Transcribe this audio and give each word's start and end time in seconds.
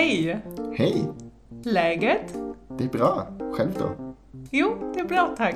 Hej! 0.00 0.40
Hej! 0.72 1.08
Läget? 1.64 2.34
Det 2.78 2.84
är 2.84 2.88
bra. 2.88 3.26
Själv 3.52 3.74
då? 3.78 4.14
Jo, 4.50 4.92
det 4.94 5.00
är 5.00 5.04
bra 5.04 5.34
tack. 5.36 5.54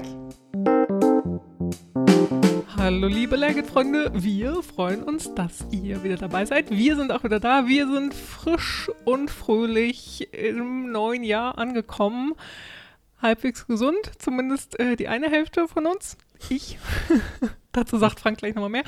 Hallo 2.67 3.09
liebe 3.09 3.37
Läget-Freunde, 3.37 4.11
wir 4.13 4.63
freuen 4.63 5.03
uns, 5.03 5.35
dass 5.35 5.65
ihr 5.73 6.03
wieder 6.03 6.17
dabei 6.17 6.45
seid. 6.45 6.71
Wir 6.71 6.97
sind 6.97 7.11
auch 7.11 7.25
wieder 7.25 7.41
da. 7.41 7.67
Wir 7.67 7.87
sind 7.87 8.13
frisch 8.13 8.91
und 9.05 9.31
fröhlich 9.31 10.29
im 10.35 10.93
neuen 10.93 11.25
Jahr 11.25 11.57
angekommen. 11.57 12.35
Halbwegs 13.23 13.67
gesund, 13.67 14.13
zumindest 14.19 14.79
äh, 14.79 14.97
die 14.97 15.09
eine 15.09 15.31
Hälfte 15.31 15.69
von 15.69 15.87
uns. 15.87 16.19
Ich. 16.51 16.79
Dazu 17.73 17.97
sagt 17.97 18.21
Frank 18.21 18.37
gleich 18.39 18.55
nochmal 18.55 18.69
mehr. 18.69 18.85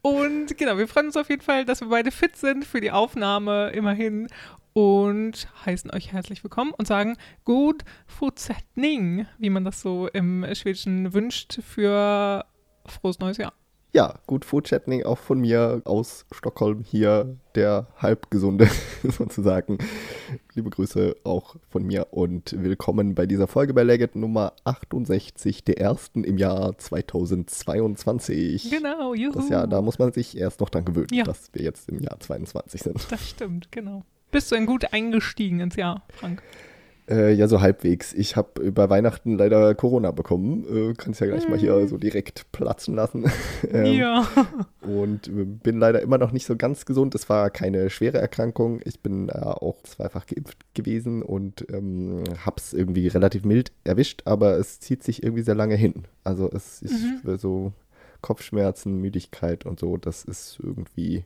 Und 0.00 0.56
genau, 0.56 0.78
wir 0.78 0.88
freuen 0.88 1.06
uns 1.06 1.16
auf 1.16 1.28
jeden 1.28 1.42
Fall, 1.42 1.64
dass 1.64 1.80
wir 1.80 1.88
beide 1.88 2.10
fit 2.10 2.36
sind 2.36 2.64
für 2.64 2.80
die 2.80 2.92
Aufnahme 2.92 3.70
immerhin 3.70 4.28
und 4.82 5.48
heißen 5.66 5.90
euch 5.90 6.12
herzlich 6.12 6.44
willkommen 6.44 6.72
und 6.78 6.86
sagen 6.86 7.16
God 7.44 7.82
fortsättning, 8.06 9.26
wie 9.36 9.50
man 9.50 9.64
das 9.64 9.80
so 9.80 10.06
im 10.06 10.46
Schwedischen 10.54 11.12
wünscht 11.12 11.58
für 11.64 12.44
frohes 12.86 13.18
neues 13.18 13.38
Jahr. 13.38 13.52
Ja, 13.92 14.20
gut 14.28 14.44
Foodchatting 14.44 15.02
auch 15.04 15.18
von 15.18 15.40
mir 15.40 15.82
aus 15.84 16.26
Stockholm 16.30 16.84
hier, 16.84 17.38
der 17.56 17.88
Halbgesunde 17.96 18.68
sozusagen. 19.02 19.78
Liebe 20.54 20.70
Grüße 20.70 21.16
auch 21.24 21.56
von 21.68 21.82
mir 21.82 22.06
und 22.12 22.54
willkommen 22.62 23.16
bei 23.16 23.26
dieser 23.26 23.48
Folge 23.48 23.74
bei 23.74 23.82
Legget 23.82 24.14
Nummer 24.14 24.52
68, 24.62 25.64
der 25.64 25.80
ersten 25.80 26.22
im 26.22 26.38
Jahr 26.38 26.78
2022. 26.78 28.70
Genau, 28.70 29.12
juhu. 29.12 29.32
Das 29.32 29.48
Jahr, 29.48 29.66
da 29.66 29.82
muss 29.82 29.98
man 29.98 30.12
sich 30.12 30.36
erst 30.36 30.60
noch 30.60 30.70
dran 30.70 30.84
gewöhnen, 30.84 31.08
Ja. 31.10 31.24
dass 31.24 31.52
wir 31.52 31.62
jetzt 31.62 31.88
im 31.88 31.98
Jahr 31.98 32.20
22 32.20 32.80
sind. 32.82 33.10
Das 33.10 33.28
stimmt, 33.28 33.72
genau. 33.72 34.04
Bist 34.30 34.50
du 34.52 34.56
ein 34.56 34.66
gut 34.66 34.92
eingestiegen 34.92 35.60
ins 35.60 35.76
Jahr, 35.76 36.02
Frank? 36.10 36.42
Äh, 37.10 37.32
ja, 37.32 37.48
so 37.48 37.62
halbwegs. 37.62 38.12
Ich 38.12 38.36
habe 38.36 38.60
über 38.60 38.90
Weihnachten 38.90 39.38
leider 39.38 39.74
Corona 39.74 40.10
bekommen. 40.10 40.90
Äh, 40.90 40.94
Kannst 40.94 41.20
ja 41.20 41.26
gleich 41.26 41.48
mal 41.48 41.56
hier 41.56 41.88
so 41.88 41.96
direkt 41.96 42.52
platzen 42.52 42.94
lassen. 42.94 43.24
ähm, 43.72 43.86
ja. 43.94 44.26
Und 44.82 45.26
äh, 45.28 45.44
bin 45.44 45.78
leider 45.78 46.02
immer 46.02 46.18
noch 46.18 46.32
nicht 46.32 46.44
so 46.44 46.54
ganz 46.56 46.84
gesund. 46.84 47.14
Es 47.14 47.30
war 47.30 47.48
keine 47.48 47.88
schwere 47.88 48.18
Erkrankung. 48.18 48.80
Ich 48.84 49.00
bin 49.00 49.30
äh, 49.30 49.38
auch 49.38 49.82
zweifach 49.84 50.26
geimpft 50.26 50.58
gewesen 50.74 51.22
und 51.22 51.64
ähm, 51.72 52.24
habe 52.44 52.56
es 52.58 52.74
irgendwie 52.74 53.08
relativ 53.08 53.46
mild 53.46 53.72
erwischt, 53.84 54.22
aber 54.26 54.58
es 54.58 54.78
zieht 54.80 55.02
sich 55.02 55.22
irgendwie 55.22 55.42
sehr 55.44 55.54
lange 55.54 55.76
hin. 55.76 56.04
Also 56.24 56.50
es 56.52 56.82
ist 56.82 56.92
Mhm. 57.24 57.38
so 57.38 57.72
Kopfschmerzen, 58.20 59.00
Müdigkeit 59.00 59.64
und 59.64 59.80
so, 59.80 59.96
das 59.96 60.24
ist 60.24 60.58
irgendwie 60.62 61.24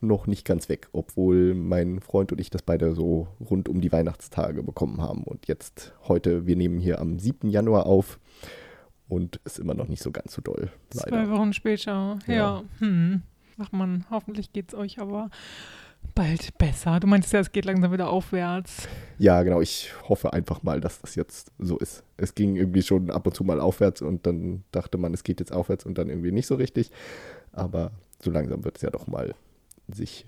noch 0.00 0.26
nicht 0.26 0.44
ganz 0.44 0.68
weg, 0.68 0.88
obwohl 0.92 1.54
mein 1.54 2.00
Freund 2.00 2.32
und 2.32 2.40
ich 2.40 2.50
das 2.50 2.62
beide 2.62 2.94
so 2.94 3.28
rund 3.40 3.68
um 3.68 3.80
die 3.80 3.92
Weihnachtstage 3.92 4.62
bekommen 4.62 5.00
haben. 5.00 5.24
Und 5.24 5.46
jetzt 5.46 5.94
heute, 6.08 6.46
wir 6.46 6.56
nehmen 6.56 6.78
hier 6.78 7.00
am 7.00 7.18
7. 7.18 7.48
Januar 7.48 7.86
auf 7.86 8.18
und 9.08 9.40
ist 9.44 9.58
immer 9.58 9.74
noch 9.74 9.88
nicht 9.88 10.02
so 10.02 10.10
ganz 10.10 10.32
so 10.32 10.42
doll. 10.42 10.70
Zwei 10.90 11.10
Leider. 11.10 11.30
Wochen 11.30 11.52
später. 11.52 12.18
Ja. 12.26 12.34
Ja. 12.34 12.64
Hm. 12.78 13.22
Ach 13.58 13.70
man, 13.72 14.04
hoffentlich 14.10 14.52
geht's 14.52 14.74
euch 14.74 14.98
aber 14.98 15.30
bald 16.14 16.56
besser. 16.58 17.00
Du 17.00 17.06
meintest 17.06 17.32
ja, 17.32 17.40
es 17.40 17.52
geht 17.52 17.64
langsam 17.64 17.92
wieder 17.92 18.10
aufwärts. 18.10 18.88
Ja, 19.18 19.42
genau. 19.42 19.60
Ich 19.60 19.92
hoffe 20.08 20.32
einfach 20.32 20.62
mal, 20.62 20.80
dass 20.80 21.00
das 21.00 21.14
jetzt 21.14 21.52
so 21.58 21.78
ist. 21.78 22.04
Es 22.16 22.34
ging 22.34 22.56
irgendwie 22.56 22.82
schon 22.82 23.10
ab 23.10 23.26
und 23.26 23.34
zu 23.34 23.44
mal 23.44 23.60
aufwärts 23.60 24.02
und 24.02 24.26
dann 24.26 24.64
dachte 24.72 24.98
man, 24.98 25.14
es 25.14 25.24
geht 25.24 25.40
jetzt 25.40 25.52
aufwärts 25.52 25.84
und 25.84 25.98
dann 25.98 26.08
irgendwie 26.08 26.32
nicht 26.32 26.46
so 26.46 26.56
richtig. 26.56 26.90
Aber 27.52 27.92
so 28.20 28.30
langsam 28.30 28.64
wird 28.64 28.76
es 28.76 28.82
ja 28.82 28.90
doch 28.90 29.06
mal 29.06 29.34
sich 29.92 30.26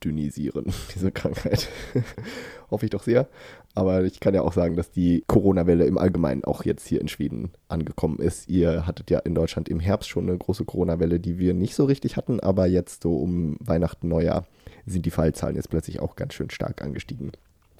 verdünnisieren, 0.00 0.66
diese 0.94 1.10
Krankheit. 1.12 1.68
hoffe 2.70 2.86
ich 2.86 2.90
doch 2.90 3.02
sehr. 3.02 3.28
Aber 3.76 4.04
ich 4.04 4.20
kann 4.20 4.34
ja 4.34 4.42
auch 4.42 4.52
sagen, 4.52 4.76
dass 4.76 4.90
die 4.92 5.24
Corona-Welle 5.26 5.84
im 5.86 5.98
Allgemeinen 5.98 6.44
auch 6.44 6.64
jetzt 6.64 6.86
hier 6.86 7.00
in 7.00 7.08
Schweden 7.08 7.50
angekommen 7.68 8.18
ist. 8.20 8.48
Ihr 8.48 8.86
hattet 8.86 9.10
ja 9.10 9.18
in 9.20 9.34
Deutschland 9.34 9.68
im 9.68 9.80
Herbst 9.80 10.08
schon 10.08 10.28
eine 10.28 10.38
große 10.38 10.64
Corona-Welle, 10.64 11.18
die 11.18 11.38
wir 11.38 11.54
nicht 11.54 11.74
so 11.74 11.84
richtig 11.84 12.16
hatten, 12.16 12.38
aber 12.40 12.66
jetzt 12.66 13.02
so 13.02 13.16
um 13.16 13.56
Weihnachten, 13.60 14.08
Neujahr 14.08 14.46
sind 14.86 15.06
die 15.06 15.10
Fallzahlen 15.10 15.56
jetzt 15.56 15.70
plötzlich 15.70 15.98
auch 16.00 16.14
ganz 16.14 16.34
schön 16.34 16.50
stark 16.50 16.82
angestiegen. 16.82 17.32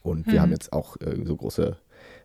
Und 0.03 0.27
wir 0.27 0.35
Mhm. 0.35 0.43
haben 0.43 0.51
jetzt 0.53 0.73
auch 0.73 0.97
äh, 1.01 1.17
so 1.25 1.37
große 1.37 1.77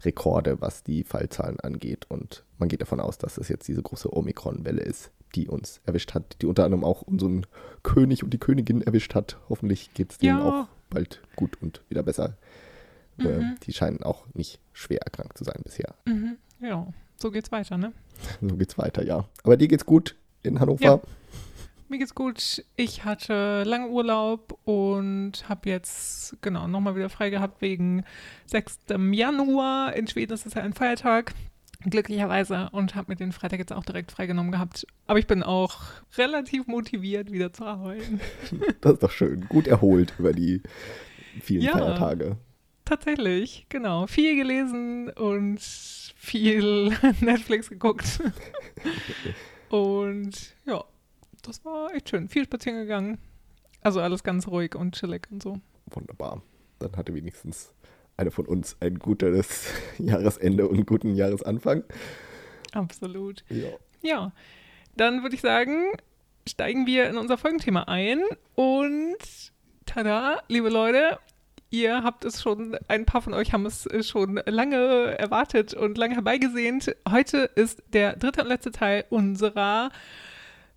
Rekorde, 0.03 0.59
was 0.61 0.83
die 0.83 1.03
Fallzahlen 1.03 1.59
angeht. 1.59 2.05
Und 2.09 2.43
man 2.57 2.69
geht 2.69 2.81
davon 2.81 2.99
aus, 2.99 3.17
dass 3.19 3.37
es 3.37 3.49
jetzt 3.49 3.67
diese 3.67 3.83
große 3.83 4.11
Omikron-Welle 4.11 4.81
ist, 4.81 5.11
die 5.35 5.47
uns 5.47 5.81
erwischt 5.85 6.13
hat, 6.13 6.37
die 6.41 6.45
unter 6.45 6.63
anderem 6.65 6.83
auch 6.83 7.01
unseren 7.01 7.45
König 7.83 8.23
und 8.23 8.31
die 8.31 8.37
Königin 8.39 8.81
erwischt 8.81 9.15
hat. 9.15 9.37
Hoffentlich 9.49 9.93
geht 9.93 10.11
es 10.11 10.17
denen 10.17 10.39
Ja. 10.39 10.43
auch 10.63 10.67
bald 10.89 11.21
gut 11.35 11.61
und 11.61 11.81
wieder 11.89 12.03
besser. 12.03 12.37
Äh, 13.19 13.23
Mhm. 13.23 13.55
die 13.63 13.73
scheinen 13.73 14.01
auch 14.03 14.25
nicht 14.33 14.59
schwer 14.73 15.01
erkrankt 15.01 15.37
zu 15.37 15.43
sein 15.43 15.59
bisher. 15.63 15.93
Mhm. 16.05 16.37
Ja, 16.61 16.87
so 17.17 17.31
geht's 17.31 17.51
weiter, 17.51 17.77
ne? 17.77 17.91
So 18.41 18.55
geht's 18.55 18.77
weiter, 18.77 19.03
ja. 19.03 19.25
Aber 19.43 19.57
dir 19.57 19.67
geht's 19.67 19.85
gut 19.85 20.15
in 20.41 20.59
Hannover? 20.59 20.83
Ja. 20.83 20.99
Mir 21.89 21.97
geht's 21.97 22.13
gut. 22.15 22.63
Ich 22.75 23.03
hatte 23.03 23.63
lange 23.63 23.87
Urlaub 23.89 24.59
und 24.63 25.49
habe 25.49 25.69
jetzt 25.69 26.37
genau 26.41 26.67
nochmal 26.67 26.95
wieder 26.95 27.09
frei 27.09 27.29
gehabt 27.31 27.61
wegen 27.61 28.03
6. 28.45 28.77
Januar. 29.11 29.93
In 29.95 30.07
Schweden 30.07 30.33
ist 30.33 30.45
es 30.45 30.53
ja 30.53 30.61
ein 30.61 30.73
Feiertag, 30.73 31.33
glücklicherweise, 31.81 32.69
und 32.71 32.95
habe 32.95 33.11
mir 33.11 33.15
den 33.15 33.31
Freitag 33.31 33.59
jetzt 33.59 33.71
auch 33.73 33.83
direkt 33.85 34.11
freigenommen 34.11 34.51
gehabt. 34.51 34.85
Aber 35.07 35.19
ich 35.19 35.27
bin 35.27 35.43
auch 35.43 35.81
relativ 36.17 36.67
motiviert, 36.67 37.31
wieder 37.31 37.53
zu 37.53 37.63
arbeiten. 37.65 38.19
Das 38.81 38.93
ist 38.93 39.03
doch 39.03 39.11
schön. 39.11 39.47
Gut 39.49 39.67
erholt 39.67 40.13
über 40.17 40.33
die 40.33 40.61
vielen 41.41 41.61
Ja. 41.63 41.71
Feiertage. 41.73 42.37
Tatsächlich, 42.85 43.65
genau. 43.69 44.07
Viel 44.07 44.35
gelesen 44.35 45.09
und 45.09 45.59
viel 45.61 46.89
Netflix 47.21 47.69
geguckt. 47.69 48.19
und 49.69 50.55
ja, 50.65 50.83
das 51.43 51.63
war 51.63 51.93
echt 51.93 52.09
schön. 52.09 52.27
Viel 52.29 52.45
spazieren 52.45 52.79
gegangen. 52.79 53.17
Also 53.81 54.01
alles 54.01 54.23
ganz 54.23 54.47
ruhig 54.47 54.75
und 54.75 54.95
chillig 54.95 55.27
und 55.31 55.41
so. 55.43 55.59
Wunderbar. 55.91 56.41
Dann 56.79 56.95
hatte 56.97 57.13
wenigstens 57.13 57.73
eine 58.19 58.31
von 58.31 58.45
uns 58.45 58.77
ein 58.81 58.99
gutes 58.99 59.67
Jahresende 59.97 60.67
und 60.67 60.75
einen 60.75 60.85
guten 60.85 61.15
Jahresanfang. 61.15 61.83
Absolut. 62.73 63.43
Ja. 63.49 63.69
Ja, 64.01 64.31
dann 64.95 65.23
würde 65.23 65.35
ich 65.35 65.41
sagen, 65.41 65.91
steigen 66.47 66.85
wir 66.85 67.09
in 67.09 67.17
unser 67.17 67.37
Folgenthema 67.37 67.83
ein. 67.83 68.21
Und 68.55 69.17
tada, 69.85 70.41
liebe 70.47 70.69
Leute, 70.69 71.17
ihr 71.69 72.03
habt 72.03 72.25
es 72.25 72.41
schon, 72.41 72.77
ein 72.87 73.05
paar 73.05 73.21
von 73.21 73.33
euch 73.33 73.53
haben 73.53 73.65
es 73.65 73.85
äh, 73.87 74.03
schon 74.03 74.41
lange 74.45 75.17
erwartet 75.17 75.73
und 75.73 75.97
lange 75.97 76.15
herbeigesehnt. 76.15 76.95
Heute 77.09 77.49
ist 77.55 77.81
der 77.93 78.15
dritte 78.15 78.41
und 78.41 78.47
letzte 78.47 78.71
Teil 78.71 79.05
unserer 79.09 79.91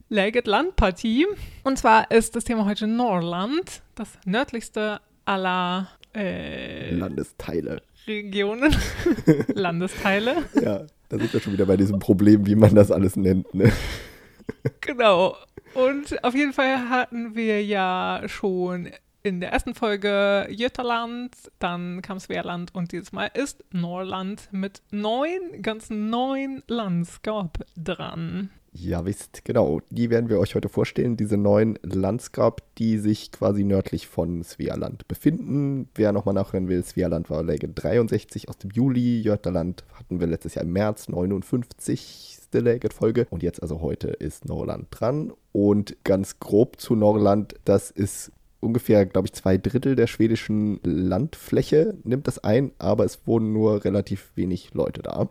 Läget 0.09 0.47
Landpartie. 0.47 1.27
Und 1.65 1.79
zwar 1.79 2.11
ist 2.11 2.37
das 2.37 2.45
Thema 2.45 2.65
heute 2.67 2.87
Norrland, 2.87 3.83
das 3.95 4.19
nördlichste 4.25 5.01
aller 5.25 5.89
äh, 6.15 6.91
Landesteile. 6.95 7.83
Regionen, 8.07 8.75
Landesteile. 9.55 10.37
Ja, 10.61 10.87
da 11.09 11.19
sind 11.19 11.33
wir 11.33 11.41
schon 11.41 11.53
wieder 11.53 11.67
bei 11.67 11.77
diesem 11.77 11.99
Problem, 11.99 12.47
wie 12.47 12.55
man 12.55 12.75
das 12.75 12.91
alles 12.91 13.17
nennt. 13.17 13.53
Ne? 13.55 13.73
Genau. 14.81 15.37
Und 15.75 16.23
auf 16.25 16.35
jeden 16.35 16.53
Fall 16.53 16.91
hatten 16.91 17.35
wir 17.35 17.65
ja 17.65 18.23
schon 18.27 18.91
in 19.23 19.41
der 19.41 19.53
ersten 19.53 19.75
Folge 19.75 20.49
Götaland, 20.51 21.35
dann 21.59 22.03
kam 22.03 22.19
Svealand 22.19 22.75
und 22.75 22.93
dieses 22.93 23.13
Mal 23.13 23.31
ist 23.35 23.65
Norrland 23.73 24.49
mit 24.51 24.83
neun, 24.91 25.63
ganz 25.63 25.91
neun 25.91 26.63
Landskap 26.67 27.65
dran. 27.77 28.51
Ja, 28.75 29.05
wisst, 29.05 29.45
genau. 29.45 29.83
Die 29.91 30.09
werden 30.09 30.31
wir 30.31 30.39
euch 30.39 30.55
heute 30.55 30.71
vorstellen. 30.71 31.19
Diese 31.19 31.37
neuen 31.37 31.79
Landsgrab, 31.83 32.63
die 32.79 32.97
sich 32.97 33.31
quasi 33.31 33.65
nördlich 33.65 34.07
von 34.07 34.43
Svealand 34.43 35.07
befinden. 35.09 35.89
Wer 35.95 36.13
nochmal 36.13 36.35
nachhören 36.35 36.69
will, 36.69 36.83
Svealand 36.83 37.29
war 37.29 37.43
Läge 37.43 37.69
63 37.69 38.49
aus 38.49 38.57
dem 38.57 38.71
Juli. 38.71 39.21
Jötterland 39.21 39.85
hatten 39.93 40.21
wir 40.21 40.27
letztes 40.27 40.55
Jahr 40.55 40.65
im 40.65 40.73
März, 40.73 41.09
59. 41.09 42.39
Läget-Folge. 42.55 43.27
Und 43.31 43.43
jetzt 43.43 43.63
also 43.63 43.81
heute 43.83 44.09
ist 44.09 44.47
Norrland 44.47 44.89
dran. 44.91 45.33
Und 45.53 45.97
ganz 46.05 46.39
grob 46.41 46.81
zu 46.81 46.95
Norrland, 46.95 47.55
das 47.65 47.91
ist 47.91 48.33
ungefähr, 48.61 49.05
glaube 49.05 49.27
ich, 49.27 49.35
zwei 49.35 49.59
Drittel 49.59 49.97
der 49.97 50.07
schwedischen 50.07 50.81
Landfläche 50.83 51.95
nimmt 52.05 52.27
das 52.27 52.39
ein, 52.39 52.73
aber 52.79 53.05
es 53.05 53.27
wohnen 53.27 53.53
nur 53.53 53.85
relativ 53.85 54.33
wenig 54.35 54.73
Leute 54.73 55.03
da. 55.03 55.29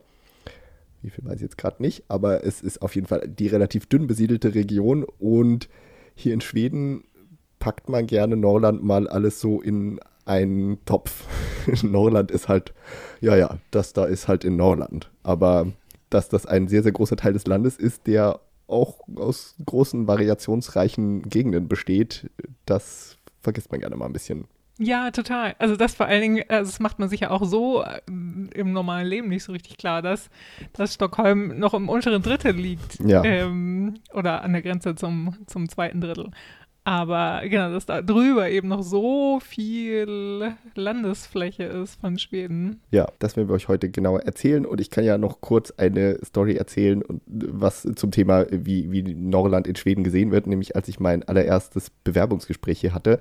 Wie 1.02 1.10
viel 1.10 1.26
weiß 1.26 1.36
ich 1.36 1.42
jetzt 1.42 1.58
gerade 1.58 1.82
nicht, 1.82 2.04
aber 2.08 2.44
es 2.44 2.62
ist 2.62 2.82
auf 2.82 2.96
jeden 2.96 3.08
Fall 3.08 3.28
die 3.28 3.48
relativ 3.48 3.88
dünn 3.88 4.08
besiedelte 4.08 4.54
Region 4.54 5.04
und 5.20 5.68
hier 6.16 6.34
in 6.34 6.42
Schweden 6.42 7.04
packt 7.60 7.90
man 7.90 8.08
gerne 8.08 8.38
Norrland 8.38 8.84
mal 8.84 9.08
alles 9.08 9.40
so 9.40 9.62
in 9.62 10.00
einen 10.26 10.84
Topf. 10.86 11.26
Norrland 11.84 12.32
ist 12.32 12.48
halt, 12.48 12.74
ja, 13.20 13.36
ja, 13.36 13.58
das 13.72 13.94
da 13.94 14.06
ist 14.06 14.28
halt 14.28 14.44
in 14.44 14.56
Norrland. 14.56 15.10
Aber 15.24 15.72
dass 16.10 16.30
das 16.30 16.46
ein 16.46 16.68
sehr, 16.68 16.84
sehr 16.84 16.92
großer 16.92 17.16
Teil 17.16 17.34
des 17.34 17.48
Landes 17.48 17.78
ist, 17.78 18.08
der 18.08 18.40
auch 18.68 19.02
aus 19.16 19.56
großen 19.66 20.08
variationsreichen 20.08 21.24
Gegenden 21.24 21.68
besteht, 21.68 22.30
das 22.66 23.18
vergisst 23.42 23.72
man 23.72 23.82
gerne 23.82 23.96
mal 23.96 24.06
ein 24.06 24.14
bisschen. 24.14 24.46
Ja, 24.84 25.12
total. 25.12 25.54
Also 25.60 25.76
das 25.76 25.94
vor 25.94 26.08
allen 26.08 26.22
Dingen, 26.22 26.44
also 26.48 26.72
das 26.72 26.80
macht 26.80 26.98
man 26.98 27.08
sich 27.08 27.20
ja 27.20 27.30
auch 27.30 27.46
so 27.46 27.84
äh, 27.84 28.02
im 28.08 28.74
normalen 28.74 29.08
Leben 29.08 29.30
nicht 29.30 29.44
so 29.44 29.52
richtig 29.52 29.78
klar, 29.78 30.02
dass, 30.02 30.30
dass 30.74 30.96
Stockholm 30.96 31.60
noch 31.60 31.76
im 31.76 31.88
unteren 31.88 32.24
Drittel 32.24 32.56
liegt. 32.56 33.00
Ja. 33.00 33.24
Ähm, 33.24 34.00
oder 34.12 34.42
an 34.42 34.54
der 34.54 34.64
Grenze 34.64 34.96
zum, 34.96 35.36
zum 35.46 35.70
zweiten 35.70 36.02
Drittel. 36.02 36.32
Aber 36.84 37.42
genau, 37.44 37.72
dass 37.72 37.86
da 37.86 38.02
drüber 38.02 38.50
eben 38.50 38.68
noch 38.68 38.82
so 38.82 39.40
viel 39.40 40.56
Landesfläche 40.74 41.64
ist 41.64 42.02
von 42.02 42.18
Schweden. 42.18 42.82
Ja, 42.90 43.08
das 43.20 43.38
werden 43.38 43.50
wir 43.50 43.54
euch 43.54 43.68
heute 43.68 43.92
genauer 43.92 44.22
erzählen. 44.22 44.66
Und 44.66 44.82
ich 44.82 44.90
kann 44.90 45.04
ja 45.04 45.20
noch 45.20 45.42
kurz 45.42 45.70
eine 45.78 46.18
Story 46.26 46.56
erzählen, 46.56 47.04
und 47.04 47.22
was 47.28 47.88
zum 47.96 48.10
Thema, 48.10 48.48
wie, 48.50 48.92
wie 48.92 49.04
Norland 49.14 49.68
in 49.68 49.76
Schweden 49.76 50.04
gesehen 50.04 50.32
wird. 50.32 50.48
Nämlich 50.48 50.76
als 50.76 50.88
ich 50.88 51.00
mein 51.00 51.22
allererstes 51.22 51.92
Bewerbungsgespräch 52.04 52.82
hier 52.82 52.96
hatte, 52.96 53.20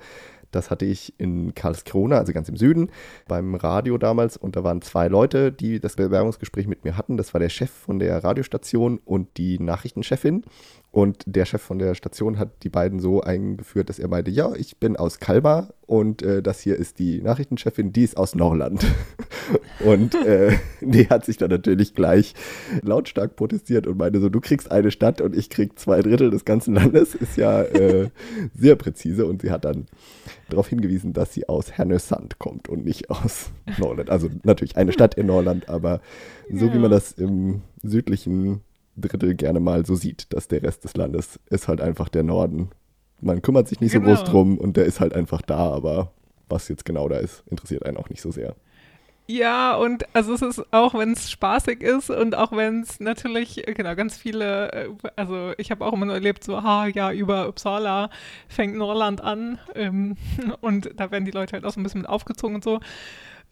das 0.51 0.71
hatte 0.71 0.85
ich 0.85 1.15
in 1.19 1.55
Karlskrona, 1.55 2.19
also 2.19 2.33
ganz 2.33 2.49
im 2.49 2.57
Süden, 2.57 2.91
beim 3.29 3.55
Radio 3.55 3.99
damals. 3.99 4.37
Und 4.37 4.57
da 4.57 4.65
waren 4.65 4.83
zwei 4.83 5.09
Leute, 5.09 5.53
die 5.53 5.81
das 5.81 5.97
Bewerbungsgespräch 5.97 6.67
mit 6.67 6.85
mir 6.85 6.97
hatten. 6.97 7.17
Das 7.17 7.35
war 7.35 7.39
der 7.39 7.49
Chef 7.49 7.71
von 7.71 7.99
der 7.99 8.23
Radiostation 8.23 8.99
und 9.05 9.37
die 9.37 9.59
Nachrichtenchefin. 9.59 10.45
Und 10.93 11.23
der 11.25 11.45
Chef 11.45 11.63
von 11.63 11.79
der 11.79 11.95
Station 11.95 12.37
hat 12.39 12.65
die 12.65 12.69
beiden 12.69 12.99
so 12.99 13.21
eingeführt, 13.21 13.89
dass 13.89 14.01
er 14.01 14.09
meinte, 14.09 14.33
ja, 14.33 14.53
ich 14.55 14.79
bin 14.79 14.97
aus 14.97 15.21
Kalmar 15.21 15.73
und 15.87 16.23
äh, 16.23 16.43
das 16.43 16.59
hier 16.61 16.75
ist 16.75 16.99
die 16.99 17.23
Nachrichtenchefin, 17.23 17.93
die 17.93 18.03
ist 18.03 18.17
aus 18.17 18.35
Norland. 18.35 18.85
und 19.85 20.17
äh, 20.17 20.57
die 20.81 21.09
hat 21.09 21.25
sich 21.25 21.37
dann 21.37 21.51
natürlich 21.51 21.95
gleich 21.95 22.35
lautstark 22.83 23.37
protestiert 23.37 23.87
und 23.87 23.99
meinte 23.99 24.21
so, 24.21 24.29
du 24.29 24.41
kriegst 24.41 24.73
eine 24.73 24.91
Stadt 24.91 25.21
und 25.21 25.37
ich 25.37 25.49
krieg 25.49 25.79
zwei 25.79 26.03
Drittel 26.03 26.31
des 26.31 26.45
ganzen 26.45 26.75
Landes. 26.75 27.15
Ist 27.15 27.37
ja 27.37 27.63
äh, 27.63 28.09
sehr 28.55 28.75
präzise. 28.75 29.27
Und 29.27 29.43
sie 29.43 29.53
hat 29.53 29.65
dann 29.65 29.87
darauf 30.49 30.67
hingewiesen, 30.67 31.13
dass 31.13 31.33
sie 31.33 31.49
aus 31.49 31.71
Härnösand 31.71 32.41
kommt 32.41 32.69
und 32.69 32.85
nicht 32.85 33.11
aus 33.11 33.51
Norland. 33.79 34.11
Also 34.11 34.29
natürlich 34.43 34.77
eine 34.77 34.93
Stadt 34.93 35.15
in 35.15 35.27
Norland, 35.27 35.69
aber 35.69 36.01
so 36.53 36.67
Ja. 36.67 36.75
wie 36.75 36.79
man 36.79 36.91
das 36.91 37.13
im 37.13 37.63
südlichen 37.85 38.63
Drittel 39.01 39.35
gerne 39.35 39.61
mal 39.61 39.85
so 39.87 39.95
sieht, 39.95 40.33
dass 40.33 40.49
der 40.49 40.63
Rest 40.63 40.85
des 40.85 40.97
Landes 40.97 41.39
ist 41.49 41.69
halt 41.69 41.81
einfach 41.81 42.09
der 42.09 42.23
Norden. 42.23 42.71
Man 43.21 43.43
kümmert 43.43 43.69
sich 43.69 43.81
nicht 43.81 43.93
so 43.93 44.01
Genau. 44.01 44.15
groß 44.15 44.25
drum 44.25 44.59
und 44.59 44.77
der 44.77 44.85
ist 44.87 45.01
halt 45.01 45.15
einfach 45.15 45.43
da, 45.43 45.71
aber 45.71 46.13
was 46.49 46.69
jetzt 46.69 46.85
genau 46.85 47.09
da 47.09 47.19
ist, 47.19 47.45
interessiert 47.51 47.85
einen 47.85 47.97
auch 47.97 48.09
nicht 48.09 48.23
so 48.23 48.31
sehr. 48.31 48.55
Ja, 49.27 49.77
und 49.77 50.05
also 50.13 50.35
es 50.35 50.43
ist 50.43 50.65
auch, 50.73 50.93
wenn 50.95 51.13
es 51.13 51.31
spaßig 51.31 51.83
ist 51.83 52.11
und 52.11 52.35
auch 52.35 52.51
wenn 52.51 52.81
es 52.83 52.99
natürlich, 52.99 53.69
äh, 53.69 53.75
genau, 53.75 53.95
ganz 53.95 54.17
viele, 54.17 54.73
äh, 54.73 54.89
also 55.15 55.53
ich 55.57 55.71
habe 55.71 55.85
auch 55.87 55.93
immer 55.93 56.07
nur 56.07 56.17
erlebt, 56.17 56.43
so, 56.43 56.65
ha, 56.65 56.89
ja, 56.89 57.13
über 57.13 57.47
Uppsala 57.47 58.11
fängt 58.49 58.75
Norland 58.75 59.21
an 59.21 59.59
ähm, 59.77 60.17
und 60.61 60.91
da 60.97 61.13
werden 61.13 61.27
die 61.27 61.31
Leute 61.31 61.53
halt 61.53 61.65
auch 61.65 61.71
so 61.73 61.79
ein 61.79 61.85
bisschen 61.85 62.01
mit 62.01 62.11
aufgezogen 62.11 62.57
und 62.57 62.65
so. 62.65 62.81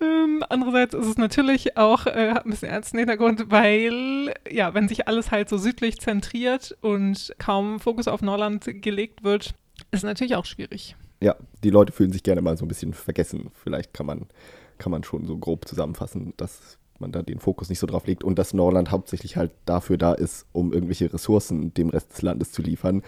Ähm, 0.00 0.44
andererseits 0.48 0.94
ist 0.94 1.06
es 1.06 1.18
natürlich 1.18 1.76
auch, 1.76 2.06
äh, 2.06 2.34
ein 2.44 2.50
bisschen 2.50 2.68
ernsten 2.68 2.98
Hintergrund, 2.98 3.50
weil, 3.50 4.32
ja, 4.48 4.72
wenn 4.74 4.88
sich 4.88 5.08
alles 5.08 5.30
halt 5.30 5.48
so 5.48 5.58
südlich 5.58 5.98
zentriert 5.98 6.76
und 6.80 7.34
kaum 7.38 7.80
Fokus 7.80 8.06
auf 8.06 8.22
Norland 8.22 8.64
gelegt 8.82 9.24
wird, 9.24 9.54
ist 9.90 10.04
natürlich 10.04 10.36
auch 10.36 10.44
schwierig. 10.44 10.96
Ja, 11.20 11.34
die 11.64 11.70
Leute 11.70 11.92
fühlen 11.92 12.12
sich 12.12 12.22
gerne 12.22 12.42
mal 12.42 12.56
so 12.56 12.64
ein 12.64 12.68
bisschen 12.68 12.94
vergessen. 12.94 13.50
Vielleicht 13.54 13.92
kann 13.92 14.06
man, 14.06 14.26
kann 14.78 14.92
man 14.92 15.02
schon 15.02 15.26
so 15.26 15.36
grob 15.36 15.66
zusammenfassen, 15.66 16.32
dass 16.36 16.78
man 17.00 17.12
da 17.12 17.22
den 17.22 17.38
Fokus 17.38 17.68
nicht 17.68 17.78
so 17.78 17.86
drauf 17.86 18.06
legt 18.06 18.24
und 18.24 18.38
dass 18.38 18.54
Norland 18.54 18.90
hauptsächlich 18.90 19.36
halt 19.36 19.50
dafür 19.66 19.98
da 19.98 20.12
ist, 20.14 20.46
um 20.52 20.72
irgendwelche 20.72 21.12
Ressourcen 21.12 21.72
dem 21.74 21.88
Rest 21.90 22.12
des 22.12 22.22
Landes 22.22 22.52
zu 22.52 22.62
liefern. 22.62 23.02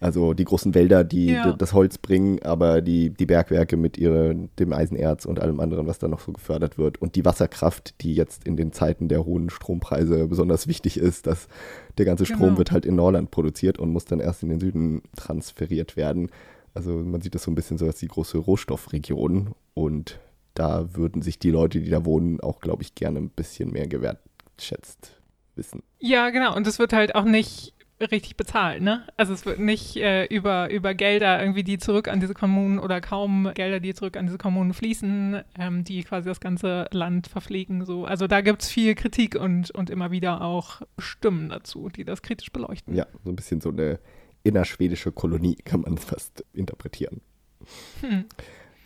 Also 0.00 0.34
die 0.34 0.44
großen 0.44 0.74
Wälder, 0.74 1.02
die 1.04 1.26
Ja. 1.28 1.52
das 1.52 1.72
Holz 1.72 1.96
bringen, 1.98 2.42
aber 2.42 2.82
die, 2.82 3.10
die 3.10 3.24
Bergwerke 3.26 3.76
mit 3.76 3.96
ihre, 3.96 4.34
dem 4.58 4.72
Eisenerz 4.72 5.24
und 5.24 5.40
allem 5.40 5.60
anderen, 5.60 5.86
was 5.86 5.98
da 5.98 6.08
noch 6.08 6.20
so 6.20 6.32
gefördert 6.32 6.76
wird. 6.76 7.00
Und 7.00 7.14
die 7.16 7.24
Wasserkraft, 7.24 7.94
die 8.02 8.14
jetzt 8.14 8.44
in 8.46 8.56
den 8.56 8.72
Zeiten 8.72 9.08
der 9.08 9.24
hohen 9.24 9.48
Strompreise 9.50 10.26
besonders 10.26 10.66
wichtig 10.66 10.98
ist, 10.98 11.26
dass 11.26 11.48
der 11.96 12.04
ganze 12.04 12.26
Strom 12.26 12.40
Genau. 12.40 12.58
wird 12.58 12.72
halt 12.72 12.84
in 12.84 12.96
Norland 12.96 13.30
produziert 13.30 13.78
und 13.78 13.90
muss 13.92 14.04
dann 14.04 14.20
erst 14.20 14.42
in 14.42 14.50
den 14.50 14.60
Süden 14.60 15.02
transferiert 15.16 15.96
werden. 15.96 16.28
Also 16.74 16.90
man 16.92 17.20
sieht 17.22 17.34
das 17.34 17.44
so 17.44 17.50
ein 17.50 17.54
bisschen 17.54 17.78
so 17.78 17.86
als 17.86 17.98
die 18.00 18.08
große 18.08 18.36
Rohstoffregion 18.36 19.54
und 19.74 20.18
da 20.54 20.94
würden 20.94 21.22
sich 21.22 21.38
die 21.38 21.50
Leute, 21.50 21.80
die 21.80 21.90
da 21.90 22.04
wohnen, 22.04 22.40
auch, 22.40 22.60
glaube 22.60 22.82
ich, 22.82 22.94
gerne 22.94 23.18
ein 23.18 23.30
bisschen 23.30 23.72
mehr 23.72 23.86
gewertschätzt 23.86 25.20
wissen. 25.56 25.82
Ja, 25.98 26.30
genau. 26.30 26.54
Und 26.56 26.66
es 26.66 26.78
wird 26.78 26.92
halt 26.92 27.14
auch 27.14 27.24
nicht 27.24 27.74
richtig 28.00 28.36
bezahlt, 28.36 28.82
ne? 28.82 29.06
Also 29.16 29.32
es 29.32 29.46
wird 29.46 29.60
nicht 29.60 29.96
äh, 29.96 30.24
über, 30.26 30.70
über 30.70 30.94
Gelder 30.94 31.40
irgendwie, 31.40 31.62
die 31.62 31.78
zurück 31.78 32.08
an 32.08 32.20
diese 32.20 32.34
Kommunen 32.34 32.78
oder 32.78 33.00
kaum 33.00 33.50
Gelder, 33.54 33.80
die 33.80 33.94
zurück 33.94 34.16
an 34.16 34.26
diese 34.26 34.38
Kommunen 34.38 34.74
fließen, 34.74 35.42
ähm, 35.58 35.84
die 35.84 36.02
quasi 36.02 36.28
das 36.28 36.40
ganze 36.40 36.86
Land 36.90 37.28
verpflegen. 37.28 37.84
So. 37.84 38.04
Also 38.04 38.26
da 38.26 38.40
gibt 38.40 38.62
es 38.62 38.70
viel 38.70 38.94
Kritik 38.94 39.36
und, 39.36 39.70
und 39.70 39.90
immer 39.90 40.10
wieder 40.10 40.42
auch 40.42 40.82
Stimmen 40.98 41.48
dazu, 41.50 41.88
die 41.88 42.04
das 42.04 42.22
kritisch 42.22 42.52
beleuchten. 42.52 42.94
Ja, 42.94 43.06
so 43.22 43.30
ein 43.30 43.36
bisschen 43.36 43.60
so 43.60 43.70
eine 43.70 44.00
innerschwedische 44.42 45.12
Kolonie 45.12 45.56
kann 45.56 45.82
man 45.82 45.96
fast 45.96 46.44
interpretieren. 46.52 47.20
Hm. 48.00 48.24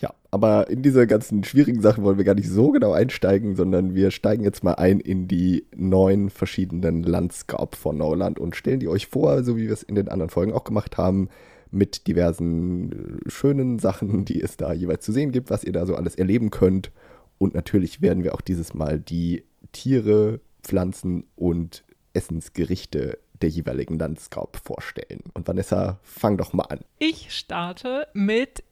Ja, 0.01 0.15
aber 0.31 0.71
in 0.71 0.83
diese 0.83 1.07
ganzen 1.07 1.43
schwierigen 1.43 1.83
Sachen 1.83 2.05
wollen 2.05 2.19
wir 2.19 2.25
gar 2.25 2.35
nicht 2.35 2.49
so 2.49 2.71
genau 2.71 2.93
einsteigen, 2.93 3.57
sondern 3.57 3.95
wir 3.95 4.11
steigen 4.13 4.45
jetzt 4.45 4.63
mal 4.63 4.75
ein 4.75 5.01
in 5.01 5.27
die 5.27 5.67
neun 5.75 6.31
verschiedenen 6.31 7.03
Landskap 7.03 7.75
von 7.75 7.97
Norland 7.97 8.39
und 8.39 8.55
stellen 8.55 8.79
die 8.79 8.89
euch 8.89 9.09
vor, 9.09 9.43
so 9.43 9.57
wie 9.57 9.67
wir 9.67 9.73
es 9.73 9.83
in 9.83 9.97
den 9.97 10.09
anderen 10.09 10.31
Folgen 10.31 10.53
auch 10.53 10.65
gemacht 10.65 10.99
haben, 10.99 11.29
mit 11.71 12.07
diversen 12.07 12.93
äh, 13.27 13.31
schönen 13.31 13.79
Sachen, 13.79 14.25
die 14.25 14.41
es 14.41 14.57
da 14.57 14.73
jeweils 14.73 15.05
zu 15.05 15.13
sehen 15.13 15.33
gibt, 15.33 15.51
was 15.51 15.65
ihr 15.65 15.73
da 15.73 15.85
so 15.85 15.97
alles 15.97 16.15
erleben 16.15 16.51
könnt. 16.51 16.93
Und 17.39 17.55
natürlich 17.55 18.01
werden 18.01 18.25
wir 18.25 18.35
auch 18.35 18.41
dieses 18.41 18.75
Mal 18.75 19.01
die 19.01 19.45
Tiere, 19.73 20.41
Pflanzen 20.63 21.25
und 21.37 21.85
Essensgerichte 22.13 23.19
der 23.43 23.49
jeweiligen 23.49 23.99
Landskap 23.99 24.57
vorstellen. 24.65 25.23
Und 25.35 25.47
Vanessa, 25.47 26.01
fang 26.03 26.37
doch 26.37 26.53
mal 26.53 26.65
an. 26.65 26.81
Ich 26.99 27.33
starte 27.33 28.09
mit 28.13 28.65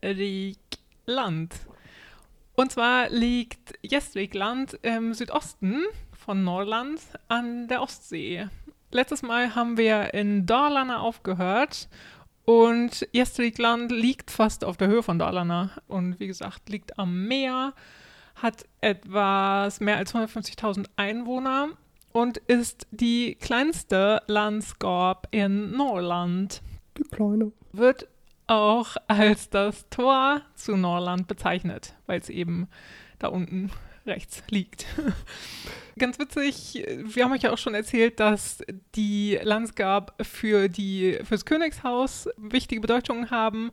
Gästrikland. 0.00 1.54
Und 2.54 2.72
zwar 2.72 3.08
liegt 3.10 3.80
Gästrikland 3.82 4.78
im 4.82 5.14
Südosten 5.14 5.84
von 6.12 6.44
Norrland 6.44 7.00
an 7.28 7.68
der 7.68 7.82
Ostsee. 7.82 8.48
Letztes 8.90 9.22
Mal 9.22 9.54
haben 9.54 9.76
wir 9.76 10.14
in 10.14 10.46
Dalarna 10.46 10.98
aufgehört 11.00 11.88
und 12.44 13.06
Gästrikland 13.12 13.92
liegt 13.92 14.30
fast 14.30 14.64
auf 14.64 14.76
der 14.76 14.88
Höhe 14.88 15.02
von 15.02 15.18
Dalarna 15.18 15.70
und 15.86 16.18
wie 16.20 16.26
gesagt 16.26 16.68
liegt 16.68 16.98
am 16.98 17.26
Meer, 17.26 17.74
hat 18.36 18.64
etwas 18.80 19.80
mehr 19.80 19.96
als 19.96 20.14
150.000 20.14 20.86
Einwohner 20.96 21.68
und 22.12 22.38
ist 22.38 22.86
die 22.90 23.34
kleinste 23.34 24.22
Landskap 24.26 25.28
in 25.30 25.72
Norrland 25.72 26.62
Die 26.96 27.02
Kleine. 27.02 27.52
wird 27.72 28.08
auch 28.48 28.96
als 29.06 29.50
das 29.50 29.88
Tor 29.90 30.42
zu 30.54 30.76
Norland 30.76 31.28
bezeichnet, 31.28 31.94
weil 32.06 32.20
es 32.20 32.28
eben 32.28 32.68
da 33.18 33.28
unten 33.28 33.70
rechts 34.06 34.42
liegt. 34.50 34.86
Ganz 35.98 36.18
witzig, 36.18 36.84
wir 37.02 37.24
haben 37.24 37.32
euch 37.32 37.42
ja 37.42 37.52
auch 37.52 37.58
schon 37.58 37.74
erzählt, 37.74 38.20
dass 38.20 38.62
die 38.94 39.38
Landsgab 39.42 40.14
für 40.24 40.68
die 40.68 41.18
fürs 41.24 41.44
Königshaus 41.44 42.28
wichtige 42.36 42.80
Bedeutungen 42.80 43.30
haben 43.30 43.70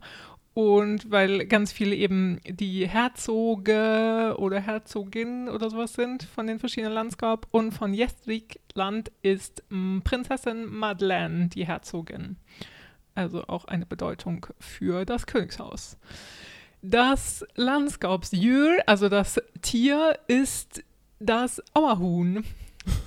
und 0.56 1.10
weil 1.10 1.46
ganz 1.46 1.70
viele 1.70 1.94
eben 1.94 2.40
die 2.46 2.88
Herzoge 2.88 4.34
oder 4.38 4.58
Herzogin 4.58 5.50
oder 5.50 5.68
sowas 5.68 5.92
sind 5.92 6.22
von 6.22 6.46
den 6.46 6.58
verschiedenen 6.58 6.94
Landskap 6.94 7.46
und 7.50 7.72
von 7.72 7.92
Gästrikland 7.92 9.12
ist 9.20 9.62
m, 9.70 10.00
Prinzessin 10.02 10.64
Madeleine 10.66 11.48
die 11.48 11.66
Herzogin. 11.66 12.36
Also 13.16 13.44
auch 13.48 13.64
eine 13.64 13.86
Bedeutung 13.86 14.46
für 14.60 15.04
das 15.04 15.26
Königshaus. 15.26 15.98
Das 16.82 17.44
Landskapsdjur, 17.56 18.76
also 18.86 19.08
das 19.08 19.40
Tier, 19.62 20.18
ist 20.28 20.84
das 21.18 21.60
Auerhuhn. 21.74 22.44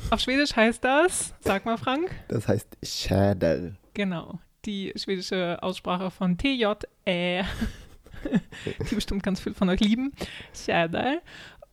Auf 0.09 0.19
Schwedisch 0.19 0.55
heißt 0.55 0.83
das, 0.83 1.33
sag 1.41 1.65
mal 1.65 1.77
Frank, 1.77 2.09
Das 2.27 2.47
heißt 2.47 2.67
Schädel. 2.83 3.77
genau, 3.93 4.39
die 4.65 4.91
schwedische 4.97 5.57
Aussprache 5.61 6.11
von 6.11 6.37
TJ-Ä, 6.37 7.43
die 8.89 8.95
bestimmt 8.95 9.23
ganz 9.23 9.39
viel 9.39 9.53
von 9.53 9.69
euch 9.69 9.79
lieben, 9.79 10.11
Schädel. 10.53 11.21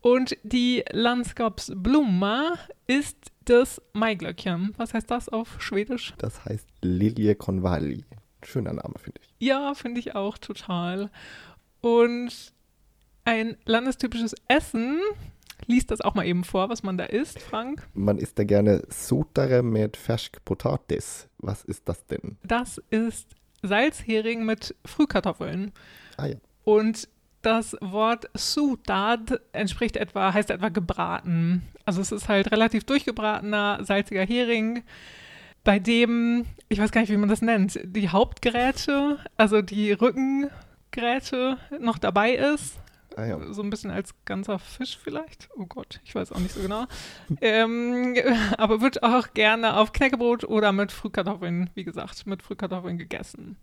Und 0.03 0.37
die 0.45 0.85
Landskapsblomma 0.93 2.53
ist 2.87 3.17
das 3.47 3.83
Maiglöckchen. 3.93 4.73
Was 4.77 4.95
heißt 4.95 5.11
das 5.11 5.29
auf 5.29 5.61
Schwedisch? 5.61 6.15
Das 6.19 6.45
heißt 6.45 6.69
Lilie 6.83 7.35
Convalli. 7.35 8.05
Schöner 8.47 8.73
Name, 8.73 8.95
finde 8.99 9.21
ich. 9.23 9.35
Ja, 9.39 9.75
finde 9.75 10.01
ich 10.01 10.15
auch 10.15 10.39
total. 10.39 11.11
Und 11.81 12.53
ein 13.25 13.57
landestypisches 13.65 14.35
Essen, 14.49 15.01
liest 15.67 15.91
das 15.91 16.01
auch 16.01 16.15
mal 16.15 16.27
eben 16.27 16.45
vor, 16.45 16.69
was 16.69 16.83
man 16.83 16.99
da 16.99 17.05
isst, 17.05 17.41
Frank. 17.41 17.87
Man 17.95 18.19
isst 18.19 18.39
da 18.39 18.45
gerne 18.45 18.83
Sotare 18.89 19.63
mit 19.63 19.97
Färskpotatis. 19.97 21.29
Was 21.39 21.65
ist 21.65 21.89
das 21.89 22.07
denn? 22.07 22.37
Das 22.45 22.79
ist 22.91 23.29
Salzhering 23.63 24.45
mit 24.45 24.75
Frühkartoffeln. 24.85 25.73
Ah 26.17 26.27
ja. 26.27 26.37
Und 26.65 27.09
das 27.43 27.77
Wort 27.81 28.29
Sutad 28.35 29.41
entspricht 29.53 29.97
etwa, 29.97 30.33
heißt 30.33 30.51
etwa 30.51 30.69
gebraten. 30.69 31.63
Also 31.85 32.01
es 32.01 32.11
ist 32.13 32.29
halt 32.29 32.51
relativ 32.51 32.85
durchgebratener, 32.85 33.85
salziger 33.85 34.25
Hering, 34.25 34.83
bei 35.67 35.81
dem, 35.81 36.47
ich 36.69 36.79
weiß 36.79 36.93
gar 36.93 37.01
nicht, 37.01 37.11
wie 37.11 37.17
man 37.17 37.29
das 37.29 37.43
nennt, 37.43 37.81
die 37.83 38.09
Hauptgeräte, 38.09 39.19
also 39.37 39.63
die 39.63 39.91
Rückengräte 39.91 41.59
noch 41.81 41.99
dabei 41.99 42.37
ist. 42.37 42.79
Ah, 43.17 43.25
ja. 43.25 43.53
So 43.53 43.63
ein 43.63 43.71
bisschen 43.71 43.91
als 43.91 44.15
ganzer 44.27 44.61
Fisch 44.61 44.97
vielleicht. 44.97 45.49
Oh 45.57 45.67
Gott, 45.67 46.01
ich 46.05 46.15
weiß 46.15 46.31
auch 46.31 46.39
nicht 46.39 46.55
so 46.55 46.61
genau. 46.61 46.85
ähm, 47.41 48.15
aber 48.59 48.81
wird 48.81 49.03
auch 49.03 49.35
gerne 49.35 49.77
auf 49.77 49.93
Knäckebrot 49.93 50.45
oder 50.45 50.71
mit 50.71 50.93
Frühkartoffeln, 50.93 51.71
wie 51.75 51.85
gesagt, 51.85 52.27
mit 52.27 52.45
Frühkartoffeln 52.45 52.97
gegessen. 52.97 53.57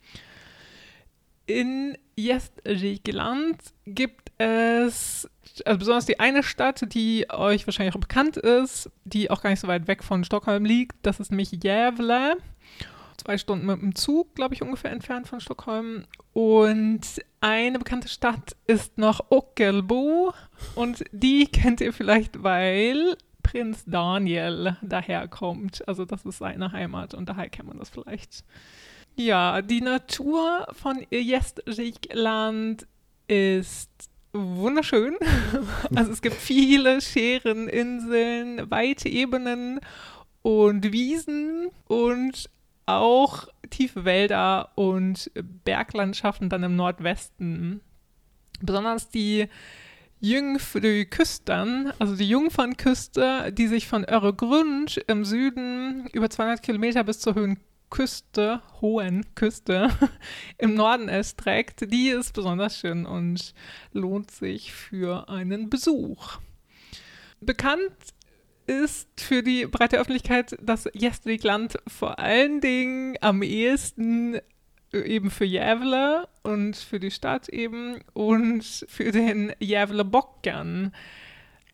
In 1.46 1.98
Gestland 2.18 3.62
gibt 3.86 4.23
es, 4.44 5.30
also 5.66 5.80
besonders 5.80 6.06
die 6.06 6.20
eine 6.20 6.44
Stadt, 6.44 6.94
die 6.94 7.28
euch 7.30 7.66
wahrscheinlich 7.68 7.96
auch 7.96 8.00
bekannt 8.00 8.38
ist, 8.38 8.90
die 9.06 9.30
auch 9.32 9.42
gar 9.42 9.50
nicht 9.50 9.60
so 9.60 9.68
weit 9.68 9.88
weg 9.88 10.04
von 10.04 10.24
Stockholm 10.24 10.66
liegt. 10.66 10.96
Das 11.04 11.20
ist 11.20 11.32
nämlich 11.32 11.60
Gävle. 11.60 12.38
Zwei 13.18 13.38
Stunden 13.38 13.68
mit 13.68 13.82
dem 13.82 13.96
Zug, 13.96 14.36
glaube 14.36 14.54
ich, 14.56 14.62
ungefähr 14.62 14.92
entfernt 14.92 15.28
von 15.28 15.40
Stockholm. 15.40 16.06
Und 16.34 17.02
eine 17.42 17.78
bekannte 17.80 18.08
Stadt 18.08 18.56
ist 18.68 18.98
noch 18.98 19.30
Ockelbo. 19.30 20.34
Und 20.76 21.04
die 21.12 21.46
kennt 21.52 21.80
ihr 21.82 21.94
vielleicht, 21.94 22.44
weil 22.44 23.16
Prinz 23.44 23.84
Daniel 23.86 24.78
daherkommt. 24.82 25.88
Also 25.88 26.06
das 26.06 26.26
ist 26.26 26.40
seine 26.40 26.72
Heimat 26.72 27.14
und 27.14 27.30
daher 27.30 27.50
kennt 27.50 27.70
man 27.70 27.78
das 27.78 27.90
vielleicht. 27.90 28.44
Ja, 29.16 29.62
die 29.62 29.82
Natur 29.82 30.66
von 30.74 31.06
Gästrikland 31.12 32.88
ist 33.28 34.10
wunderschön. 34.34 35.16
Also 35.96 36.12
es 36.12 36.22
gibt 36.22 36.36
viele 36.36 37.02
Scheren, 37.02 37.68
Inseln, 37.68 38.70
weite 38.70 39.08
Ebenen 39.08 39.80
und 40.42 40.92
Wiesen 40.92 41.70
und 41.88 42.50
auch 42.86 43.48
tiefe 43.70 44.06
Wälder 44.06 44.72
und 44.76 45.32
Berglandschaften 45.64 46.50
dann 46.50 46.64
im 46.64 46.76
Nordwesten. 46.76 47.82
Besonders 48.62 49.10
die 49.10 49.48
Jungfrü-Küsten, 50.20 51.92
also 52.00 52.16
die 52.16 52.28
Jungfernküste, 52.28 53.52
die 53.52 53.68
sich 53.68 53.88
von 53.88 54.06
Öregrund 54.06 55.04
im 55.08 55.26
Süden 55.26 56.08
über 56.14 56.30
200 56.30 56.64
Kilometer 56.64 57.04
bis 57.04 57.20
zur 57.20 57.36
Höhen 57.36 57.60
Küste, 57.94 58.60
hohen 58.82 59.24
Küste 59.36 59.88
im 60.58 60.74
Norden 60.74 61.10
erstreckt, 61.10 61.92
die 61.92 62.10
ist 62.10 62.34
besonders 62.34 62.80
schön 62.80 63.06
und 63.06 63.54
lohnt 63.92 64.32
sich 64.32 64.74
für 64.74 65.30
einen 65.30 65.70
Besuch. 65.70 66.40
Bekannt 67.40 67.94
ist 68.66 69.22
für 69.22 69.44
die 69.44 69.68
breite 69.68 70.00
Öffentlichkeit 70.00 70.58
das 70.60 70.90
Gästrikland 70.96 71.78
vor 71.86 72.18
allen 72.18 72.62
Dingen 72.62 73.16
am 73.22 73.44
ehesten 73.44 74.40
eben 74.92 75.30
für 75.30 75.48
Gävle 75.48 76.28
und 76.42 76.76
für 76.76 77.00
die 77.00 77.12
Stadt 77.12 77.48
eben 77.50 78.00
und 78.14 78.64
für 78.88 79.12
den 79.12 79.54
Gävle 79.60 80.04
Bockern 80.04 80.94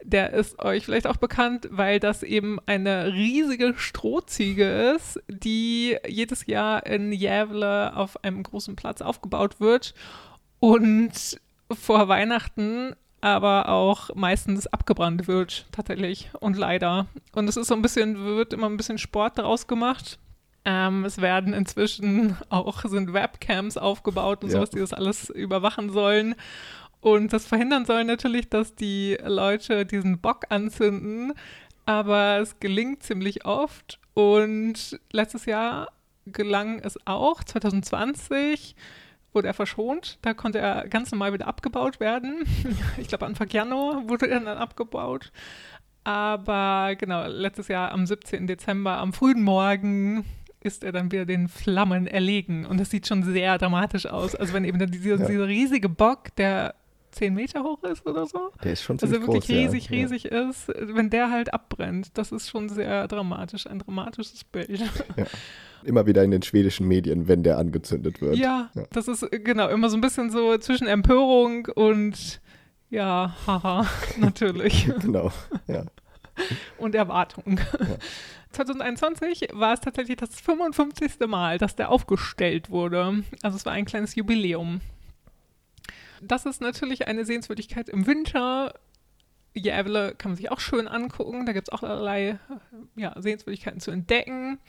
der 0.03 0.33
ist 0.33 0.59
euch 0.59 0.85
vielleicht 0.85 1.07
auch 1.07 1.17
bekannt, 1.17 1.67
weil 1.71 1.99
das 1.99 2.23
eben 2.23 2.59
eine 2.65 3.13
riesige 3.13 3.73
Strohziege 3.77 4.95
ist, 4.95 5.19
die 5.27 5.97
jedes 6.07 6.45
Jahr 6.45 6.85
in 6.85 7.11
Jävle 7.11 7.95
auf 7.95 8.23
einem 8.23 8.43
großen 8.43 8.75
Platz 8.75 9.01
aufgebaut 9.01 9.59
wird 9.59 9.93
und 10.59 11.39
vor 11.71 12.07
Weihnachten 12.07 12.95
aber 13.21 13.69
auch 13.69 14.15
meistens 14.15 14.67
abgebrannt 14.67 15.27
wird, 15.27 15.65
tatsächlich. 15.71 16.29
Und 16.39 16.57
leider. 16.57 17.07
Und 17.33 17.47
es 17.47 17.57
ist 17.57 17.67
so 17.67 17.75
ein 17.75 17.81
bisschen, 17.81 18.23
wird 18.23 18.53
immer 18.53 18.67
ein 18.67 18.77
bisschen 18.77 18.97
Sport 18.97 19.37
daraus 19.37 19.67
gemacht. 19.67 20.19
Ähm, 20.65 21.05
es 21.05 21.19
werden 21.19 21.53
inzwischen 21.53 22.37
auch, 22.49 22.83
sind 22.85 23.13
Webcams 23.13 23.77
aufgebaut 23.77 24.43
und 24.43 24.49
ja. 24.49 24.57
sowas, 24.57 24.69
die 24.69 24.79
das 24.79 24.93
alles 24.93 25.29
überwachen 25.29 25.89
sollen. 25.91 26.35
Und 27.01 27.31
das 27.31 27.45
verhindern 27.45 27.85
soll 27.85 28.03
natürlich, 28.03 28.49
dass 28.49 28.75
die 28.75 29.17
Leute 29.23 29.85
diesen 29.85 30.19
Bock 30.19 30.45
anzünden. 30.49 31.33
Aber 31.85 32.39
es 32.39 32.59
gelingt 32.59 33.03
ziemlich 33.03 33.45
oft. 33.45 33.99
Und 34.13 34.99
letztes 35.11 35.45
Jahr 35.45 35.89
gelang 36.25 36.79
es 36.79 36.97
auch, 37.05 37.43
2020 37.43 38.75
wurde 39.33 39.47
er 39.47 39.53
verschont. 39.53 40.19
Da 40.21 40.33
konnte 40.33 40.59
er 40.59 40.87
ganz 40.87 41.11
normal 41.11 41.33
wieder 41.33 41.47
abgebaut 41.47 41.99
werden. 41.99 42.45
Ich 42.97 43.07
glaube, 43.07 43.25
Anfang 43.25 43.49
Januar 43.49 44.09
wurde 44.09 44.29
er 44.29 44.39
dann 44.39 44.57
abgebaut. 44.57 45.31
Aber 46.03 46.95
genau, 46.97 47.27
letztes 47.27 47.67
Jahr 47.67 47.91
am 47.91 48.05
17. 48.05 48.47
Dezember, 48.47 48.97
am 48.97 49.13
frühen 49.13 49.43
Morgen, 49.43 50.25
ist 50.61 50.83
er 50.83 50.91
dann 50.91 51.11
wieder 51.11 51.25
den 51.25 51.47
Flammen 51.47 52.07
erlegen. 52.07 52.65
Und 52.65 52.79
das 52.79 52.89
sieht 52.89 53.07
schon 53.07 53.23
sehr 53.23 53.57
dramatisch 53.57 54.05
aus. 54.05 54.35
Also 54.35 54.53
wenn 54.53 54.65
eben 54.65 54.79
dieser, 54.91 55.17
ja. 55.17 55.25
dieser 55.25 55.47
riesige 55.47 55.89
Bock, 55.89 56.35
der 56.35 56.75
10 57.11 57.33
Meter 57.33 57.63
hoch 57.63 57.83
ist 57.83 58.05
oder 58.05 58.25
so. 58.25 58.51
Der 58.63 58.73
ist 58.73 58.83
schon 58.83 58.95
also 58.95 59.07
ziemlich 59.07 59.29
Also 59.29 59.33
wirklich 59.33 59.47
groß, 59.47 59.73
riesig, 59.73 59.89
ja. 59.89 59.97
riesig 59.97 60.23
ja. 60.25 60.49
ist, 60.49 60.67
wenn 60.67 61.09
der 61.09 61.31
halt 61.31 61.53
abbrennt. 61.53 62.17
Das 62.17 62.31
ist 62.31 62.49
schon 62.49 62.69
sehr 62.69 63.07
dramatisch, 63.07 63.67
ein 63.67 63.79
dramatisches 63.79 64.43
Bild. 64.43 64.79
Ja. 65.15 65.25
Immer 65.83 66.05
wieder 66.05 66.23
in 66.23 66.31
den 66.31 66.41
schwedischen 66.41 66.87
Medien, 66.87 67.27
wenn 67.27 67.43
der 67.43 67.57
angezündet 67.57 68.21
wird. 68.21 68.35
Ja, 68.35 68.69
ja, 68.73 68.83
das 68.91 69.07
ist 69.07 69.25
genau 69.31 69.69
immer 69.69 69.89
so 69.89 69.97
ein 69.97 70.01
bisschen 70.01 70.29
so 70.29 70.57
zwischen 70.57 70.87
Empörung 70.87 71.67
und 71.73 72.41
ja, 72.89 73.35
haha, 73.45 73.87
natürlich. 74.17 74.89
genau, 75.01 75.31
ja. 75.67 75.85
Und 76.77 76.95
Erwartung. 76.95 77.59
Ja. 77.79 77.97
2021 78.51 79.49
war 79.53 79.73
es 79.73 79.81
tatsächlich 79.81 80.17
das 80.17 80.39
55. 80.39 81.27
Mal, 81.27 81.57
dass 81.57 81.75
der 81.75 81.89
aufgestellt 81.89 82.69
wurde. 82.69 83.23
Also 83.43 83.57
es 83.57 83.65
war 83.65 83.73
ein 83.73 83.85
kleines 83.85 84.15
Jubiläum. 84.15 84.81
Das 86.21 86.45
ist 86.45 86.61
natürlich 86.61 87.07
eine 87.07 87.25
Sehenswürdigkeit 87.25 87.89
im 87.89 88.07
Winter. 88.07 88.73
Gävle 89.55 90.13
kann 90.17 90.31
man 90.31 90.37
sich 90.37 90.51
auch 90.51 90.59
schön 90.59 90.87
angucken. 90.87 91.45
Da 91.45 91.53
gibt 91.53 91.67
es 91.67 91.73
auch 91.73 91.83
allerlei 91.83 92.39
ja, 92.95 93.15
Sehenswürdigkeiten 93.19 93.79
zu 93.79 93.91
entdecken. 93.91 94.59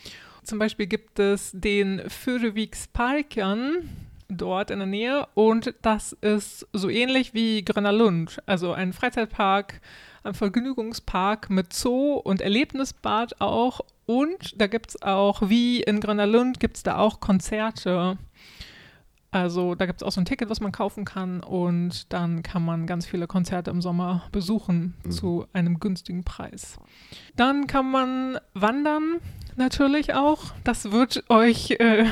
Zum 0.43 0.59
Beispiel 0.59 0.87
gibt 0.87 1.19
es 1.19 1.51
den 1.53 2.09
Furuviksparken 2.09 3.89
dort 4.29 4.71
in 4.71 4.79
der 4.79 4.87
Nähe 4.87 5.27
und 5.35 5.75
das 5.83 6.13
ist 6.13 6.67
so 6.73 6.89
ähnlich 6.89 7.35
wie 7.35 7.65
Grönalund, 7.65 8.41
also 8.47 8.73
ein 8.73 8.93
Freizeitpark, 8.93 9.81
ein 10.23 10.35
Vergnügungspark 10.35 11.51
mit 11.51 11.73
Zoo 11.73 12.15
und 12.15 12.41
Erlebnisbad 12.41 13.41
auch 13.41 13.81
und 14.07 14.61
da 14.61 14.67
gibt 14.67 14.91
es 14.91 15.03
auch, 15.03 15.49
wie 15.49 15.83
in 15.83 16.01
Grönalund, 16.01 16.59
gibt 16.59 16.77
es 16.77 16.83
da 16.83 16.99
auch 16.99 17.21
Konzerte. 17.21 18.19
Also 19.33 19.77
da 19.77 19.87
gibt 19.87 20.03
es 20.03 20.07
auch 20.07 20.11
so 20.11 20.21
ein 20.21 20.25
Ticket, 20.25 20.51
was 20.51 20.61
man 20.61 20.73
kaufen 20.73 21.05
kann 21.05 21.41
und 21.41 22.13
dann 22.13 22.43
kann 22.43 22.65
man 22.65 22.87
ganz 22.87 23.07
viele 23.07 23.29
Konzerte 23.29 23.71
im 23.71 23.81
Sommer 23.81 24.25
besuchen 24.33 24.95
mhm. 25.05 25.11
zu 25.11 25.47
einem 25.53 25.79
günstigen 25.79 26.25
Preis. 26.25 26.79
Dann 27.37 27.69
kann 27.69 27.91
man 27.91 28.39
wandern 28.55 29.19
natürlich 29.57 30.15
auch. 30.15 30.53
Das 30.65 30.91
wird 30.91 31.25
euch 31.31 31.71
äh, 31.79 32.07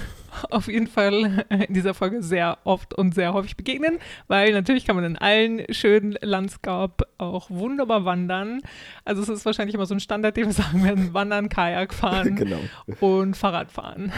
auf 0.50 0.66
jeden 0.66 0.88
Fall 0.88 1.44
in 1.48 1.74
dieser 1.74 1.94
Folge 1.94 2.24
sehr 2.24 2.58
oft 2.64 2.92
und 2.92 3.14
sehr 3.14 3.32
häufig 3.34 3.56
begegnen, 3.56 3.98
weil 4.26 4.52
natürlich 4.52 4.84
kann 4.84 4.96
man 4.96 5.04
in 5.04 5.16
allen 5.16 5.62
schönen 5.72 6.16
Landskap 6.22 7.02
auch 7.18 7.50
wunderbar 7.50 8.04
wandern. 8.04 8.62
Also 9.04 9.22
es 9.22 9.28
ist 9.28 9.46
wahrscheinlich 9.46 9.76
immer 9.76 9.86
so 9.86 9.94
ein 9.94 10.00
Standard, 10.00 10.36
den 10.36 10.46
wir 10.46 10.52
sagen 10.52 10.82
werden, 10.82 11.14
wandern, 11.14 11.48
Kajak 11.48 11.94
fahren 11.94 12.34
genau. 12.36 12.58
und 12.98 13.36
Fahrrad 13.36 13.70
fahren. 13.70 14.12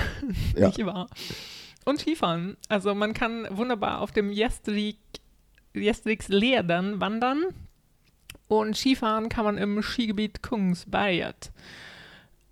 Ja. 0.56 0.68
Nicht 0.68 0.86
wahr? 0.86 1.08
Und 1.86 2.00
Skifahren. 2.00 2.56
Also 2.68 2.94
man 2.94 3.14
kann 3.14 3.46
wunderbar 3.50 4.00
auf 4.00 4.10
dem 4.10 4.30
Jestrik, 4.30 4.98
Jestriks 5.72 6.28
Leerdern 6.28 7.00
wandern. 7.00 7.44
Und 8.48 8.76
Skifahren 8.76 9.28
kann 9.28 9.44
man 9.44 9.56
im 9.56 9.82
Skigebiet 9.82 10.42
Kungsberget. 10.42 11.52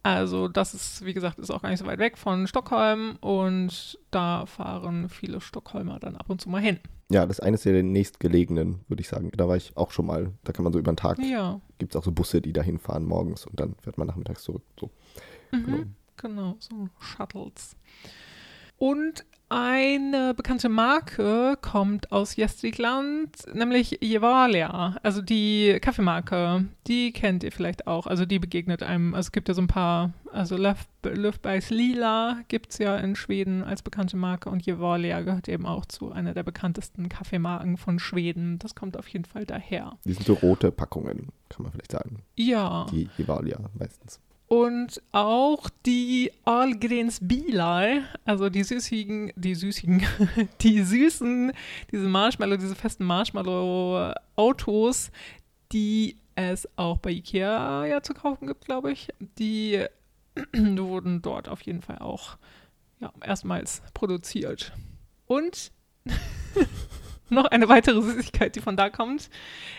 Also 0.05 0.49
das 0.49 0.75
ist, 0.75 1.05
wie 1.05 1.15
gesagt, 1.15 1.39
ist 1.39 1.51
auch 1.51 1.63
gar 1.63 1.71
nicht 1.71 1.79
so 1.79 1.87
weit 1.87 1.99
weg 1.99 2.17
von 2.19 2.47
Stockholm 2.47 3.17
und 3.21 3.99
da 4.11 4.45
fahren 4.45 5.09
viele 5.09 5.41
Stockholmer 5.41 5.99
dann 5.99 6.17
ab 6.17 6.29
und 6.29 6.41
zu 6.41 6.51
mal 6.51 6.61
hin. 6.61 6.79
Ja, 7.11 7.27
das 7.27 7.41
eine 7.41 7.55
ist 7.55 7.65
ja 7.65 7.73
den 7.73 7.91
nächstgelegenen, 7.93 8.81
würde 8.87 9.01
ich 9.01 9.09
sagen. 9.09 9.31
Da 9.35 9.49
war 9.49 9.57
ich 9.57 9.77
auch 9.77 9.91
schon 9.91 10.07
mal. 10.07 10.33
Da 10.45 10.53
kann 10.53 10.63
man 10.63 10.73
so 10.73 10.79
über 10.79 10.93
den 10.93 10.97
Tag, 10.97 11.19
ja. 11.19 11.61
gibt 11.79 11.95
es 11.95 11.99
auch 11.99 12.05
so 12.05 12.13
Busse, 12.13 12.41
die 12.41 12.53
da 12.53 12.63
hinfahren 12.63 13.05
morgens 13.05 13.47
und 13.47 13.59
dann 13.59 13.75
fährt 13.81 13.99
man 13.99 14.07
nachmittags 14.07 14.43
zurück. 14.43 14.63
So. 14.79 14.91
Mhm, 15.53 15.65
genau. 15.65 15.85
genau, 16.17 16.57
so 16.59 16.89
Shuttles. 17.01 17.77
Und 18.79 19.25
Eine 19.57 20.35
bekannte 20.35 20.69
Marke 20.69 21.57
kommt 21.61 22.11
aus 22.11 22.35
Gästrikland, 22.35 23.31
nämlich 23.55 24.01
Gevalia, 24.01 24.97
also 25.03 25.21
die 25.21 25.79
Kaffeemarke. 25.81 26.65
Die 26.89 27.13
kennt 27.13 27.45
ihr 27.45 27.53
vielleicht 27.53 27.87
auch, 27.87 28.07
also 28.07 28.25
die 28.25 28.39
begegnet 28.39 28.83
einem. 28.83 29.15
Also 29.15 29.29
es 29.29 29.33
gibt 29.33 29.47
ja 29.49 29.55
so 29.55 29.61
ein 29.61 29.69
paar, 29.69 30.13
also 30.33 30.57
Löfbergs 30.57 31.71
Lila 31.71 32.39
gibt 32.49 32.73
es 32.73 32.79
ja 32.79 32.97
in 32.97 33.15
Schweden 33.15 33.63
als 33.63 33.83
bekannte 33.83 34.17
Marke 34.17 34.49
und 34.49 34.65
Gevalia 34.65 35.21
gehört 35.21 35.47
eben 35.49 35.67
auch 35.67 35.85
zu 35.85 36.11
einer 36.11 36.33
der 36.33 36.43
bekanntesten 36.43 37.09
Kaffeemarken 37.09 37.77
von 37.77 37.99
Schweden. 37.99 38.59
Das 38.59 38.75
kommt 38.75 38.97
auf 38.97 39.07
jeden 39.09 39.27
Fall 39.27 39.45
daher. 39.45 39.99
Die 40.05 40.15
sind 40.15 40.27
so 40.27 40.35
rote 40.35 40.73
Packungen, 40.73 41.29
kann 41.51 41.63
man 41.63 41.71
vielleicht 41.71 41.93
sagen. 41.93 42.25
Ja. 42.35 42.87
Die 42.91 43.09
Gevalia 43.19 43.61
meistens. 43.79 44.21
Und 44.55 45.03
auch 45.11 45.69
die 45.85 46.31
Ahlgrens 46.45 47.19
Bilar, 47.21 48.05
also 48.25 48.49
die 48.49 48.63
süßigen, 48.63 49.33
die 49.35 49.57
süßigen, 49.57 50.07
die 50.61 50.85
süßen, 50.85 51.51
diese 51.91 52.07
Marshmallow, 52.07 52.57
diese 52.57 52.77
festen 52.77 53.05
Marshmallow-Autos, 53.05 55.11
die 55.73 56.19
es 56.37 56.69
auch 56.77 56.99
bei 56.99 57.11
Ikea 57.11 57.87
ja 57.87 58.01
zu 58.01 58.15
kaufen 58.15 58.47
gibt, 58.47 58.65
glaube 58.65 58.93
ich, 58.93 59.09
die 59.41 59.87
wurden 60.55 61.21
dort 61.21 61.49
auf 61.49 61.63
jeden 61.63 61.83
Fall 61.83 61.99
auch 61.99 62.37
ja, 63.01 63.13
erstmals 63.25 63.83
produziert. 63.93 64.71
Und 65.27 65.73
noch 67.29 67.47
eine 67.47 67.69
weitere 67.69 68.01
Süßigkeit, 68.01 68.55
die 68.55 68.61
von 68.61 68.77
da 68.77 68.89
kommt, 68.89 69.31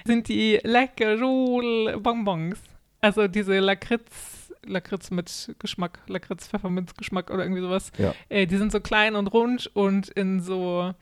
sind 0.03 0.27
die 0.27 0.59
Leckerol 0.63 1.97
Bonbons. 1.97 2.59
Also 2.99 3.29
diese 3.29 3.59
Lakritz 3.59 4.44
Lakritz 4.67 5.11
mit 5.11 5.55
Geschmack, 5.59 5.99
Lakritz, 6.07 6.47
Pfefferminzgeschmack 6.47 7.29
oder 7.31 7.43
irgendwie 7.43 7.61
sowas. 7.61 7.91
Ja. 7.97 8.13
Äh, 8.29 8.45
die 8.47 8.57
sind 8.57 8.71
so 8.71 8.79
klein 8.79 9.15
und 9.15 9.27
rund 9.27 9.67
und 9.75 10.09
in 10.09 10.41
so, 10.41 10.93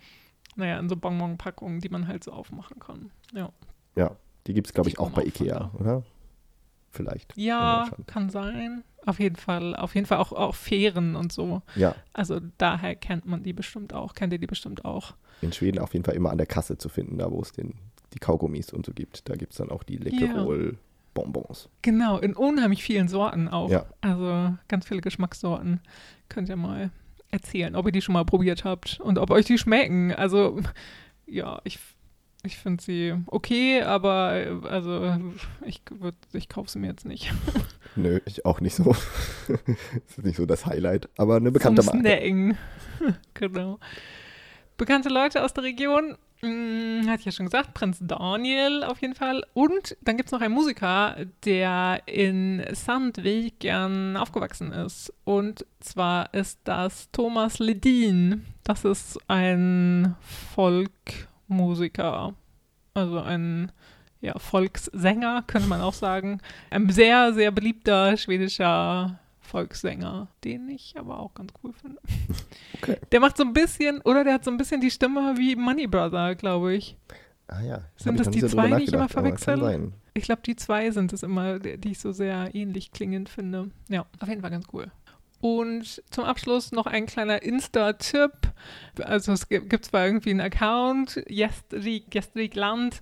naja, 0.56 0.80
in 0.80 0.90
so 0.90 0.96
Bonbon-Packungen, 0.96 1.80
die 1.80 1.90
man 1.90 2.08
halt 2.08 2.24
so 2.24 2.32
aufmachen 2.32 2.80
kann. 2.80 3.12
Ja. 3.34 3.50
Ja, 3.96 4.16
die 4.48 4.54
gibt 4.54 4.68
es, 4.68 4.74
glaube 4.74 4.90
ich, 4.90 5.00
auch 5.00 5.10
bei 5.12 5.24
Ikea, 5.26 5.72
oder? 5.80 6.04
Vielleicht. 6.92 7.34
Ja, 7.36 7.90
kann 8.06 8.30
sein. 8.30 8.84
Auf 9.06 9.20
jeden 9.20 9.36
Fall, 9.36 9.76
auf 9.76 9.96
jeden 9.96 10.06
Fall 10.06 10.20
auch, 10.20 10.32
auch 10.32 10.56
Fähren 10.56 11.16
und 11.16 11.34
so. 11.34 11.62
Ja, 11.76 11.96
Also 12.14 12.40
daher 12.58 12.96
kennt 12.96 13.26
man 13.26 13.44
die 13.44 13.52
bestimmt 13.54 13.94
auch, 13.94 14.14
kennt 14.14 14.32
ihr 14.32 14.40
die 14.40 14.48
bestimmt 14.48 14.86
auch. 14.86 15.16
in 15.42 15.52
Schweden 15.52 15.80
auf 15.80 15.94
jeden 15.94 16.06
Fall 16.06 16.14
immer 16.16 16.30
an 16.32 16.38
der 16.38 16.48
Kasse 16.48 16.78
zu 16.78 16.88
finden, 16.90 17.18
da 17.18 17.30
wo 17.32 17.42
es 17.42 17.52
den, 17.52 17.74
die 18.14 18.20
Kaugummis 18.20 18.72
und 18.72 18.86
so 18.86 18.94
gibt. 18.94 19.28
Da 19.28 19.36
gibt 19.36 19.54
es 19.54 19.58
dann 19.58 19.72
auch 19.72 19.84
die 19.84 19.98
Leckerol 19.98 20.78
Bonbons. 21.14 21.70
Genau, 21.82 22.18
in 22.18 22.36
unheimlich 22.36 22.84
vielen 22.84 23.08
Sorten 23.08 23.48
auch. 23.48 23.70
Ja. 23.70 23.86
Also 24.02 24.56
ganz 24.68 24.88
viele 24.88 25.02
Geschmackssorten. 25.02 25.80
Könnt 26.30 26.50
ihr 26.50 26.56
mal 26.56 26.92
erzählen, 27.34 27.76
ob 27.76 27.86
ihr 27.88 27.92
die 27.92 28.02
schon 28.02 28.14
mal 28.14 28.26
probiert 28.26 28.64
habt 28.64 29.00
und 29.00 29.18
ob 29.18 29.32
euch 29.32 29.46
die 29.46 29.58
schmecken. 29.58 30.14
Also, 30.14 30.62
ja, 31.26 31.60
ich, 31.64 31.80
ich 32.44 32.58
finde 32.58 32.84
sie 32.84 33.16
okay, 33.28 33.82
aber 33.82 34.62
also 34.70 35.18
ich, 35.66 35.82
würd, 35.90 36.16
ich 36.32 36.48
kaufe 36.48 36.70
sie 36.70 36.80
mir 36.80 36.88
jetzt 36.88 37.06
nicht. 37.06 37.34
Nö, 37.96 38.20
ich 38.26 38.46
auch 38.46 38.62
nicht 38.62 38.76
so. 38.76 38.96
das 39.48 39.58
ist 40.18 40.24
nicht 40.24 40.38
so 40.38 40.46
das 40.46 40.66
Highlight, 40.66 41.10
aber 41.18 41.38
eine 41.38 41.52
bekannte 41.52 41.82
Zum 41.82 42.02
Marke. 42.02 42.08
Snacken. 42.08 42.58
genau. 43.34 43.80
Bekannte 44.78 45.10
Leute 45.10 45.44
aus 45.44 45.54
der 45.54 45.64
Region, 45.64 46.18
mh, 46.44 47.08
hatte 47.10 47.22
ich 47.22 47.26
ja 47.26 47.32
schon 47.32 47.48
gesagt, 47.48 47.74
Prinz 47.74 47.98
Daniel 48.02 48.84
auf 48.84 49.02
jeden 49.02 49.16
Fall. 49.16 49.44
Und 49.54 49.98
dann 50.02 50.18
gibt 50.18 50.28
es 50.28 50.34
noch 50.34 50.42
einen 50.42 50.54
Musiker, 50.54 51.16
der 51.46 52.02
in 52.06 52.64
Sandviken 52.72 54.18
aufgewachsen 54.18 54.72
ist. 54.72 55.14
Und 55.24 55.66
zwar 55.80 56.34
ist 56.34 56.60
das 56.66 57.10
Thomas 57.12 57.60
Ledin. 57.60 58.46
Das 58.64 58.86
ist 58.86 59.18
ein 59.28 60.16
Folkmusiker. 60.54 62.34
Also 62.94 63.20
ein 63.20 63.72
ja, 64.22 64.38
Volkssänger, 64.38 65.44
könnte 65.48 65.68
man 65.68 65.82
auch 65.82 65.94
sagen. 65.94 66.40
Ein 66.70 66.90
sehr, 66.90 67.34
sehr 67.34 67.52
beliebter 67.52 68.16
schwedischer 68.16 69.20
Volkssänger, 69.54 70.30
den 70.44 70.68
ich 70.68 70.96
aber 70.98 71.20
auch 71.20 71.36
ganz 71.36 71.54
cool 71.64 71.74
finde. 71.74 72.00
Okay. 72.82 72.98
Der 73.14 73.22
macht 73.22 73.38
so 73.38 73.44
ein 73.44 73.54
bisschen, 73.54 74.02
oder 74.02 74.26
der 74.26 74.34
hat 74.34 74.44
so 74.44 74.52
ein 74.52 74.58
bisschen 74.58 74.82
die 74.82 74.92
Stimme 74.92 75.38
wie 75.38 75.56
Money 75.56 75.88
Brother, 75.88 76.36
glaube 76.36 76.74
ich. 76.74 76.98
Ah 77.48 77.62
ja. 77.62 77.82
Sind 77.96 78.20
das 78.20 78.30
die 78.30 78.46
zwei, 78.46 78.72
die 78.72 78.84
ich 78.84 78.92
immer 78.92 79.08
verwechsel? 79.08 79.94
Ich 80.14 80.26
glaube, 80.26 80.42
die 80.46 80.58
zwei 80.58 80.92
sind 80.92 81.14
es 81.14 81.24
immer, 81.24 81.60
die 81.60 81.92
ich 81.92 82.00
so 82.00 82.12
sehr 82.12 82.54
ähnlich 82.54 82.92
klingend 82.92 83.30
finde. 83.30 83.72
Ja, 83.88 84.06
auf 84.20 84.28
jeden 84.28 84.42
Fall 84.42 84.52
ganz 84.52 84.66
cool. 84.74 84.92
Und 85.40 86.02
zum 86.10 86.24
Abschluss 86.24 86.72
noch 86.72 86.86
ein 86.86 87.06
kleiner 87.06 87.42
Insta-Tipp. 87.42 88.32
Also 89.02 89.34
es 89.34 89.50
gibt, 89.50 89.86
zwar 89.86 90.06
irgendwie 90.06 90.32
einen 90.32 90.40
Account, 90.40 91.22
Gestrik, 91.28 92.10
Gestrik 92.10 92.56
Land, 92.56 93.02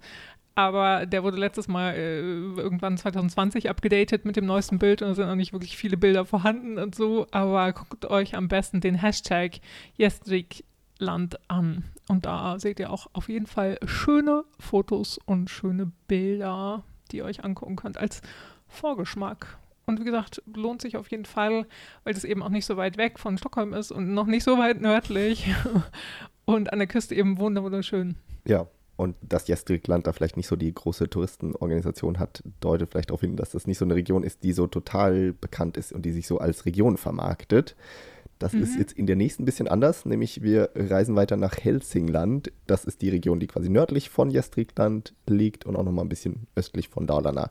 aber 0.61 1.05
der 1.05 1.23
wurde 1.23 1.37
letztes 1.37 1.67
Mal 1.67 1.93
äh, 1.95 2.19
irgendwann 2.19 2.97
2020 2.97 3.69
abgedatet 3.69 4.25
mit 4.25 4.35
dem 4.35 4.45
neuesten 4.45 4.79
Bild 4.79 5.01
und 5.01 5.09
es 5.09 5.15
sind 5.17 5.27
noch 5.27 5.35
nicht 5.35 5.53
wirklich 5.53 5.77
viele 5.77 5.97
Bilder 5.97 6.25
vorhanden 6.25 6.77
und 6.77 6.95
so. 6.95 7.27
Aber 7.31 7.73
guckt 7.73 8.05
euch 8.05 8.35
am 8.35 8.47
besten 8.47 8.81
den 8.81 8.95
Hashtag 8.95 9.59
Gästrikland 9.97 11.39
an. 11.49 11.83
Und 12.07 12.25
da 12.25 12.59
seht 12.59 12.79
ihr 12.79 12.91
auch 12.91 13.07
auf 13.13 13.29
jeden 13.29 13.47
Fall 13.47 13.77
schöne 13.85 14.43
Fotos 14.59 15.19
und 15.25 15.49
schöne 15.49 15.91
Bilder, 16.07 16.83
die 17.11 17.17
ihr 17.17 17.25
euch 17.25 17.43
angucken 17.43 17.75
könnt 17.75 17.97
als 17.97 18.21
Vorgeschmack. 18.67 19.57
Und 19.85 19.99
wie 19.99 20.03
gesagt, 20.05 20.41
lohnt 20.55 20.81
sich 20.81 20.95
auf 20.97 21.09
jeden 21.11 21.25
Fall, 21.25 21.65
weil 22.03 22.13
es 22.13 22.23
eben 22.23 22.43
auch 22.43 22.49
nicht 22.49 22.65
so 22.65 22.77
weit 22.77 22.97
weg 22.97 23.19
von 23.19 23.37
Stockholm 23.37 23.73
ist 23.73 23.91
und 23.91 24.13
noch 24.13 24.27
nicht 24.27 24.43
so 24.43 24.57
weit 24.57 24.79
nördlich 24.79 25.53
und 26.45 26.71
an 26.71 26.79
der 26.79 26.87
Küste 26.87 27.15
eben 27.15 27.37
wunder- 27.39 27.63
wunderschön. 27.63 28.15
Ja. 28.45 28.67
Und 29.01 29.15
dass 29.27 29.45
Gästrikland 29.45 30.05
da 30.05 30.13
vielleicht 30.13 30.37
nicht 30.37 30.45
so 30.45 30.55
die 30.55 30.71
große 30.71 31.09
Touristenorganisation 31.09 32.19
hat, 32.19 32.43
deutet 32.59 32.91
vielleicht 32.91 33.09
darauf 33.09 33.21
hin, 33.21 33.35
dass 33.35 33.49
das 33.49 33.65
nicht 33.65 33.79
so 33.79 33.85
eine 33.85 33.95
Region 33.95 34.21
ist, 34.21 34.43
die 34.43 34.53
so 34.53 34.67
total 34.67 35.33
bekannt 35.33 35.75
ist 35.75 35.91
und 35.91 36.03
die 36.05 36.11
sich 36.11 36.27
so 36.27 36.37
als 36.37 36.67
Region 36.67 36.97
vermarktet. 36.97 37.75
Das 38.37 38.53
ist 38.53 38.75
Mhm. 38.75 38.79
jetzt 38.79 38.93
in 38.93 39.07
der 39.07 39.15
nächsten 39.15 39.41
ein 39.41 39.45
bisschen 39.45 39.67
anders, 39.67 40.05
nämlich 40.05 40.43
wir 40.43 40.69
reisen 40.75 41.15
weiter 41.15 41.35
nach 41.35 41.57
Helsingland. 41.57 42.51
Das 42.67 42.85
ist 42.85 43.01
die 43.01 43.09
Region, 43.09 43.39
die 43.39 43.47
quasi 43.47 43.69
nördlich 43.69 44.11
von 44.11 44.29
Gästrikland 44.29 45.15
liegt 45.25 45.65
und 45.65 45.75
auch 45.75 45.83
nochmal 45.83 46.05
ein 46.05 46.09
bisschen 46.09 46.45
östlich 46.55 46.87
von 46.87 47.07
Dalarna 47.07 47.49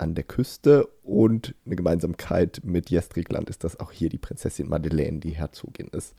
an 0.00 0.14
der 0.14 0.24
Küste. 0.24 0.88
Und 1.02 1.54
eine 1.66 1.76
Gemeinsamkeit 1.76 2.60
mit 2.64 2.86
Gästrikland 2.86 3.50
ist, 3.50 3.64
dass 3.64 3.78
auch 3.80 3.92
hier 3.92 4.08
die 4.08 4.18
Prinzessin 4.18 4.68
Madeleine 4.68 5.18
die 5.18 5.30
Herzogin 5.30 5.88
ist. 5.88 6.14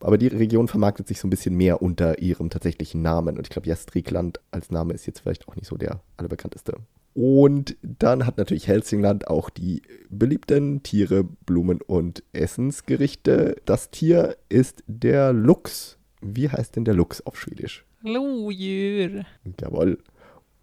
Aber 0.00 0.18
die 0.18 0.28
Region 0.28 0.68
vermarktet 0.68 1.08
sich 1.08 1.20
so 1.20 1.26
ein 1.26 1.30
bisschen 1.30 1.56
mehr 1.56 1.82
unter 1.82 2.18
ihrem 2.18 2.50
tatsächlichen 2.50 3.02
Namen. 3.02 3.36
Und 3.36 3.46
ich 3.46 3.50
glaube, 3.50 3.66
Gästrikland 3.66 4.40
als 4.50 4.70
Name 4.70 4.92
ist 4.92 5.06
jetzt 5.06 5.20
vielleicht 5.20 5.48
auch 5.48 5.56
nicht 5.56 5.66
so 5.66 5.76
der 5.76 6.00
allerbekannteste. 6.16 6.74
Und 7.14 7.76
dann 7.82 8.26
hat 8.26 8.38
natürlich 8.38 8.68
Helsingland 8.68 9.26
auch 9.26 9.50
die 9.50 9.82
beliebten 10.08 10.82
Tiere, 10.82 11.24
Blumen 11.24 11.80
und 11.80 12.22
Essensgerichte. 12.32 13.56
Das 13.64 13.90
Tier 13.90 14.36
ist 14.48 14.84
der 14.86 15.32
Luchs. 15.32 15.98
Wie 16.20 16.48
heißt 16.48 16.76
denn 16.76 16.84
der 16.84 16.94
Luchs 16.94 17.20
auf 17.20 17.38
Schwedisch? 17.38 17.84
Lodjur. 18.02 19.24
Jawohl. 19.60 19.98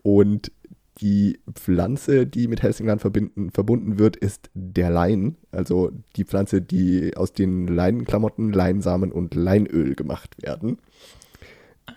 Und 0.02 0.52
die 1.00 1.40
Pflanze, 1.54 2.26
die 2.26 2.48
mit 2.48 2.64
Helsingland 2.64 3.02
verbinden, 3.02 3.52
verbunden 3.52 4.00
wird, 4.00 4.16
ist 4.16 4.50
der 4.54 4.90
Lein. 4.90 5.36
Also 5.52 5.92
die 6.16 6.24
Pflanze, 6.24 6.62
die 6.62 7.16
aus 7.18 7.34
den 7.34 7.68
Leinenklamotten, 7.68 8.54
Leinsamen 8.54 9.12
und 9.12 9.36
Leinöl 9.36 9.96
gemacht 9.96 10.42
werden. 10.42 10.78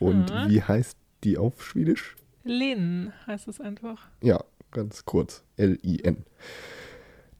Und 0.01 0.31
Aha. 0.33 0.49
wie 0.49 0.63
heißt 0.63 0.97
die 1.25 1.39
auf 1.39 1.63
Schwedisch? 1.63 2.17
Linn 2.45 3.13
heißt 3.27 3.49
es 3.49 3.61
einfach. 3.61 4.09
Ja, 4.23 4.43
ganz 4.71 5.05
kurz. 5.05 5.45
L-I-N. 5.57 6.25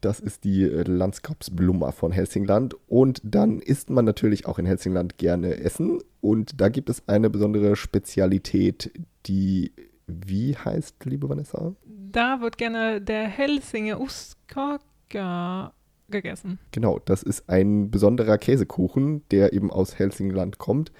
Das 0.01 0.21
ist 0.21 0.45
die 0.45 0.63
Landskapsblomma 0.63 1.91
von 1.91 2.11
Helsingland. 2.11 2.75
Und 2.87 3.21
dann 3.23 3.59
isst 3.59 3.89
man 3.89 4.05
natürlich 4.05 4.45
auch 4.45 4.59
in 4.59 4.65
Helsingland 4.65 5.17
gerne 5.17 5.57
Essen. 5.57 5.99
Und 6.21 6.61
da 6.61 6.69
gibt 6.69 6.89
es 6.89 7.07
eine 7.07 7.29
besondere 7.29 7.75
Spezialität, 7.75 8.91
die 9.25 9.73
wie 10.09 10.55
heißt, 10.55 11.05
liebe 11.05 11.29
Vanessa? 11.29 11.73
Da 11.85 12.41
wird 12.41 12.57
gerne 12.57 13.01
der 13.01 13.23
Helsinge 13.27 13.99
Ostkaka 13.99 15.73
gegessen. 16.09 16.59
Genau, 16.71 16.99
das 17.05 17.23
ist 17.23 17.49
ein 17.49 17.91
besonderer 17.91 18.37
Käsekuchen, 18.37 19.23
der 19.29 19.53
eben 19.53 19.71
aus 19.71 19.97
Helsingland 19.97 20.57
kommt, 20.57 20.91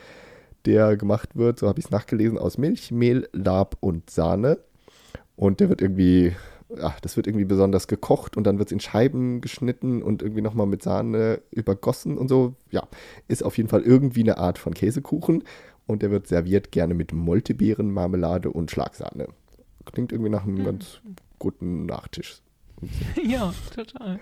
der 0.65 0.97
gemacht 0.97 1.35
wird, 1.35 1.59
so 1.59 1.67
habe 1.67 1.79
ich 1.79 1.85
es 1.85 1.91
nachgelesen, 1.91 2.37
aus 2.37 2.57
Milch, 2.57 2.91
Mehl, 2.91 3.27
Lab 3.33 3.77
und 3.79 4.09
Sahne. 4.09 4.59
Und 5.35 5.61
der 5.61 5.69
wird 5.69 5.81
irgendwie, 5.81 6.35
ach, 6.81 6.99
das 6.99 7.15
wird 7.17 7.27
irgendwie 7.27 7.45
besonders 7.45 7.87
gekocht 7.87 8.37
und 8.37 8.45
dann 8.45 8.59
wird 8.59 8.69
es 8.69 8.73
in 8.73 8.79
Scheiben 8.79 9.41
geschnitten 9.41 10.03
und 10.03 10.21
irgendwie 10.21 10.41
nochmal 10.41 10.67
mit 10.67 10.83
Sahne 10.83 11.41
übergossen 11.51 12.17
und 12.17 12.27
so. 12.27 12.55
Ja, 12.71 12.87
ist 13.27 13.43
auf 13.43 13.57
jeden 13.57 13.69
Fall 13.69 13.81
irgendwie 13.81 14.21
eine 14.21 14.37
Art 14.37 14.57
von 14.57 14.73
Käsekuchen 14.73 15.43
und 15.89 16.01
der 16.01 16.11
wird 16.11 16.27
serviert 16.27 16.71
gerne 16.71 16.93
mit 16.93 17.11
Moltebeeren, 17.13 17.91
Marmelade 17.91 18.51
und 18.51 18.71
Schlagsahne. 18.71 19.27
Klingt 19.85 20.11
irgendwie 20.11 20.29
nach 20.31 20.43
einem 20.43 20.55
Mhm. 20.55 20.63
ganz 20.65 21.01
guten 21.39 21.85
Nachtisch. 21.87 22.41
ja, 23.21 23.53
total. 23.75 24.21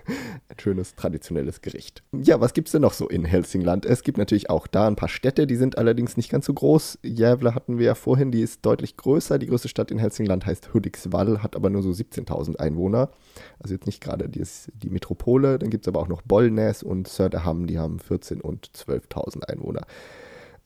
Ein 0.50 0.60
schönes 0.60 0.96
traditionelles 0.96 1.62
Gericht. 1.62 2.02
Ja, 2.12 2.42
was 2.42 2.54
gibt 2.56 2.70
es 2.70 2.72
denn 2.72 2.82
noch 2.82 2.94
so 2.94 3.08
in 3.08 3.24
Helsingland? 3.24 3.86
Es 3.86 4.02
gibt 4.02 4.18
natürlich 4.18 4.50
auch 4.50 4.66
da 4.66 4.88
ein 4.88 4.96
paar 4.96 5.10
Städte, 5.10 5.46
die 5.46 5.56
sind 5.58 5.78
allerdings 5.78 6.18
nicht 6.18 6.32
ganz 6.32 6.48
so 6.48 6.56
groß. 6.56 6.98
Gävle 7.04 7.54
hatten 7.54 7.78
wir 7.78 7.86
ja 7.86 7.94
vorhin, 7.96 8.32
die 8.32 8.42
ist 8.42 8.66
deutlich 8.66 8.98
größer. 8.98 9.38
Die 9.38 9.46
größte 9.46 9.68
Stadt 9.68 9.92
in 9.92 10.00
Helsingland 10.00 10.48
heißt 10.48 10.74
Hudiksvall, 10.74 11.44
hat 11.44 11.56
aber 11.56 11.70
nur 11.70 11.84
so 11.84 11.92
17.000 11.92 12.56
Einwohner. 12.56 13.12
Also 13.60 13.76
jetzt 13.76 13.86
nicht 13.86 14.02
gerade 14.02 14.28
die, 14.28 14.44
die 14.74 14.90
Metropole. 14.90 15.60
Dann 15.60 15.70
gibt 15.70 15.86
es 15.86 15.88
aber 15.88 16.00
auch 16.00 16.08
noch 16.08 16.24
Bollnäs 16.24 16.82
und 16.82 17.08
Söderhamn, 17.08 17.68
die 17.68 17.78
haben 17.78 17.98
14.000 18.00 18.42
und 18.42 18.66
12.000 18.76 19.44
Einwohner. 19.44 19.82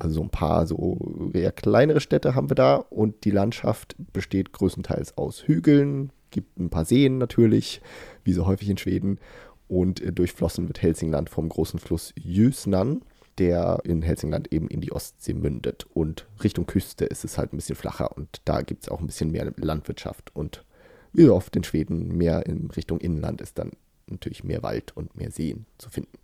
Also 0.01 0.15
so 0.15 0.21
ein 0.23 0.29
paar 0.29 0.65
so 0.65 0.97
eher 1.31 1.51
kleinere 1.51 1.99
Städte 1.99 2.33
haben 2.33 2.49
wir 2.49 2.55
da. 2.55 2.77
Und 2.77 3.23
die 3.23 3.29
Landschaft 3.29 3.95
besteht 4.11 4.51
größtenteils 4.51 5.15
aus 5.15 5.43
Hügeln, 5.47 6.11
gibt 6.31 6.57
ein 6.57 6.71
paar 6.71 6.85
Seen 6.85 7.19
natürlich, 7.19 7.81
wie 8.23 8.33
so 8.33 8.47
häufig 8.47 8.67
in 8.67 8.79
Schweden. 8.79 9.19
Und 9.67 10.01
äh, 10.01 10.11
durchflossen 10.11 10.67
wird 10.67 10.81
Helsingland 10.81 11.29
vom 11.29 11.49
großen 11.49 11.79
Fluss 11.79 12.13
Jüsnan, 12.15 13.03
der 13.37 13.79
in 13.83 14.01
Helsingland 14.01 14.51
eben 14.51 14.69
in 14.69 14.81
die 14.81 14.91
Ostsee 14.91 15.35
mündet. 15.35 15.85
Und 15.93 16.27
Richtung 16.43 16.65
Küste 16.65 17.05
ist 17.05 17.23
es 17.23 17.37
halt 17.37 17.53
ein 17.53 17.57
bisschen 17.57 17.75
flacher 17.75 18.17
und 18.17 18.41
da 18.45 18.63
gibt 18.63 18.81
es 18.81 18.89
auch 18.89 19.01
ein 19.01 19.05
bisschen 19.05 19.29
mehr 19.29 19.53
Landwirtschaft. 19.55 20.35
Und 20.35 20.65
wie 21.13 21.29
oft 21.29 21.55
in 21.55 21.63
Schweden 21.63 22.17
mehr 22.17 22.47
in 22.47 22.71
Richtung 22.71 22.99
Inland 22.99 23.39
ist 23.39 23.59
dann 23.59 23.73
natürlich 24.07 24.43
mehr 24.43 24.63
Wald 24.63 24.97
und 24.97 25.15
mehr 25.15 25.29
Seen 25.29 25.67
zu 25.77 25.91
finden. 25.91 26.17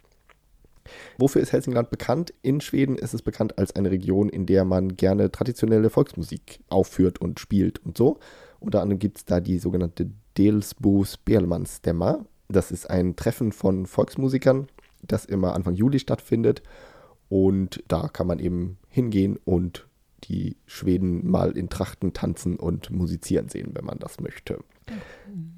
Wofür 1.17 1.41
ist 1.41 1.51
Helsingland 1.51 1.89
bekannt? 1.89 2.33
In 2.41 2.61
Schweden 2.61 2.97
ist 2.97 3.13
es 3.13 3.21
bekannt 3.21 3.57
als 3.57 3.75
eine 3.75 3.91
Region, 3.91 4.29
in 4.29 4.45
der 4.45 4.65
man 4.65 4.95
gerne 4.95 5.31
traditionelle 5.31 5.89
Volksmusik 5.89 6.59
aufführt 6.69 7.19
und 7.19 7.39
spielt 7.39 7.83
und 7.85 7.97
so. 7.97 8.19
Unter 8.59 8.81
anderem 8.81 8.99
gibt 8.99 9.17
es 9.17 9.25
da 9.25 9.39
die 9.39 9.59
sogenannte 9.59 10.09
Delsbo 10.37 11.03
Spelmansstämma. 11.03 12.25
Das 12.49 12.71
ist 12.71 12.89
ein 12.89 13.15
Treffen 13.15 13.51
von 13.51 13.85
Volksmusikern, 13.85 14.67
das 15.01 15.25
immer 15.25 15.53
Anfang 15.53 15.75
Juli 15.75 15.99
stattfindet. 15.99 16.63
Und 17.29 17.83
da 17.87 18.07
kann 18.07 18.27
man 18.27 18.39
eben 18.39 18.77
hingehen 18.87 19.37
und 19.43 19.87
die 20.23 20.57
Schweden 20.65 21.29
mal 21.29 21.51
in 21.57 21.69
Trachten 21.69 22.13
tanzen 22.13 22.55
und 22.57 22.89
musizieren 22.89 23.49
sehen, 23.49 23.71
wenn 23.73 23.85
man 23.85 23.99
das 23.99 24.19
möchte. 24.19 24.59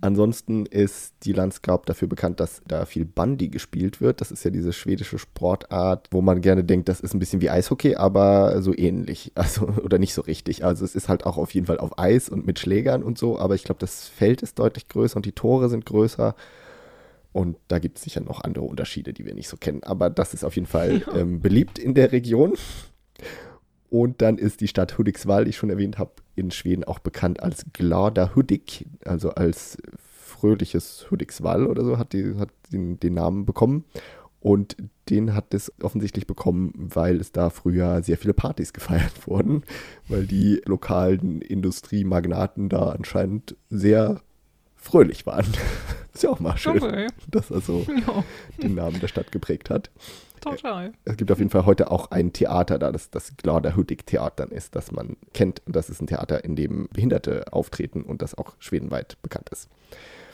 Ansonsten 0.01 0.65
ist 0.65 1.13
die 1.23 1.33
Landsgrab 1.33 1.85
dafür 1.85 2.07
bekannt, 2.07 2.39
dass 2.39 2.61
da 2.67 2.85
viel 2.85 3.05
Bandy 3.05 3.49
gespielt 3.49 4.01
wird. 4.01 4.21
Das 4.21 4.31
ist 4.31 4.43
ja 4.43 4.51
diese 4.51 4.73
schwedische 4.73 5.19
Sportart, 5.19 6.07
wo 6.11 6.21
man 6.21 6.41
gerne 6.41 6.63
denkt, 6.63 6.89
das 6.89 7.01
ist 7.01 7.13
ein 7.13 7.19
bisschen 7.19 7.41
wie 7.41 7.49
Eishockey, 7.49 7.95
aber 7.95 8.61
so 8.61 8.75
ähnlich. 8.75 9.31
Also, 9.39 9.67
oder 9.67 9.99
nicht 9.99 10.13
so 10.13 10.21
richtig. 10.21 10.65
Also 10.65 10.83
es 10.83 10.95
ist 10.95 11.07
halt 11.07 11.25
auch 11.25 11.37
auf 11.37 11.53
jeden 11.53 11.65
Fall 11.65 11.79
auf 11.79 11.97
Eis 11.97 12.29
und 12.29 12.45
mit 12.45 12.59
Schlägern 12.59 13.03
und 13.03 13.17
so, 13.17 13.39
aber 13.39 13.55
ich 13.55 13.63
glaube, 13.63 13.79
das 13.79 14.07
Feld 14.07 14.41
ist 14.41 14.59
deutlich 14.59 14.89
größer 14.89 15.15
und 15.15 15.25
die 15.25 15.31
Tore 15.31 15.69
sind 15.69 15.85
größer. 15.85 16.35
Und 17.31 17.57
da 17.67 17.79
gibt 17.79 17.97
es 17.97 18.03
sicher 18.03 18.21
noch 18.21 18.41
andere 18.41 18.65
Unterschiede, 18.65 19.13
die 19.13 19.25
wir 19.25 19.33
nicht 19.33 19.47
so 19.47 19.55
kennen. 19.55 19.83
Aber 19.83 20.09
das 20.09 20.33
ist 20.33 20.43
auf 20.43 20.55
jeden 20.55 20.67
Fall 20.67 21.03
ähm, 21.15 21.39
beliebt 21.41 21.79
in 21.79 21.93
der 21.93 22.11
Region. 22.11 22.53
Und 23.89 24.21
dann 24.21 24.37
ist 24.37 24.61
die 24.61 24.67
Stadt 24.67 24.97
Hudiksvall, 24.97 25.45
die 25.45 25.49
ich 25.49 25.57
schon 25.57 25.69
erwähnt 25.69 25.97
habe, 25.97 26.11
in 26.35 26.51
Schweden 26.51 26.83
auch 26.83 26.99
bekannt 26.99 27.41
als 27.41 27.65
Glada 27.73 28.35
Hudik, 28.35 28.85
also 29.03 29.31
als 29.31 29.77
fröhliches 29.97 31.09
Hudiksvall 31.09 31.65
oder 31.65 31.83
so, 31.83 31.97
hat, 31.97 32.13
die, 32.13 32.35
hat 32.37 32.49
den, 32.71 32.99
den 32.99 33.15
Namen 33.15 33.45
bekommen. 33.45 33.85
Und 34.41 34.77
den 35.09 35.33
hat 35.33 35.53
es 35.53 35.73
offensichtlich 35.81 36.25
bekommen, 36.25 36.71
weil 36.75 37.17
es 37.17 37.31
da 37.31 37.49
früher 37.49 38.01
sehr 38.03 38.17
viele 38.17 38.33
Partys 38.33 38.73
gefeiert 38.73 39.27
wurden, 39.27 39.63
weil 40.07 40.25
die 40.25 40.61
lokalen 40.65 41.41
Industriemagnaten 41.41 42.69
da 42.69 42.89
anscheinend 42.89 43.55
sehr 43.69 44.21
fröhlich 44.75 45.25
waren. 45.25 45.45
Ist 46.13 46.23
ja 46.23 46.29
auch 46.31 46.39
mal 46.39 46.57
schön, 46.57 46.81
okay. 46.81 47.07
dass 47.29 47.51
er 47.51 47.61
so 47.61 47.85
ja. 48.07 48.23
den 48.61 48.75
Namen 48.75 48.99
der 48.99 49.07
Stadt 49.07 49.31
geprägt 49.31 49.69
hat. 49.69 49.89
Total. 50.41 50.93
Es 51.05 51.17
gibt 51.17 51.31
auf 51.31 51.39
jeden 51.39 51.49
Fall 51.49 51.65
heute 51.65 51.91
auch 51.91 52.11
ein 52.11 52.33
Theater 52.33 52.79
da, 52.79 52.91
das 52.91 53.09
das 53.09 53.35
Gladerhudik 53.37 54.05
Theater 54.05 54.51
ist, 54.51 54.75
das 54.75 54.91
man 54.91 55.17
kennt. 55.33 55.61
Und 55.65 55.75
das 55.75 55.89
ist 55.89 56.01
ein 56.01 56.07
Theater, 56.07 56.43
in 56.43 56.55
dem 56.55 56.87
Behinderte 56.91 57.51
auftreten 57.51 58.03
und 58.03 58.21
das 58.21 58.35
auch 58.35 58.55
schwedenweit 58.59 59.17
bekannt 59.21 59.49
ist. 59.49 59.69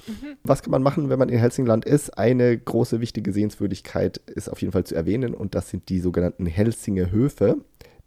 Mhm. 0.08 0.38
Was 0.44 0.62
kann 0.62 0.72
man 0.72 0.84
machen, 0.84 1.10
wenn 1.10 1.20
man 1.20 1.30
in 1.30 1.40
Helsingland 1.40 1.86
ist? 1.86 2.18
Eine 2.18 2.58
große 2.58 3.00
wichtige 3.02 3.32
Sehenswürdigkeit 3.32 4.18
ist 4.28 4.50
auf 4.50 4.62
jeden 4.62 4.72
Fall 4.72 4.84
zu 4.84 4.96
erwähnen 4.96 5.34
und 5.34 5.56
das 5.56 5.70
sind 5.70 5.90
die 5.90 6.00
sogenannten 6.00 6.46
Helsinge 6.46 7.12
Höfe. 7.12 7.58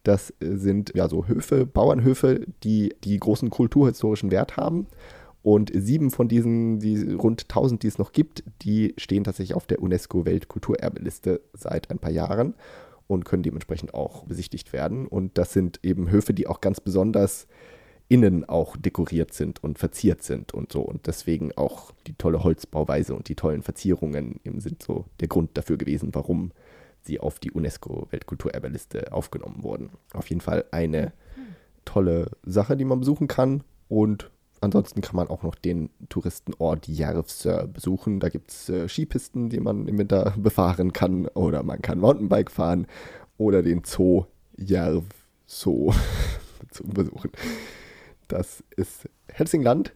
Das 0.04 0.32
sind 0.40 0.92
ja 0.94 1.08
so 1.08 1.26
Höfe, 1.26 1.66
Bauernhöfe, 1.66 2.46
die 2.62 2.94
die 3.04 3.18
großen 3.18 3.50
kulturhistorischen 3.50 4.30
Wert 4.30 4.56
haben 4.56 4.86
und 5.42 5.70
sieben 5.74 6.10
von 6.10 6.28
diesen, 6.28 6.80
die 6.80 7.12
rund 7.12 7.42
1000, 7.42 7.82
die 7.82 7.86
es 7.86 7.98
noch 7.98 8.12
gibt, 8.12 8.42
die 8.62 8.94
stehen 8.98 9.24
tatsächlich 9.24 9.54
auf 9.54 9.66
der 9.66 9.80
UNESCO-Weltkulturerbeliste 9.80 11.40
seit 11.52 11.90
ein 11.90 11.98
paar 11.98 12.10
Jahren 12.10 12.54
und 13.06 13.24
können 13.24 13.42
dementsprechend 13.42 13.94
auch 13.94 14.24
besichtigt 14.24 14.72
werden. 14.72 15.06
Und 15.06 15.38
das 15.38 15.52
sind 15.52 15.80
eben 15.82 16.10
Höfe, 16.10 16.34
die 16.34 16.46
auch 16.46 16.60
ganz 16.60 16.80
besonders 16.80 17.46
innen 18.08 18.48
auch 18.48 18.76
dekoriert 18.76 19.32
sind 19.32 19.62
und 19.62 19.78
verziert 19.78 20.22
sind 20.22 20.54
und 20.54 20.72
so. 20.72 20.80
Und 20.80 21.06
deswegen 21.06 21.52
auch 21.56 21.92
die 22.06 22.14
tolle 22.14 22.42
Holzbauweise 22.42 23.14
und 23.14 23.28
die 23.28 23.34
tollen 23.34 23.62
Verzierungen 23.62 24.40
sind 24.58 24.82
so 24.82 25.04
der 25.20 25.28
Grund 25.28 25.56
dafür 25.56 25.76
gewesen, 25.76 26.14
warum 26.14 26.52
sie 27.02 27.20
auf 27.20 27.38
die 27.38 27.50
UNESCO-Weltkulturerbeliste 27.50 29.12
aufgenommen 29.12 29.62
wurden. 29.62 29.90
Auf 30.12 30.28
jeden 30.28 30.40
Fall 30.40 30.64
eine 30.70 31.12
tolle 31.84 32.30
Sache, 32.44 32.76
die 32.76 32.84
man 32.84 33.00
besuchen 33.00 33.28
kann 33.28 33.62
und 33.88 34.30
ansonsten 34.60 35.00
kann 35.00 35.16
man 35.16 35.28
auch 35.28 35.42
noch 35.42 35.54
den 35.54 35.90
Touristenort 36.08 36.88
Järvsö 36.88 37.66
besuchen. 37.66 38.20
Da 38.20 38.28
gibt 38.28 38.50
es 38.50 38.68
äh, 38.68 38.88
Skipisten, 38.88 39.48
die 39.48 39.60
man 39.60 39.88
im 39.88 39.98
Winter 39.98 40.34
befahren 40.38 40.92
kann. 40.92 41.26
Oder 41.28 41.62
man 41.62 41.82
kann 41.82 41.98
Mountainbike 41.98 42.50
fahren. 42.50 42.86
Oder 43.36 43.62
den 43.62 43.82
Zoo 43.84 44.26
Järvsö 44.56 45.04
zu 46.70 46.84
besuchen. 46.84 47.30
Das 48.26 48.62
ist 48.76 49.08
Helsingland. 49.28 49.94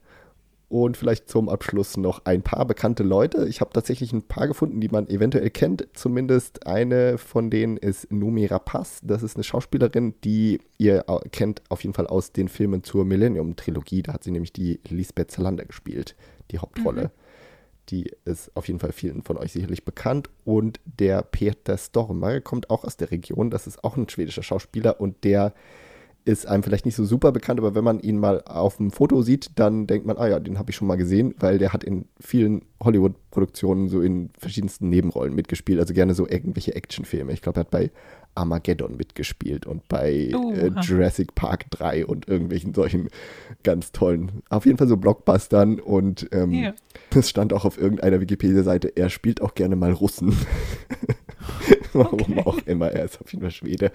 Und 0.72 0.96
vielleicht 0.96 1.28
zum 1.28 1.50
Abschluss 1.50 1.98
noch 1.98 2.24
ein 2.24 2.40
paar 2.40 2.64
bekannte 2.64 3.02
Leute. 3.02 3.46
Ich 3.46 3.60
habe 3.60 3.74
tatsächlich 3.74 4.14
ein 4.14 4.22
paar 4.22 4.48
gefunden, 4.48 4.80
die 4.80 4.88
man 4.88 5.06
eventuell 5.06 5.50
kennt. 5.50 5.86
Zumindest 5.92 6.66
eine 6.66 7.18
von 7.18 7.50
denen 7.50 7.76
ist 7.76 8.10
Numi 8.10 8.46
Rapaz. 8.46 9.00
Das 9.02 9.22
ist 9.22 9.36
eine 9.36 9.44
Schauspielerin, 9.44 10.14
die 10.24 10.62
ihr 10.78 11.04
kennt 11.30 11.60
auf 11.68 11.82
jeden 11.82 11.92
Fall 11.92 12.06
aus 12.06 12.32
den 12.32 12.48
Filmen 12.48 12.84
zur 12.84 13.04
Millennium-Trilogie. 13.04 14.02
Da 14.02 14.14
hat 14.14 14.24
sie 14.24 14.30
nämlich 14.30 14.54
die 14.54 14.80
Lisbeth 14.88 15.30
Salander 15.30 15.66
gespielt, 15.66 16.16
die 16.50 16.58
Hauptrolle. 16.58 17.02
Mhm. 17.02 17.10
Die 17.90 18.10
ist 18.24 18.50
auf 18.56 18.66
jeden 18.66 18.80
Fall 18.80 18.92
vielen 18.92 19.24
von 19.24 19.36
euch 19.36 19.52
sicherlich 19.52 19.84
bekannt. 19.84 20.30
Und 20.46 20.80
der 20.86 21.20
Peter 21.20 21.76
Stormer 21.76 22.40
kommt 22.40 22.70
auch 22.70 22.84
aus 22.84 22.96
der 22.96 23.10
Region. 23.10 23.50
Das 23.50 23.66
ist 23.66 23.84
auch 23.84 23.98
ein 23.98 24.08
schwedischer 24.08 24.42
Schauspieler 24.42 25.02
und 25.02 25.22
der 25.24 25.52
ist 26.24 26.46
einem 26.46 26.62
vielleicht 26.62 26.86
nicht 26.86 26.94
so 26.94 27.04
super 27.04 27.32
bekannt, 27.32 27.58
aber 27.58 27.74
wenn 27.74 27.84
man 27.84 28.00
ihn 28.00 28.18
mal 28.18 28.42
auf 28.42 28.76
dem 28.76 28.90
Foto 28.90 29.22
sieht, 29.22 29.50
dann 29.56 29.86
denkt 29.86 30.06
man, 30.06 30.16
ah 30.16 30.28
ja, 30.28 30.40
den 30.40 30.58
habe 30.58 30.70
ich 30.70 30.76
schon 30.76 30.86
mal 30.86 30.96
gesehen, 30.96 31.34
weil 31.38 31.58
der 31.58 31.72
hat 31.72 31.82
in 31.82 32.06
vielen 32.20 32.62
Hollywood-Produktionen 32.82 33.88
so 33.88 34.00
in 34.00 34.30
verschiedensten 34.38 34.88
Nebenrollen 34.88 35.34
mitgespielt, 35.34 35.80
also 35.80 35.94
gerne 35.94 36.14
so 36.14 36.28
irgendwelche 36.28 36.74
Actionfilme. 36.74 37.32
Ich 37.32 37.42
glaube, 37.42 37.58
er 37.58 37.64
hat 37.64 37.70
bei 37.70 37.90
Armageddon 38.34 38.96
mitgespielt 38.96 39.66
und 39.66 39.86
bei 39.88 40.30
äh, 40.30 40.70
Jurassic 40.80 41.34
Park 41.34 41.70
3 41.70 42.06
und 42.06 42.28
irgendwelchen 42.28 42.72
solchen 42.72 43.08
ganz 43.62 43.92
tollen, 43.92 44.42
auf 44.48 44.64
jeden 44.64 44.78
Fall 44.78 44.88
so 44.88 44.96
Blockbustern 44.96 45.80
und 45.80 46.28
ähm, 46.32 46.52
yeah. 46.52 46.74
es 47.14 47.28
stand 47.28 47.52
auch 47.52 47.64
auf 47.64 47.78
irgendeiner 47.78 48.20
Wikipedia-Seite, 48.20 48.96
er 48.96 49.10
spielt 49.10 49.42
auch 49.42 49.54
gerne 49.54 49.76
mal 49.76 49.92
Russen. 49.92 50.36
Warum 51.94 52.20
okay. 52.20 52.42
auch 52.44 52.58
immer, 52.66 52.90
er 52.90 53.04
ist 53.04 53.20
auf 53.20 53.30
jeden 53.32 53.42
Fall 53.42 53.50
Schwede. 53.50 53.92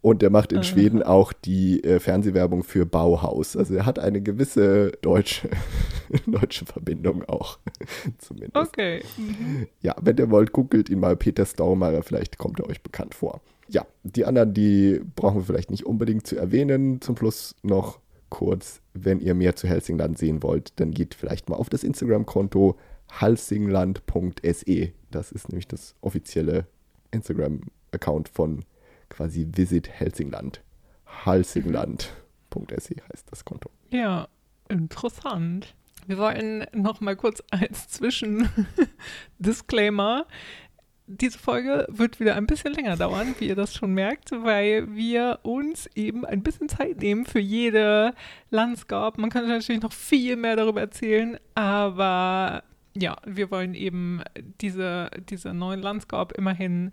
Und 0.00 0.22
er 0.22 0.30
macht 0.30 0.52
in 0.52 0.58
uh. 0.58 0.62
Schweden 0.62 1.02
auch 1.02 1.32
die 1.32 1.82
äh, 1.82 1.98
Fernsehwerbung 1.98 2.62
für 2.62 2.86
Bauhaus. 2.86 3.56
Also 3.56 3.74
er 3.74 3.86
hat 3.86 3.98
eine 3.98 4.20
gewisse 4.20 4.92
deutsche, 5.02 5.50
deutsche 6.26 6.64
Verbindung 6.64 7.24
auch, 7.24 7.58
zumindest. 8.18 8.56
Okay. 8.56 9.02
Mhm. 9.16 9.66
Ja, 9.80 9.96
wenn 10.00 10.16
ihr 10.16 10.30
wollt, 10.30 10.52
googelt 10.52 10.88
ihn 10.90 11.00
mal 11.00 11.16
Peter 11.16 11.44
Staumeyer, 11.44 12.02
vielleicht 12.02 12.38
kommt 12.38 12.60
er 12.60 12.68
euch 12.68 12.82
bekannt 12.82 13.14
vor. 13.14 13.40
Ja, 13.68 13.86
die 14.04 14.24
anderen, 14.24 14.54
die 14.54 15.00
brauchen 15.16 15.40
wir 15.40 15.44
vielleicht 15.44 15.70
nicht 15.70 15.86
unbedingt 15.86 16.26
zu 16.26 16.36
erwähnen. 16.36 17.00
Zum 17.00 17.16
Schluss 17.16 17.56
noch 17.62 17.98
kurz, 18.28 18.80
wenn 18.94 19.20
ihr 19.20 19.34
mehr 19.34 19.56
zu 19.56 19.66
Helsingland 19.66 20.18
sehen 20.18 20.42
wollt, 20.42 20.78
dann 20.80 20.90
geht 20.90 21.14
vielleicht 21.14 21.48
mal 21.48 21.56
auf 21.56 21.68
das 21.68 21.84
Instagram-Konto 21.84 22.76
halsingland.se. 23.10 24.92
Das 25.10 25.32
ist 25.32 25.48
nämlich 25.48 25.68
das 25.68 25.94
offizielle 26.00 26.66
Instagram-Account 27.12 28.28
von 28.28 28.64
quasi 29.08 29.46
Visit 29.54 29.88
Helsingland. 29.88 30.60
Halsingland.se 31.24 32.96
heißt 33.12 33.30
das 33.30 33.44
Konto. 33.44 33.70
Ja, 33.90 34.26
interessant. 34.68 35.76
Wir 36.06 36.18
wollen 36.18 36.66
noch 36.72 37.00
mal 37.00 37.14
kurz 37.14 37.44
als 37.50 37.86
Zwischen-Disclaimer 37.88 40.26
diese 41.06 41.38
Folge 41.38 41.86
wird 41.88 42.20
wieder 42.20 42.36
ein 42.36 42.46
bisschen 42.46 42.72
länger 42.72 42.96
dauern, 42.96 43.34
wie 43.38 43.48
ihr 43.48 43.56
das 43.56 43.74
schon 43.74 43.92
merkt, 43.92 44.30
weil 44.32 44.94
wir 44.94 45.40
uns 45.42 45.88
eben 45.94 46.24
ein 46.24 46.42
bisschen 46.42 46.68
Zeit 46.68 47.00
nehmen 47.00 47.26
für 47.26 47.40
jede 47.40 48.14
Landscape. 48.50 49.20
Man 49.20 49.30
kann 49.30 49.46
natürlich 49.46 49.82
noch 49.82 49.92
viel 49.92 50.36
mehr 50.36 50.56
darüber 50.56 50.80
erzählen, 50.80 51.38
aber 51.54 52.62
ja, 52.94 53.16
wir 53.24 53.50
wollen 53.50 53.74
eben 53.74 54.22
diese, 54.60 55.10
diese 55.28 55.54
neuen 55.54 55.80
Landscape 55.80 56.34
immerhin 56.34 56.92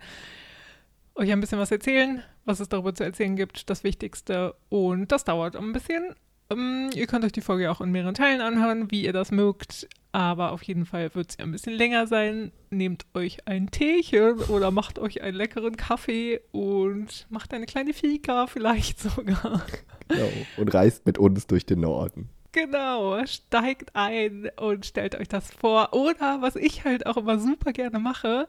euch 1.15 1.31
ein 1.31 1.41
bisschen 1.41 1.59
was 1.59 1.71
erzählen, 1.71 2.23
was 2.45 2.59
es 2.59 2.69
darüber 2.69 2.95
zu 2.95 3.03
erzählen 3.03 3.35
gibt, 3.35 3.69
das 3.69 3.83
Wichtigste. 3.83 4.55
Und 4.69 5.11
das 5.11 5.25
dauert 5.25 5.55
ein 5.55 5.73
bisschen. 5.73 6.15
Um, 6.51 6.89
ihr 6.95 7.05
könnt 7.05 7.23
euch 7.25 7.31
die 7.31 7.41
Folge 7.41 7.69
auch 7.69 7.79
in 7.79 7.91
mehreren 7.91 8.15
Teilen 8.15 8.41
anhören, 8.41 8.89
wie 8.89 9.03
ihr 9.03 9.13
das 9.13 9.29
mögt. 9.29 9.87
Aber 10.11 10.51
auf 10.51 10.63
jeden 10.63 10.87
Fall 10.87 11.13
wird 11.13 11.37
ja 11.37 11.45
ein 11.45 11.51
bisschen 11.51 11.73
länger 11.73 12.07
sein. 12.07 12.51
Nehmt 12.71 13.05
euch 13.13 13.47
ein 13.47 13.69
Teechen 13.69 14.39
oder 14.39 14.71
macht 14.71 14.97
euch 14.97 15.21
einen 15.21 15.37
leckeren 15.37 15.77
Kaffee 15.77 16.39
und 16.51 17.27
macht 17.29 17.53
eine 17.53 17.67
kleine 17.67 17.93
Fika 17.93 18.47
vielleicht 18.47 18.99
sogar. 18.99 19.61
Genau. 20.11 20.27
Und 20.57 20.73
reist 20.73 21.05
mit 21.05 21.19
uns 21.19 21.45
durch 21.45 21.67
den 21.67 21.81
Norden. 21.81 22.29
Genau, 22.61 23.25
steigt 23.25 23.95
ein 23.95 24.49
und 24.57 24.85
stellt 24.85 25.15
euch 25.15 25.29
das 25.29 25.51
vor. 25.51 25.93
Oder 25.93 26.41
was 26.41 26.55
ich 26.57 26.83
halt 26.83 27.05
auch 27.05 27.15
immer 27.15 27.39
super 27.39 27.71
gerne 27.71 27.99
mache, 27.99 28.47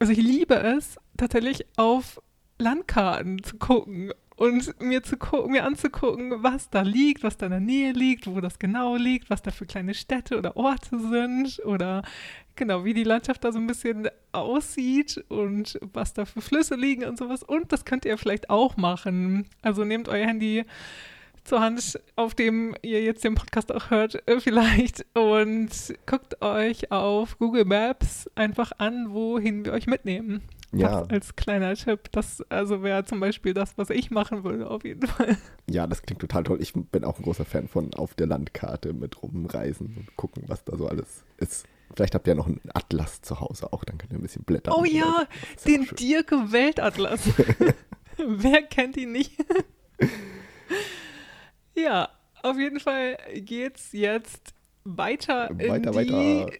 also 0.00 0.12
ich 0.12 0.18
liebe 0.18 0.56
es, 0.56 0.96
tatsächlich 1.16 1.64
auf 1.76 2.20
Landkarten 2.58 3.42
zu 3.44 3.56
gucken 3.56 4.12
und 4.36 4.80
mir 4.80 5.04
zu 5.04 5.16
mir 5.46 5.64
anzugucken, 5.64 6.42
was 6.42 6.68
da 6.68 6.80
liegt, 6.82 7.22
was 7.22 7.36
da 7.36 7.46
in 7.46 7.52
der 7.52 7.60
Nähe 7.60 7.92
liegt, 7.92 8.26
wo 8.26 8.40
das 8.40 8.58
genau 8.58 8.96
liegt, 8.96 9.30
was 9.30 9.42
da 9.42 9.52
für 9.52 9.66
kleine 9.66 9.94
Städte 9.94 10.36
oder 10.36 10.56
Orte 10.56 10.98
sind 10.98 11.60
oder 11.64 12.02
genau, 12.56 12.84
wie 12.84 12.94
die 12.94 13.04
Landschaft 13.04 13.44
da 13.44 13.52
so 13.52 13.60
ein 13.60 13.68
bisschen 13.68 14.08
aussieht 14.32 15.24
und 15.28 15.78
was 15.92 16.12
da 16.12 16.24
für 16.24 16.40
Flüsse 16.40 16.74
liegen 16.74 17.04
und 17.04 17.18
sowas. 17.18 17.44
Und 17.44 17.72
das 17.72 17.84
könnt 17.84 18.04
ihr 18.04 18.18
vielleicht 18.18 18.50
auch 18.50 18.76
machen. 18.76 19.46
Also 19.62 19.84
nehmt 19.84 20.08
euer 20.08 20.26
Handy 20.26 20.64
zur 21.44 21.60
Hand, 21.60 22.00
auf 22.16 22.34
dem 22.34 22.74
ihr 22.82 23.02
jetzt 23.02 23.24
den 23.24 23.34
Podcast 23.34 23.72
auch 23.72 23.90
hört, 23.90 24.26
äh, 24.28 24.40
vielleicht. 24.40 25.06
Und 25.14 25.70
guckt 26.06 26.42
euch 26.42 26.90
auf 26.90 27.38
Google 27.38 27.64
Maps 27.64 28.30
einfach 28.34 28.72
an, 28.78 29.12
wohin 29.12 29.64
wir 29.64 29.72
euch 29.72 29.86
mitnehmen. 29.86 30.42
Ja. 30.72 31.00
Das 31.02 31.10
als 31.10 31.36
kleiner 31.36 31.74
Tipp. 31.74 32.10
Das 32.12 32.42
also 32.48 32.82
wäre 32.82 33.04
zum 33.04 33.20
Beispiel 33.20 33.54
das, 33.54 33.78
was 33.78 33.90
ich 33.90 34.10
machen 34.10 34.42
würde, 34.42 34.68
auf 34.68 34.84
jeden 34.84 35.06
Fall. 35.06 35.36
Ja, 35.70 35.86
das 35.86 36.02
klingt 36.02 36.20
total 36.20 36.42
toll. 36.42 36.58
Ich 36.60 36.72
bin 36.74 37.04
auch 37.04 37.18
ein 37.18 37.22
großer 37.22 37.44
Fan 37.44 37.68
von 37.68 37.94
auf 37.94 38.14
der 38.14 38.26
Landkarte 38.26 38.92
mit 38.92 39.22
rumreisen 39.22 39.94
und 39.96 40.16
gucken, 40.16 40.44
was 40.46 40.64
da 40.64 40.76
so 40.76 40.88
alles 40.88 41.24
ist. 41.36 41.66
Vielleicht 41.94 42.14
habt 42.14 42.26
ihr 42.26 42.32
ja 42.32 42.34
noch 42.34 42.46
einen 42.46 42.60
Atlas 42.72 43.22
zu 43.22 43.40
Hause 43.40 43.72
auch, 43.72 43.84
dann 43.84 43.98
könnt 43.98 44.12
ihr 44.12 44.18
ein 44.18 44.22
bisschen 44.22 44.42
blättern. 44.42 44.74
Oh 44.76 44.84
ja, 44.84 45.26
den 45.64 45.86
Dirke 45.96 46.50
Weltatlas. 46.50 47.20
Wer 48.16 48.62
kennt 48.62 48.96
ihn 48.96 49.12
nicht? 49.12 49.32
ja, 51.74 52.08
auf 52.42 52.58
jeden 52.58 52.80
Fall 52.80 53.16
geht's 53.36 53.92
jetzt 53.92 54.54
weiter, 54.84 55.48
Weiter, 55.50 55.68
in 55.68 56.06
die, 56.06 56.46
weiter. 56.46 56.52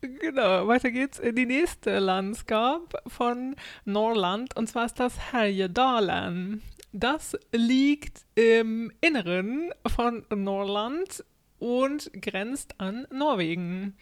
Genau, 0.00 0.66
weiter 0.66 0.90
geht's 0.90 1.18
in 1.18 1.36
die 1.36 1.46
nächste 1.46 1.98
Landschaft 1.98 2.94
von 3.06 3.54
Norrland 3.84 4.56
und 4.56 4.68
zwar 4.68 4.86
ist 4.86 4.98
das 4.98 5.32
Härjedalen. 5.32 6.62
Das 6.92 7.36
liegt 7.52 8.22
im 8.34 8.92
Inneren 9.00 9.72
von 9.86 10.26
Norrland 10.34 11.24
und 11.58 12.10
grenzt 12.20 12.74
an 12.78 13.06
Norwegen. 13.10 13.96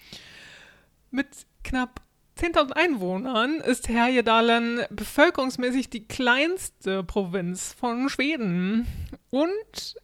Mit 1.10 1.28
knapp 1.62 2.00
10.000 2.38 2.72
Einwohnern 2.72 3.60
ist 3.60 3.88
Härjedalen 3.88 4.80
bevölkerungsmäßig 4.88 5.90
die 5.90 6.08
kleinste 6.08 7.04
Provinz 7.04 7.74
von 7.78 8.08
Schweden 8.08 8.86
und 9.28 9.96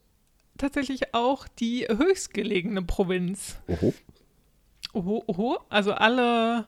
tatsächlich 0.59 1.15
auch 1.15 1.49
die 1.49 1.87
höchstgelegene 1.89 2.83
Provinz. 2.83 3.59
Oho. 3.69 3.95
Oho, 4.93 5.25
oho. 5.27 5.59
Also 5.69 5.93
alle 5.93 6.67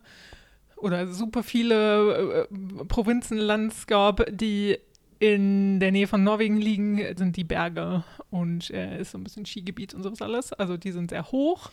oder 0.76 1.08
super 1.08 1.42
viele 1.42 2.48
äh, 2.50 2.84
Provinzen, 2.84 3.38
Landscape, 3.38 4.32
die 4.32 4.78
in 5.18 5.80
der 5.80 5.90
Nähe 5.90 6.06
von 6.06 6.22
Norwegen 6.22 6.58
liegen, 6.58 7.16
sind 7.16 7.36
die 7.36 7.44
Berge 7.44 8.04
und 8.30 8.70
äh, 8.70 9.00
ist 9.00 9.10
so 9.10 9.18
ein 9.18 9.24
bisschen 9.24 9.46
Skigebiet 9.46 9.94
und 9.94 10.02
sowas 10.02 10.22
alles. 10.22 10.52
Also 10.52 10.76
die 10.76 10.92
sind 10.92 11.10
sehr 11.10 11.30
hoch. 11.32 11.70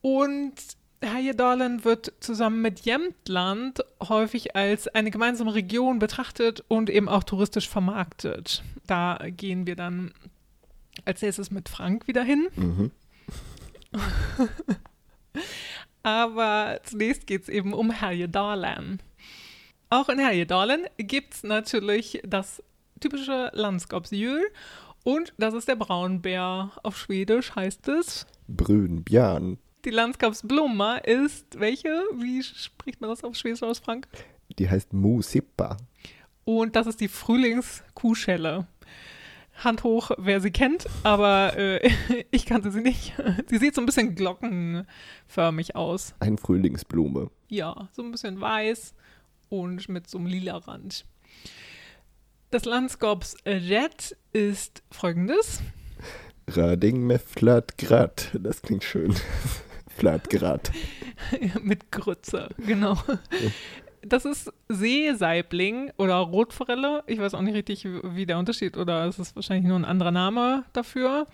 Und 0.00 0.54
Härjedalen 1.02 1.84
wird 1.84 2.12
zusammen 2.20 2.62
mit 2.62 2.80
Jämtland 2.80 3.84
häufig 4.02 4.56
als 4.56 4.88
eine 4.88 5.10
gemeinsame 5.10 5.54
Region 5.54 5.98
betrachtet 5.98 6.64
und 6.68 6.90
eben 6.90 7.08
auch 7.08 7.22
touristisch 7.22 7.68
vermarktet. 7.68 8.62
Da 8.86 9.18
gehen 9.28 9.66
wir 9.66 9.76
dann 9.76 10.12
als 11.04 11.22
nächstes 11.22 11.50
mit 11.50 11.68
Frank 11.68 12.06
wieder 12.08 12.22
hin. 12.22 12.48
Mhm. 12.56 12.90
Aber 16.02 16.80
zunächst 16.84 17.26
geht 17.26 17.42
es 17.42 17.48
eben 17.48 17.72
um 17.72 17.90
Härjedalen. 17.90 19.00
Auch 19.90 20.08
in 20.08 20.18
Härjedalen 20.18 20.86
gibt 20.98 21.34
es 21.34 21.42
natürlich 21.42 22.20
das 22.24 22.62
typische 23.00 23.50
Landskapsjöl 23.54 24.42
und 25.04 25.32
das 25.38 25.54
ist 25.54 25.68
der 25.68 25.76
Braunbär. 25.76 26.70
Auf 26.82 26.98
Schwedisch 26.98 27.54
heißt 27.54 27.88
es. 27.88 28.26
Brünbjörn. 28.48 29.58
Die 29.84 29.90
Landskapsblomma 29.90 30.96
ist 30.98 31.58
welche? 31.58 32.02
Wie 32.14 32.42
spricht 32.42 33.00
man 33.00 33.10
das 33.10 33.24
auf 33.24 33.36
Schwedisch 33.36 33.62
aus, 33.62 33.78
Frank? 33.78 34.08
Die 34.58 34.68
heißt 34.68 34.92
Musippa. 34.92 35.76
Und 36.44 36.76
das 36.76 36.86
ist 36.86 37.00
die 37.00 37.08
Frühlingskuhschelle. 37.08 38.66
Hand 39.58 39.82
hoch, 39.82 40.12
wer 40.18 40.40
sie 40.40 40.50
kennt, 40.50 40.86
aber 41.02 41.56
äh, 41.56 41.90
ich 42.30 42.46
kannte 42.46 42.70
sie 42.70 42.80
nicht. 42.80 43.14
Sie 43.48 43.58
sieht 43.58 43.74
so 43.74 43.80
ein 43.82 43.86
bisschen 43.86 44.14
glockenförmig 44.14 45.74
aus. 45.74 46.14
Ein 46.20 46.38
Frühlingsblume. 46.38 47.30
Ja, 47.48 47.88
so 47.92 48.02
ein 48.02 48.10
bisschen 48.12 48.40
weiß 48.40 48.94
und 49.48 49.88
mit 49.88 50.08
so 50.08 50.18
einem 50.18 50.26
lila 50.26 50.56
Rand. 50.58 51.04
Das 52.50 52.64
Landskaps 52.64 53.36
Red 53.44 54.16
ist 54.32 54.82
folgendes. 54.90 55.60
Rading 56.46 57.06
med 57.06 57.20
Flatgrad. 57.20 58.30
Das 58.40 58.62
klingt 58.62 58.84
schön. 58.84 59.14
Flatgrad. 59.98 60.70
mit 61.62 61.90
Grütze, 61.90 62.48
genau. 62.58 62.96
Das 64.08 64.24
ist 64.24 64.52
Seesaibling 64.68 65.92
oder 65.96 66.16
Rotforelle. 66.16 67.02
Ich 67.06 67.18
weiß 67.18 67.34
auch 67.34 67.42
nicht 67.42 67.54
richtig, 67.54 67.84
wie 67.84 68.26
der 68.26 68.38
Unterschied 68.38 68.76
oder 68.76 69.04
es 69.06 69.18
ist 69.18 69.36
wahrscheinlich 69.36 69.66
nur 69.66 69.78
ein 69.78 69.84
anderer 69.84 70.10
Name 70.10 70.64
dafür. 70.72 71.26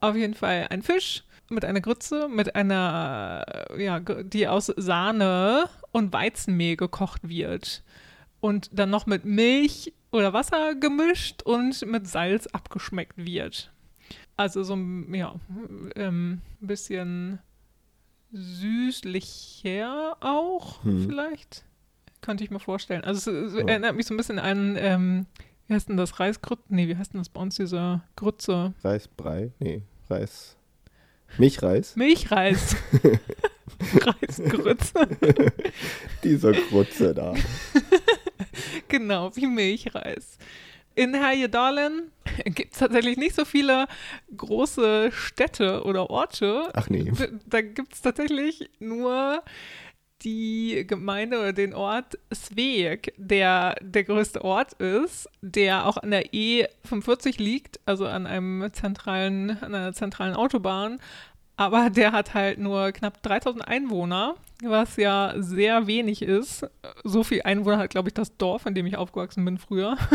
Auf 0.00 0.14
jeden 0.16 0.34
Fall 0.34 0.66
ein 0.70 0.82
Fisch 0.82 1.24
mit 1.48 1.64
einer 1.64 1.80
Grütze, 1.80 2.28
mit 2.28 2.54
einer, 2.54 3.44
ja, 3.78 4.00
die 4.00 4.46
aus 4.48 4.66
Sahne 4.76 5.68
und 5.92 6.12
Weizenmehl 6.12 6.76
gekocht 6.76 7.28
wird. 7.28 7.82
Und 8.40 8.68
dann 8.72 8.90
noch 8.90 9.06
mit 9.06 9.24
Milch 9.24 9.92
oder 10.12 10.32
Wasser 10.32 10.74
gemischt 10.74 11.42
und 11.42 11.84
mit 11.86 12.06
Salz 12.06 12.46
abgeschmeckt 12.48 13.16
wird. 13.16 13.72
Also 14.36 14.62
so 14.62 14.74
ein, 14.74 15.12
ja, 15.14 15.34
ähm, 15.96 16.42
bisschen 16.60 17.38
süßlicher 18.32 20.16
auch 20.20 20.84
Hm. 20.84 21.06
vielleicht. 21.08 21.64
Könnte 22.26 22.42
ich 22.42 22.50
mir 22.50 22.58
vorstellen. 22.58 23.04
Also 23.04 23.30
es, 23.30 23.52
es 23.52 23.54
erinnert 23.54 23.94
mich 23.94 24.04
so 24.04 24.12
ein 24.12 24.16
bisschen 24.16 24.40
an, 24.40 24.76
ähm, 24.80 25.26
wie 25.68 25.74
heißt 25.74 25.88
denn 25.88 25.96
das, 25.96 26.18
Reisgrütze? 26.18 26.64
Nee, 26.70 26.88
wie 26.88 26.96
heißt 26.96 27.12
denn 27.12 27.20
das 27.20 27.28
bei 27.28 27.40
uns, 27.40 27.54
diese 27.54 28.00
Grütze? 28.16 28.74
Reisbrei? 28.82 29.52
Nee, 29.60 29.82
Reis. 30.10 30.56
Milchreis? 31.38 31.94
Milchreis. 31.94 32.74
Reisgrütze. 33.94 35.08
Dieser 36.24 36.50
Grutze 36.50 37.14
da. 37.14 37.32
genau, 38.88 39.30
wie 39.36 39.46
Milchreis. 39.46 40.38
In 40.96 41.14
Härjedalen 41.14 42.10
gibt 42.44 42.72
es 42.72 42.80
tatsächlich 42.80 43.18
nicht 43.18 43.36
so 43.36 43.44
viele 43.44 43.86
große 44.36 45.12
Städte 45.12 45.84
oder 45.84 46.10
Orte. 46.10 46.70
Ach 46.72 46.90
nee. 46.90 47.12
Da 47.46 47.60
gibt 47.60 47.94
es 47.94 48.02
tatsächlich 48.02 48.68
nur 48.80 49.44
die 50.26 50.84
Gemeinde 50.86 51.38
oder 51.38 51.52
den 51.52 51.72
Ort 51.72 52.18
Sveg, 52.34 53.14
der 53.16 53.76
der 53.80 54.04
größte 54.04 54.44
Ort 54.44 54.74
ist, 54.74 55.30
der 55.40 55.86
auch 55.86 55.96
an 55.96 56.10
der 56.10 56.32
E45 56.32 57.40
liegt, 57.40 57.80
also 57.86 58.06
an 58.06 58.26
einem 58.26 58.68
zentralen, 58.72 59.50
an 59.62 59.74
einer 59.74 59.92
zentralen 59.92 60.34
Autobahn. 60.34 60.98
Aber 61.56 61.90
der 61.90 62.12
hat 62.12 62.34
halt 62.34 62.58
nur 62.58 62.92
knapp 62.92 63.22
3000 63.22 63.66
Einwohner, 63.66 64.34
was 64.62 64.96
ja 64.96 65.32
sehr 65.38 65.86
wenig 65.86 66.22
ist. 66.22 66.66
So 67.04 67.22
viel 67.22 67.42
Einwohner 67.42 67.78
hat, 67.78 67.90
glaube 67.90 68.08
ich, 68.08 68.14
das 68.14 68.36
Dorf, 68.36 68.66
in 68.66 68.74
dem 68.74 68.84
ich 68.84 68.96
aufgewachsen 68.96 69.44
bin 69.44 69.58
früher. 69.58 69.96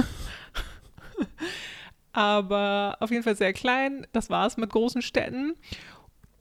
Aber 2.14 2.98
auf 3.00 3.10
jeden 3.12 3.24
Fall 3.24 3.38
sehr 3.38 3.54
klein. 3.54 4.06
Das 4.12 4.30
war 4.30 4.46
es 4.46 4.58
mit 4.58 4.70
großen 4.70 5.02
Städten. 5.02 5.56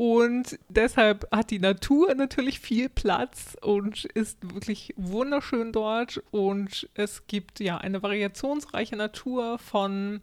Und 0.00 0.58
deshalb 0.70 1.28
hat 1.30 1.50
die 1.50 1.58
Natur 1.58 2.14
natürlich 2.14 2.58
viel 2.58 2.88
Platz 2.88 3.54
und 3.60 4.06
ist 4.06 4.38
wirklich 4.54 4.94
wunderschön 4.96 5.72
dort. 5.72 6.22
Und 6.30 6.88
es 6.94 7.26
gibt 7.26 7.60
ja 7.60 7.76
eine 7.76 8.02
variationsreiche 8.02 8.96
Natur 8.96 9.58
von 9.58 10.22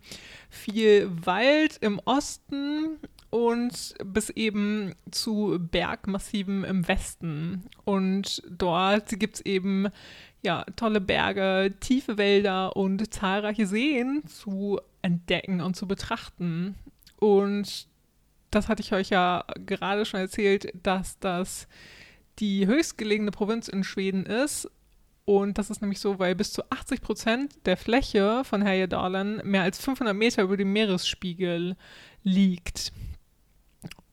viel 0.50 1.12
Wald 1.24 1.78
im 1.82 2.00
Osten 2.06 2.98
und 3.30 3.94
bis 4.04 4.32
eben 4.32 4.96
zu 5.12 5.60
Bergmassiven 5.60 6.64
im 6.64 6.88
Westen. 6.88 7.66
Und 7.86 8.42
dort 8.50 9.20
gibt 9.20 9.36
es 9.36 9.46
eben 9.46 9.90
ja, 10.42 10.66
tolle 10.76 11.02
Berge, 11.02 11.76
tiefe 11.82 12.18
Wälder 12.18 12.76
und 12.76 13.14
zahlreiche 13.14 13.68
Seen 13.68 14.26
zu 14.26 14.82
entdecken 15.04 15.62
und 15.62 15.76
zu 15.76 15.88
betrachten. 15.88 16.74
Und 17.20 17.88
das 18.52 18.68
hatte 18.70 18.82
ich 18.82 18.94
euch 18.94 19.10
ja 19.10 19.46
gerade 19.66 20.06
schon 20.06 20.20
erzählt, 20.20 20.72
dass 20.84 21.20
das 21.20 21.68
die 22.40 22.68
höchstgelegene 22.68 23.32
Provinz 23.32 23.68
in 23.68 23.84
Schweden 23.84 24.26
ist. 24.26 24.70
Und 25.26 25.58
das 25.58 25.70
ist 25.70 25.82
nämlich 25.82 26.00
so, 26.00 26.20
weil 26.20 26.36
bis 26.36 26.54
zu 26.54 26.64
80 26.72 27.02
Prozent 27.02 27.66
der 27.66 27.76
Fläche 27.76 28.44
von 28.46 28.62
Härjedalen 28.62 29.42
mehr 29.44 29.64
als 29.64 29.80
500 29.80 30.16
Meter 30.16 30.44
über 30.44 30.56
dem 30.56 30.72
Meeresspiegel 30.72 31.76
liegt. 32.24 32.94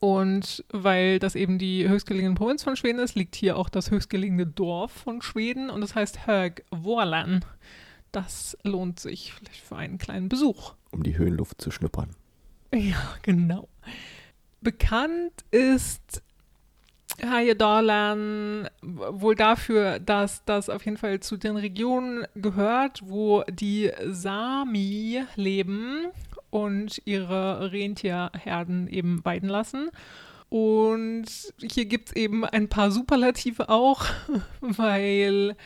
Und 0.01 0.65
weil 0.71 1.19
das 1.19 1.35
eben 1.35 1.59
die 1.59 1.89
höchstgelegene 1.89 2.35
Provinz 2.35 2.65
von 2.65 2.77
Schweden 2.77 2.99
ist, 2.99 3.15
liegt 3.15 3.37
hier 3.37 3.57
auch 3.57 3.69
das 3.69 3.91
höchstgelegene 3.91 4.47
Dorf 4.47 4.93
von 4.93 5.23
Schweden 5.23 5.71
und 5.71 5.81
das 5.81 5.95
heißt 5.95 6.27
Högvålan. 6.27 7.45
Das 8.13 8.59
lohnt 8.65 9.01
sich 9.01 9.33
vielleicht 9.33 9.63
für 9.63 9.77
einen 9.77 9.99
kleinen 9.99 10.29
Besuch. 10.29 10.75
Um 10.91 11.03
die 11.03 11.17
Höhenluft 11.17 11.61
zu 11.61 11.71
schnuppern. 11.71 12.11
Ja, 12.73 13.17
genau. 13.23 13.69
Bekannt 14.65 15.45
ist 15.51 16.23
Härjedalen 17.19 18.67
wohl 18.83 19.35
dafür, 19.35 19.99
dass 20.01 20.43
das 20.47 20.71
auf 20.71 20.85
jeden 20.85 20.97
Fall 20.97 21.21
zu 21.21 21.37
den 21.37 21.57
Regionen 21.57 22.27
gehört, 22.35 23.03
wo 23.05 23.45
die 23.49 23.93
Sami 24.07 25.23
leben 25.37 26.07
und 26.49 27.03
ihre 27.05 27.73
Rentierherden 27.73 28.89
eben 28.89 29.23
weiden 29.25 29.51
lassen. 29.51 29.91
Und 30.49 31.27
hier 31.61 31.85
gibt 31.85 32.09
es 32.09 32.17
eben 32.17 32.47
ein 32.47 32.69
paar 32.69 32.91
Superlative 32.91 33.69
auch, 33.69 34.07
weil 34.61 35.57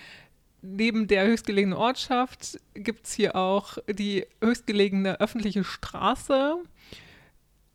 neben 0.61 1.07
der 1.07 1.25
höchstgelegenen 1.25 1.79
Ortschaft 1.79 2.59
gibt 2.75 3.07
es 3.07 3.13
hier 3.13 3.37
auch 3.37 3.79
die 3.89 4.27
höchstgelegene 4.43 5.21
öffentliche 5.21 5.63
Straße 5.63 6.57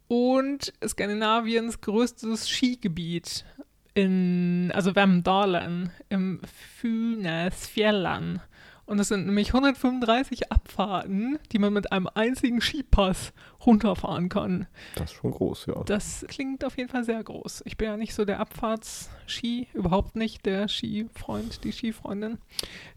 und 0.07 0.73
Skandinaviens 0.85 1.81
größtes 1.81 2.49
Skigebiet 2.49 3.45
in, 3.93 4.71
also 4.73 4.95
Vemdalen 4.95 5.91
im 6.09 6.41
Fynäsfjällen. 6.79 8.41
Und 8.85 8.99
es 8.99 9.07
sind 9.07 9.25
nämlich 9.25 9.53
135 9.53 10.51
Abfahrten, 10.51 11.39
die 11.51 11.59
man 11.59 11.71
mit 11.71 11.91
einem 11.93 12.09
einzigen 12.13 12.59
Skipass 12.59 13.31
runterfahren 13.65 14.27
kann. 14.27 14.67
Das 14.95 15.11
ist 15.11 15.17
schon 15.17 15.31
groß, 15.31 15.67
ja. 15.67 15.83
Das 15.85 16.25
klingt 16.27 16.65
auf 16.65 16.77
jeden 16.77 16.89
Fall 16.89 17.05
sehr 17.05 17.23
groß. 17.23 17.63
Ich 17.65 17.77
bin 17.77 17.87
ja 17.87 17.95
nicht 17.95 18.13
so 18.13 18.25
der 18.25 18.41
Abfahrtsski, 18.41 19.67
überhaupt 19.73 20.17
nicht 20.17 20.45
der 20.45 20.67
Skifreund, 20.67 21.63
die 21.63 21.71
Skifreundin. 21.71 22.39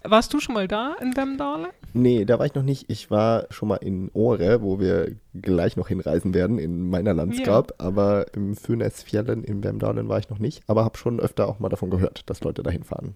Warst 0.03 0.35
du 0.35 0.41
schon 0.41 0.55
mal 0.55 0.67
da 0.67 0.97
in 1.01 1.17
Wemdale? 1.17 1.69
Nee, 1.93 2.25
da 2.25 2.41
war 2.41 2.47
ich 2.47 2.55
noch 2.55 2.65
nicht. 2.65 2.91
Ich 2.91 3.13
war 3.13 3.47
schon 3.51 3.69
mal 3.69 3.77
in 3.77 4.11
Åre, 4.13 4.63
wo 4.63 4.81
wir 4.81 5.15
gleich 5.35 5.77
noch 5.77 5.87
hinreisen 5.87 6.35
werden, 6.35 6.59
in 6.59 6.91
meiner 6.91 7.15
Landsgrab. 7.15 7.75
Ja. 7.79 7.87
Aber 7.87 8.35
im 8.35 8.57
Fynäsfjällen 8.57 9.45
in 9.45 9.63
Wemdalen 9.63 10.09
war 10.09 10.19
ich 10.19 10.31
noch 10.31 10.41
nicht. 10.41 10.65
Aber 10.67 10.85
habe 10.85 10.99
schon 10.99 11.21
öfter 11.21 11.47
auch 11.47 11.61
mal 11.61 11.69
davon 11.69 11.91
gehört, 11.91 12.29
dass 12.29 12.43
Leute 12.43 12.65
dahin 12.65 12.83
fahren. 12.83 13.15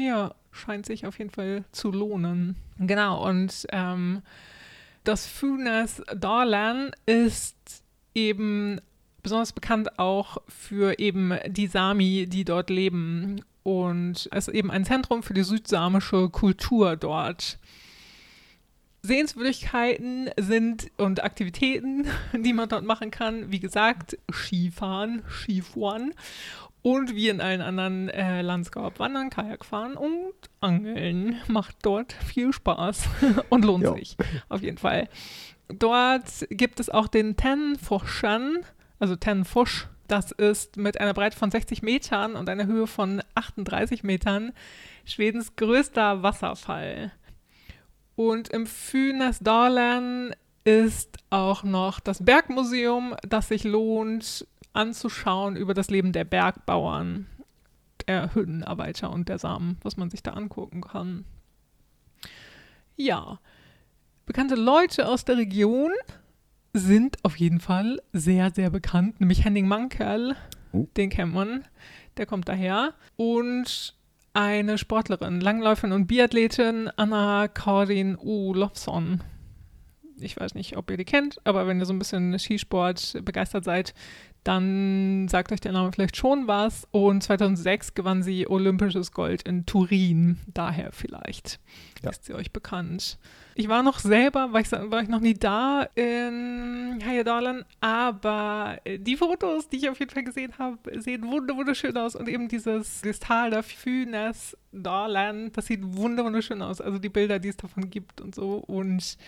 Ja, 0.00 0.34
scheint 0.50 0.86
sich 0.86 1.06
auf 1.06 1.18
jeden 1.18 1.30
Fall 1.30 1.64
zu 1.72 1.90
lohnen. 1.90 2.56
Genau, 2.78 3.28
und 3.28 3.66
ähm, 3.70 4.22
das 5.04 5.26
Funes 5.26 6.02
Darlan 6.16 6.92
ist 7.04 7.54
eben 8.14 8.80
besonders 9.22 9.52
bekannt 9.52 9.98
auch 9.98 10.38
für 10.48 10.98
eben 10.98 11.38
die 11.46 11.66
Sami, 11.66 12.26
die 12.26 12.46
dort 12.46 12.70
leben. 12.70 13.42
Und 13.62 14.26
es 14.32 14.48
ist 14.48 14.54
eben 14.54 14.70
ein 14.70 14.86
Zentrum 14.86 15.22
für 15.22 15.34
die 15.34 15.42
südsamische 15.42 16.30
Kultur 16.30 16.96
dort. 16.96 17.58
Sehenswürdigkeiten 19.02 20.30
sind 20.38 20.90
und 20.96 21.22
Aktivitäten, 21.22 22.06
die 22.32 22.54
man 22.54 22.70
dort 22.70 22.84
machen 22.84 23.10
kann. 23.10 23.52
Wie 23.52 23.60
gesagt, 23.60 24.16
Skifahren, 24.32 25.22
Skifahren 25.28 26.14
und 26.82 27.14
wie 27.14 27.28
in 27.28 27.40
allen 27.40 27.60
anderen 27.60 28.08
äh, 28.08 28.42
Landskorb 28.42 28.98
wandern, 28.98 29.30
Kajak 29.30 29.64
fahren 29.64 29.96
und 29.96 30.32
angeln. 30.60 31.40
Macht 31.48 31.76
dort 31.82 32.12
viel 32.12 32.52
Spaß 32.52 33.08
und 33.50 33.64
lohnt 33.64 33.84
ja. 33.84 33.94
sich 33.94 34.16
auf 34.48 34.62
jeden 34.62 34.78
Fall. 34.78 35.08
Dort 35.68 36.46
gibt 36.50 36.80
es 36.80 36.90
auch 36.90 37.08
den 37.08 37.36
Tenforschern, 37.36 38.58
also 38.98 39.16
Tenfosch. 39.16 39.88
Das 40.08 40.32
ist 40.32 40.76
mit 40.76 41.00
einer 41.00 41.14
Breite 41.14 41.36
von 41.36 41.50
60 41.50 41.82
Metern 41.82 42.34
und 42.34 42.48
einer 42.48 42.66
Höhe 42.66 42.88
von 42.88 43.22
38 43.34 44.02
Metern 44.02 44.52
Schwedens 45.04 45.54
größter 45.54 46.22
Wasserfall. 46.22 47.12
Und 48.16 48.48
im 48.48 48.66
Fynäsdalen 48.66 50.34
ist 50.64 51.18
auch 51.30 51.62
noch 51.62 52.00
das 52.00 52.24
Bergmuseum, 52.24 53.14
das 53.26 53.48
sich 53.48 53.64
lohnt 53.64 54.46
anzuschauen 54.72 55.56
über 55.56 55.74
das 55.74 55.90
Leben 55.90 56.12
der 56.12 56.24
Bergbauern, 56.24 57.26
der 58.06 58.34
Hüttenarbeiter 58.34 59.10
und 59.10 59.28
der 59.28 59.38
Samen, 59.38 59.78
was 59.82 59.96
man 59.96 60.10
sich 60.10 60.22
da 60.22 60.32
angucken 60.32 60.80
kann. 60.80 61.24
Ja, 62.96 63.40
bekannte 64.26 64.54
Leute 64.54 65.08
aus 65.08 65.24
der 65.24 65.36
Region 65.36 65.90
sind 66.72 67.16
auf 67.24 67.36
jeden 67.36 67.60
Fall 67.60 68.00
sehr, 68.12 68.50
sehr 68.50 68.70
bekannt, 68.70 69.20
nämlich 69.20 69.44
Henning 69.44 69.66
Mankerl, 69.66 70.36
uh. 70.72 70.86
den 70.96 71.10
kennt 71.10 71.34
man, 71.34 71.64
der 72.16 72.26
kommt 72.26 72.48
daher. 72.48 72.94
Und 73.16 73.94
eine 74.32 74.78
Sportlerin, 74.78 75.40
Langläuferin 75.40 75.92
und 75.92 76.06
Biathletin 76.06 76.90
Anna 76.96 77.48
Karin 77.48 78.16
Olofsson. 78.16 79.22
Ich 80.20 80.38
weiß 80.38 80.54
nicht, 80.54 80.76
ob 80.76 80.90
ihr 80.90 80.98
die 80.98 81.04
kennt, 81.04 81.38
aber 81.44 81.66
wenn 81.66 81.80
ihr 81.80 81.86
so 81.86 81.92
ein 81.92 81.98
bisschen 81.98 82.38
Skisport 82.38 83.18
begeistert 83.24 83.64
seid, 83.64 83.94
dann 84.44 85.28
sagt 85.28 85.52
euch 85.52 85.60
der 85.60 85.72
Name 85.72 85.92
vielleicht 85.92 86.16
schon 86.16 86.46
was. 86.48 86.88
Und 86.90 87.22
2006 87.22 87.94
gewann 87.94 88.22
sie 88.22 88.48
olympisches 88.48 89.12
Gold 89.12 89.42
in 89.42 89.66
Turin. 89.66 90.38
Daher 90.46 90.92
vielleicht 90.92 91.60
ja. 92.02 92.10
ist 92.10 92.24
sie 92.24 92.34
euch 92.34 92.52
bekannt. 92.52 93.18
Ich 93.54 93.68
war 93.68 93.82
noch 93.82 93.98
selber, 93.98 94.52
war 94.52 94.60
ich, 94.60 94.72
war 94.72 95.02
ich 95.02 95.08
noch 95.08 95.20
nie 95.20 95.34
da 95.34 95.82
in 95.94 96.98
Hayadalan, 97.04 97.64
aber 97.80 98.78
die 98.86 99.16
Fotos, 99.16 99.68
die 99.68 99.76
ich 99.76 99.90
auf 99.90 99.98
jeden 99.98 100.12
Fall 100.12 100.24
gesehen 100.24 100.54
habe, 100.58 100.78
sehen 101.00 101.26
wunderschön 101.30 101.96
aus. 101.98 102.16
Und 102.16 102.28
eben 102.28 102.48
dieses 102.48 103.02
Tal 103.20 103.50
der 103.50 103.62
Fünes 103.62 104.56
Dalan, 104.72 105.52
das 105.52 105.66
sieht 105.66 105.80
wunderschön 105.82 106.62
aus. 106.62 106.80
Also 106.80 106.98
die 106.98 107.08
Bilder, 107.10 107.38
die 107.38 107.48
es 107.48 107.56
davon 107.56 107.90
gibt 107.90 108.20
und 108.20 108.34
so. 108.34 108.54
Und 108.66 109.18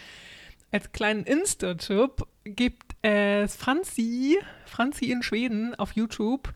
als 0.72 0.90
kleinen 0.92 1.24
Insta-Tipp 1.24 2.26
gibt 2.44 2.96
es 3.02 3.56
Franzi, 3.56 4.38
Franzi 4.64 5.12
in 5.12 5.22
Schweden 5.22 5.74
auf 5.74 5.92
YouTube 5.92 6.52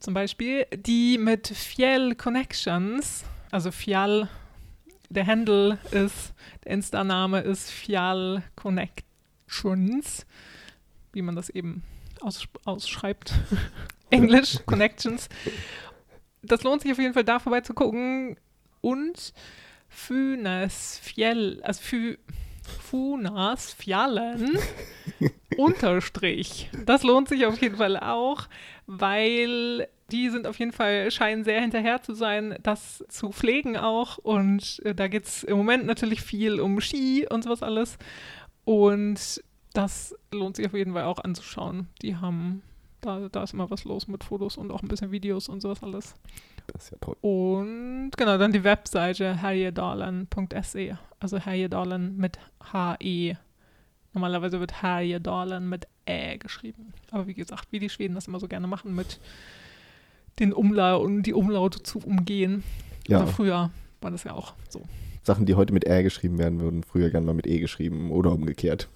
zum 0.00 0.14
Beispiel, 0.14 0.66
die 0.74 1.16
mit 1.16 1.46
Fjell 1.46 2.16
Connections, 2.16 3.24
also 3.52 3.70
Fjall, 3.70 4.28
der 5.10 5.26
Handle 5.26 5.78
ist, 5.92 6.34
der 6.64 6.72
Insta-Name 6.72 7.40
ist 7.40 7.70
Fjall 7.70 8.42
Connections, 8.56 10.26
wie 11.12 11.22
man 11.22 11.36
das 11.36 11.48
eben 11.50 11.84
aus, 12.20 12.48
ausschreibt. 12.64 13.32
Englisch, 14.10 14.58
Connections. 14.66 15.28
Das 16.42 16.64
lohnt 16.64 16.82
sich 16.82 16.90
auf 16.90 16.98
jeden 16.98 17.14
Fall 17.14 17.24
da 17.24 17.38
vorbei 17.38 17.60
zu 17.60 17.72
gucken. 17.72 18.36
Und 18.80 19.32
Fünes 19.88 20.98
Fjell, 20.98 21.62
also 21.62 21.80
Fü, 21.80 22.16
Funas 22.62 23.72
Fjallen 23.72 24.58
Unterstrich. 25.56 26.70
Das 26.86 27.02
lohnt 27.02 27.28
sich 27.28 27.46
auf 27.46 27.60
jeden 27.60 27.76
Fall 27.76 27.96
auch, 27.96 28.48
weil 28.86 29.88
die 30.10 30.28
sind 30.28 30.46
auf 30.46 30.58
jeden 30.58 30.72
Fall, 30.72 31.10
scheinen 31.10 31.42
sehr 31.42 31.60
hinterher 31.60 32.02
zu 32.02 32.14
sein, 32.14 32.56
das 32.62 33.04
zu 33.08 33.30
pflegen 33.30 33.76
auch. 33.76 34.18
Und 34.18 34.80
äh, 34.84 34.94
da 34.94 35.08
geht 35.08 35.24
es 35.24 35.42
im 35.42 35.56
Moment 35.56 35.86
natürlich 35.86 36.22
viel 36.22 36.60
um 36.60 36.80
Ski 36.80 37.26
und 37.28 37.44
sowas 37.44 37.62
alles. 37.62 37.98
Und 38.64 39.42
das 39.72 40.14
lohnt 40.30 40.56
sich 40.56 40.66
auf 40.66 40.74
jeden 40.74 40.92
Fall 40.92 41.04
auch 41.04 41.18
anzuschauen. 41.18 41.88
Die 42.02 42.16
haben, 42.16 42.62
da, 43.00 43.28
da 43.30 43.42
ist 43.42 43.54
immer 43.54 43.70
was 43.70 43.84
los 43.84 44.06
mit 44.06 44.22
Fotos 44.22 44.56
und 44.56 44.70
auch 44.70 44.82
ein 44.82 44.88
bisschen 44.88 45.10
Videos 45.10 45.48
und 45.48 45.62
sowas 45.62 45.82
alles. 45.82 46.14
Das 46.68 46.84
ist 46.84 46.90
ja 46.92 46.98
toll. 47.00 47.16
Und 47.20 48.12
genau, 48.16 48.38
dann 48.38 48.52
die 48.52 48.64
Webseite 48.64 49.40
herjedalen.se. 49.40 50.98
Also 51.20 51.38
Herjedalen 51.38 52.16
mit 52.16 52.38
H-E. 52.72 53.36
Normalerweise 54.12 54.60
wird 54.60 54.82
Herjedalen 54.82 55.68
mit 55.68 55.86
Ä 56.06 56.36
geschrieben. 56.38 56.92
Aber 57.10 57.26
wie 57.26 57.34
gesagt, 57.34 57.68
wie 57.70 57.78
die 57.78 57.88
Schweden 57.88 58.14
das 58.14 58.28
immer 58.28 58.40
so 58.40 58.48
gerne 58.48 58.66
machen, 58.66 58.94
mit 58.94 59.20
den 60.38 60.52
Umlauten, 60.52 61.22
die 61.22 61.34
Umlaute 61.34 61.82
zu 61.82 61.98
umgehen. 61.98 62.62
Ja. 63.06 63.20
Also 63.20 63.32
früher 63.32 63.70
war 64.00 64.10
das 64.10 64.24
ja 64.24 64.32
auch 64.32 64.54
so. 64.68 64.82
Sachen, 65.22 65.46
die 65.46 65.54
heute 65.54 65.72
mit 65.72 65.84
R 65.84 66.02
geschrieben 66.02 66.38
werden, 66.38 66.60
würden 66.60 66.82
früher 66.82 67.10
gerne 67.10 67.26
mal 67.26 67.34
mit 67.34 67.46
E 67.46 67.60
geschrieben 67.60 68.10
oder 68.10 68.32
umgekehrt. 68.32 68.88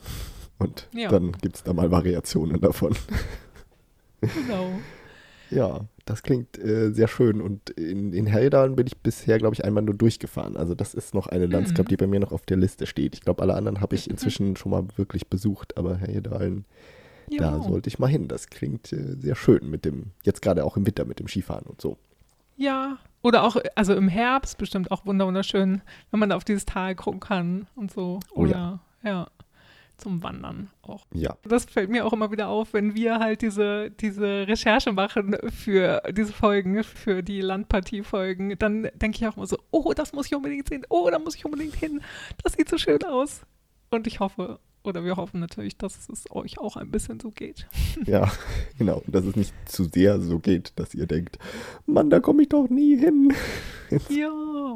Und 0.59 0.89
ja. 0.93 1.09
dann 1.09 1.33
gibt 1.33 1.57
es 1.57 1.63
da 1.63 1.73
mal 1.73 1.91
Variationen 1.91 2.61
davon. 2.61 2.97
Genau. 4.21 4.71
Ja, 5.51 5.81
das 6.05 6.23
klingt 6.23 6.59
äh, 6.59 6.93
sehr 6.93 7.09
schön. 7.09 7.41
Und 7.41 7.71
in, 7.71 8.13
in 8.13 8.27
Herjedalen 8.27 8.77
bin 8.77 8.87
ich 8.87 8.97
bisher, 8.99 9.39
glaube 9.39 9.55
ich, 9.55 9.65
einmal 9.65 9.83
nur 9.83 9.95
durchgefahren. 9.95 10.57
Also 10.57 10.75
das 10.75 10.95
ist 10.95 11.15
noch 11.15 11.27
eine 11.29 11.47
Landscape, 11.47 11.83
Mhm. 11.85 11.89
die 11.89 11.97
bei 11.97 12.07
mir 12.07 12.21
noch 12.21 12.33
auf 12.33 12.47
der 12.47 12.57
Liste 12.57 12.87
steht. 12.87 13.15
Ich 13.15 13.21
glaube, 13.21 13.43
alle 13.43 13.55
anderen 13.55 13.81
habe 13.81 13.95
ich 13.95 14.11
inzwischen 14.11 14.57
schon 14.57 14.71
mal 14.71 14.85
wirklich 14.97 15.29
besucht, 15.29 15.77
aber 15.77 15.97
Herjedalen, 15.97 16.65
da 17.39 17.61
sollte 17.63 17.89
ich 17.89 17.99
mal 17.99 18.07
hin. 18.09 18.29
Das 18.29 18.49
klingt 18.49 18.93
äh, 18.93 19.15
sehr 19.19 19.35
schön 19.37 19.69
mit 19.71 19.85
dem, 19.85 20.13
jetzt 20.25 20.43
gerade 20.43 20.65
auch 20.65 20.77
im 20.77 20.87
Winter 20.87 21.05
mit 21.05 21.19
dem 21.21 21.29
Skifahren 21.29 21.67
und 21.67 21.81
so. 21.81 21.97
Ja, 22.57 22.99
oder 23.23 23.43
auch, 23.45 23.57
also 23.75 23.95
im 23.95 24.09
Herbst 24.09 24.57
bestimmt 24.59 24.91
auch 24.91 25.05
wunder- 25.07 25.27
wunderschön, 25.27 25.83
wenn 26.11 26.21
man 26.21 26.31
da 26.31 26.37
auf 26.37 26.45
dieses 26.45 26.65
Tal 26.65 26.95
gucken 26.95 27.21
kann 27.21 27.67
und 27.75 27.91
so. 27.93 28.21
Oh 28.35 28.43
Oder, 28.43 28.81
ja. 29.05 29.27
Zum 29.97 30.23
Wandern 30.23 30.71
auch. 30.83 31.07
Ja, 31.13 31.37
Das 31.45 31.65
fällt 31.65 31.91
mir 31.91 32.05
auch 32.05 32.13
immer 32.13 32.31
wieder 32.31 32.49
auf, 32.49 32.73
wenn 32.73 32.95
wir 32.95 33.19
halt 33.19 33.43
diese, 33.43 33.91
diese 33.91 34.47
Recherche 34.47 34.93
machen 34.93 35.37
für 35.51 36.03
diese 36.13 36.33
Folgen, 36.33 36.83
für 36.85 37.23
die 37.23 37.41
Landpartie-Folgen, 37.41 38.59
dann 38.59 38.89
denke 38.95 39.19
ich 39.19 39.27
auch 39.27 39.37
immer 39.37 39.47
so, 39.47 39.59
oh, 39.71 39.93
das 39.95 40.13
muss 40.13 40.27
ich 40.27 40.35
unbedingt 40.35 40.69
sehen, 40.69 40.85
oh, 40.89 41.09
da 41.11 41.19
muss 41.19 41.35
ich 41.35 41.45
unbedingt 41.45 41.75
hin, 41.75 42.01
das 42.43 42.55
sieht 42.55 42.69
so 42.69 42.79
schön 42.79 43.03
aus. 43.05 43.43
Und 43.91 44.07
ich 44.07 44.21
hoffe, 44.21 44.59
oder 44.87 45.05
wir 45.05 45.17
hoffen 45.17 45.41
natürlich, 45.41 45.77
dass 45.77 46.09
es 46.09 46.25
euch 46.31 46.59
auch 46.59 46.77
ein 46.77 46.91
bisschen 46.91 47.21
so 47.21 47.31
geht. 47.31 47.67
ja, 48.07 48.31
genau. 48.79 49.03
Und 49.07 49.15
dass 49.15 49.25
es 49.25 49.37
nicht 49.37 49.53
zu 49.67 49.85
sehr 49.85 50.21
so 50.21 50.39
geht, 50.39 50.73
dass 50.77 50.95
ihr 50.95 51.07
denkt, 51.07 51.39
Mann, 51.87 52.11
da 52.11 52.21
komme 52.21 52.43
ich 52.43 52.49
doch 52.49 52.69
nie 52.69 52.97
hin. 52.97 53.33
Ja. 54.11 54.75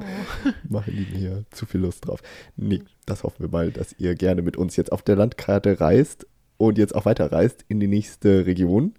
machen 0.69 0.95
die 0.97 1.19
mir 1.19 1.45
zu 1.51 1.67
viel 1.67 1.81
Lust 1.81 2.07
drauf. 2.07 2.23
Nee, 2.57 2.83
das 3.07 3.25
hoffen 3.25 3.41
wir 3.41 3.49
mal, 3.49 3.73
dass 3.73 3.93
ihr 3.99 4.15
gerne 4.15 4.41
mit 4.41 4.57
uns 4.57 4.77
jetzt 4.77 4.93
auf 4.93 5.03
der 5.03 5.17
Landkarte 5.17 5.81
reist 5.81 6.29
und 6.59 6.79
jetzt 6.79 6.95
auch 6.95 7.07
weiter 7.07 7.33
reist 7.33 7.65
in 7.67 7.81
die 7.81 7.89
nächste 7.89 8.47
Region. 8.47 8.95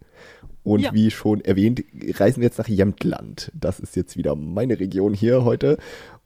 Und 0.63 0.81
Ja. 0.81 0.93
wie 0.93 1.11
schon 1.11 1.39
erwähnt, 1.41 1.81
reisen 2.19 2.41
wir 2.41 2.47
jetzt 2.47 2.57
nach 2.57 2.67
Jämtland. 2.67 3.51
Das 3.55 3.79
ist 3.79 3.95
jetzt 3.95 4.17
wieder 4.17 4.35
meine 4.35 4.79
Region 4.81 5.13
hier 5.13 5.45
heute. 5.45 5.77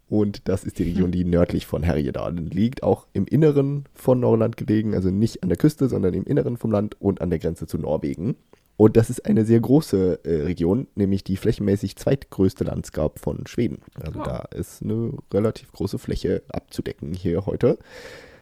Und 0.08 0.48
das 0.48 0.64
ist 0.64 0.78
die 0.78 0.84
Region, 0.84 1.12
die 1.12 1.26
nördlich 1.26 1.66
von 1.66 1.82
Härjedalen 1.82 2.50
liegt, 2.50 2.84
auch 2.84 3.08
im 3.14 3.26
Inneren 3.26 3.86
von 3.94 4.20
Norrland 4.20 4.56
gelegen, 4.56 4.94
also 4.94 5.10
nicht 5.10 5.42
an 5.42 5.50
der 5.50 5.58
Küste, 5.58 5.90
sondern 5.90 6.14
im 6.14 6.26
Inneren 6.26 6.58
vom 6.58 6.72
Land 6.72 7.00
und 7.02 7.22
an 7.22 7.32
der 7.32 7.40
Grenze 7.40 7.66
zu 7.66 7.78
Norwegen. 7.80 8.36
Und 8.78 8.98
das 8.98 9.10
ist 9.10 9.26
eine 9.26 9.46
sehr 9.46 9.62
große 9.62 10.20
äh, 10.26 10.44
Region, 10.44 10.88
nämlich 10.96 11.24
die 11.24 11.38
flächenmäßig 11.38 11.96
zweitgrößte 11.96 12.66
Landschaft 12.66 13.20
von 13.20 13.48
Schweden. 13.48 13.80
Also 14.00 14.20
Oh. 14.20 14.24
da 14.24 14.48
ist 14.54 14.84
eine 14.84 15.14
relativ 15.34 15.72
große 15.72 15.98
Fläche 15.98 16.44
abzudecken 16.50 17.14
hier 17.14 17.46
heute. 17.46 17.80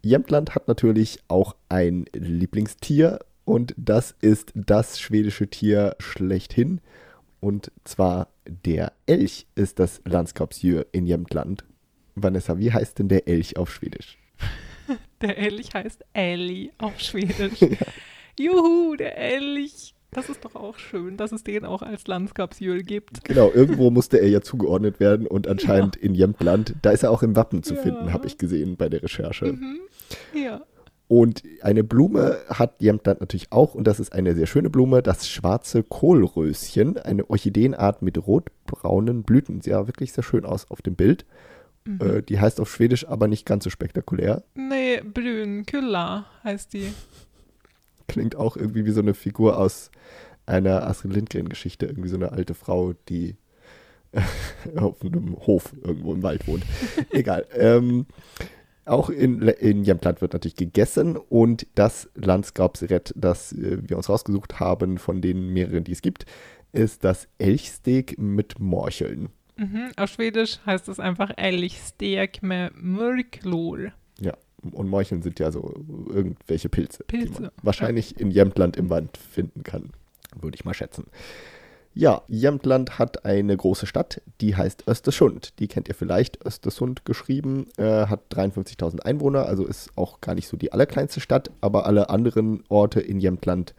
Jämtland 0.02 0.54
hat 0.54 0.68
natürlich 0.68 1.20
auch 1.28 1.54
ein 1.68 2.04
Lieblingstier 2.12 3.20
und 3.44 3.74
das 3.78 4.14
ist 4.20 4.52
das 4.54 4.98
schwedische 4.98 5.48
Tier 5.48 5.96
schlechthin. 5.98 6.80
Und 7.44 7.70
zwar 7.84 8.28
der 8.46 8.94
Elch 9.04 9.46
ist 9.54 9.78
das 9.78 10.00
Landskapsdjur 10.06 10.86
in 10.92 11.06
Jämtland. 11.06 11.62
Vanessa, 12.14 12.58
wie 12.58 12.72
heißt 12.72 12.98
denn 12.98 13.08
der 13.08 13.28
Elch 13.28 13.58
auf 13.58 13.70
Schwedisch? 13.70 14.16
Der 15.20 15.36
Elch 15.38 15.72
heißt 15.74 16.04
Ellie 16.14 16.70
auf 16.78 16.98
Schwedisch. 17.00 17.60
Juhu, 18.38 18.94
der 18.96 19.16
Elch. 19.18 19.94
Das 20.10 20.28
ist 20.30 20.44
doch 20.44 20.54
auch 20.54 20.78
schön, 20.78 21.16
dass 21.16 21.32
es 21.32 21.44
den 21.44 21.64
auch 21.64 21.82
als 21.82 22.06
Landskapsjöl 22.06 22.82
gibt. 22.82 23.24
Genau, 23.24 23.50
irgendwo 23.50 23.90
musste 23.90 24.18
er 24.20 24.28
ja 24.28 24.40
zugeordnet 24.42 25.00
werden 25.00 25.26
und 25.26 25.46
anscheinend 25.54 25.96
in 25.96 26.14
Jämtland. 26.14 26.74
Da 26.82 26.90
ist 26.92 27.02
er 27.02 27.10
auch 27.10 27.22
im 27.22 27.36
Wappen 27.36 27.62
zu 27.62 27.74
Ja. 27.74 27.82
finden, 27.82 28.12
habe 28.12 28.26
ich 28.26 28.38
gesehen 28.38 28.76
bei 28.76 28.88
der 28.88 29.02
Recherche. 29.02 29.52
Mhm. 29.52 29.80
Ja. 30.34 30.62
Und 31.06 31.42
eine 31.60 31.84
Blume 31.84 32.38
hat 32.48 32.80
Jämtland 32.80 33.20
natürlich 33.20 33.52
auch, 33.52 33.74
und 33.74 33.86
das 33.86 34.00
ist 34.00 34.12
eine 34.12 34.34
sehr 34.34 34.46
schöne 34.46 34.70
Blume, 34.70 35.02
das 35.02 35.28
schwarze 35.28 35.82
Kohlröschen, 35.82 36.96
eine 36.96 37.28
Orchideenart 37.28 38.00
mit 38.00 38.26
rotbraunen 38.26 39.22
Blüten. 39.22 39.60
Sieht 39.60 39.72
ja 39.72 39.86
wirklich 39.86 40.12
sehr 40.12 40.24
schön 40.24 40.44
aus 40.44 40.70
auf 40.70 40.80
dem 40.80 40.94
Bild. 40.94 41.26
Mhm. 41.84 42.00
Äh, 42.00 42.22
die 42.22 42.40
heißt 42.40 42.60
auf 42.60 42.70
Schwedisch 42.70 43.06
aber 43.06 43.28
nicht 43.28 43.44
ganz 43.44 43.64
so 43.64 43.70
spektakulär. 43.70 44.42
Nee, 44.54 45.02
Brünkulla 45.02 46.26
heißt 46.42 46.72
die. 46.72 46.92
Klingt 48.08 48.36
auch 48.36 48.56
irgendwie 48.56 48.86
wie 48.86 48.90
so 48.90 49.00
eine 49.00 49.14
Figur 49.14 49.58
aus 49.58 49.90
einer 50.46 50.86
Astrid 50.86 51.14
Lindgren-Geschichte. 51.14 51.86
Irgendwie 51.86 52.08
so 52.08 52.16
eine 52.16 52.32
alte 52.32 52.54
Frau, 52.54 52.94
die 53.08 53.36
auf 54.76 55.02
einem 55.02 55.36
Hof 55.46 55.72
irgendwo 55.82 56.14
im 56.14 56.22
Wald 56.22 56.46
wohnt. 56.46 56.64
Egal. 57.10 57.46
Ähm, 57.54 58.06
auch 58.86 59.10
in, 59.10 59.42
in 59.42 59.84
Jämtland 59.84 60.20
wird 60.20 60.32
natürlich 60.32 60.56
gegessen 60.56 61.16
und 61.16 61.66
das 61.74 62.10
Landskapsrett, 62.14 63.12
das 63.16 63.52
äh, 63.52 63.78
wir 63.88 63.96
uns 63.96 64.08
rausgesucht 64.08 64.60
haben, 64.60 64.98
von 64.98 65.20
den 65.20 65.52
mehreren, 65.52 65.84
die 65.84 65.92
es 65.92 66.02
gibt, 66.02 66.26
ist 66.72 67.04
das 67.04 67.28
Elchsteak 67.38 68.18
mit 68.18 68.58
Morcheln. 68.58 69.28
Mhm. 69.56 69.92
Auf 69.96 70.10
Schwedisch 70.10 70.58
heißt 70.66 70.88
es 70.88 70.98
einfach 70.98 71.30
Elchstek 71.36 72.42
med 72.42 72.72
mörklor. 72.76 73.92
Ja, 74.20 74.36
und 74.72 74.88
Morcheln 74.88 75.22
sind 75.22 75.38
ja 75.38 75.52
so 75.52 75.74
irgendwelche 76.08 76.68
Pilze, 76.68 77.04
Pilze, 77.04 77.52
wahrscheinlich 77.62 78.18
in 78.18 78.30
Jämtland 78.30 78.76
im 78.76 78.90
Wald 78.90 79.16
finden 79.16 79.62
kann, 79.62 79.90
würde 80.40 80.56
ich 80.56 80.64
mal 80.64 80.74
schätzen. 80.74 81.06
Ja, 81.96 82.22
Jämtland 82.26 82.98
hat 82.98 83.24
eine 83.24 83.56
große 83.56 83.86
Stadt, 83.86 84.20
die 84.40 84.56
heißt 84.56 84.88
Östersund. 84.88 85.60
Die 85.60 85.68
kennt 85.68 85.88
ihr 85.88 85.94
vielleicht, 85.94 86.44
Östersund 86.44 87.04
geschrieben, 87.04 87.68
äh, 87.76 88.06
hat 88.06 88.22
53.000 88.34 89.00
Einwohner, 89.00 89.46
also 89.46 89.64
ist 89.64 89.90
auch 89.96 90.20
gar 90.20 90.34
nicht 90.34 90.48
so 90.48 90.56
die 90.56 90.72
allerkleinste 90.72 91.20
Stadt, 91.20 91.52
aber 91.60 91.86
alle 91.86 92.10
anderen 92.10 92.64
Orte 92.68 93.00
in 93.00 93.20
Jämtland 93.20 93.74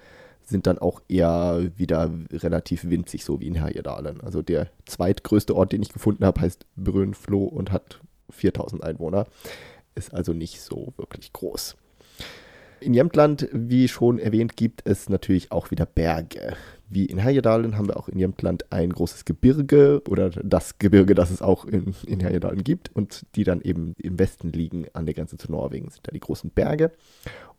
sind 0.46 0.66
dann 0.66 0.78
auch 0.78 1.02
eher 1.10 1.72
wieder 1.76 2.10
relativ 2.32 2.90
winzig, 2.90 3.26
so 3.26 3.42
wie 3.42 3.48
in 3.48 3.56
Härjedalen. 3.56 4.22
Also 4.22 4.42
der 4.42 4.70
zweitgrößte 4.86 5.54
Ort, 5.54 5.74
den 5.74 5.82
ich 5.82 5.92
gefunden 5.92 6.24
habe, 6.24 6.40
heißt 6.40 6.66
Brünflo 6.78 7.44
und 7.44 7.74
hat 7.74 8.00
4.000 8.32 8.82
Einwohner. 8.82 9.26
Ist 9.94 10.14
also 10.14 10.32
nicht 10.32 10.62
so 10.62 10.94
wirklich 10.96 11.34
groß. 11.34 11.76
In 12.80 12.94
Jämtland, 12.94 13.50
wie 13.52 13.88
schon 13.88 14.20
erwähnt, 14.20 14.56
gibt 14.56 14.82
es 14.86 15.10
natürlich 15.10 15.52
auch 15.52 15.72
wieder 15.72 15.86
Berge. 15.86 16.56
Wie 16.88 17.06
in 17.06 17.18
Härjedalen 17.18 17.78
haben 17.78 17.88
wir 17.88 17.98
auch 17.98 18.10
in 18.10 18.20
Jämtland 18.20 18.72
ein 18.72 18.92
großes 18.92 19.26
Gebirge 19.26 20.02
oder 20.08 20.30
das 20.30 20.78
Gebirge, 20.78 21.16
das 21.16 21.32
es 21.32 21.42
auch 21.42 21.66
in, 21.66 21.96
in 22.06 22.20
Härjedalen 22.20 22.64
gibt 22.64 22.96
und 22.96 23.26
die 23.36 23.44
dann 23.44 23.62
eben 23.62 23.96
im 23.98 24.20
Westen 24.20 24.52
liegen 24.52 24.86
an 24.94 25.06
der 25.06 25.16
Grenze 25.16 25.38
zu 25.38 25.52
Norwegen, 25.52 25.90
sind 25.90 26.08
da 26.08 26.12
die 26.12 26.20
großen 26.20 26.52
Berge. 26.52 26.92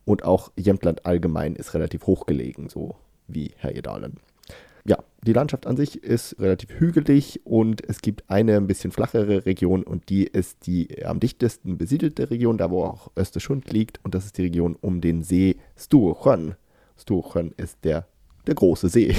Und 0.05 0.23
auch 0.23 0.51
Jämtland 0.55 1.05
allgemein 1.05 1.55
ist 1.55 1.73
relativ 1.73 2.07
hoch 2.07 2.25
gelegen, 2.25 2.69
so 2.69 2.95
wie 3.27 3.51
Härjedalen. 3.57 4.17
Ja, 4.85 4.99
die 5.23 5.33
Landschaft 5.33 5.67
an 5.67 5.75
sich 5.75 6.01
ist 6.01 6.39
relativ 6.39 6.79
hügelig 6.79 7.41
und 7.43 7.87
es 7.89 7.99
gibt 7.99 8.29
eine 8.29 8.55
ein 8.55 8.67
bisschen 8.67 8.93
flachere 8.93 9.45
Region 9.45 9.83
und 9.83 10.07
die 10.07 10.23
ist 10.25 10.65
die 10.65 11.05
am 11.05 11.19
dichtesten 11.19 11.77
besiedelte 11.77 12.29
Region, 12.29 12.57
da 12.57 12.71
wo 12.71 12.85
auch 12.85 13.11
Östersund 13.17 13.69
liegt 13.69 13.99
und 14.05 14.15
das 14.15 14.23
ist 14.23 14.37
die 14.37 14.43
Region 14.43 14.77
um 14.79 15.01
den 15.01 15.23
See 15.23 15.57
Storsjön. 15.75 16.55
Storsjön 16.97 17.53
ist 17.57 17.79
der, 17.83 18.07
der 18.47 18.55
große 18.55 18.89
See. 18.89 19.15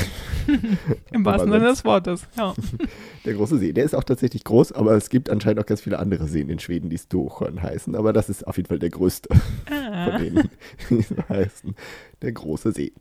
Im 1.13 1.25
wahrsten 1.25 1.53
Sinne 1.53 1.67
des 1.69 1.85
Wortes, 1.85 2.27
ja. 2.37 2.55
Der 3.25 3.35
große 3.35 3.59
See, 3.59 3.73
der 3.73 3.85
ist 3.85 3.95
auch 3.95 4.05
tatsächlich 4.05 4.45
groß, 4.45 4.73
aber 4.73 4.93
es 4.93 5.11
gibt 5.11 5.29
anscheinend 5.29 5.61
auch 5.61 5.67
ganz 5.67 5.83
viele 5.83 5.99
andere 5.99 6.27
Seen 6.27 6.49
in 6.49 6.59
Schweden, 6.59 6.89
die 6.89 6.97
Storsjön 6.99 7.63
heißen, 7.63 7.95
aber 7.95 8.13
das 8.13 8.29
ist 8.31 8.47
auf 8.47 8.57
jeden 8.57 8.69
Fall 8.69 8.79
der 8.79 8.91
größte 8.91 9.29
Ah. 9.71 10.11
von 10.13 10.23
denen, 10.23 10.51
die 10.91 11.05
heißen. 11.29 11.75
Der 12.23 12.33
große 12.33 12.73
See. 12.73 12.93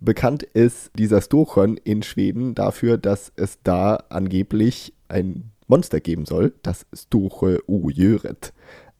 Bekannt 0.00 0.42
ist 0.42 0.90
dieser 0.98 1.20
Storsjön 1.22 1.76
in 1.82 2.02
Schweden 2.02 2.54
dafür, 2.54 2.98
dass 2.98 3.32
es 3.36 3.58
da 3.64 3.96
angeblich 4.10 4.92
ein 5.08 5.50
Monster 5.66 6.00
geben 6.00 6.26
soll, 6.26 6.52
das 6.62 6.86
Storsjöodjuret. 6.94 8.52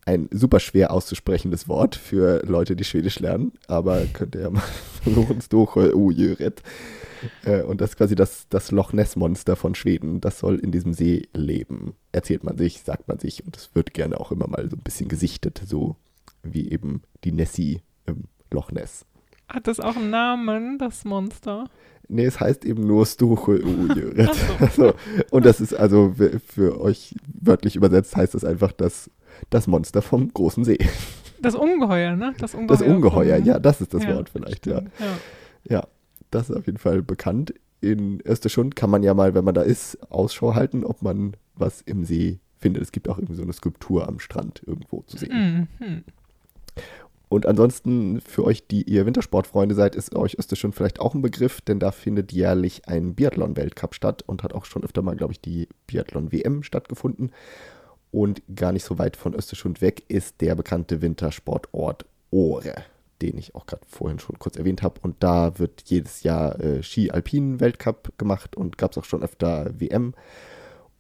Ein 0.09 0.30
super 0.32 0.59
schwer 0.59 0.90
auszusprechendes 0.90 1.68
Wort 1.68 1.94
für 1.94 2.42
Leute, 2.46 2.76
die 2.76 2.84
Schwedisch 2.84 3.18
lernen, 3.20 3.52
aber 3.66 4.06
könnt 4.14 4.34
ihr 4.34 4.40
ja 4.40 4.48
mal 4.50 4.62
versuchen, 5.02 5.42
Storsjöodjuret. 5.42 6.62
Äh, 7.44 7.61
Und 7.61 7.82
das 7.82 7.90
ist 7.90 7.96
quasi 7.96 8.14
das, 8.14 8.46
das 8.48 8.70
Loch 8.70 8.94
Ness-Monster 8.94 9.54
von 9.54 9.74
Schweden. 9.74 10.22
Das 10.22 10.38
soll 10.38 10.61
in 10.61 10.72
diesem 10.72 10.94
See 10.94 11.28
leben. 11.34 11.92
Erzählt 12.11 12.42
man 12.42 12.56
sich, 12.56 12.80
sagt 12.84 13.06
man 13.06 13.18
sich. 13.18 13.44
Und 13.44 13.54
es 13.59 13.74
wird 13.74 13.92
gerne 13.92 14.18
auch 14.18 14.32
immer 14.32 14.48
mal 14.48 14.70
so 14.70 14.76
ein 14.76 14.82
bisschen 14.82 15.09
gesichtet, 15.09 15.61
so 15.66 15.96
wie 16.42 16.70
eben 16.70 17.02
die 17.24 17.32
Nessie 17.32 17.82
im 18.06 18.28
Loch 18.50 18.72
Ness. 18.72 19.04
Hat 19.46 19.66
das 19.66 19.78
auch 19.78 19.96
einen 19.96 20.09
Namen, 20.09 20.78
das 20.78 21.04
Monster? 21.04 21.68
Nee, 22.09 22.24
es 22.24 22.40
heißt 22.40 22.64
eben 22.64 22.86
nur 22.86 23.04
Storsjöodjuret. 23.04 24.30
Ach 24.30 24.72
so. 24.72 24.84
also, 24.84 24.94
und 25.30 25.44
das 25.44 25.61
ist 25.61 25.74
also 25.74 26.14
für 26.46 26.80
euch 26.80 27.14
wörtlich 27.26 27.76
übersetzt, 27.76 28.16
heißt 28.16 28.32
das 28.32 28.46
einfach 28.46 28.72
das, 28.72 29.11
das 29.51 29.66
Monster 29.66 30.03
vom 30.03 30.32
großen 30.32 30.64
See. 30.64 30.78
Das 31.41 31.55
Ungeheuer, 31.55 32.16
ne? 32.16 32.34
Das 32.39 32.55
Ungeheuer. 32.55 32.78
Das 32.78 32.86
Ungeheuer, 32.86 33.36
ja, 33.39 33.59
das 33.59 33.80
ist 33.80 33.95
das 33.95 34.03
Ja, 34.03 34.16
Wort 34.16 34.28
vielleicht, 34.28 34.66
ja. 34.66 34.80
ja. 34.80 35.18
Ja, 35.68 35.86
das 36.30 36.51
ist 36.51 36.57
auf 36.57 36.66
jeden 36.66 36.78
Fall 36.78 37.03
bekannt. 37.03 37.55
In 37.80 38.20
Östersund 38.24 38.74
kann 38.74 38.91
man 38.91 39.03
ja 39.03 39.14
mal, 39.14 39.34
wenn 39.34 39.45
man 39.45 39.55
da 39.55 39.62
ist, 39.62 39.99
Ausschau 40.11 40.55
halten, 40.55 40.84
ob 40.84 41.03
man 41.03 41.36
was 41.55 41.80
im 41.82 42.05
See 42.05 42.41
findet. 42.59 42.82
Es 42.82 42.93
gibt 42.93 43.09
auch 43.09 43.18
irgendwie 43.18 43.36
so 43.36 43.43
eine 43.43 43.53
Skulptur 43.53 44.09
am 44.09 44.18
Strand 44.18 44.62
irgendwo 44.66 45.03
zu 45.03 45.16
sehen. 45.16 45.68
Mhm. 45.78 46.05
Und 47.28 47.47
ansonsten 47.47 48.20
für 48.22 48.45
euch, 48.45 48.66
die 48.66 48.82
ihr 48.84 49.05
Wintersportfreunde 49.05 49.74
seid, 49.74 49.95
ist 49.95 50.14
euch 50.16 50.39
Österschund 50.39 50.74
vielleicht 50.74 50.99
auch 50.99 51.14
ein 51.14 51.20
Begriff, 51.20 51.61
denn 51.61 51.78
da 51.78 51.91
findet 51.91 52.32
jährlich 52.32 52.89
ein 52.89 53.14
Biathlon-Weltcup 53.14 53.95
statt 53.95 54.22
und 54.26 54.43
hat 54.43 54.55
auch 54.55 54.64
schon 54.64 54.82
öfter 54.82 55.03
mal, 55.03 55.14
glaube 55.14 55.34
ich, 55.34 55.41
die 55.41 55.68
Biathlon-WM 55.86 56.62
stattgefunden. 56.62 57.30
Und 58.11 58.42
gar 58.54 58.72
nicht 58.72 58.84
so 58.84 58.98
weit 58.98 59.16
von 59.16 59.34
Österschund 59.34 59.80
weg 59.80 60.04
ist 60.09 60.40
der 60.40 60.54
bekannte 60.54 61.02
Wintersportort 61.02 62.06
Ohre, 62.30 62.74
den 63.22 63.36
ich 63.38 63.54
auch 63.54 63.66
gerade 63.66 63.82
vorhin 63.86 64.18
schon 64.18 64.38
kurz 64.38 64.56
erwähnt 64.56 64.82
habe. 64.82 65.00
Und 65.02 65.16
da 65.20 65.59
wird 65.59 65.82
jedes 65.86 66.22
Jahr 66.22 66.59
äh, 66.61 66.82
Ski-Alpinen-Weltcup 66.82 68.18
gemacht 68.18 68.56
und 68.56 68.78
gab 68.78 68.92
es 68.92 68.98
auch 68.98 69.04
schon 69.04 69.22
öfter 69.22 69.70
WM. 69.78 70.14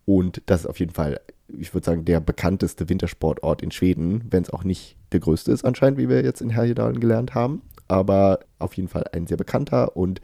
Und 0.04 0.42
das 0.46 0.60
ist 0.62 0.66
auf 0.66 0.80
jeden 0.80 0.92
Fall, 0.92 1.20
ich 1.48 1.74
würde 1.74 1.84
sagen, 1.84 2.04
der 2.04 2.20
bekannteste 2.20 2.88
Wintersportort 2.88 3.62
in 3.62 3.70
Schweden, 3.70 4.24
wenn 4.30 4.42
es 4.42 4.50
auch 4.50 4.64
nicht 4.64 4.96
der 5.12 5.20
größte 5.20 5.52
ist 5.52 5.64
anscheinend, 5.64 5.98
wie 5.98 6.08
wir 6.08 6.22
jetzt 6.22 6.40
in 6.40 6.50
Härjedalen 6.50 7.00
gelernt 7.00 7.34
haben. 7.34 7.62
Aber 7.88 8.40
auf 8.58 8.74
jeden 8.74 8.88
Fall 8.88 9.04
ein 9.12 9.26
sehr 9.26 9.38
bekannter 9.38 9.96
und 9.96 10.20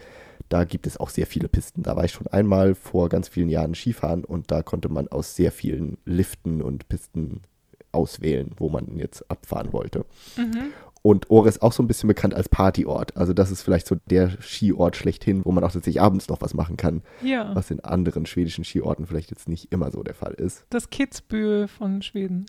da 0.48 0.64
gibt 0.64 0.86
es 0.86 0.96
auch 0.98 1.10
sehr 1.10 1.26
viele 1.26 1.48
Pisten. 1.48 1.82
Da 1.82 1.96
war 1.96 2.04
ich 2.04 2.12
schon 2.12 2.26
einmal 2.26 2.74
vor 2.74 3.08
ganz 3.08 3.28
vielen 3.28 3.48
Jahren 3.48 3.74
Skifahren 3.74 4.24
und 4.24 4.50
da 4.50 4.62
konnte 4.62 4.88
man 4.88 5.08
aus 5.08 5.34
sehr 5.36 5.52
vielen 5.52 5.98
Liften 6.04 6.62
und 6.62 6.88
Pisten 6.88 7.42
auswählen, 7.92 8.50
wo 8.56 8.68
man 8.68 8.98
jetzt 8.98 9.30
abfahren 9.30 9.72
wollte. 9.72 10.04
Mhm. 10.36 10.72
Und 11.06 11.28
Ore 11.28 11.50
ist 11.50 11.60
auch 11.60 11.72
so 11.72 11.82
ein 11.82 11.86
bisschen 11.86 12.08
bekannt 12.08 12.32
als 12.32 12.48
Partyort. 12.48 13.14
Also 13.14 13.34
das 13.34 13.50
ist 13.50 13.60
vielleicht 13.60 13.86
so 13.86 13.96
der 14.06 14.30
Skiort 14.40 14.96
schlechthin, 14.96 15.44
wo 15.44 15.52
man 15.52 15.62
auch 15.62 15.70
tatsächlich 15.70 16.00
abends 16.00 16.28
noch 16.28 16.40
was 16.40 16.54
machen 16.54 16.78
kann. 16.78 17.02
Ja. 17.22 17.54
Was 17.54 17.70
in 17.70 17.80
anderen 17.80 18.24
schwedischen 18.24 18.64
Skiorten 18.64 19.06
vielleicht 19.06 19.30
jetzt 19.30 19.46
nicht 19.46 19.70
immer 19.70 19.90
so 19.90 20.02
der 20.02 20.14
Fall 20.14 20.32
ist. 20.32 20.64
Das 20.70 20.88
Kitzbühel 20.88 21.68
von 21.68 22.00
Schweden. 22.00 22.46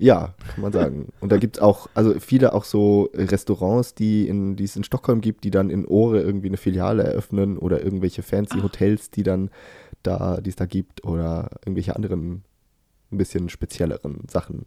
Ja, 0.00 0.34
kann 0.54 0.62
man 0.62 0.72
sagen. 0.72 1.12
Und 1.20 1.30
da 1.30 1.36
gibt 1.36 1.58
es 1.58 1.62
auch, 1.62 1.90
also 1.92 2.18
viele 2.18 2.54
auch 2.54 2.64
so 2.64 3.10
Restaurants, 3.12 3.94
die, 3.94 4.26
in, 4.26 4.56
die 4.56 4.64
es 4.64 4.74
in 4.74 4.82
Stockholm 4.82 5.20
gibt, 5.20 5.44
die 5.44 5.50
dann 5.50 5.68
in 5.68 5.86
Ore 5.86 6.22
irgendwie 6.22 6.48
eine 6.48 6.56
Filiale 6.56 7.02
eröffnen 7.02 7.58
oder 7.58 7.84
irgendwelche 7.84 8.22
fancy 8.22 8.56
Ach. 8.58 8.62
Hotels, 8.62 9.10
die 9.10 9.22
dann 9.22 9.50
da, 10.02 10.40
die 10.40 10.48
es 10.48 10.56
da 10.56 10.64
gibt 10.64 11.04
oder 11.04 11.50
irgendwelche 11.66 11.94
anderen 11.96 12.44
ein 13.12 13.18
bisschen 13.18 13.50
spezielleren 13.50 14.22
Sachen, 14.26 14.64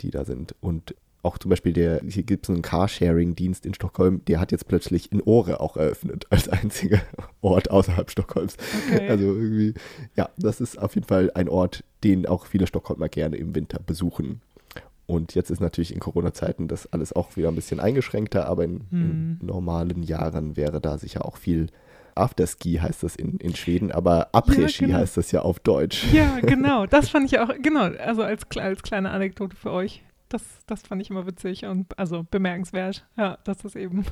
die 0.00 0.10
da 0.10 0.24
sind. 0.24 0.54
Und 0.60 0.94
auch 1.26 1.38
zum 1.38 1.50
Beispiel 1.50 1.72
der, 1.72 2.00
hier 2.08 2.22
gibt 2.22 2.44
es 2.46 2.50
einen 2.50 2.62
Carsharing-Dienst 2.62 3.66
in 3.66 3.74
Stockholm, 3.74 4.24
der 4.26 4.40
hat 4.40 4.52
jetzt 4.52 4.68
plötzlich 4.68 5.12
in 5.12 5.20
Ore 5.22 5.60
auch 5.60 5.76
eröffnet, 5.76 6.26
als 6.30 6.48
einziger 6.48 7.00
Ort 7.40 7.70
außerhalb 7.70 8.10
Stockholms. 8.10 8.56
Okay. 8.88 9.08
Also 9.08 9.24
irgendwie, 9.24 9.74
ja, 10.14 10.30
das 10.38 10.60
ist 10.60 10.78
auf 10.78 10.94
jeden 10.94 11.06
Fall 11.06 11.30
ein 11.34 11.48
Ort, 11.48 11.84
den 12.04 12.26
auch 12.26 12.46
viele 12.46 12.66
Stockholmer 12.66 13.08
gerne 13.08 13.36
im 13.36 13.54
Winter 13.54 13.80
besuchen. 13.84 14.40
Und 15.06 15.34
jetzt 15.34 15.50
ist 15.50 15.60
natürlich 15.60 15.92
in 15.92 16.00
Corona-Zeiten 16.00 16.66
das 16.66 16.92
alles 16.92 17.12
auch 17.12 17.36
wieder 17.36 17.48
ein 17.48 17.54
bisschen 17.54 17.78
eingeschränkter, 17.78 18.46
aber 18.48 18.64
in, 18.64 18.86
hm. 18.90 19.38
in 19.40 19.46
normalen 19.46 20.02
Jahren 20.02 20.56
wäre 20.56 20.80
da 20.80 20.98
sicher 20.98 21.24
auch 21.24 21.36
viel 21.36 21.68
Afterski 22.16 22.76
heißt 22.76 23.02
das 23.02 23.14
in, 23.14 23.36
in 23.38 23.54
Schweden, 23.54 23.92
aber 23.92 24.28
Après-Ski 24.32 24.84
ja, 24.84 24.86
genau. 24.88 24.98
heißt 25.00 25.16
das 25.16 25.32
ja 25.32 25.42
auf 25.42 25.60
Deutsch. 25.60 26.04
Ja, 26.12 26.38
genau. 26.42 26.86
Das 26.86 27.10
fand 27.10 27.30
ich 27.30 27.38
auch, 27.38 27.50
genau, 27.62 27.82
also 27.82 28.22
als, 28.22 28.44
als 28.56 28.82
kleine 28.82 29.10
Anekdote 29.10 29.54
für 29.54 29.70
euch. 29.70 30.02
Das, 30.28 30.42
das 30.66 30.82
fand 30.82 31.00
ich 31.02 31.10
immer 31.10 31.26
witzig 31.26 31.64
und 31.64 31.98
also 31.98 32.26
bemerkenswert, 32.28 33.06
ja, 33.16 33.38
dass 33.44 33.58
das 33.58 33.76
eben 33.76 34.04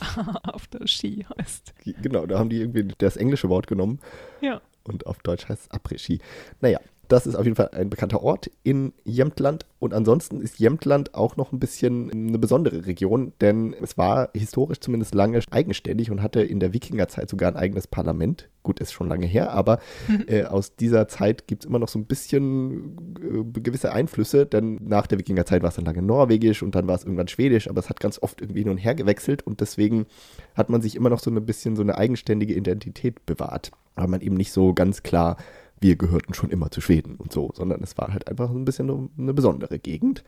After-Ski 0.42 1.26
heißt. 1.38 1.74
Genau, 2.02 2.26
da 2.26 2.38
haben 2.38 2.48
die 2.48 2.60
irgendwie 2.60 2.88
das 2.98 3.16
englische 3.16 3.48
Wort 3.48 3.66
genommen. 3.68 4.00
Ja. 4.40 4.60
Und 4.84 5.06
auf 5.06 5.18
Deutsch 5.18 5.48
heißt 5.48 5.62
es 5.62 5.70
Après-Ski. 5.70 6.20
Naja, 6.60 6.80
das 7.08 7.26
ist 7.26 7.34
auf 7.34 7.44
jeden 7.44 7.56
Fall 7.56 7.70
ein 7.72 7.90
bekannter 7.90 8.22
Ort 8.22 8.50
in 8.62 8.92
Jämtland. 9.04 9.66
Und 9.78 9.92
ansonsten 9.92 10.40
ist 10.40 10.58
Jämtland 10.58 11.14
auch 11.14 11.36
noch 11.36 11.52
ein 11.52 11.58
bisschen 11.58 12.10
eine 12.10 12.38
besondere 12.38 12.86
Region, 12.86 13.32
denn 13.40 13.74
es 13.82 13.98
war 13.98 14.30
historisch 14.32 14.80
zumindest 14.80 15.14
lange 15.14 15.40
eigenständig 15.50 16.10
und 16.10 16.22
hatte 16.22 16.40
in 16.40 16.60
der 16.60 16.72
Wikingerzeit 16.72 17.28
sogar 17.28 17.50
ein 17.50 17.56
eigenes 17.56 17.86
Parlament. 17.86 18.48
Gut, 18.62 18.78
ist 18.78 18.92
schon 18.92 19.08
lange 19.08 19.26
her, 19.26 19.50
aber 19.50 19.80
äh, 20.26 20.44
aus 20.44 20.76
dieser 20.76 21.08
Zeit 21.08 21.48
gibt 21.48 21.64
es 21.64 21.68
immer 21.68 21.80
noch 21.80 21.88
so 21.88 21.98
ein 21.98 22.06
bisschen 22.06 23.16
äh, 23.20 23.60
gewisse 23.60 23.92
Einflüsse, 23.92 24.46
denn 24.46 24.78
nach 24.82 25.08
der 25.08 25.18
Wikingerzeit 25.18 25.62
war 25.62 25.70
es 25.70 25.76
dann 25.76 25.84
lange 25.84 26.02
norwegisch 26.02 26.62
und 26.62 26.74
dann 26.74 26.86
war 26.86 26.94
es 26.94 27.02
irgendwann 27.02 27.28
schwedisch, 27.28 27.68
aber 27.68 27.80
es 27.80 27.90
hat 27.90 28.00
ganz 28.00 28.22
oft 28.22 28.40
irgendwie 28.40 28.60
hin 28.60 28.70
und 28.70 28.78
her 28.78 28.94
gewechselt 28.94 29.42
und 29.44 29.60
deswegen 29.60 30.06
hat 30.54 30.70
man 30.70 30.80
sich 30.80 30.94
immer 30.94 31.10
noch 31.10 31.18
so 31.18 31.30
ein 31.30 31.44
bisschen 31.44 31.74
so 31.74 31.82
eine 31.82 31.98
eigenständige 31.98 32.54
Identität 32.54 33.26
bewahrt, 33.26 33.72
weil 33.96 34.08
man 34.08 34.20
eben 34.20 34.36
nicht 34.36 34.52
so 34.52 34.72
ganz 34.72 35.02
klar 35.02 35.36
wir 35.82 35.96
gehörten 35.96 36.34
schon 36.34 36.50
immer 36.50 36.70
zu 36.70 36.80
Schweden 36.80 37.16
und 37.16 37.32
so, 37.32 37.50
sondern 37.54 37.82
es 37.82 37.98
war 37.98 38.12
halt 38.12 38.28
einfach 38.28 38.50
ein 38.50 38.64
bisschen 38.64 39.10
eine 39.18 39.34
besondere 39.34 39.78
Gegend. 39.78 40.24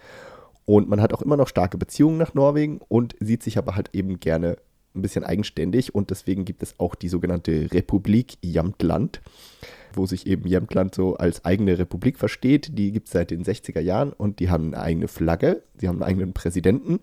Und 0.66 0.88
man 0.88 1.00
hat 1.00 1.12
auch 1.12 1.22
immer 1.22 1.36
noch 1.36 1.48
starke 1.48 1.78
Beziehungen 1.78 2.18
nach 2.18 2.34
Norwegen 2.34 2.80
und 2.88 3.14
sieht 3.20 3.42
sich 3.42 3.58
aber 3.58 3.76
halt 3.76 3.90
eben 3.92 4.18
gerne 4.18 4.56
ein 4.94 5.02
bisschen 5.02 5.24
eigenständig 5.24 5.94
und 5.94 6.10
deswegen 6.10 6.44
gibt 6.44 6.62
es 6.62 6.78
auch 6.78 6.94
die 6.94 7.08
sogenannte 7.08 7.68
Republik 7.72 8.38
Jämtland, 8.42 9.20
wo 9.92 10.06
sich 10.06 10.26
eben 10.26 10.46
Jämtland 10.46 10.94
so 10.94 11.16
als 11.16 11.44
eigene 11.44 11.78
Republik 11.78 12.18
versteht. 12.18 12.78
Die 12.78 12.92
gibt 12.92 13.08
es 13.08 13.12
seit 13.12 13.30
den 13.30 13.44
60er 13.44 13.80
Jahren 13.80 14.12
und 14.12 14.38
die 14.38 14.50
haben 14.50 14.72
eine 14.72 14.82
eigene 14.82 15.08
Flagge, 15.08 15.62
sie 15.76 15.88
haben 15.88 15.96
einen 15.96 16.08
eigenen 16.10 16.32
Präsidenten 16.32 17.00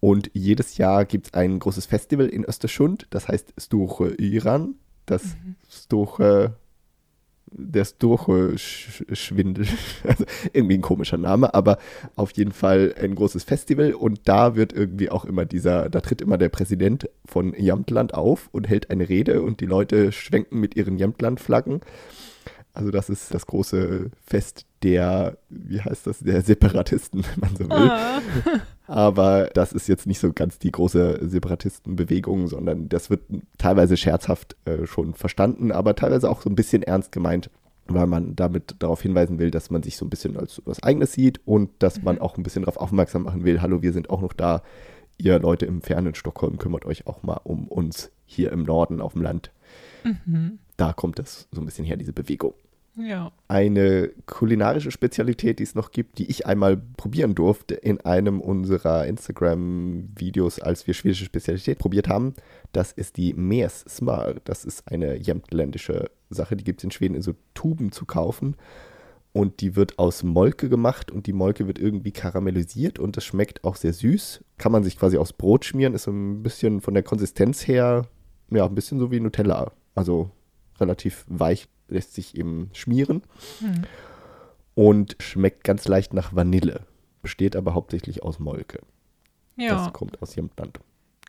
und 0.00 0.30
jedes 0.34 0.76
Jahr 0.76 1.04
gibt 1.04 1.28
es 1.28 1.34
ein 1.34 1.58
großes 1.58 1.86
Festival 1.86 2.28
in 2.28 2.44
Österschund, 2.44 3.06
das 3.10 3.28
heißt 3.28 3.54
Stoche 3.58 4.14
Iran, 4.18 4.74
das 5.06 5.24
mhm. 5.24 5.56
Stoche 5.68 6.56
der 7.50 7.84
Stoche-Schwindel. 7.84 9.66
Also 10.04 10.24
irgendwie 10.52 10.74
ein 10.76 10.82
komischer 10.82 11.16
Name, 11.16 11.52
aber 11.54 11.78
auf 12.14 12.30
jeden 12.32 12.52
Fall 12.52 12.94
ein 13.00 13.14
großes 13.14 13.44
Festival 13.44 13.92
und 13.92 14.20
da 14.24 14.54
wird 14.54 14.72
irgendwie 14.72 15.10
auch 15.10 15.24
immer 15.24 15.44
dieser, 15.44 15.88
da 15.88 16.00
tritt 16.00 16.20
immer 16.20 16.38
der 16.38 16.48
Präsident 16.48 17.08
von 17.24 17.54
Jämtland 17.54 18.14
auf 18.14 18.48
und 18.52 18.68
hält 18.68 18.90
eine 18.90 19.08
Rede 19.08 19.42
und 19.42 19.60
die 19.60 19.66
Leute 19.66 20.12
schwenken 20.12 20.60
mit 20.60 20.76
ihren 20.76 20.98
Jämtland-Flaggen. 20.98 21.80
Also 22.72 22.90
das 22.90 23.08
ist 23.08 23.34
das 23.34 23.46
große 23.46 24.10
Fest 24.24 24.66
der, 24.86 25.36
wie 25.48 25.80
heißt 25.80 26.06
das, 26.06 26.20
der 26.20 26.42
Separatisten, 26.42 27.24
wenn 27.34 27.40
man 27.40 27.56
so 27.56 27.64
will. 27.64 27.90
Ah. 27.90 28.20
Aber 28.86 29.50
das 29.52 29.72
ist 29.72 29.88
jetzt 29.88 30.06
nicht 30.06 30.20
so 30.20 30.32
ganz 30.32 30.60
die 30.60 30.70
große 30.70 31.28
Separatistenbewegung, 31.28 32.46
sondern 32.46 32.88
das 32.88 33.10
wird 33.10 33.22
teilweise 33.58 33.96
scherzhaft 33.96 34.56
äh, 34.64 34.86
schon 34.86 35.14
verstanden, 35.14 35.72
aber 35.72 35.96
teilweise 35.96 36.30
auch 36.30 36.40
so 36.40 36.48
ein 36.48 36.54
bisschen 36.54 36.84
ernst 36.84 37.10
gemeint, 37.10 37.50
weil 37.88 38.06
man 38.06 38.36
damit 38.36 38.76
darauf 38.78 39.02
hinweisen 39.02 39.40
will, 39.40 39.50
dass 39.50 39.70
man 39.70 39.82
sich 39.82 39.96
so 39.96 40.06
ein 40.06 40.10
bisschen 40.10 40.36
als 40.36 40.62
was 40.66 40.84
Eigenes 40.84 41.12
sieht 41.12 41.40
und 41.44 41.70
dass 41.80 42.00
man 42.02 42.16
mhm. 42.16 42.22
auch 42.22 42.36
ein 42.36 42.44
bisschen 42.44 42.62
darauf 42.62 42.76
aufmerksam 42.76 43.24
machen 43.24 43.44
will, 43.44 43.60
hallo, 43.60 43.82
wir 43.82 43.92
sind 43.92 44.08
auch 44.08 44.20
noch 44.20 44.32
da. 44.32 44.62
Ihr 45.18 45.40
Leute 45.40 45.66
im 45.66 45.82
fernen 45.82 46.14
Stockholm 46.14 46.58
kümmert 46.58 46.84
euch 46.84 47.08
auch 47.08 47.24
mal 47.24 47.40
um 47.42 47.66
uns 47.66 48.12
hier 48.24 48.52
im 48.52 48.62
Norden 48.62 49.00
auf 49.00 49.14
dem 49.14 49.22
Land. 49.22 49.50
Mhm. 50.04 50.60
Da 50.76 50.92
kommt 50.92 51.18
das 51.18 51.48
so 51.50 51.60
ein 51.60 51.64
bisschen 51.64 51.86
her, 51.86 51.96
diese 51.96 52.12
Bewegung. 52.12 52.54
Ja. 52.96 53.30
Eine 53.48 54.10
kulinarische 54.24 54.90
Spezialität, 54.90 55.58
die 55.58 55.64
es 55.64 55.74
noch 55.74 55.90
gibt, 55.90 56.18
die 56.18 56.30
ich 56.30 56.46
einmal 56.46 56.78
probieren 56.78 57.34
durfte 57.34 57.74
in 57.74 58.00
einem 58.00 58.40
unserer 58.40 59.06
Instagram-Videos, 59.06 60.60
als 60.60 60.86
wir 60.86 60.94
schwedische 60.94 61.26
Spezialität 61.26 61.78
probiert 61.78 62.08
haben, 62.08 62.34
das 62.72 62.92
ist 62.92 63.18
die 63.18 63.34
Meers 63.34 63.84
Smar. 63.86 64.36
Das 64.44 64.64
ist 64.64 64.90
eine 64.90 65.16
jämtländische 65.16 66.10
Sache, 66.30 66.56
die 66.56 66.64
gibt 66.64 66.80
es 66.80 66.84
in 66.84 66.90
Schweden 66.90 67.14
in 67.14 67.22
so 67.22 67.34
Tuben 67.52 67.92
zu 67.92 68.06
kaufen. 68.06 68.56
Und 69.32 69.60
die 69.60 69.76
wird 69.76 69.98
aus 69.98 70.22
Molke 70.22 70.70
gemacht 70.70 71.10
und 71.10 71.26
die 71.26 71.34
Molke 71.34 71.66
wird 71.66 71.78
irgendwie 71.78 72.12
karamellisiert 72.12 72.98
und 72.98 73.18
das 73.18 73.24
schmeckt 73.26 73.64
auch 73.64 73.76
sehr 73.76 73.92
süß. 73.92 74.42
Kann 74.56 74.72
man 74.72 74.82
sich 74.82 74.98
quasi 74.98 75.18
aufs 75.18 75.34
Brot 75.34 75.66
schmieren, 75.66 75.92
ist 75.92 76.04
so 76.04 76.10
ein 76.10 76.42
bisschen 76.42 76.80
von 76.80 76.94
der 76.94 77.02
Konsistenz 77.02 77.68
her, 77.68 78.06
ja, 78.50 78.64
ein 78.64 78.74
bisschen 78.74 78.98
so 78.98 79.10
wie 79.10 79.20
Nutella. 79.20 79.72
Also 79.94 80.30
relativ 80.80 81.26
weich 81.28 81.68
lässt 81.88 82.14
sich 82.14 82.36
eben 82.36 82.70
schmieren 82.72 83.22
hm. 83.60 83.82
und 84.74 85.16
schmeckt 85.20 85.64
ganz 85.64 85.86
leicht 85.88 86.12
nach 86.12 86.34
Vanille, 86.34 86.80
besteht 87.22 87.56
aber 87.56 87.74
hauptsächlich 87.74 88.22
aus 88.22 88.38
Molke. 88.38 88.80
Ja. 89.56 89.76
Das 89.76 89.92
kommt 89.92 90.20
aus 90.22 90.34
Jämtland. 90.34 90.80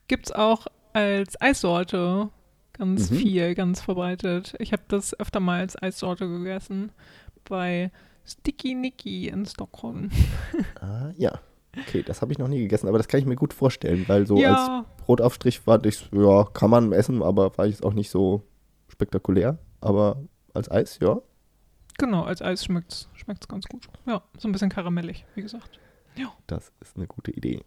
Gibt 0.07 0.27
es 0.27 0.31
auch 0.31 0.67
als 0.93 1.39
Eissorte 1.39 2.29
ganz 2.73 3.11
mhm. 3.11 3.15
viel, 3.15 3.55
ganz 3.55 3.81
verbreitet. 3.81 4.55
Ich 4.59 4.71
habe 4.71 4.83
das 4.87 5.19
öfter 5.19 5.39
mal 5.39 5.59
als 5.59 5.81
Eissorte 5.81 6.27
gegessen 6.27 6.91
bei 7.45 7.91
Sticky 8.25 8.75
Nicky 8.75 9.27
in 9.27 9.45
Stockholm. 9.45 10.09
Ah, 10.79 11.11
ja. 11.17 11.39
Okay, 11.79 12.03
das 12.03 12.21
habe 12.21 12.31
ich 12.31 12.39
noch 12.39 12.47
nie 12.47 12.59
gegessen, 12.59 12.87
aber 12.87 12.97
das 12.97 13.07
kann 13.07 13.19
ich 13.19 13.25
mir 13.25 13.35
gut 13.35 13.53
vorstellen, 13.53 14.05
weil 14.07 14.25
so 14.25 14.37
ja. 14.37 14.83
als 14.85 15.05
Brotaufstrich 15.05 15.65
war 15.67 15.83
ich, 15.85 16.09
ja, 16.11 16.43
kann 16.45 16.69
man 16.69 16.91
essen, 16.91 17.21
aber 17.21 17.55
war 17.57 17.67
ich 17.67 17.83
auch 17.83 17.93
nicht 17.93 18.09
so 18.09 18.43
spektakulär. 18.87 19.59
Aber 19.81 20.23
als 20.57 20.69
Eis, 20.69 20.99
ja. 21.01 21.21
Genau, 21.97 22.23
als 22.23 22.41
Eis 22.41 22.63
schmeckt 22.63 23.07
es 23.27 23.47
ganz 23.47 23.65
gut. 23.67 23.87
Ja, 24.05 24.21
so 24.37 24.47
ein 24.47 24.51
bisschen 24.51 24.69
karamellig, 24.69 25.25
wie 25.35 25.41
gesagt. 25.41 25.79
Ja. 26.15 26.33
Das 26.47 26.71
ist 26.81 26.97
eine 26.97 27.07
gute 27.07 27.31
Idee. 27.31 27.63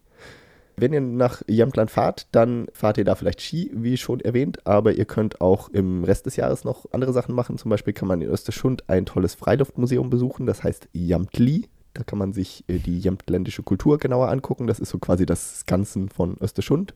Wenn 0.77 0.93
ihr 0.93 1.01
nach 1.01 1.41
Jämtland 1.47 1.91
fahrt, 1.91 2.27
dann 2.31 2.67
fahrt 2.73 2.97
ihr 2.97 3.03
da 3.03 3.15
vielleicht 3.15 3.41
Ski, 3.41 3.69
wie 3.73 3.97
schon 3.97 4.19
erwähnt, 4.21 4.65
aber 4.65 4.93
ihr 4.93 5.05
könnt 5.05 5.41
auch 5.41 5.69
im 5.69 6.03
Rest 6.03 6.25
des 6.25 6.37
Jahres 6.37 6.63
noch 6.63 6.85
andere 6.91 7.13
Sachen 7.13 7.35
machen. 7.35 7.57
Zum 7.57 7.69
Beispiel 7.69 7.93
kann 7.93 8.07
man 8.07 8.21
in 8.21 8.29
Österschund 8.29 8.89
ein 8.89 9.05
tolles 9.05 9.35
Freiluftmuseum 9.35 10.09
besuchen, 10.09 10.45
das 10.45 10.63
heißt 10.63 10.89
Jamtli. 10.93 11.67
Da 11.93 12.03
kann 12.03 12.17
man 12.17 12.31
sich 12.31 12.63
äh, 12.67 12.79
die 12.79 12.99
jämtländische 12.99 13.63
Kultur 13.63 13.97
genauer 13.97 14.29
angucken. 14.29 14.65
Das 14.65 14.79
ist 14.79 14.89
so 14.89 14.97
quasi 14.97 15.25
das 15.25 15.65
Ganzen 15.65 16.09
von 16.09 16.37
Österschund. 16.39 16.95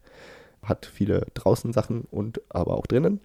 Hat 0.63 0.85
viele 0.85 1.27
draußen 1.33 1.73
Sachen 1.73 2.05
und 2.09 2.41
aber 2.49 2.77
auch 2.77 2.87
drinnen. 2.87 3.19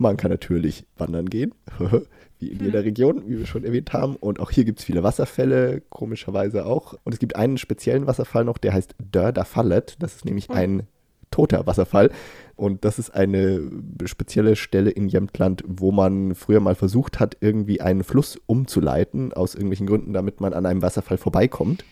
Man 0.00 0.16
kann 0.16 0.30
natürlich 0.30 0.86
wandern 0.96 1.28
gehen, 1.28 1.52
wie 2.38 2.48
in 2.48 2.64
jeder 2.64 2.84
Region, 2.84 3.28
wie 3.28 3.38
wir 3.38 3.44
schon 3.44 3.64
erwähnt 3.64 3.92
haben. 3.92 4.16
Und 4.16 4.40
auch 4.40 4.50
hier 4.50 4.64
gibt 4.64 4.78
es 4.78 4.86
viele 4.86 5.02
Wasserfälle, 5.02 5.82
komischerweise 5.90 6.64
auch. 6.64 6.94
Und 7.04 7.12
es 7.12 7.18
gibt 7.18 7.36
einen 7.36 7.58
speziellen 7.58 8.06
Wasserfall 8.06 8.46
noch, 8.46 8.56
der 8.56 8.72
heißt 8.72 8.94
Dörder 8.98 9.44
Fallet. 9.44 9.96
Das 9.98 10.16
ist 10.16 10.24
nämlich 10.24 10.48
ein 10.48 10.84
toter 11.30 11.66
Wasserfall. 11.66 12.10
Und 12.56 12.86
das 12.86 12.98
ist 12.98 13.10
eine 13.10 13.60
spezielle 14.06 14.56
Stelle 14.56 14.88
in 14.88 15.06
Jämtland, 15.06 15.64
wo 15.66 15.92
man 15.92 16.34
früher 16.34 16.60
mal 16.60 16.76
versucht 16.76 17.20
hat, 17.20 17.36
irgendwie 17.40 17.82
einen 17.82 18.02
Fluss 18.02 18.40
umzuleiten, 18.46 19.34
aus 19.34 19.54
irgendwelchen 19.54 19.86
Gründen, 19.86 20.14
damit 20.14 20.40
man 20.40 20.54
an 20.54 20.64
einem 20.64 20.80
Wasserfall 20.80 21.18
vorbeikommt. 21.18 21.84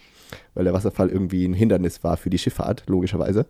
Weil 0.55 0.65
der 0.65 0.73
Wasserfall 0.73 1.11
irgendwie 1.11 1.45
ein 1.45 1.53
Hindernis 1.53 2.03
war 2.03 2.17
für 2.17 2.31
die 2.31 2.39
Schifffahrt, 2.39 2.85
logischerweise. 2.87 3.45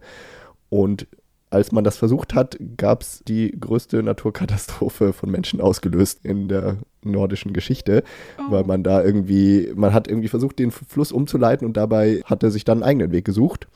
Und 0.68 1.06
als 1.50 1.72
man 1.72 1.84
das 1.84 1.96
versucht 1.96 2.34
hat, 2.34 2.58
gab 2.76 3.02
es 3.02 3.22
die 3.26 3.56
größte 3.58 4.02
Naturkatastrophe 4.02 5.12
von 5.12 5.30
Menschen 5.30 5.60
ausgelöst 5.60 6.20
in 6.24 6.48
der 6.48 6.78
nordischen 7.02 7.52
Geschichte, 7.52 8.02
oh. 8.38 8.52
weil 8.52 8.64
man 8.64 8.82
da 8.82 9.02
irgendwie, 9.02 9.72
man 9.74 9.94
hat 9.94 10.08
irgendwie 10.08 10.28
versucht, 10.28 10.58
den 10.58 10.70
Fluss 10.70 11.12
umzuleiten 11.12 11.66
und 11.66 11.76
dabei 11.76 12.22
hat 12.24 12.42
er 12.42 12.50
sich 12.50 12.64
dann 12.64 12.78
einen 12.78 12.90
eigenen 12.90 13.12
Weg 13.12 13.24
gesucht. 13.24 13.66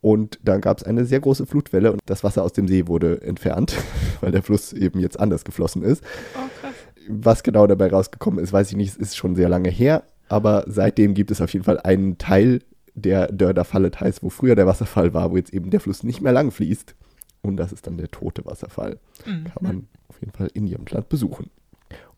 Und 0.00 0.38
dann 0.42 0.60
gab 0.60 0.76
es 0.76 0.84
eine 0.84 1.06
sehr 1.06 1.20
große 1.20 1.46
Flutwelle 1.46 1.90
und 1.90 2.00
das 2.04 2.22
Wasser 2.22 2.42
aus 2.42 2.52
dem 2.52 2.68
See 2.68 2.86
wurde 2.86 3.22
entfernt, 3.22 3.74
weil 4.20 4.32
der 4.32 4.42
Fluss 4.42 4.72
eben 4.72 5.00
jetzt 5.00 5.18
anders 5.18 5.44
geflossen 5.44 5.82
ist. 5.82 6.04
Oh, 6.34 6.48
krass. 6.60 6.74
Was 7.08 7.42
genau 7.42 7.66
dabei 7.66 7.88
rausgekommen 7.88 8.42
ist, 8.42 8.52
weiß 8.52 8.70
ich 8.70 8.76
nicht, 8.76 8.90
es 8.90 8.96
ist 8.96 9.16
schon 9.16 9.34
sehr 9.34 9.48
lange 9.48 9.70
her, 9.70 10.04
aber 10.28 10.64
seitdem 10.66 11.14
gibt 11.14 11.30
es 11.30 11.40
auf 11.40 11.52
jeden 11.52 11.64
Fall 11.64 11.80
einen 11.80 12.18
Teil 12.18 12.60
der 12.94 13.30
Dörder 13.32 13.64
Fallet 13.64 14.00
heißt, 14.00 14.22
wo 14.22 14.30
früher 14.30 14.54
der 14.54 14.66
Wasserfall 14.66 15.14
war, 15.14 15.30
wo 15.30 15.36
jetzt 15.36 15.52
eben 15.52 15.70
der 15.70 15.80
Fluss 15.80 16.02
nicht 16.02 16.20
mehr 16.20 16.32
lang 16.32 16.50
fließt. 16.50 16.94
Und 17.42 17.56
das 17.56 17.72
ist 17.72 17.86
dann 17.86 17.98
der 17.98 18.10
tote 18.10 18.44
Wasserfall. 18.46 18.98
Mhm. 19.26 19.44
Kann 19.44 19.62
man 19.62 19.88
auf 20.08 20.20
jeden 20.20 20.32
Fall 20.32 20.50
in 20.54 20.66
Jämtland 20.66 21.08
besuchen. 21.08 21.50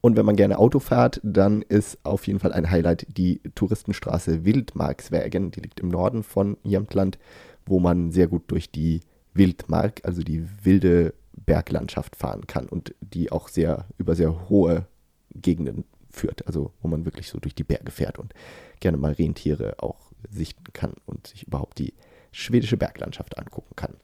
Und 0.00 0.16
wenn 0.16 0.26
man 0.26 0.36
gerne 0.36 0.58
Auto 0.58 0.78
fährt, 0.78 1.20
dann 1.24 1.62
ist 1.62 1.98
auf 2.04 2.26
jeden 2.26 2.38
Fall 2.38 2.52
ein 2.52 2.70
Highlight 2.70 3.06
die 3.16 3.40
Touristenstraße 3.54 4.44
Wildmarkswägen. 4.44 5.50
Die 5.50 5.60
liegt 5.60 5.80
im 5.80 5.88
Norden 5.88 6.22
von 6.22 6.56
Jämtland, 6.62 7.18
wo 7.64 7.80
man 7.80 8.12
sehr 8.12 8.28
gut 8.28 8.44
durch 8.48 8.70
die 8.70 9.00
Wildmark, 9.34 10.00
also 10.04 10.22
die 10.22 10.46
wilde 10.62 11.14
Berglandschaft 11.32 12.16
fahren 12.16 12.46
kann 12.46 12.68
und 12.68 12.94
die 13.00 13.32
auch 13.32 13.48
sehr 13.48 13.86
über 13.98 14.14
sehr 14.14 14.48
hohe 14.48 14.86
Gegenden 15.34 15.84
führt, 16.10 16.46
also 16.46 16.72
wo 16.80 16.88
man 16.88 17.04
wirklich 17.04 17.28
so 17.28 17.38
durch 17.38 17.54
die 17.54 17.64
Berge 17.64 17.90
fährt 17.90 18.18
und 18.18 18.32
gerne 18.80 18.96
mal 18.96 19.12
Rentiere 19.12 19.82
auch 19.82 20.05
sichten 20.30 20.72
kann 20.72 20.94
und 21.06 21.26
sich 21.26 21.46
überhaupt 21.46 21.78
die 21.78 21.94
schwedische 22.32 22.76
Berglandschaft 22.76 23.38
angucken 23.38 23.74
kann. 23.76 23.94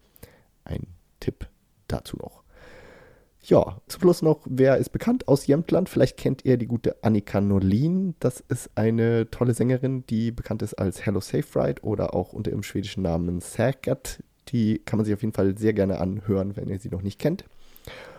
Ein 0.65 0.87
Tipp 1.21 1.49
dazu 1.89 2.17
noch. 2.17 2.43
Ja, 3.45 3.81
zum 3.89 4.01
Schluss 4.01 4.23
noch, 4.23 4.41
wer 4.45 4.77
ist 4.77 4.91
bekannt 4.91 5.27
aus 5.27 5.49
Jämtland? 5.49 5.89
Vielleicht 5.89 6.17
kennt 6.17 6.45
ihr 6.45 6.57
die 6.57 6.69
gute 6.69 7.03
Annika 7.03 7.41
Norlin. 7.41 8.15
Das 8.21 8.39
ist 8.39 8.71
eine 8.77 9.31
tolle 9.31 9.53
Sängerin, 9.53 10.07
die 10.07 10.31
bekannt 10.31 10.63
ist 10.63 10.75
als 10.75 11.05
Hello 11.05 11.21
Safe 11.21 11.45
Ride 11.57 11.83
oder 11.83 12.15
auch 12.15 12.33
unter 12.33 12.53
ihrem 12.53 12.63
schwedischen 12.63 13.03
Namen 13.03 13.41
Säkert. 13.41 14.23
Die 14.49 14.79
kann 14.85 14.99
man 14.99 15.05
sich 15.05 15.15
auf 15.15 15.23
jeden 15.23 15.35
Fall 15.35 15.59
sehr 15.59 15.73
gerne 15.73 15.99
anhören, 15.99 16.57
wenn 16.57 16.69
ihr 16.69 16.79
sie 16.79 16.89
noch 16.89 17.03
nicht 17.03 17.19
kennt. 17.19 17.45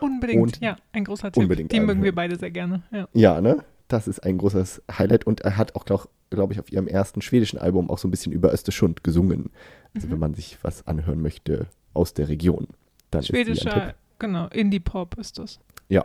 Unbedingt, 0.00 0.42
Und 0.42 0.60
ja, 0.60 0.76
ein 0.92 1.04
großer 1.04 1.32
Tipp. 1.32 1.42
Unbedingt 1.42 1.72
die 1.72 1.80
mögen 1.80 2.02
wir 2.02 2.14
beide 2.14 2.36
sehr 2.36 2.50
gerne. 2.50 2.82
Ja, 2.90 3.08
ja 3.14 3.40
ne? 3.40 3.64
Das 3.88 4.08
ist 4.08 4.20
ein 4.20 4.38
großes 4.38 4.82
Highlight 4.90 5.26
und 5.26 5.42
er 5.42 5.56
hat 5.56 5.74
auch, 5.74 5.84
glaube 6.30 6.52
ich, 6.52 6.60
auf 6.60 6.72
ihrem 6.72 6.86
ersten 6.86 7.22
schwedischen 7.22 7.58
Album 7.58 7.90
auch 7.90 7.98
so 7.98 8.08
ein 8.08 8.10
bisschen 8.10 8.32
über 8.32 8.52
Österschund 8.52 9.04
gesungen. 9.04 9.50
Also 9.94 10.06
mhm. 10.06 10.12
wenn 10.12 10.18
man 10.18 10.34
sich 10.34 10.58
was 10.62 10.86
anhören 10.86 11.20
möchte 11.20 11.66
aus 11.92 12.14
der 12.14 12.28
Region, 12.28 12.68
dann 13.10 13.22
Schwedischer, 13.22 13.94
genau, 14.18 14.48
Indie-Pop 14.48 15.18
ist 15.18 15.38
das. 15.38 15.60
Ja, 15.88 16.04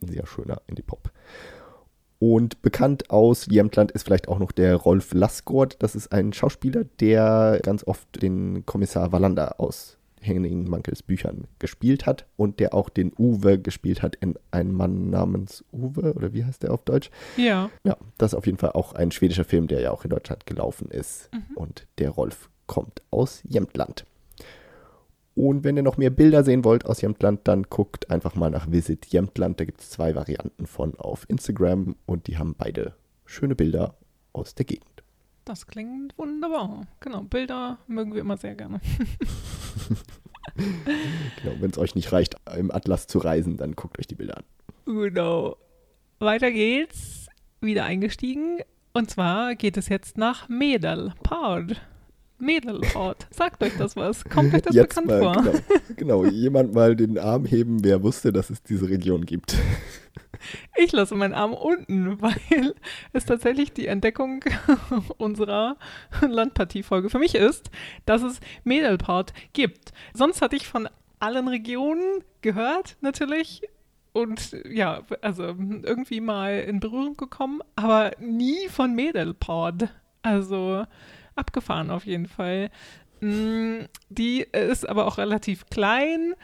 ein 0.00 0.08
sehr 0.08 0.26
schöner 0.26 0.60
Indie-Pop. 0.66 1.10
Und 2.18 2.62
bekannt 2.62 3.10
aus 3.10 3.46
Jämtland 3.46 3.90
ist 3.92 4.04
vielleicht 4.04 4.28
auch 4.28 4.38
noch 4.38 4.52
der 4.52 4.76
Rolf 4.76 5.12
Lassgård. 5.12 5.76
Das 5.80 5.94
ist 5.94 6.12
ein 6.12 6.32
Schauspieler, 6.32 6.84
der 7.00 7.60
ganz 7.62 7.84
oft 7.84 8.22
den 8.22 8.64
Kommissar 8.64 9.12
Wallander 9.12 9.60
aus 9.60 9.98
Henning 10.24 10.68
Mankels 10.68 11.02
Büchern 11.02 11.46
gespielt 11.58 12.06
hat 12.06 12.26
und 12.36 12.58
der 12.60 12.74
auch 12.74 12.88
den 12.88 13.12
Uwe 13.18 13.58
gespielt 13.58 14.02
hat 14.02 14.16
in 14.16 14.34
Ein 14.50 14.72
Mann 14.72 15.10
namens 15.10 15.64
Uwe, 15.72 16.14
oder 16.14 16.32
wie 16.32 16.44
heißt 16.44 16.62
der 16.62 16.72
auf 16.72 16.82
Deutsch? 16.82 17.10
Ja. 17.36 17.70
Ja, 17.84 17.96
das 18.18 18.32
ist 18.32 18.38
auf 18.38 18.46
jeden 18.46 18.58
Fall 18.58 18.72
auch 18.72 18.94
ein 18.94 19.10
schwedischer 19.10 19.44
Film, 19.44 19.68
der 19.68 19.80
ja 19.80 19.90
auch 19.90 20.04
in 20.04 20.10
Deutschland 20.10 20.46
gelaufen 20.46 20.90
ist. 20.90 21.30
Mhm. 21.32 21.56
Und 21.56 21.86
der 21.98 22.10
Rolf 22.10 22.50
kommt 22.66 23.02
aus 23.10 23.42
Jämtland. 23.44 24.04
Und 25.34 25.64
wenn 25.64 25.76
ihr 25.76 25.82
noch 25.82 25.96
mehr 25.96 26.10
Bilder 26.10 26.44
sehen 26.44 26.64
wollt 26.64 26.86
aus 26.86 27.00
Jämtland, 27.00 27.40
dann 27.44 27.64
guckt 27.64 28.10
einfach 28.10 28.36
mal 28.36 28.50
nach 28.50 28.70
Visit 28.70 29.06
Jämtland. 29.06 29.58
Da 29.58 29.64
gibt 29.64 29.80
es 29.80 29.90
zwei 29.90 30.14
Varianten 30.14 30.66
von 30.66 30.94
auf 30.96 31.28
Instagram 31.28 31.96
und 32.06 32.28
die 32.28 32.38
haben 32.38 32.54
beide 32.56 32.94
schöne 33.24 33.56
Bilder 33.56 33.96
aus 34.32 34.54
der 34.54 34.64
Gegend. 34.64 34.93
Das 35.44 35.66
klingt 35.66 36.16
wunderbar. 36.16 36.86
Genau, 37.00 37.22
Bilder 37.22 37.78
mögen 37.86 38.14
wir 38.14 38.20
immer 38.22 38.38
sehr 38.38 38.54
gerne. 38.54 38.80
genau, 40.56 41.56
wenn 41.60 41.70
es 41.70 41.76
euch 41.78 41.94
nicht 41.94 42.12
reicht, 42.12 42.36
im 42.56 42.70
Atlas 42.70 43.06
zu 43.06 43.18
reisen, 43.18 43.56
dann 43.58 43.72
guckt 43.72 43.98
euch 43.98 44.06
die 44.06 44.14
Bilder 44.14 44.38
an. 44.38 44.44
Genau. 44.86 45.56
Weiter 46.18 46.50
geht's. 46.50 47.28
Wieder 47.60 47.84
eingestiegen. 47.84 48.60
Und 48.94 49.10
zwar 49.10 49.54
geht 49.54 49.76
es 49.76 49.88
jetzt 49.88 50.16
nach 50.16 50.48
Medelpad. 50.48 51.80
Medelpad. 52.38 53.26
Sagt 53.30 53.62
euch 53.62 53.76
das 53.78 53.96
was? 53.96 54.24
Kommt 54.24 54.54
euch 54.54 54.62
das 54.62 54.74
jetzt 54.74 54.88
bekannt 54.88 55.06
mal, 55.06 55.20
vor? 55.20 55.42
Genau, 55.96 56.20
genau, 56.20 56.24
jemand 56.24 56.74
mal 56.74 56.96
den 56.96 57.18
Arm 57.18 57.46
heben, 57.46 57.84
wer 57.84 58.02
wusste, 58.02 58.32
dass 58.32 58.50
es 58.50 58.62
diese 58.62 58.88
Region 58.88 59.24
gibt. 59.24 59.56
Ich 60.76 60.92
lasse 60.92 61.14
meinen 61.14 61.32
Arm 61.32 61.54
unten, 61.54 62.20
weil 62.20 62.74
es 63.14 63.24
tatsächlich 63.24 63.72
die 63.72 63.86
Entdeckung 63.86 64.44
unserer 65.16 65.78
Landpartiefolge 66.20 67.08
für 67.08 67.18
mich 67.18 67.34
ist, 67.34 67.70
dass 68.04 68.22
es 68.22 68.40
Medelpad 68.62 69.32
gibt. 69.54 69.94
Sonst 70.12 70.42
hatte 70.42 70.56
ich 70.56 70.68
von 70.68 70.88
allen 71.18 71.48
Regionen 71.48 72.24
gehört, 72.42 72.96
natürlich. 73.00 73.62
Und 74.12 74.56
ja, 74.68 75.02
also 75.22 75.44
irgendwie 75.44 76.20
mal 76.20 76.60
in 76.60 76.78
Berührung 76.78 77.16
gekommen, 77.16 77.62
aber 77.74 78.12
nie 78.20 78.68
von 78.68 78.94
Medelpad. 78.94 79.88
Also 80.22 80.84
abgefahren 81.36 81.90
auf 81.90 82.06
jeden 82.06 82.26
Fall. 82.26 82.70
Mm, 83.20 83.86
die 84.08 84.40
ist 84.40 84.88
aber 84.88 85.06
auch 85.06 85.18
relativ 85.18 85.66
klein. 85.66 86.34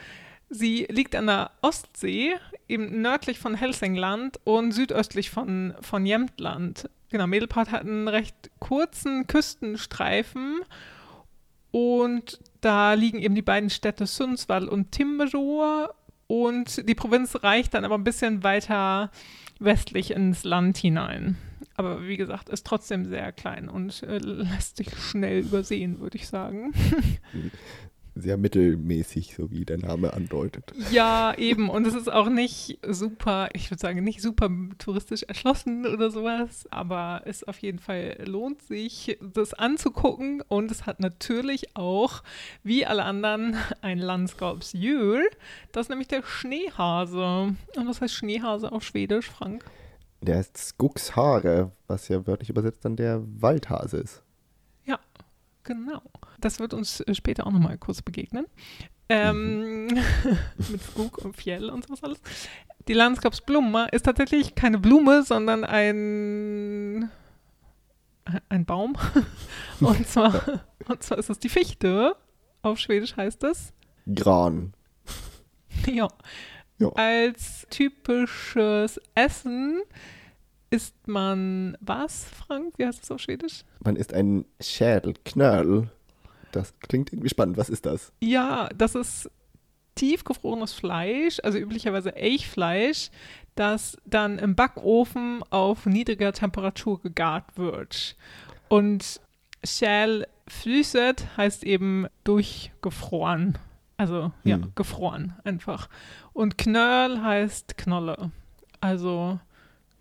Sie 0.49 0.87
liegt 0.91 1.15
an 1.15 1.27
der 1.27 1.53
Ostsee, 1.63 2.35
eben 2.69 3.03
nördlich 3.03 3.39
von 3.39 3.55
Helsingland 3.55 4.41
und 4.45 4.73
südöstlich 4.73 5.31
von, 5.31 5.75
von 5.81 6.05
Jämtland. 6.07 6.91
Genau, 7.11 7.27
Medelpad 7.27 7.71
hat 7.71 7.83
einen 7.83 8.09
recht 8.09 8.51
kurzen 8.59 9.27
Küstenstreifen 9.27 10.61
und 11.71 12.41
da 12.61 12.95
liegen 12.95 13.21
eben 13.21 13.35
die 13.35 13.43
beiden 13.43 13.71
Städte 13.71 14.07
Sundsvall 14.07 14.69
und 14.69 14.93
Timrå 14.93 15.89
und 16.27 16.89
die 16.89 16.95
Provinz 16.95 17.43
reicht 17.43 17.75
dann 17.75 17.85
aber 17.85 17.97
ein 17.97 18.05
bisschen 18.05 18.43
weiter 18.43 19.11
westlich 19.59 20.13
ins 20.13 20.45
Land 20.45 20.79
hinein. 20.79 21.37
Aber 21.81 22.07
wie 22.07 22.19
gesagt, 22.19 22.51
ist 22.51 22.67
trotzdem 22.67 23.07
sehr 23.07 23.33
klein 23.33 23.71
und 23.71 24.03
äh, 24.03 24.19
lässt 24.19 24.77
sich 24.77 24.95
schnell 24.99 25.41
übersehen, 25.41 25.99
würde 25.99 26.19
ich 26.19 26.29
sagen. 26.29 26.75
sehr 28.15 28.37
mittelmäßig, 28.37 29.35
so 29.35 29.51
wie 29.51 29.65
der 29.65 29.79
Name 29.79 30.13
andeutet. 30.13 30.75
Ja, 30.91 31.33
eben. 31.39 31.71
Und 31.71 31.87
es 31.87 31.95
ist 31.95 32.13
auch 32.13 32.29
nicht 32.29 32.81
super, 32.87 33.49
ich 33.55 33.71
würde 33.71 33.81
sagen, 33.81 34.05
nicht 34.05 34.21
super 34.21 34.51
touristisch 34.77 35.23
erschlossen 35.23 35.87
oder 35.87 36.11
sowas, 36.11 36.67
aber 36.71 37.23
es 37.25 37.45
auf 37.45 37.59
jeden 37.61 37.79
Fall 37.79 38.23
lohnt 38.27 38.61
sich, 38.61 39.17
das 39.23 39.55
anzugucken. 39.55 40.43
Und 40.49 40.71
es 40.71 40.85
hat 40.85 41.01
natürlich 41.01 41.75
auch, 41.77 42.23
wie 42.63 42.85
alle 42.85 43.05
anderen, 43.05 43.57
ein 43.81 43.97
Landskapsdjur. 43.97 45.23
Das 45.73 45.87
ist 45.87 45.89
nämlich 45.89 46.09
der 46.09 46.23
Schneehase. 46.25 47.57
Und 47.75 47.89
was 47.89 48.03
heißt 48.03 48.13
Schneehase 48.13 48.71
auf 48.71 48.85
Schwedisch, 48.85 49.31
Frank? 49.31 49.65
Der 50.23 50.37
heißt 50.37 50.57
Skugshare, 50.57 51.73
was 51.87 52.09
ja 52.09 52.27
wörtlich 52.27 52.51
übersetzt 52.51 52.85
dann 52.85 52.97
der 52.97 53.23
Waldhase 53.41 53.99
ist. 53.99 54.23
Ja, 54.85 54.99
genau. 55.65 56.03
Das 56.41 56.61
wird 56.61 56.75
uns 56.75 57.01
äh, 57.01 57.15
später 57.15 57.47
auch 57.47 57.53
nochmal 57.53 57.79
kurz 57.79 58.03
begegnen. 58.03 58.47
Ähm, 59.09 59.87
mhm. 59.87 59.99
mit 60.71 60.83
Skug 60.83 61.19
und 61.19 61.37
Fjell 61.37 61.71
und 61.71 61.87
sowas 61.87 62.03
alles. 62.03 62.21
Die 62.89 62.95
Landskapsblume 62.95 63.89
ist 63.93 64.05
tatsächlich 64.05 64.55
keine 64.55 64.79
Blume, 64.79 65.23
sondern 65.23 65.65
ein, 65.65 67.11
ein 68.49 68.65
Baum. 68.65 68.97
und, 69.81 70.07
zwar, 70.07 70.63
und 70.89 71.03
zwar 71.03 71.19
ist 71.19 71.31
es 71.31 71.39
die 71.39 71.49
Fichte. 71.49 72.17
Auf 72.63 72.79
Schwedisch 72.79 73.17
heißt 73.17 73.43
es 73.45 73.73
Gran. 74.15 74.75
Ja. 75.87 76.09
Ja. 76.81 76.89
Als 76.97 77.67
typisches 77.71 79.01
Essen 79.15 79.81
isst 80.71 80.95
man 81.07 81.77
was, 81.81 82.25
Frank? 82.25 82.75
Wie 82.77 82.87
heißt 82.87 83.03
das 83.03 83.11
auf 83.11 83.21
Schwedisch? 83.21 83.65
Man 83.85 83.97
isst 83.97 84.13
einen 84.13 84.45
Schädelknöll. 84.61 85.89
Das 86.53 86.75
klingt 86.81 87.13
irgendwie 87.13 87.29
spannend. 87.29 87.57
Was 87.57 87.69
ist 87.69 87.87
das? 87.87 88.13
Ja, 88.21 88.69
das 88.77 88.95
ist 88.97 89.31
tiefgefrorenes 89.95 90.73
Fleisch, 90.73 91.39
also 91.43 91.59
üblicherweise 91.59 92.15
Elchfleisch, 92.17 93.11
das 93.55 93.99
dann 94.07 94.39
im 94.39 94.55
Backofen 94.55 95.43
auf 95.51 95.87
niedriger 95.87 96.33
Temperatur 96.33 97.01
gegart 97.03 97.45
wird. 97.57 98.17
Und 98.69 99.21
Schäl 99.65 100.27
flüsset 100.49 101.27
heißt 101.37 101.65
eben 101.65 102.07
durchgefroren. 102.25 103.59
Also 103.97 104.33
ja, 104.45 104.57
Hm. 104.57 104.73
gefroren 104.75 105.35
einfach. 105.45 105.89
Und 106.41 106.57
Knöll 106.57 107.21
heißt 107.21 107.77
Knolle. 107.77 108.31
Also 108.81 109.39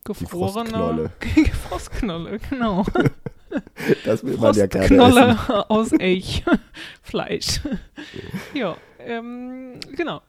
gefrorene 0.05 0.69
Frostknolle. 0.69 1.11
Frostknolle, 1.67 2.39
genau. 2.49 2.85
Das 4.05 4.23
will 4.23 4.37
man 4.37 4.55
ja 4.55 4.67
gerne 4.67 4.85
essen. 4.85 4.99
Frostknolle 4.99 5.69
aus 5.69 5.91
Elchfleisch. 5.91 7.59
ja, 8.53 8.77
ähm, 8.99 9.81
genau. 9.97 10.21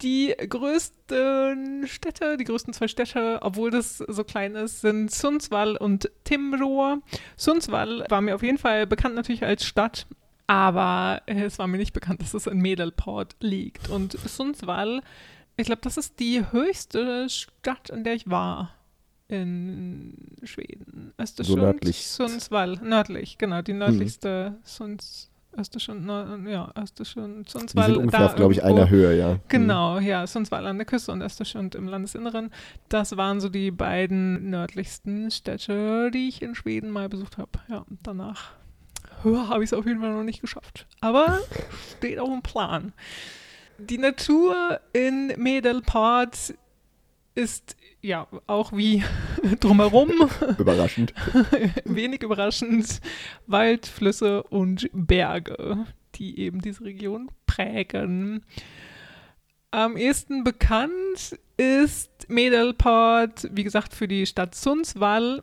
Die 0.00 0.34
größten 0.48 1.88
Städte, 1.88 2.38
die 2.38 2.44
größten 2.44 2.72
zwei 2.72 2.88
Städte, 2.88 3.40
obwohl 3.42 3.70
das 3.70 3.98
so 3.98 4.24
klein 4.24 4.54
ist, 4.54 4.80
sind 4.80 5.10
Sundsvall 5.10 5.76
und 5.76 6.10
Timrå. 6.24 7.02
Sundsvall 7.36 8.06
war 8.08 8.22
mir 8.22 8.34
auf 8.34 8.42
jeden 8.42 8.56
Fall 8.58 8.86
bekannt 8.86 9.14
natürlich 9.14 9.44
als 9.44 9.66
Stadt, 9.66 10.06
aber 10.46 11.20
es 11.26 11.58
war 11.58 11.66
mir 11.66 11.78
nicht 11.78 11.92
bekannt, 11.92 12.22
dass 12.22 12.32
es 12.32 12.46
in 12.46 12.60
Medelport 12.60 13.36
liegt. 13.40 13.90
Und 13.90 14.12
Sundsvall, 14.12 15.02
ich 15.56 15.66
glaube, 15.66 15.80
das 15.82 15.96
ist 15.96 16.18
die 16.20 16.44
höchste 16.50 17.28
Stadt, 17.28 17.90
in 17.90 18.04
der 18.04 18.14
ich 18.14 18.28
war 18.28 18.70
in 19.28 20.14
Schweden. 20.42 21.12
Östersund, 21.20 21.62
nördlich. 21.62 22.06
Sundsvall, 22.06 22.78
nördlich, 22.82 23.38
genau, 23.38 23.62
die 23.62 23.72
nördlichste 23.72 24.58
Sunds, 24.62 25.30
Östersund, 25.56 26.04
Nord- 26.04 26.46
ja, 26.46 26.70
Östersund, 26.78 27.46
Die 27.46 27.50
Sundsvall. 27.52 27.86
sind 27.86 27.96
ungefähr 27.98 28.26
auf, 28.26 28.34
glaube 28.34 28.52
ich, 28.52 28.62
einer 28.62 28.90
Höhe, 28.90 29.16
ja. 29.16 29.38
Genau, 29.48 29.98
ja, 29.98 30.26
Sundsvall 30.26 30.66
an 30.66 30.76
der 30.76 30.84
Küste 30.84 31.12
und 31.12 31.22
Östersund 31.22 31.74
im 31.74 31.88
Landesinneren. 31.88 32.50
Das 32.88 33.16
waren 33.16 33.40
so 33.40 33.48
die 33.48 33.70
beiden 33.70 34.50
nördlichsten 34.50 35.30
Städte, 35.30 36.10
die 36.10 36.28
ich 36.28 36.42
in 36.42 36.54
Schweden 36.54 36.90
mal 36.90 37.08
besucht 37.08 37.38
habe. 37.38 37.50
Ja, 37.68 37.86
danach 38.02 38.50
habe 39.24 39.64
ich 39.64 39.68
es 39.70 39.72
auf 39.74 39.86
jeden 39.86 40.00
Fall 40.00 40.12
noch 40.12 40.24
nicht 40.24 40.40
geschafft. 40.42 40.86
Aber 41.00 41.38
steht 41.98 42.18
auch 42.18 42.32
im 42.32 42.42
Plan. 42.42 42.92
Die 43.90 43.98
Natur 43.98 44.80
in 44.94 45.34
Medelpad 45.36 46.54
ist 47.34 47.76
ja 48.00 48.26
auch 48.46 48.72
wie 48.72 49.02
drumherum 49.60 50.10
Überraschend. 50.58 51.12
wenig 51.84 52.22
überraschend 52.22 53.00
Wald, 53.46 53.86
Flüsse 53.86 54.42
und 54.44 54.88
Berge, 54.92 55.86
die 56.14 56.38
eben 56.38 56.60
diese 56.62 56.84
Region 56.84 57.30
prägen. 57.46 58.44
Am 59.70 59.96
ehesten 59.96 60.44
bekannt 60.44 61.38
ist 61.58 62.28
Medelpad, 62.28 63.50
wie 63.52 63.64
gesagt, 63.64 63.92
für 63.92 64.08
die 64.08 64.24
Stadt 64.24 64.54
Sundsvall, 64.54 65.42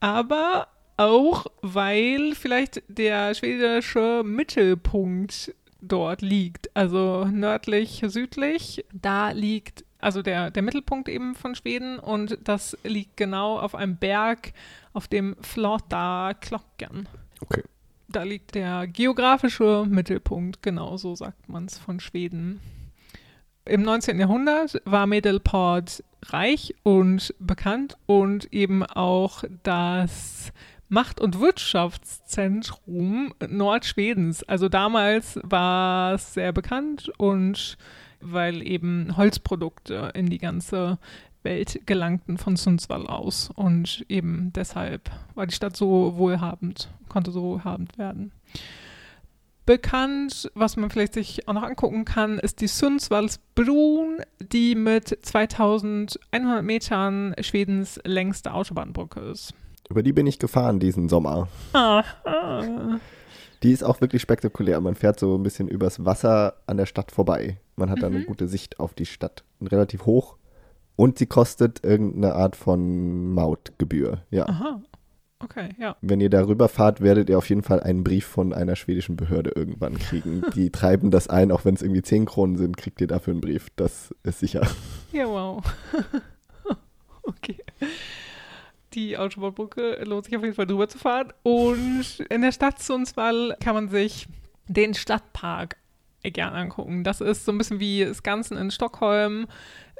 aber 0.00 0.68
auch, 0.96 1.46
weil 1.60 2.34
vielleicht 2.34 2.82
der 2.88 3.34
schwedische 3.34 4.22
Mittelpunkt 4.24 5.54
dort 5.88 6.22
liegt, 6.22 6.74
also 6.76 7.24
nördlich, 7.24 8.02
südlich. 8.06 8.84
Da 8.92 9.30
liegt 9.30 9.84
also 10.04 10.20
der, 10.20 10.50
der 10.50 10.62
Mittelpunkt 10.62 11.08
eben 11.08 11.34
von 11.34 11.54
Schweden 11.54 11.98
und 11.98 12.38
das 12.44 12.76
liegt 12.84 13.16
genau 13.16 13.58
auf 13.58 13.74
einem 13.74 13.96
Berg, 13.96 14.52
auf 14.92 15.08
dem 15.08 15.34
Flata 15.40 16.34
Klocken. 16.34 17.08
Okay. 17.40 17.62
Da 18.08 18.22
liegt 18.22 18.54
der 18.54 18.86
geografische 18.86 19.86
Mittelpunkt, 19.88 20.62
genau 20.62 20.98
so 20.98 21.14
sagt 21.14 21.48
man 21.48 21.64
es 21.64 21.78
von 21.78 22.00
Schweden. 22.00 22.60
Im 23.64 23.82
19. 23.82 24.20
Jahrhundert 24.20 24.82
war 24.84 25.06
Medelpad 25.06 26.04
reich 26.26 26.74
und 26.82 27.34
bekannt 27.38 27.96
und 28.04 28.52
eben 28.52 28.82
auch 28.84 29.42
das 29.62 30.52
Macht- 30.94 31.20
und 31.20 31.40
Wirtschaftszentrum 31.40 33.34
Nordschwedens. 33.48 34.44
Also 34.44 34.68
damals 34.68 35.40
war 35.42 36.14
es 36.14 36.34
sehr 36.34 36.52
bekannt 36.52 37.10
und 37.18 37.76
weil 38.20 38.64
eben 38.64 39.16
Holzprodukte 39.16 40.12
in 40.14 40.30
die 40.30 40.38
ganze 40.38 40.98
Welt 41.42 41.80
gelangten 41.84 42.38
von 42.38 42.54
Sundsvall 42.54 43.08
aus. 43.08 43.50
Und 43.56 44.06
eben 44.08 44.52
deshalb 44.54 45.10
war 45.34 45.48
die 45.48 45.54
Stadt 45.54 45.76
so 45.76 46.16
wohlhabend, 46.16 46.88
konnte 47.08 47.32
so 47.32 47.42
wohlhabend 47.42 47.98
werden. 47.98 48.30
Bekannt, 49.66 50.48
was 50.54 50.76
man 50.76 50.90
vielleicht 50.90 51.14
sich 51.14 51.48
auch 51.48 51.54
noch 51.54 51.64
angucken 51.64 52.04
kann, 52.04 52.38
ist 52.38 52.60
die 52.60 52.68
Sundsvallsbron, 52.68 54.18
die 54.38 54.76
mit 54.76 55.08
2100 55.08 56.62
Metern 56.62 57.34
Schwedens 57.40 57.98
längste 58.04 58.54
Autobahnbrücke 58.54 59.18
ist. 59.18 59.54
Über 59.88 60.02
die 60.02 60.12
bin 60.12 60.26
ich 60.26 60.38
gefahren 60.38 60.80
diesen 60.80 61.08
Sommer. 61.08 61.48
Die 63.62 63.72
ist 63.72 63.82
auch 63.82 64.00
wirklich 64.00 64.22
spektakulär. 64.22 64.80
Man 64.80 64.94
fährt 64.94 65.18
so 65.18 65.36
ein 65.36 65.42
bisschen 65.42 65.68
übers 65.68 66.04
Wasser 66.04 66.54
an 66.66 66.76
der 66.76 66.86
Stadt 66.86 67.12
vorbei. 67.12 67.58
Man 67.76 67.90
hat 67.90 68.02
dann 68.02 68.12
Mhm. 68.12 68.16
eine 68.18 68.26
gute 68.26 68.48
Sicht 68.48 68.80
auf 68.80 68.94
die 68.94 69.06
Stadt. 69.06 69.44
Und 69.60 69.68
relativ 69.72 70.06
hoch. 70.06 70.36
Und 70.96 71.18
sie 71.18 71.26
kostet 71.26 71.82
irgendeine 71.84 72.34
Art 72.34 72.56
von 72.56 73.32
Mautgebühr. 73.34 74.22
Ja. 74.30 74.48
Aha. 74.48 74.80
Okay, 75.40 75.70
ja. 75.78 75.96
Wenn 76.00 76.20
ihr 76.20 76.30
darüber 76.30 76.68
fahrt, 76.68 77.00
werdet 77.00 77.28
ihr 77.28 77.36
auf 77.36 77.48
jeden 77.48 77.62
Fall 77.62 77.80
einen 77.80 78.04
Brief 78.04 78.24
von 78.24 78.52
einer 78.54 78.76
schwedischen 78.76 79.16
Behörde 79.16 79.50
irgendwann 79.54 79.98
kriegen. 79.98 80.42
Die 80.54 80.70
treiben 80.70 81.10
das 81.10 81.28
ein, 81.28 81.50
auch 81.50 81.64
wenn 81.64 81.74
es 81.74 81.82
irgendwie 81.82 82.02
10 82.02 82.24
Kronen 82.26 82.56
sind, 82.56 82.76
kriegt 82.76 83.00
ihr 83.00 83.06
dafür 83.08 83.32
einen 83.32 83.40
Brief. 83.40 83.68
Das 83.76 84.14
ist 84.22 84.38
sicher. 84.38 84.66
Ja, 85.12 85.26
wow. 85.26 85.62
okay. 87.22 87.56
Die 88.94 89.18
Autobahnbrücke 89.18 90.04
lohnt 90.04 90.26
sich 90.26 90.36
auf 90.36 90.42
jeden 90.42 90.54
Fall 90.54 90.66
drüber 90.66 90.88
zu 90.88 90.98
fahren. 90.98 91.32
Und 91.42 92.20
in 92.28 92.42
der 92.42 92.52
Stadt 92.52 92.80
Sundsvall 92.80 93.56
kann 93.60 93.74
man 93.74 93.88
sich 93.88 94.28
den 94.68 94.94
Stadtpark 94.94 95.76
gerne 96.22 96.56
angucken. 96.56 97.04
Das 97.04 97.20
ist 97.20 97.44
so 97.44 97.52
ein 97.52 97.58
bisschen 97.58 97.80
wie 97.80 98.12
Skansen 98.14 98.56
in 98.56 98.70
Stockholm. 98.70 99.46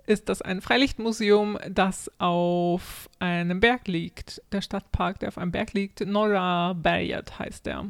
Ist 0.06 0.28
das 0.28 0.42
ein 0.42 0.60
Freilichtmuseum, 0.60 1.58
das 1.68 2.10
auf 2.18 3.08
einem 3.18 3.60
Berg 3.60 3.88
liegt. 3.88 4.42
Der 4.52 4.60
Stadtpark, 4.60 5.18
der 5.18 5.28
auf 5.28 5.38
einem 5.38 5.50
Berg 5.50 5.72
liegt. 5.72 6.06
Norra 6.06 6.74
Berget 6.74 7.38
heißt 7.38 7.66
der. 7.66 7.86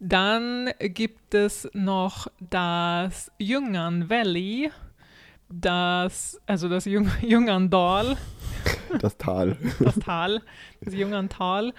Dann 0.00 0.70
gibt 0.80 1.34
es 1.34 1.68
noch 1.74 2.26
das 2.40 3.30
Ljungan 3.38 4.10
Valley. 4.10 4.70
Das, 5.48 6.40
also 6.46 6.68
das 6.70 6.86
Jung, 6.86 7.10
Ljungandal, 7.20 8.16
Das 9.00 9.16
Tal. 9.16 9.56
das 9.80 9.96
Tal, 9.98 10.42
das 10.80 10.94
Ljungantal, 10.94 11.72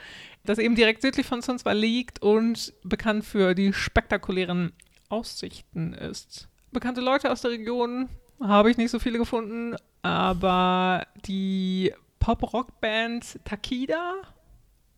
das 0.43 0.57
eben 0.57 0.75
direkt 0.75 1.01
südlich 1.01 1.25
von 1.25 1.41
Sundsvall 1.41 1.77
liegt 1.77 2.21
und 2.21 2.73
bekannt 2.84 3.23
für 3.25 3.53
die 3.53 3.71
spektakulären 3.73 4.71
Aussichten 5.09 5.93
ist. 5.93 6.47
Bekannte 6.71 7.01
Leute 7.01 7.31
aus 7.31 7.41
der 7.41 7.51
Region 7.51 8.09
habe 8.41 8.71
ich 8.71 8.77
nicht 8.77 8.89
so 8.91 8.99
viele 8.99 9.19
gefunden, 9.19 9.75
aber 10.01 11.05
die 11.25 11.93
Pop-Rock-Band 12.19 13.39
Takida, 13.45 14.13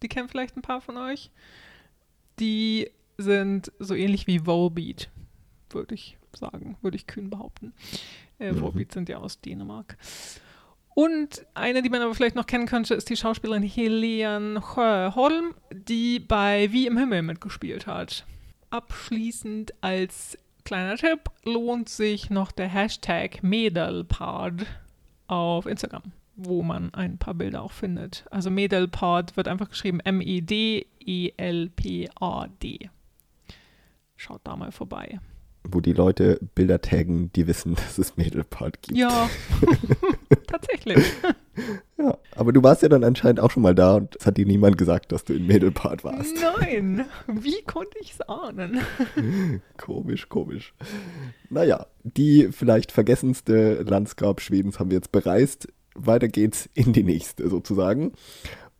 die 0.02 0.08
kennen 0.08 0.30
vielleicht 0.30 0.56
ein 0.56 0.62
paar 0.62 0.82
von 0.82 0.98
euch, 0.98 1.32
die 2.40 2.90
sind 3.18 3.72
so 3.80 3.94
ähnlich 3.94 4.28
wie 4.28 4.46
Volbeat, 4.46 5.10
würde 5.70 5.96
ich 5.96 6.18
sagen, 6.34 6.78
würde 6.82 6.98
ich 6.98 7.08
kühn 7.08 7.30
behaupten. 7.30 7.74
Äh, 8.40 8.52
Mhm. 8.52 8.62
Volbeat 8.62 8.92
sind 8.92 9.10
ja 9.10 9.18
aus 9.18 9.40
Dänemark. 9.42 9.98
Und 10.96 11.46
eine, 11.54 11.82
die 11.82 11.90
man 11.90 12.02
aber 12.02 12.16
vielleicht 12.16 12.38
noch 12.38 12.48
kennen 12.48 12.68
könnte, 12.68 12.96
ist 12.96 13.10
die 13.10 13.18
Schauspielerin 13.18 13.64
Helene 13.64 14.62
Sjöholm, 14.62 15.54
die 15.70 16.22
bei 16.22 16.72
Wie 16.72 16.88
im 16.88 16.98
Himmel 16.98 17.22
mitgespielt 17.22 17.86
hat. 17.86 18.26
Abschließend 18.70 19.74
als 19.82 20.38
kleiner 20.64 20.96
Tipp 20.96 21.30
lohnt 21.44 21.90
sich 21.90 22.30
noch 22.30 22.54
der 22.54 22.70
Hashtag 22.70 23.44
Medelpad 23.44 24.66
auf 25.28 25.66
Instagram, 25.66 26.14
wo 26.38 26.64
man 26.64 26.94
ein 26.94 27.18
paar 27.18 27.34
Bilder 27.34 27.62
auch 27.62 27.74
findet. 27.74 28.24
Also 28.32 28.50
Medelpad 28.50 29.36
wird 29.36 29.50
einfach 29.50 29.68
geschrieben 29.68 30.00
E 30.00 30.08
M-E-D-E-L-P-A-D. 30.10 30.90
Schaut 34.16 34.40
da 34.46 34.56
mal 34.56 34.72
vorbei. 34.72 35.20
Wo 35.64 35.82
die 35.82 35.92
Leute 35.92 36.40
Bilder 36.56 36.80
taggen, 36.80 37.34
die 37.34 37.48
wissen, 37.48 37.76
dass 37.76 37.98
es 37.98 38.16
Mädelpart 38.16 38.82
gibt. 38.82 38.98
Ja, 38.98 39.30
tatsächlich. 40.56 41.04
Ja, 41.98 42.18
aber 42.36 42.52
du 42.52 42.62
warst 42.62 42.82
ja 42.82 42.90
dann 42.90 43.06
anscheinend 43.06 43.40
auch 43.40 43.50
schon 43.50 43.64
mal 43.64 43.74
da 43.74 43.96
und 43.96 44.18
es 44.20 44.26
hat 44.26 44.36
dir 44.36 44.46
niemand 44.46 44.78
gesagt, 44.78 45.14
dass 45.14 45.24
du 45.24 45.32
in 45.32 45.48
Mädelpart 45.48 46.04
warst. 46.04 46.36
Nein, 46.60 47.06
wie 47.28 47.62
konnte 47.62 47.98
ich 48.02 48.12
es 48.12 48.22
ahnen? 48.22 48.82
Komisch, 49.78 50.28
komisch. 50.28 50.74
Naja, 51.50 51.86
die 52.04 52.50
vielleicht 52.52 52.92
vergessenste 52.92 53.84
Landsgrab 53.84 54.42
Schwedens 54.42 54.78
haben 54.78 54.92
wir 54.92 54.98
jetzt 54.98 55.14
bereist. 55.14 55.70
weiter 55.96 56.28
geht's 56.28 56.70
in 56.74 56.92
die 56.92 57.04
nächste 57.04 57.50
sozusagen. 57.50 58.12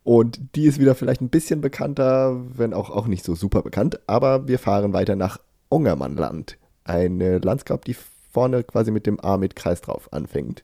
Und 0.04 0.38
die 0.54 0.66
ist 0.66 0.78
wieder 0.78 0.94
vielleicht 0.94 1.22
ein 1.22 1.30
bisschen 1.30 1.62
bekannter, 1.62 2.38
wenn 2.54 2.74
auch, 2.74 2.90
auch 2.90 3.06
nicht 3.06 3.24
so 3.24 3.34
super 3.34 3.62
bekannt. 3.62 3.98
Aber 4.06 4.46
wir 4.46 4.58
fahren 4.58 4.92
weiter 4.92 5.16
nach 5.16 5.38
Ongermannland. 5.70 6.58
Eine 6.84 7.38
Landschaft, 7.38 7.86
die 7.86 7.96
vorne 8.30 8.64
quasi 8.64 8.90
mit 8.90 9.06
dem 9.06 9.18
A 9.18 9.38
mit 9.38 9.56
Kreis 9.56 9.80
drauf 9.80 10.12
anfängt. 10.12 10.62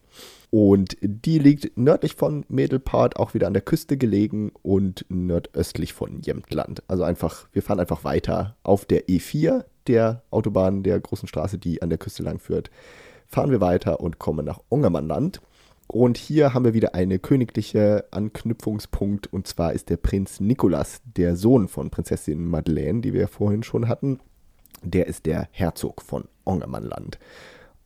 Und 0.55 0.99
die 1.01 1.39
liegt 1.39 1.79
nördlich 1.79 2.15
von 2.15 2.45
Medelpart, 2.51 3.17
auch 3.17 3.33
wieder 3.33 3.47
an 3.47 3.55
der 3.55 3.63
Küste 3.63 3.97
gelegen 3.97 4.53
und 4.61 5.07
nordöstlich 5.09 5.95
von 5.95 6.21
Jämtland. 6.21 6.83
Also 6.89 7.05
einfach, 7.05 7.49
wir 7.55 7.63
fahren 7.63 7.81
einfach 7.81 8.05
weiter 8.05 8.55
auf 8.63 8.85
der 8.85 9.09
E4, 9.09 9.65
der 9.87 10.23
Autobahn 10.31 10.83
der 10.83 11.01
großen 11.01 11.27
Straße, 11.27 11.57
die 11.57 11.81
an 11.81 11.89
der 11.89 11.97
Küste 11.97 12.23
lang 12.23 12.39
führt. 12.39 12.71
Fahren 13.29 13.51
wir 13.51 13.63
weiter 13.63 14.01
und 14.01 14.19
kommen 14.19 14.45
nach 14.45 14.61
Ongermannland. 14.69 15.41
Und 15.87 16.19
hier 16.19 16.53
haben 16.53 16.67
wir 16.67 16.75
wieder 16.75 16.95
eine 16.95 17.19
königliche 17.19 18.05
Anknüpfungspunkt 18.11 19.33
und 19.33 19.47
zwar 19.47 19.73
ist 19.73 19.89
der 19.89 19.97
Prinz 19.97 20.39
Nikolas, 20.39 21.01
der 21.17 21.35
Sohn 21.35 21.67
von 21.67 21.89
Prinzessin 21.89 22.45
Madeleine, 22.45 23.01
die 23.01 23.15
wir 23.15 23.27
vorhin 23.27 23.63
schon 23.63 23.89
hatten. 23.89 24.19
Der 24.83 25.07
ist 25.07 25.25
der 25.25 25.49
Herzog 25.51 26.03
von 26.03 26.25
Ongermannland, 26.45 27.19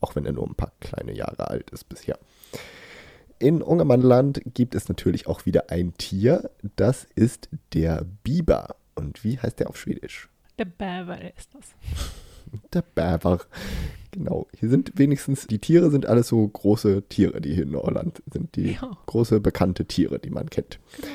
auch 0.01 0.17
wenn 0.17 0.27
er 0.27 0.33
nur 0.33 0.49
ein 0.49 0.57
paar 0.57 0.73
kleine 0.81 1.13
Jahre 1.15 1.49
alt 1.49 1.71
ist 1.71 1.89
bisher. 1.89 2.19
In 3.39 3.63
Ungermannland 3.63 4.41
gibt 4.55 4.75
es 4.75 4.89
natürlich 4.89 5.27
auch 5.27 5.45
wieder 5.45 5.71
ein 5.71 5.95
Tier, 5.99 6.51
das 6.77 7.07
ist 7.15 7.49
der 7.75 8.07
Biber. 8.23 8.77
Und 8.95 9.25
wie 9.25 9.39
heißt 9.39 9.61
der 9.61 9.69
auf 9.69 9.77
Schwedisch? 9.77 10.29
Der 10.59 10.65
Bäver 10.65 11.19
ist 11.37 11.55
das. 11.55 11.75
Der 12.73 12.83
Bäver. 12.83 13.41
Genau. 14.13 14.47
Hier 14.57 14.71
sind 14.71 14.93
wenigstens, 14.95 15.49
die 15.49 15.59
Tiere 15.59 15.91
sind 15.91 16.07
alles 16.07 16.29
so 16.29 16.47
große 16.47 17.03
Tiere, 17.09 17.41
die 17.41 17.53
hier 17.53 17.65
in 17.65 17.73
Norland 17.73 18.23
sind. 18.33 18.55
Die 18.55 18.75
ja. 18.75 18.97
große 19.05 19.41
bekannte 19.41 19.85
Tiere, 19.85 20.21
die 20.21 20.31
man 20.31 20.49
kennt. 20.49 20.79
Genau 20.97 21.09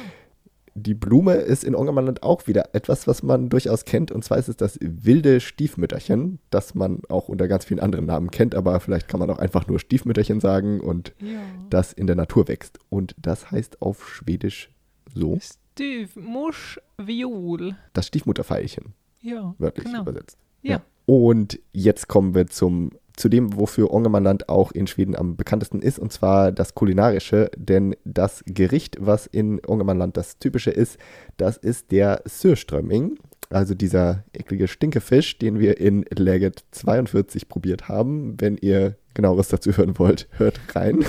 die 0.74 0.94
Blume 0.94 1.36
ist 1.36 1.64
in 1.64 1.76
Ongermannland 1.76 2.24
auch 2.24 2.48
wieder 2.48 2.74
etwas, 2.74 3.08
was 3.08 3.24
man 3.24 3.50
durchaus 3.50 3.86
kennt. 3.86 4.12
Und 4.12 4.24
zwar 4.24 4.38
ist 4.38 4.48
es 4.48 4.58
das 4.58 4.78
wilde 4.82 5.40
Stiefmütterchen, 5.40 6.40
das 6.50 6.76
man 6.76 7.02
auch 7.10 7.28
unter 7.28 7.48
ganz 7.48 7.66
vielen 7.66 7.80
anderen 7.80 8.06
Namen 8.06 8.32
kennt. 8.32 8.56
Aber 8.56 8.80
vielleicht 8.80 9.08
kann 9.08 9.20
man 9.20 9.30
auch 9.30 9.40
einfach 9.40 9.68
nur 9.68 9.80
Stiefmütterchen 9.80 10.40
sagen 10.40 10.80
und 10.80 11.14
ja. 11.20 11.42
das 11.70 11.94
in 11.94 12.08
der 12.08 12.16
Natur 12.16 12.48
wächst. 12.48 12.80
Und 12.90 13.16
das 13.18 13.52
heißt 13.52 13.82
auf 13.82 14.08
Schwedisch 14.08 14.70
so. 15.14 15.40
Stiefmuschviol. 15.74 17.76
Das 17.94 18.08
Stiefmutterveilchen. 18.08 18.94
Ja. 19.22 19.56
Wörtlich 19.58 19.86
genau. 19.86 20.02
übersetzt. 20.02 20.38
Ja. 20.62 20.72
ja. 20.72 20.82
Und 21.06 21.60
jetzt 21.74 22.08
kommen 22.08 22.36
wir 22.36 22.48
zum 22.48 22.92
zu 23.16 23.30
dem, 23.30 23.58
wofür 23.58 23.92
Ångermanland 23.92 24.50
auch 24.50 24.72
in 24.72 24.88
Schweden 24.88 25.16
am 25.16 25.36
bekanntesten 25.36 25.82
ist, 25.82 26.00
und 26.00 26.12
zwar 26.12 26.52
das 26.52 26.76
kulinarische. 26.76 27.52
Denn 27.58 27.96
das 28.04 28.44
Gericht, 28.46 28.98
was 29.00 29.28
in 29.28 29.62
Ångermanland 29.66 30.18
das 30.18 30.40
typische 30.40 30.72
ist, 30.72 30.98
das 31.38 31.58
ist 31.58 31.92
der 31.92 32.22
Sürströmming, 32.26 33.18
also 33.50 33.76
dieser 33.76 34.24
eklige 34.34 34.68
Stinkefisch, 34.68 35.38
den 35.38 35.60
wir 35.60 35.80
in 35.80 36.06
Läget 36.10 36.64
42 36.72 37.50
probiert 37.50 37.90
haben. 37.90 38.40
Wenn 38.40 38.58
ihr 38.58 38.96
genaueres 39.14 39.50
dazu 39.50 39.76
hören 39.76 40.00
wollt, 40.00 40.28
hört 40.38 40.60
rein. 40.74 41.04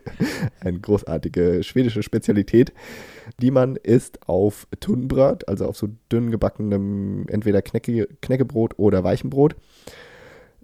Eine 0.60 0.80
großartige 0.80 1.62
schwedische 1.62 2.02
Spezialität, 2.02 2.72
die 3.40 3.50
man 3.50 3.76
isst 3.76 4.28
auf 4.28 4.66
Tunbrot, 4.80 5.48
also 5.48 5.66
auf 5.66 5.76
so 5.76 5.88
dünn 6.12 6.30
gebackenem 6.30 7.26
entweder 7.28 7.62
Knecke, 7.62 8.06
Knäckebrot 8.20 8.78
oder 8.78 9.02
Weichenbrot 9.02 9.56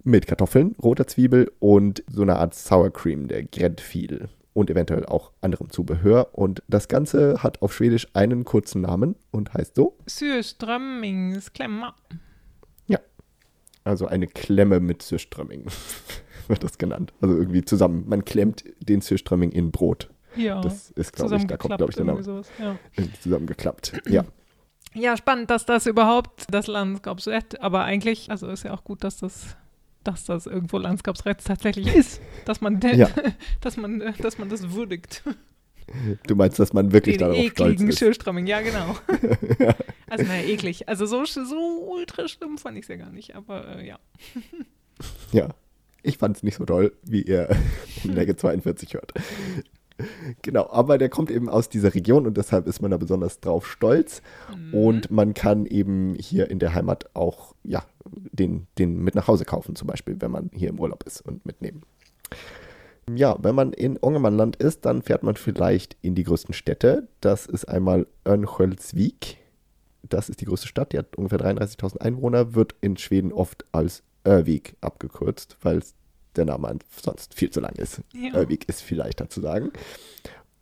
mit 0.05 0.27
Kartoffeln, 0.27 0.75
roter 0.81 1.07
Zwiebel 1.07 1.51
und 1.59 2.03
so 2.07 2.21
einer 2.21 2.39
Art 2.39 2.53
Sour 2.53 2.93
Cream, 2.93 3.27
der 3.27 3.43
Grädfil 3.43 4.29
und 4.53 4.69
eventuell 4.69 5.05
auch 5.05 5.31
anderem 5.41 5.69
Zubehör. 5.69 6.29
Und 6.33 6.63
das 6.67 6.87
Ganze 6.87 7.43
hat 7.43 7.61
auf 7.61 7.73
Schwedisch 7.73 8.07
einen 8.13 8.45
kurzen 8.45 8.81
Namen 8.81 9.15
und 9.31 9.53
heißt 9.53 9.75
so: 9.75 9.97
Surströmmingsklemma. 10.07 11.95
Ja, 12.87 12.99
also 13.83 14.07
eine 14.07 14.27
Klemme 14.27 14.79
mit 14.79 15.01
Surströmming 15.01 15.65
wird 16.47 16.63
das 16.63 16.77
genannt. 16.77 17.13
Also 17.19 17.35
irgendwie 17.35 17.65
zusammen. 17.65 18.05
Man 18.07 18.23
klemmt 18.23 18.63
den 18.79 19.01
Surströmming 19.01 19.51
in 19.51 19.71
Brot. 19.71 20.09
Ja, 20.37 20.61
das 20.61 20.91
ist, 20.91 21.13
glaube 21.13 21.35
ich, 21.37 21.47
da 21.47 21.57
kommt, 21.57 21.77
glaube 21.77 21.91
ich, 21.91 21.95
der 21.95 22.05
Name. 22.05 22.21
Sowas, 22.21 22.49
ja. 22.59 22.77
Zusammengeklappt, 23.21 24.01
ja. 24.07 24.25
Ja, 24.93 25.17
spannend, 25.17 25.49
dass 25.49 25.65
das 25.65 25.87
überhaupt 25.87 26.45
das 26.49 26.67
Landskapsrecht, 26.67 27.61
aber 27.61 27.83
eigentlich, 27.83 28.31
also 28.31 28.47
ist 28.47 28.63
ja 28.63 28.73
auch 28.73 28.83
gut, 28.83 29.03
dass 29.03 29.17
das 29.17 29.57
dass 30.07 30.25
das 30.25 30.45
irgendwo 30.45 30.77
Landskapsrecht 30.77 31.45
tatsächlich 31.45 31.93
ist, 31.93 32.21
dass 32.45 32.61
man, 32.61 32.79
ja. 32.81 33.09
dass 33.61 33.77
man, 33.77 34.13
dass 34.21 34.37
man 34.37 34.49
das 34.49 34.71
würdigt. 34.71 35.23
Du 36.25 36.35
meinst, 36.35 36.57
dass 36.57 36.73
man 36.73 36.91
wirklich 36.91 37.17
Den 37.17 37.29
darauf 37.29 37.51
stolz 37.51 37.81
ist? 37.81 37.99
Schildstramming, 37.99 38.47
ja 38.47 38.61
genau. 38.61 38.95
ja. 39.59 39.75
Also 40.07 40.25
naja, 40.25 40.47
eklig. 40.47 40.89
Also 40.89 41.05
so, 41.05 41.25
so 41.25 41.87
ultra 41.95 42.27
schlimm 42.27 42.57
fand 42.57 42.77
ich 42.77 42.83
es 42.83 42.87
ja 42.87 42.95
gar 42.95 43.11
nicht, 43.11 43.35
aber 43.35 43.77
äh, 43.77 43.87
ja. 43.87 43.99
ja, 45.31 45.49
ich 46.01 46.17
fand 46.17 46.37
es 46.37 46.43
nicht 46.43 46.55
so 46.55 46.65
toll, 46.65 46.93
wie 47.03 47.21
ihr 47.21 47.55
in 48.03 48.13
Lege 48.13 48.35
42 48.35 48.95
hört. 48.95 49.13
Genau, 50.41 50.69
aber 50.69 50.97
der 50.97 51.09
kommt 51.09 51.31
eben 51.31 51.47
aus 51.47 51.69
dieser 51.69 51.93
Region 51.93 52.27
und 52.27 52.35
deshalb 52.35 52.67
ist 52.67 52.81
man 52.81 52.91
da 52.91 52.97
besonders 52.97 53.39
drauf 53.39 53.67
stolz. 53.67 54.21
Mhm. 54.53 54.73
Und 54.73 55.11
man 55.11 55.33
kann 55.33 55.65
eben 55.65 56.15
hier 56.15 56.49
in 56.49 56.59
der 56.59 56.73
Heimat 56.73 57.15
auch, 57.15 57.54
ja, 57.67 57.83
den, 58.31 58.67
den 58.77 59.03
mit 59.03 59.15
nach 59.15 59.27
Hause 59.27 59.45
kaufen, 59.45 59.75
zum 59.75 59.87
Beispiel, 59.87 60.15
wenn 60.19 60.31
man 60.31 60.49
hier 60.53 60.69
im 60.69 60.79
Urlaub 60.79 61.03
ist 61.03 61.21
und 61.21 61.45
mitnehmen. 61.45 61.81
Ja, 63.13 63.37
wenn 63.41 63.53
man 63.53 63.71
in 63.71 63.97
Ångermanland 64.01 64.55
ist, 64.55 64.85
dann 64.85 65.03
fährt 65.03 65.23
man 65.23 65.35
vielleicht 65.35 65.95
in 66.01 66.15
die 66.15 66.23
größten 66.23 66.53
Städte. 66.53 67.07
Das 67.21 67.45
ist 67.45 67.65
einmal 67.65 68.07
Örnsköldsvik. 68.27 69.37
Das 70.01 70.29
ist 70.29 70.41
die 70.41 70.45
größte 70.45 70.67
Stadt, 70.67 70.93
die 70.93 70.97
hat 70.97 71.15
ungefähr 71.15 71.39
33.000 71.39 71.99
Einwohner, 71.99 72.53
wird 72.53 72.75
in 72.81 72.97
Schweden 72.97 73.31
oft 73.31 73.65
als 73.71 74.03
Örvik 74.25 74.75
abgekürzt, 74.81 75.57
weil 75.61 75.81
der 76.35 76.45
Name 76.45 76.77
sonst 77.01 77.33
viel 77.33 77.49
zu 77.49 77.59
lang 77.59 77.75
ist. 77.75 78.01
Ja. 78.13 78.35
Örvik 78.35 78.67
ist 78.69 78.81
viel 78.81 78.97
leichter 78.97 79.29
zu 79.29 79.41
sagen. 79.41 79.71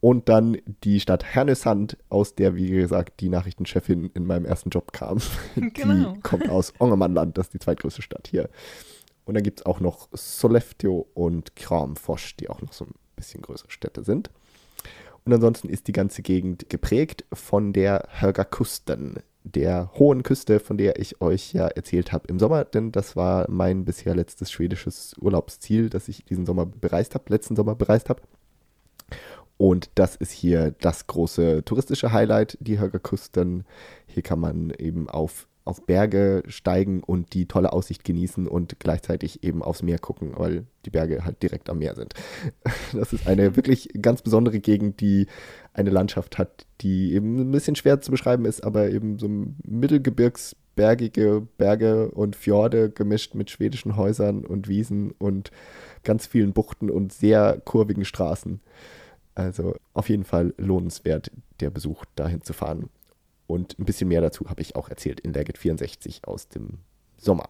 Und 0.03 0.27
dann 0.27 0.57
die 0.83 0.99
Stadt 0.99 1.23
Härnösand, 1.23 1.95
aus 2.09 2.35
der, 2.35 2.57
wie 2.57 2.67
gesagt, 2.67 3.21
die 3.21 3.29
Nachrichtenchefin 3.29 4.11
in 4.13 4.25
meinem 4.25 4.43
ersten 4.43 4.69
Job 4.69 4.91
kam. 4.91 5.19
Genau. 5.55 6.11
Die 6.11 6.19
kommt 6.19 6.49
aus 6.49 6.73
Ångermanland, 6.77 7.37
das 7.37 7.45
ist 7.45 7.53
die 7.53 7.59
zweitgrößte 7.59 8.01
Stadt 8.01 8.27
hier. 8.27 8.49
Und 9.23 9.35
dann 9.35 9.43
gibt 9.43 9.61
es 9.61 9.65
auch 9.65 9.79
noch 9.79 10.09
Sollefteå 10.11 11.05
und 11.13 11.55
Kramfors, 11.55 12.35
die 12.37 12.49
auch 12.49 12.61
noch 12.61 12.73
so 12.73 12.83
ein 12.83 12.95
bisschen 13.15 13.41
größere 13.41 13.71
Städte 13.71 14.03
sind. 14.03 14.29
Und 15.23 15.31
ansonsten 15.31 15.69
ist 15.69 15.87
die 15.87 15.93
ganze 15.93 16.21
Gegend 16.21 16.69
geprägt 16.69 17.23
von 17.31 17.71
der 17.71 18.09
Högakusten, 18.19 19.19
der 19.45 19.89
hohen 19.97 20.23
Küste, 20.23 20.59
von 20.59 20.77
der 20.77 20.99
ich 20.99 21.21
euch 21.21 21.53
ja 21.53 21.67
erzählt 21.67 22.11
habe 22.11 22.27
im 22.27 22.39
Sommer, 22.39 22.65
denn 22.65 22.91
das 22.91 23.15
war 23.15 23.49
mein 23.49 23.85
bisher 23.85 24.15
letztes 24.15 24.51
schwedisches 24.51 25.15
Urlaubsziel, 25.21 25.89
das 25.89 26.09
ich 26.09 26.25
diesen 26.25 26.45
Sommer 26.45 26.65
bereist 26.65 27.15
habe, 27.15 27.23
letzten 27.29 27.55
Sommer 27.55 27.75
bereist 27.75 28.09
habe. 28.09 28.21
Und 29.57 29.91
das 29.95 30.15
ist 30.15 30.31
hier 30.31 30.71
das 30.81 31.07
große 31.07 31.63
touristische 31.63 32.11
Highlight, 32.11 32.57
die 32.59 32.79
Högerküsten. 32.79 33.65
Hier 34.07 34.23
kann 34.23 34.39
man 34.39 34.71
eben 34.71 35.09
auf, 35.09 35.47
auf 35.63 35.85
Berge 35.85 36.43
steigen 36.47 37.01
und 37.03 37.33
die 37.33 37.47
tolle 37.47 37.71
Aussicht 37.71 38.03
genießen 38.03 38.47
und 38.47 38.79
gleichzeitig 38.79 39.43
eben 39.43 39.61
aufs 39.61 39.83
Meer 39.83 39.99
gucken, 39.99 40.33
weil 40.35 40.65
die 40.85 40.89
Berge 40.89 41.23
halt 41.23 41.41
direkt 41.43 41.69
am 41.69 41.79
Meer 41.79 41.95
sind. 41.95 42.13
Das 42.93 43.13
ist 43.13 43.27
eine 43.27 43.55
wirklich 43.55 43.89
ganz 44.01 44.21
besondere 44.21 44.59
Gegend, 44.59 45.01
die 45.01 45.27
eine 45.73 45.89
Landschaft 45.89 46.37
hat, 46.37 46.65
die 46.81 47.13
eben 47.13 47.39
ein 47.39 47.51
bisschen 47.51 47.75
schwer 47.75 48.01
zu 48.01 48.11
beschreiben 48.11 48.45
ist, 48.45 48.63
aber 48.63 48.89
eben 48.89 49.17
so 49.17 49.27
mittelgebirgsbergige 49.63 51.47
Berge 51.57 52.11
und 52.11 52.35
Fjorde 52.35 52.89
gemischt 52.89 53.33
mit 53.33 53.49
schwedischen 53.49 53.95
Häusern 53.95 54.45
und 54.45 54.67
Wiesen 54.67 55.11
und 55.11 55.51
ganz 56.03 56.27
vielen 56.27 56.53
Buchten 56.53 56.89
und 56.89 57.13
sehr 57.13 57.61
kurvigen 57.63 58.05
Straßen. 58.05 58.59
Also 59.35 59.75
auf 59.93 60.09
jeden 60.09 60.23
Fall 60.23 60.53
lohnenswert, 60.57 61.31
der 61.59 61.69
Besuch 61.69 62.05
dahin 62.15 62.41
zu 62.41 62.53
fahren. 62.53 62.89
Und 63.47 63.77
ein 63.79 63.85
bisschen 63.85 64.07
mehr 64.07 64.21
dazu 64.21 64.49
habe 64.49 64.61
ich 64.61 64.75
auch 64.75 64.89
erzählt 64.89 65.19
in 65.19 65.33
Legit 65.33 65.57
64 65.57 66.27
aus 66.27 66.47
dem 66.47 66.79
Sommer. 67.17 67.49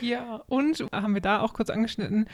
Ja, 0.00 0.42
und 0.48 0.86
haben 0.92 1.14
wir 1.14 1.22
da 1.22 1.40
auch 1.40 1.54
kurz 1.54 1.70
angeschnitten, 1.70 2.28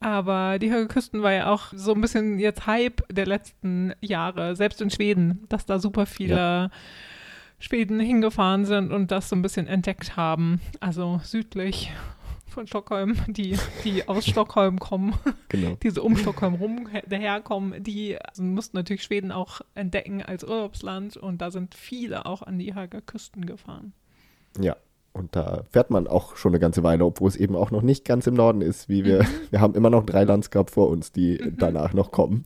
aber 0.00 0.58
die 0.58 0.70
Höhe 0.70 0.86
Küsten 0.86 1.22
war 1.22 1.32
ja 1.32 1.50
auch 1.50 1.72
so 1.74 1.94
ein 1.94 2.00
bisschen 2.00 2.38
jetzt 2.38 2.66
Hype 2.66 3.06
der 3.10 3.26
letzten 3.26 3.94
Jahre, 4.00 4.56
selbst 4.56 4.80
in 4.80 4.90
Schweden, 4.90 5.44
dass 5.48 5.64
da 5.64 5.78
super 5.78 6.06
viele 6.06 6.36
ja. 6.36 6.70
Schweden 7.58 8.00
hingefahren 8.00 8.64
sind 8.64 8.92
und 8.92 9.10
das 9.10 9.28
so 9.28 9.36
ein 9.36 9.42
bisschen 9.42 9.66
entdeckt 9.66 10.16
haben. 10.16 10.60
Also 10.80 11.20
südlich 11.22 11.92
von 12.54 12.66
Stockholm, 12.66 13.16
die, 13.26 13.58
die 13.84 14.08
aus 14.08 14.26
Stockholm 14.26 14.78
kommen, 14.78 15.14
genau. 15.48 15.76
die 15.82 15.90
so 15.90 16.02
um 16.02 16.16
Stockholm 16.16 16.54
rum 16.54 16.88
daherkommen, 17.06 17.82
die 17.82 18.16
also 18.18 18.42
mussten 18.42 18.76
natürlich 18.76 19.02
Schweden 19.02 19.32
auch 19.32 19.60
entdecken 19.74 20.22
als 20.22 20.44
Urlaubsland 20.44 21.16
und 21.16 21.42
da 21.42 21.50
sind 21.50 21.74
viele 21.74 22.26
auch 22.26 22.42
an 22.42 22.58
die 22.58 22.74
Hager 22.74 23.00
Küsten 23.00 23.44
gefahren. 23.44 23.92
Ja, 24.60 24.76
Und 25.16 25.36
da 25.36 25.62
fährt 25.70 25.90
man 25.90 26.08
auch 26.08 26.34
schon 26.34 26.50
eine 26.50 26.58
ganze 26.58 26.82
Weile, 26.82 27.04
obwohl 27.04 27.28
es 27.28 27.36
eben 27.36 27.54
auch 27.54 27.70
noch 27.70 27.82
nicht 27.82 28.04
ganz 28.04 28.26
im 28.26 28.34
Norden 28.34 28.60
ist, 28.60 28.88
wie 28.88 29.04
wir. 29.04 29.22
Mhm. 29.22 29.28
Wir 29.50 29.60
haben 29.60 29.74
immer 29.74 29.90
noch 29.90 30.04
drei 30.04 30.24
Landscape 30.24 30.70
vor 30.70 30.88
uns, 30.88 31.12
die 31.12 31.40
mhm. 31.40 31.56
danach 31.56 31.92
noch 31.94 32.10
kommen. 32.10 32.42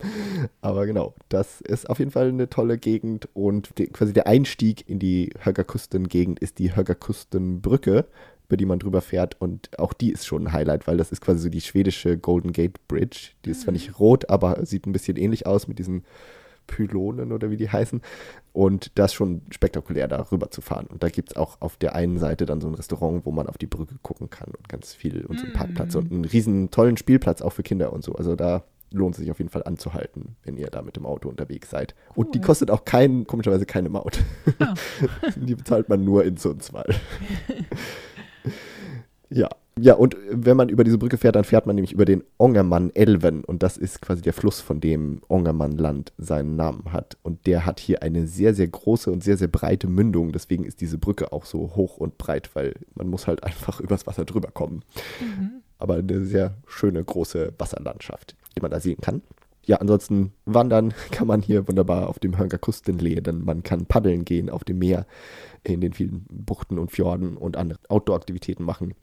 Aber 0.61 0.85
genau, 0.85 1.15
das 1.29 1.61
ist 1.61 1.89
auf 1.89 1.97
jeden 1.97 2.11
Fall 2.11 2.29
eine 2.29 2.47
tolle 2.47 2.77
Gegend 2.77 3.27
und 3.33 3.77
die, 3.79 3.87
quasi 3.87 4.13
der 4.13 4.27
Einstieg 4.27 4.87
in 4.87 4.99
die 4.99 5.33
Högerkusten-Gegend 5.39 6.39
ist 6.39 6.59
die 6.59 6.75
Högerkustenbrücke, 6.75 8.05
über 8.49 8.57
die 8.57 8.65
man 8.65 8.79
drüber 8.79 9.01
fährt. 9.01 9.39
Und 9.39 9.69
auch 9.77 9.93
die 9.93 10.11
ist 10.11 10.25
schon 10.25 10.47
ein 10.47 10.53
Highlight, 10.53 10.87
weil 10.87 10.97
das 10.97 11.11
ist 11.11 11.21
quasi 11.21 11.39
so 11.39 11.49
die 11.49 11.61
schwedische 11.61 12.17
Golden 12.17 12.51
Gate 12.51 12.87
Bridge. 12.87 13.31
Die 13.45 13.51
ist 13.51 13.61
zwar 13.61 13.71
nicht 13.71 13.89
mhm. 13.89 13.95
rot, 13.95 14.29
aber 14.29 14.65
sieht 14.65 14.87
ein 14.87 14.91
bisschen 14.91 15.17
ähnlich 15.17 15.45
aus 15.45 15.67
mit 15.67 15.77
diesen 15.77 16.03
Pylonen 16.65 17.31
oder 17.31 17.51
wie 17.51 17.57
die 17.57 17.69
heißen. 17.69 18.01
Und 18.51 18.91
das 18.95 19.11
ist 19.11 19.15
schon 19.15 19.41
spektakulär, 19.51 20.07
da 20.07 20.25
rüber 20.31 20.49
zu 20.49 20.61
fahren. 20.61 20.87
Und 20.87 21.03
da 21.03 21.09
gibt 21.09 21.29
es 21.29 21.37
auch 21.37 21.57
auf 21.61 21.77
der 21.77 21.93
einen 21.95 22.17
Seite 22.17 22.47
dann 22.47 22.59
so 22.59 22.67
ein 22.67 22.73
Restaurant, 22.73 23.25
wo 23.25 23.31
man 23.31 23.47
auf 23.47 23.59
die 23.59 23.67
Brücke 23.67 23.95
gucken 24.01 24.31
kann 24.31 24.51
und 24.57 24.67
ganz 24.67 24.93
viel 24.93 25.25
und 25.25 25.39
so 25.39 25.45
einen 25.45 25.53
Parkplatz 25.53 25.93
und 25.93 26.11
einen 26.11 26.25
riesen 26.25 26.71
tollen 26.71 26.97
Spielplatz 26.97 27.43
auch 27.43 27.53
für 27.53 27.63
Kinder 27.63 27.93
und 27.93 28.03
so. 28.03 28.13
Also 28.13 28.35
da 28.35 28.63
lohnt 28.91 29.15
es 29.15 29.21
sich 29.21 29.29
auf 29.29 29.37
jeden 29.37 29.51
Fall 29.51 29.63
anzuhalten, 29.63 30.35
wenn 30.43 30.57
ihr 30.57 30.67
da 30.67 30.81
mit 30.81 30.95
dem 30.95 31.05
Auto 31.05 31.29
unterwegs 31.29 31.69
seid. 31.69 31.93
Cool. 32.09 32.25
Und 32.25 32.35
die 32.35 32.41
kostet 32.41 32.71
auch 32.71 32.85
kein, 32.85 33.27
komischerweise 33.27 33.67
keine 33.67 33.89
Maut. 33.89 34.19
Oh. 34.59 34.65
die 35.35 35.55
bezahlt 35.55 35.89
man 35.89 36.03
nur 36.03 36.25
in 36.25 36.37
Sundsvall. 36.37 36.95
ja, 39.29 39.49
ja, 39.81 39.93
und 39.93 40.17
wenn 40.29 40.57
man 40.57 40.67
über 40.67 40.83
diese 40.83 40.97
Brücke 40.97 41.17
fährt, 41.17 41.35
dann 41.35 41.45
fährt 41.45 41.65
man 41.65 41.75
nämlich 41.75 41.93
über 41.93 42.03
den 42.03 42.23
Ongermann-Elven 42.37 43.45
und 43.45 43.63
das 43.63 43.77
ist 43.77 44.01
quasi 44.01 44.21
der 44.21 44.33
Fluss, 44.33 44.59
von 44.59 44.81
dem 44.81 45.21
Ongermann-Land 45.29 46.11
seinen 46.17 46.57
Namen 46.57 46.91
hat. 46.91 47.17
Und 47.23 47.45
der 47.47 47.65
hat 47.65 47.79
hier 47.79 48.01
eine 48.03 48.27
sehr, 48.27 48.53
sehr 48.53 48.67
große 48.67 49.09
und 49.09 49.23
sehr, 49.23 49.37
sehr 49.37 49.47
breite 49.47 49.87
Mündung. 49.87 50.33
Deswegen 50.33 50.65
ist 50.65 50.81
diese 50.81 50.97
Brücke 50.97 51.31
auch 51.31 51.45
so 51.45 51.75
hoch 51.75 51.97
und 51.97 52.17
breit, 52.17 52.49
weil 52.55 52.73
man 52.95 53.07
muss 53.07 53.27
halt 53.27 53.43
einfach 53.45 53.79
übers 53.79 54.05
Wasser 54.05 54.25
drüber 54.25 54.49
kommen. 54.51 54.83
Mhm. 55.21 55.61
Aber 55.77 55.95
eine 55.95 56.25
sehr 56.25 56.55
schöne, 56.67 57.01
große 57.01 57.53
Wasserlandschaft, 57.57 58.35
die 58.57 58.61
man 58.61 58.71
da 58.71 58.81
sehen 58.81 58.99
kann. 58.99 59.21
Ja, 59.69 59.77
ansonsten 59.77 60.33
wandern 60.45 60.95
kann 61.11 61.27
man 61.27 61.43
hier 61.43 61.67
wunderbar 61.67 62.09
auf 62.09 62.17
dem 62.17 62.39
Hörger 62.39 62.57
Kustenleden. 62.57 63.45
Man 63.45 63.61
kann 63.61 63.85
paddeln 63.85 64.25
gehen 64.25 64.49
auf 64.49 64.63
dem 64.63 64.79
Meer 64.79 65.05
in 65.63 65.79
den 65.79 65.93
vielen 65.93 66.25
Buchten 66.27 66.79
und 66.79 66.91
Fjorden 66.91 67.37
und 67.37 67.55
andere 67.55 67.77
Outdoor-Aktivitäten 67.87 68.63
machen 68.63 68.95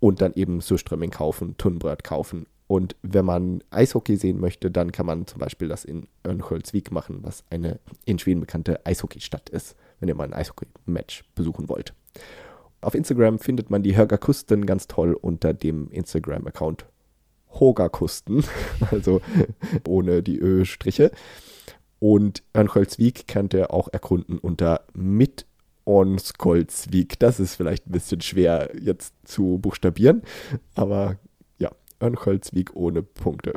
und 0.00 0.22
dann 0.22 0.32
eben 0.32 0.62
Surströmming 0.62 1.10
kaufen, 1.10 1.58
Tunbröt 1.58 2.02
kaufen. 2.02 2.46
Und 2.66 2.96
wenn 3.02 3.26
man 3.26 3.62
Eishockey 3.68 4.16
sehen 4.16 4.40
möchte, 4.40 4.70
dann 4.70 4.90
kann 4.90 5.04
man 5.04 5.26
zum 5.26 5.38
Beispiel 5.38 5.68
das 5.68 5.84
in 5.84 6.06
Örnsköldsvik 6.26 6.90
machen, 6.92 7.18
was 7.20 7.44
eine 7.50 7.78
in 8.06 8.18
Schweden 8.18 8.40
bekannte 8.40 8.86
Eishockeystadt 8.86 9.50
ist, 9.50 9.76
wenn 10.00 10.08
ihr 10.08 10.14
mal 10.14 10.24
ein 10.24 10.32
Eishockey-Match 10.32 11.24
besuchen 11.34 11.68
wollt. 11.68 11.92
Auf 12.80 12.94
Instagram 12.94 13.38
findet 13.38 13.68
man 13.68 13.82
die 13.82 13.98
Högerkusten 13.98 14.64
ganz 14.64 14.88
toll 14.88 15.12
unter 15.12 15.52
dem 15.52 15.90
Instagram-Account 15.90 16.86
Hogakusten, 17.60 18.44
also 18.90 19.20
ohne 19.86 20.22
die 20.22 20.38
Ö-Striche. 20.38 21.10
Und 21.98 22.42
könnt 23.26 23.54
ihr 23.54 23.72
auch 23.72 23.88
erkunden 23.92 24.38
unter 24.38 24.82
mit 24.92 25.46
Ornskolzvik. 25.86 27.18
Das 27.18 27.40
ist 27.40 27.54
vielleicht 27.54 27.86
ein 27.86 27.92
bisschen 27.92 28.20
schwer 28.20 28.70
jetzt 28.78 29.14
zu 29.24 29.58
buchstabieren, 29.58 30.22
aber 30.74 31.16
ja, 31.58 31.70
Örnkolzvik 32.02 32.74
ohne 32.74 33.02
Punkte. 33.02 33.54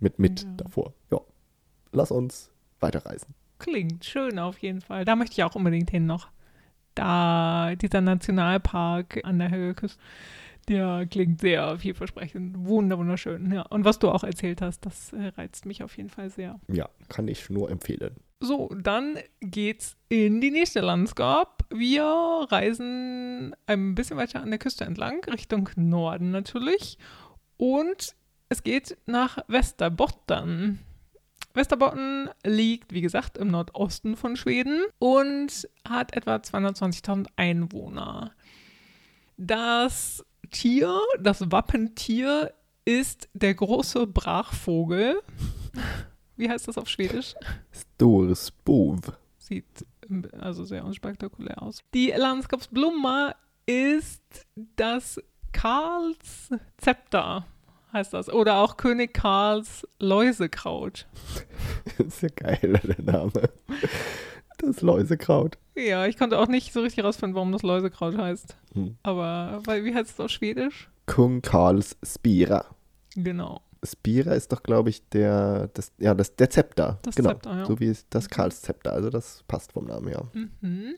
mit 0.00 0.18
mit 0.18 0.42
ja. 0.42 0.48
davor. 0.58 0.92
Ja, 1.10 1.20
lass 1.92 2.10
uns 2.10 2.50
weiterreisen. 2.80 3.34
Klingt 3.58 4.04
schön 4.04 4.38
auf 4.38 4.58
jeden 4.58 4.82
Fall. 4.82 5.04
Da 5.04 5.16
möchte 5.16 5.32
ich 5.32 5.44
auch 5.44 5.54
unbedingt 5.54 5.90
hin 5.90 6.06
noch. 6.06 6.28
Da 6.94 7.74
dieser 7.74 8.02
Nationalpark 8.02 9.20
an 9.24 9.38
der 9.38 9.50
Höheküste. 9.50 9.98
Der 10.68 11.06
klingt 11.06 11.40
sehr 11.40 11.78
vielversprechend. 11.78 12.56
Wunder, 12.66 12.98
wunderschön. 12.98 13.52
Ja. 13.52 13.62
Und 13.62 13.84
was 13.84 13.98
du 13.98 14.10
auch 14.10 14.24
erzählt 14.24 14.62
hast, 14.62 14.86
das 14.86 15.12
äh, 15.12 15.32
reizt 15.36 15.66
mich 15.66 15.82
auf 15.82 15.96
jeden 15.96 16.10
Fall 16.10 16.30
sehr. 16.30 16.60
Ja, 16.68 16.88
kann 17.08 17.28
ich 17.28 17.50
nur 17.50 17.70
empfehlen. 17.70 18.16
So, 18.40 18.68
dann 18.74 19.18
geht's 19.40 19.96
in 20.08 20.40
die 20.40 20.50
nächste 20.50 20.80
Landscape. 20.80 21.64
Wir 21.70 22.04
reisen 22.04 23.54
ein 23.66 23.94
bisschen 23.94 24.16
weiter 24.16 24.42
an 24.42 24.50
der 24.50 24.58
Küste 24.58 24.84
entlang, 24.84 25.24
Richtung 25.24 25.70
Norden 25.76 26.30
natürlich. 26.30 26.98
Und 27.56 28.14
es 28.48 28.62
geht 28.62 28.96
nach 29.06 29.38
Västerbotten. 29.48 30.80
Västerbotten 31.54 32.28
liegt, 32.44 32.92
wie 32.92 33.00
gesagt, 33.00 33.38
im 33.38 33.48
Nordosten 33.48 34.16
von 34.16 34.36
Schweden 34.36 34.82
und 34.98 35.68
hat 35.88 36.16
etwa 36.16 36.36
220.000 36.36 37.28
Einwohner. 37.36 38.32
Das 39.36 40.24
Tier, 40.54 41.00
das 41.20 41.50
Wappentier, 41.50 42.54
ist 42.84 43.28
der 43.32 43.54
große 43.54 44.06
Brachvogel. 44.06 45.20
Wie 46.36 46.48
heißt 46.48 46.68
das 46.68 46.78
auf 46.78 46.88
Schwedisch? 46.88 47.34
Storsbov. 47.72 49.00
Sieht 49.36 49.84
also 50.38 50.64
sehr 50.64 50.84
unspektakulär 50.84 51.60
aus. 51.60 51.80
Die 51.92 52.12
Landskapsblomma 52.16 53.34
ist 53.66 54.46
das 54.76 55.20
Karls 55.50 56.50
Zepter, 56.76 57.46
heißt 57.92 58.14
das. 58.14 58.28
Oder 58.28 58.58
auch 58.58 58.76
König 58.76 59.12
Karls 59.12 59.88
Läusekraut. 59.98 61.08
das 61.98 62.06
ist 62.06 62.22
ja 62.22 62.28
geil, 62.28 62.80
der 62.84 63.02
Name. 63.02 63.50
Das 64.58 64.80
Läusekraut. 64.82 65.58
Ja, 65.74 66.06
ich 66.06 66.16
konnte 66.16 66.38
auch 66.38 66.46
nicht 66.46 66.72
so 66.72 66.80
richtig 66.80 67.04
rausfinden, 67.04 67.34
warum 67.34 67.52
das 67.52 67.62
Läusekraut 67.62 68.16
heißt. 68.16 68.56
Hm. 68.74 68.96
Aber 69.02 69.60
weil, 69.64 69.84
wie 69.84 69.94
heißt 69.94 70.10
es 70.10 70.20
auf 70.20 70.30
Schwedisch? 70.30 70.88
Kung 71.06 71.42
Karls 71.42 71.96
Spira. 72.04 72.66
Genau. 73.16 73.60
Spira 73.84 74.32
ist 74.32 74.52
doch, 74.52 74.62
glaube 74.62 74.90
ich, 74.90 75.08
der, 75.10 75.68
das, 75.74 75.92
ja, 75.98 76.14
das, 76.14 76.34
der 76.36 76.50
Zepter. 76.50 76.98
Das 77.02 77.14
genau. 77.14 77.30
Zepter, 77.30 77.58
ja. 77.58 77.64
So 77.66 77.80
wie 77.80 77.94
das 78.10 78.28
Karlszepter. 78.28 78.92
Also 78.92 79.10
das 79.10 79.44
passt 79.46 79.72
vom 79.72 79.86
Namen 79.86 80.08
her. 80.08 80.22
Mhm. 80.32 80.94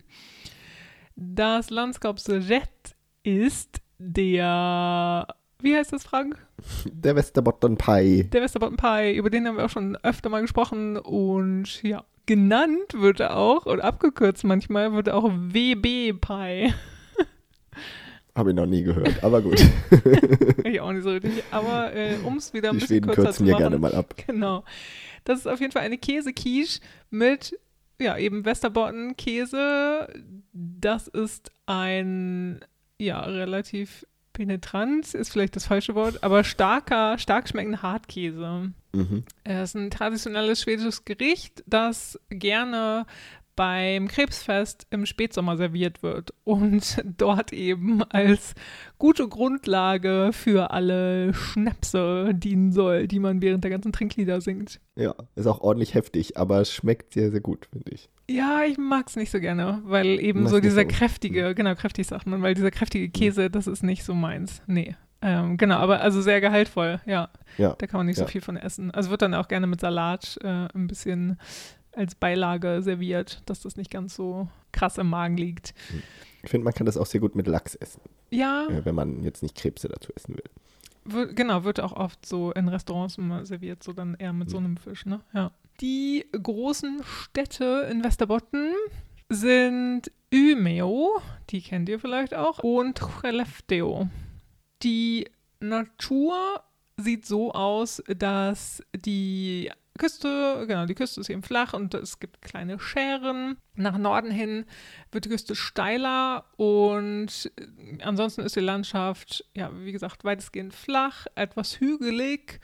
Das 1.17 1.71
Landskapsrätt 1.71 2.97
ist 3.23 3.81
der, 3.99 5.27
wie 5.61 5.75
heißt 5.75 5.93
das, 5.93 6.05
Frank? 6.05 6.39
Der 6.93 7.17
Westerbotten 7.17 7.77
Pie. 7.77 8.25
Der 8.25 8.43
Westerbotten 8.43 8.77
Pie, 8.77 9.17
über 9.17 9.31
den 9.31 9.47
haben 9.47 9.57
wir 9.57 9.65
auch 9.65 9.71
schon 9.71 9.97
öfter 9.97 10.29
mal 10.29 10.43
gesprochen 10.43 10.97
und 10.99 11.83
ja, 11.83 12.05
genannt 12.27 12.95
wird 12.95 13.21
er 13.21 13.37
auch 13.37 13.67
und 13.67 13.81
abgekürzt 13.81 14.45
manchmal 14.45 14.93
wird 14.93 15.09
auch 15.09 15.31
WB 15.33 16.13
Pie. 16.13 16.73
Habe 18.35 18.51
ich 18.51 18.57
noch 18.57 18.67
nie 18.67 18.83
gehört, 18.83 19.25
aber 19.25 19.41
gut. 19.41 19.59
ich 20.65 20.81
auch 20.81 20.93
nicht 20.93 21.05
so 21.05 21.11
richtig. 21.11 21.43
Aber 21.51 21.95
äh, 21.95 22.17
um 22.23 22.37
es 22.37 22.53
wieder 22.53 22.69
ein 22.69 22.75
Die 22.75 22.81
bisschen 22.81 22.97
Schweden 22.99 23.11
kürzer 23.11 23.33
zu 23.33 23.45
machen. 23.45 23.57
gerne 23.57 23.79
mal 23.79 23.95
ab. 23.95 24.15
Genau. 24.27 24.63
Das 25.25 25.39
ist 25.39 25.47
auf 25.47 25.59
jeden 25.59 25.73
Fall 25.73 25.83
eine 25.83 25.97
Käsequiche 25.97 26.81
mit, 27.09 27.59
ja, 27.99 28.19
eben 28.19 28.45
Westerbotten-Käse. 28.45 30.09
Das 30.53 31.09
ist 31.09 31.51
ein, 31.65 32.61
ja, 32.99 33.21
relativ 33.23 34.07
penetrant, 34.37 35.15
ist 35.15 35.33
vielleicht 35.33 35.57
das 35.57 35.67
falsche 35.67 35.95
Wort, 35.95 36.23
aber 36.23 36.45
starker, 36.45 37.17
stark 37.19 37.49
schmeckender 37.49 37.81
Hartkäse. 37.81 38.73
Mhm. 38.93 39.25
Es 39.45 39.71
ist 39.71 39.75
ein 39.77 39.91
traditionelles 39.91 40.61
schwedisches 40.61 41.05
Gericht, 41.07 41.65
das 41.67 42.21
gerne 42.29 43.07
beim 43.57 44.07
Krebsfest 44.09 44.87
im 44.91 45.07
Spätsommer 45.07 45.57
serviert 45.57 46.03
wird 46.03 46.33
und 46.45 47.03
dort 47.17 47.53
eben 47.53 48.03
als 48.05 48.55
gute 48.99 49.27
Grundlage 49.29 50.31
für 50.33 50.71
alle 50.71 51.33
Schnäpse 51.35 52.33
dienen 52.35 52.73
soll, 52.73 53.09
die 53.09 53.19
man 53.19 53.43
während 53.43 53.65
der 53.65 53.71
ganzen 53.71 53.93
Trinklieder 53.93 54.41
singt. 54.41 54.81
Ja, 54.95 55.15
ist 55.35 55.47
auch 55.47 55.61
ordentlich 55.61 55.95
heftig, 55.95 56.37
aber 56.37 56.61
es 56.61 56.73
schmeckt 56.73 57.15
sehr, 57.15 57.31
sehr 57.31 57.41
gut, 57.41 57.67
finde 57.73 57.93
ich. 57.93 58.09
Ja, 58.31 58.63
ich 58.69 58.77
mag 58.79 59.09
es 59.09 59.17
nicht 59.17 59.31
so 59.31 59.41
gerne, 59.41 59.81
weil 59.85 60.07
eben 60.07 60.47
so 60.49 60.61
dieser 60.61 60.83
so. 60.83 60.89
kräftige, 60.89 61.55
genau, 61.55 61.75
kräftig 61.75 62.07
sagt 62.07 62.27
man, 62.27 62.43
weil 62.43 62.55
dieser 62.55 62.71
kräftige 62.71 63.09
Käse, 63.09 63.51
das 63.51 63.67
ist 63.67 63.83
nicht 63.83 64.05
so 64.05 64.15
meins. 64.15 64.63
Nee. 64.67 64.97
Ähm, 65.23 65.57
genau, 65.57 65.77
aber 65.77 66.03
also 66.03 66.21
sehr 66.21 66.41
gehaltvoll, 66.41 67.01
ja. 67.07 67.31
ja. 67.57 67.75
Da 67.79 67.87
kann 67.87 67.99
man 67.99 68.07
nicht 68.07 68.19
ja. 68.19 68.25
so 68.25 68.31
viel 68.31 68.41
von 68.43 68.57
essen. 68.57 68.91
Also 68.91 69.11
wird 69.11 69.23
dann 69.23 69.35
auch 69.35 69.49
gerne 69.49 69.67
mit 69.67 69.81
Salat 69.81 70.39
äh, 70.43 70.69
ein 70.75 70.87
bisschen 70.87 71.39
als 71.97 72.15
Beilage 72.15 72.83
serviert, 72.83 73.43
dass 73.47 73.61
das 73.61 73.77
nicht 73.77 73.91
ganz 73.91 74.15
so 74.15 74.49
krass 74.73 74.99
im 74.99 75.09
Magen 75.09 75.37
liegt. 75.37 75.75
Ich 76.43 76.51
finde, 76.51 76.65
man 76.65 76.75
kann 76.75 76.87
das 76.87 76.97
auch 76.97 77.07
sehr 77.07 77.21
gut 77.21 77.35
mit 77.35 77.47
Lachs 77.47 77.75
essen. 77.75 78.03
Ja. 78.31 78.67
Äh, 78.69 78.85
wenn 78.85 78.95
man 78.95 79.23
jetzt 79.23 79.43
nicht 79.43 79.57
Krebse 79.57 79.89
dazu 79.89 80.13
essen 80.15 80.37
will. 80.37 81.35
Genau, 81.35 81.65
wird 81.65 81.81
auch 81.81 81.93
oft 81.93 82.27
so 82.27 82.53
in 82.53 82.69
Restaurants 82.69 83.19
serviert, 83.43 83.83
so 83.83 83.93
dann 83.93 84.15
eher 84.15 84.33
mit 84.33 84.51
so 84.51 84.59
einem 84.59 84.77
Fisch, 84.77 85.07
ne? 85.07 85.21
Ja. 85.33 85.53
Die 85.81 86.27
großen 86.33 87.03
Städte 87.05 87.87
in 87.91 88.03
Westerbotten 88.03 88.73
sind 89.29 90.11
Umeå, 90.33 91.21
die 91.51 91.61
kennt 91.61 91.89
ihr 91.89 92.01
vielleicht 92.01 92.35
auch, 92.35 92.59
und 92.61 92.99
Skellefteå. 92.99 94.09
Die 94.83 95.29
Natur 95.61 96.63
sieht 96.97 97.27
so 97.27 97.53
aus, 97.53 98.03
dass 98.17 98.83
die 98.97 99.71
Küste, 99.99 100.65
genau, 100.67 100.87
die 100.87 100.95
Küste 100.95 101.21
ist 101.21 101.31
eben 101.31 101.43
flach 101.43 101.73
und 101.73 101.95
es 101.95 102.19
gibt 102.19 102.43
kleine 102.43 102.79
Schären. 102.79 103.57
Nach 103.75 103.99
Norden 103.99 104.31
hin 104.31 104.65
wird 105.13 105.25
die 105.25 105.29
Küste 105.29 105.55
steiler 105.55 106.45
und 106.57 107.51
ansonsten 108.03 108.43
ist 108.43 108.57
die 108.57 108.61
Landschaft, 108.61 109.45
ja, 109.55 109.71
wie 109.75 109.93
gesagt, 109.93 110.25
weitestgehend 110.25 110.75
flach, 110.75 111.27
etwas 111.35 111.81
hügelig 111.81 112.61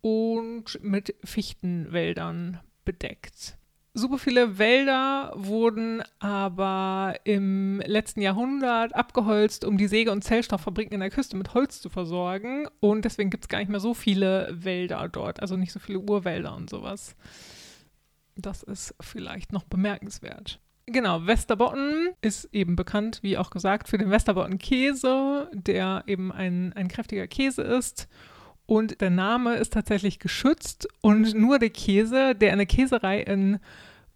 und 0.00 0.78
mit 0.82 1.14
Fichtenwäldern 1.24 2.60
bedeckt. 2.84 3.56
Super 3.96 4.18
viele 4.18 4.58
Wälder 4.58 5.32
wurden 5.36 6.02
aber 6.18 7.14
im 7.22 7.80
letzten 7.86 8.22
Jahrhundert 8.22 8.92
abgeholzt, 8.92 9.64
um 9.64 9.78
die 9.78 9.86
Säge- 9.86 10.10
und 10.10 10.24
Zellstofffabriken 10.24 10.94
in 10.94 11.00
der 11.00 11.10
Küste 11.10 11.36
mit 11.36 11.54
Holz 11.54 11.80
zu 11.80 11.88
versorgen. 11.88 12.66
Und 12.80 13.04
deswegen 13.04 13.30
gibt 13.30 13.44
es 13.44 13.48
gar 13.48 13.58
nicht 13.58 13.68
mehr 13.68 13.78
so 13.78 13.94
viele 13.94 14.48
Wälder 14.50 15.08
dort, 15.08 15.40
also 15.40 15.56
nicht 15.56 15.70
so 15.70 15.78
viele 15.78 16.00
Urwälder 16.00 16.56
und 16.56 16.68
sowas. 16.68 17.14
Das 18.34 18.64
ist 18.64 18.96
vielleicht 19.00 19.52
noch 19.52 19.62
bemerkenswert. 19.62 20.58
Genau, 20.86 21.24
Westerbotten 21.24 22.08
ist 22.20 22.48
eben 22.52 22.74
bekannt, 22.74 23.20
wie 23.22 23.38
auch 23.38 23.50
gesagt, 23.50 23.88
für 23.88 23.96
den 23.96 24.10
Westerbotten-Käse, 24.10 25.50
der 25.52 26.02
eben 26.08 26.32
ein, 26.32 26.72
ein 26.72 26.88
kräftiger 26.88 27.28
Käse 27.28 27.62
ist. 27.62 28.08
Und 28.66 29.00
der 29.00 29.10
Name 29.10 29.56
ist 29.56 29.72
tatsächlich 29.74 30.18
geschützt 30.18 30.88
und 31.02 31.34
nur 31.34 31.58
der 31.58 31.70
Käse, 31.70 32.34
der 32.34 32.52
in 32.52 32.58
der 32.58 32.66
Käserei 32.66 33.20
in 33.20 33.58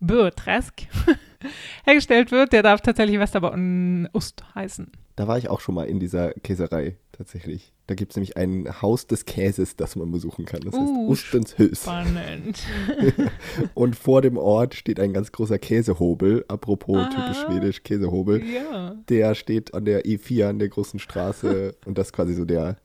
Bötresk 0.00 0.86
hergestellt 1.84 2.30
wird, 2.30 2.52
der 2.52 2.62
darf 2.62 2.80
tatsächlich 2.80 3.18
Westerbotten 3.18 4.08
Ust 4.12 4.42
heißen. 4.54 4.90
Da 5.16 5.26
war 5.26 5.36
ich 5.36 5.50
auch 5.50 5.58
schon 5.60 5.74
mal 5.74 5.88
in 5.88 5.98
dieser 5.98 6.30
Käserei 6.32 6.96
tatsächlich. 7.10 7.72
Da 7.88 7.94
gibt 7.96 8.12
es 8.12 8.16
nämlich 8.16 8.36
ein 8.36 8.68
Haus 8.80 9.06
des 9.08 9.24
Käses, 9.24 9.74
das 9.74 9.96
man 9.96 10.12
besuchen 10.12 10.44
kann. 10.44 10.60
Das 10.60 10.72
heißt 10.74 10.82
Uh, 10.92 11.08
Ustens 11.08 11.58
Hüs. 11.58 11.82
Spannend. 11.82 12.62
Und 13.74 13.96
vor 13.96 14.22
dem 14.22 14.36
Ort 14.36 14.74
steht 14.76 15.00
ein 15.00 15.12
ganz 15.12 15.32
großer 15.32 15.58
Käsehobel. 15.58 16.44
Apropos 16.48 16.98
Ah. 16.98 17.08
typisch 17.10 17.42
schwedisch 17.42 17.82
Käsehobel. 17.82 18.42
ja. 18.44 18.94
Der 19.08 19.34
steht 19.34 19.74
an 19.74 19.84
der 19.84 20.04
E4, 20.04 20.48
an 20.50 20.58
der 20.60 20.68
großen 20.68 21.00
Straße. 21.00 21.74
und 21.84 21.98
das 21.98 22.08
ist 22.08 22.12
quasi 22.12 22.34
so 22.34 22.44
der 22.44 22.76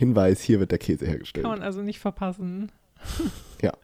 Hinweis, 0.00 0.40
hier 0.40 0.60
wird 0.60 0.70
der 0.70 0.78
Käse 0.78 1.06
hergestellt. 1.06 1.44
Kann 1.44 1.58
man 1.58 1.62
also 1.62 1.82
nicht 1.82 2.00
verpassen. 2.00 2.72
Ja. 3.62 3.74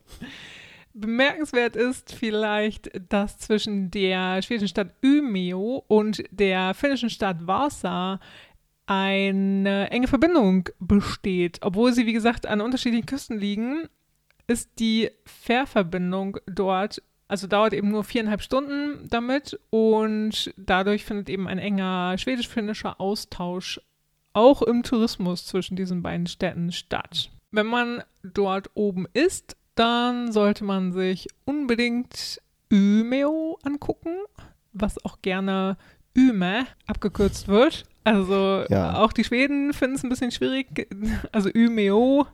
Bemerkenswert 0.95 1.77
ist 1.77 2.15
vielleicht, 2.15 2.91
dass 3.11 3.37
zwischen 3.37 3.91
der 3.91 4.41
schwedischen 4.41 4.69
Stadt 4.69 4.95
Umeå 5.05 5.85
und 5.87 6.25
der 6.31 6.73
finnischen 6.73 7.11
Stadt 7.11 7.47
Vasa 7.47 8.19
eine 8.87 9.91
enge 9.91 10.09
Verbindung 10.09 10.71
besteht. 10.79 11.59
Obwohl 11.61 11.93
sie, 11.93 12.07
wie 12.07 12.15
gesagt, 12.15 12.47
an 12.47 12.63
unterschiedlichen 12.63 13.05
Küsten 13.05 13.39
liegen, 13.39 13.87
ist 14.47 14.79
die 14.79 15.11
Fährverbindung 15.27 16.39
dort, 16.47 17.03
also 17.29 17.47
dauert 17.47 17.75
eben 17.75 17.91
nur 17.91 18.05
viereinhalb 18.05 18.41
Stunden 18.41 19.07
damit 19.11 19.61
und 19.69 20.55
dadurch 20.57 21.05
findet 21.05 21.29
eben 21.29 21.47
ein 21.47 21.59
enger 21.59 22.17
schwedisch-finnischer 22.17 22.99
Austausch 22.99 23.79
auch 24.37 24.63
im 24.63 24.83
Tourismus 24.83 25.47
zwischen 25.47 25.77
diesen 25.77 26.03
beiden 26.03 26.27
Städten 26.27 26.71
statt. 26.73 27.31
Wenn 27.51 27.67
man 27.67 28.03
dort 28.23 28.71
oben 28.75 29.07
ist, 29.15 29.57
dann 29.75 30.31
sollte 30.33 30.65
man 30.65 30.93
sich 30.93 31.29
unbedingt 31.45 32.41
Umeå 32.73 33.59
angucken, 33.63 34.15
was 34.73 35.03
auch 35.05 35.23
gerne 35.23 35.77
Yme 36.17 36.67
abgekürzt 36.87 37.49
wird. 37.49 37.85
Also 38.05 38.65
Ja. 38.69 38.99
auch 38.99 39.13
die 39.13 39.25
Schweden 39.25 39.73
finden 39.73 39.97
es 39.97 40.03
ein 40.05 40.09
bisschen 40.11 40.31
schwierig. 40.31 40.89
Also 41.33 41.51
Umeå, 41.55 42.27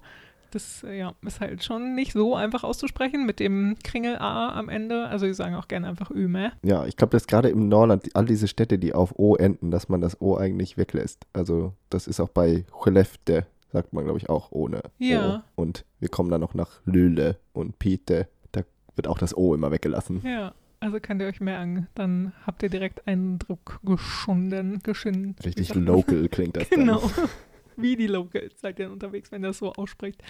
das 0.54 0.84
äh, 0.84 0.98
ja, 0.98 1.14
ist 1.26 1.40
halt 1.40 1.64
schon 1.64 1.94
nicht 1.94 2.12
so 2.12 2.34
einfach 2.36 2.62
auszusprechen 2.64 3.26
mit 3.26 3.40
dem 3.40 3.76
Kringel 3.82 4.16
A 4.18 4.50
am 4.58 4.68
Ende. 4.68 5.06
Also 5.08 5.26
die 5.26 5.34
sagen 5.34 5.54
auch 5.56 5.68
gerne 5.68 5.88
einfach 5.88 6.10
Yme. 6.10 6.52
Ja, 6.62 6.86
ich 6.86 6.96
glaube, 6.96 7.10
dass 7.12 7.26
gerade 7.26 7.48
im 7.48 7.68
Norland 7.68 8.14
all 8.14 8.26
diese 8.26 8.48
Städte, 8.48 8.78
die 8.78 8.94
auf 8.94 9.18
O 9.18 9.34
enden, 9.36 9.70
dass 9.70 9.88
man 9.88 10.00
das 10.00 10.20
O 10.20 10.36
eigentlich 10.36 10.76
weglässt. 10.76 11.26
Also 11.32 11.72
das 11.90 12.06
ist 12.06 12.20
auch 12.20 12.28
bei 12.28 12.64
Skellefteå, 12.80 13.42
sagt 13.72 13.92
man, 13.92 14.04
glaube 14.04 14.18
ich, 14.18 14.28
auch 14.28 14.52
ohne 14.52 14.82
Ja. 14.98 15.42
O. 15.56 15.62
Und 15.62 15.84
wir 16.00 16.08
kommen 16.08 16.30
dann 16.30 16.40
noch 16.40 16.54
nach 16.54 16.80
Lüle 16.84 17.36
und 17.52 17.78
Pite. 17.78 18.28
Da 18.52 18.62
wird 18.94 19.08
auch 19.08 19.18
das 19.18 19.36
O 19.36 19.54
immer 19.54 19.70
weggelassen. 19.70 20.20
Ja, 20.24 20.52
also 20.80 20.98
könnt 21.00 21.20
ihr 21.22 21.28
euch 21.28 21.40
merken, 21.40 21.86
dann 21.94 22.32
habt 22.46 22.62
ihr 22.62 22.68
direkt 22.68 23.06
Eindruck 23.06 23.80
geschunden, 23.84 24.80
geschinden. 24.82 25.36
Richtig 25.44 25.74
local 25.74 26.28
klingt 26.28 26.56
das 26.56 26.68
Genau. 26.70 27.00
dann. 27.00 27.28
Wie 27.76 27.96
die 27.96 28.06
Locals 28.06 28.60
seid 28.60 28.78
ihr 28.78 28.90
unterwegs, 28.90 29.30
wenn 29.32 29.44
ihr 29.44 29.48
das 29.48 29.58
so 29.58 29.72
ausspricht. 29.72 30.22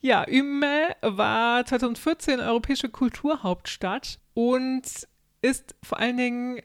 Ja, 0.00 0.24
Yme 0.28 0.94
war 1.02 1.64
2014 1.64 2.40
europäische 2.40 2.88
Kulturhauptstadt 2.88 4.18
und 4.34 4.82
ist 5.42 5.74
vor 5.82 5.98
allen 5.98 6.16
Dingen 6.16 6.62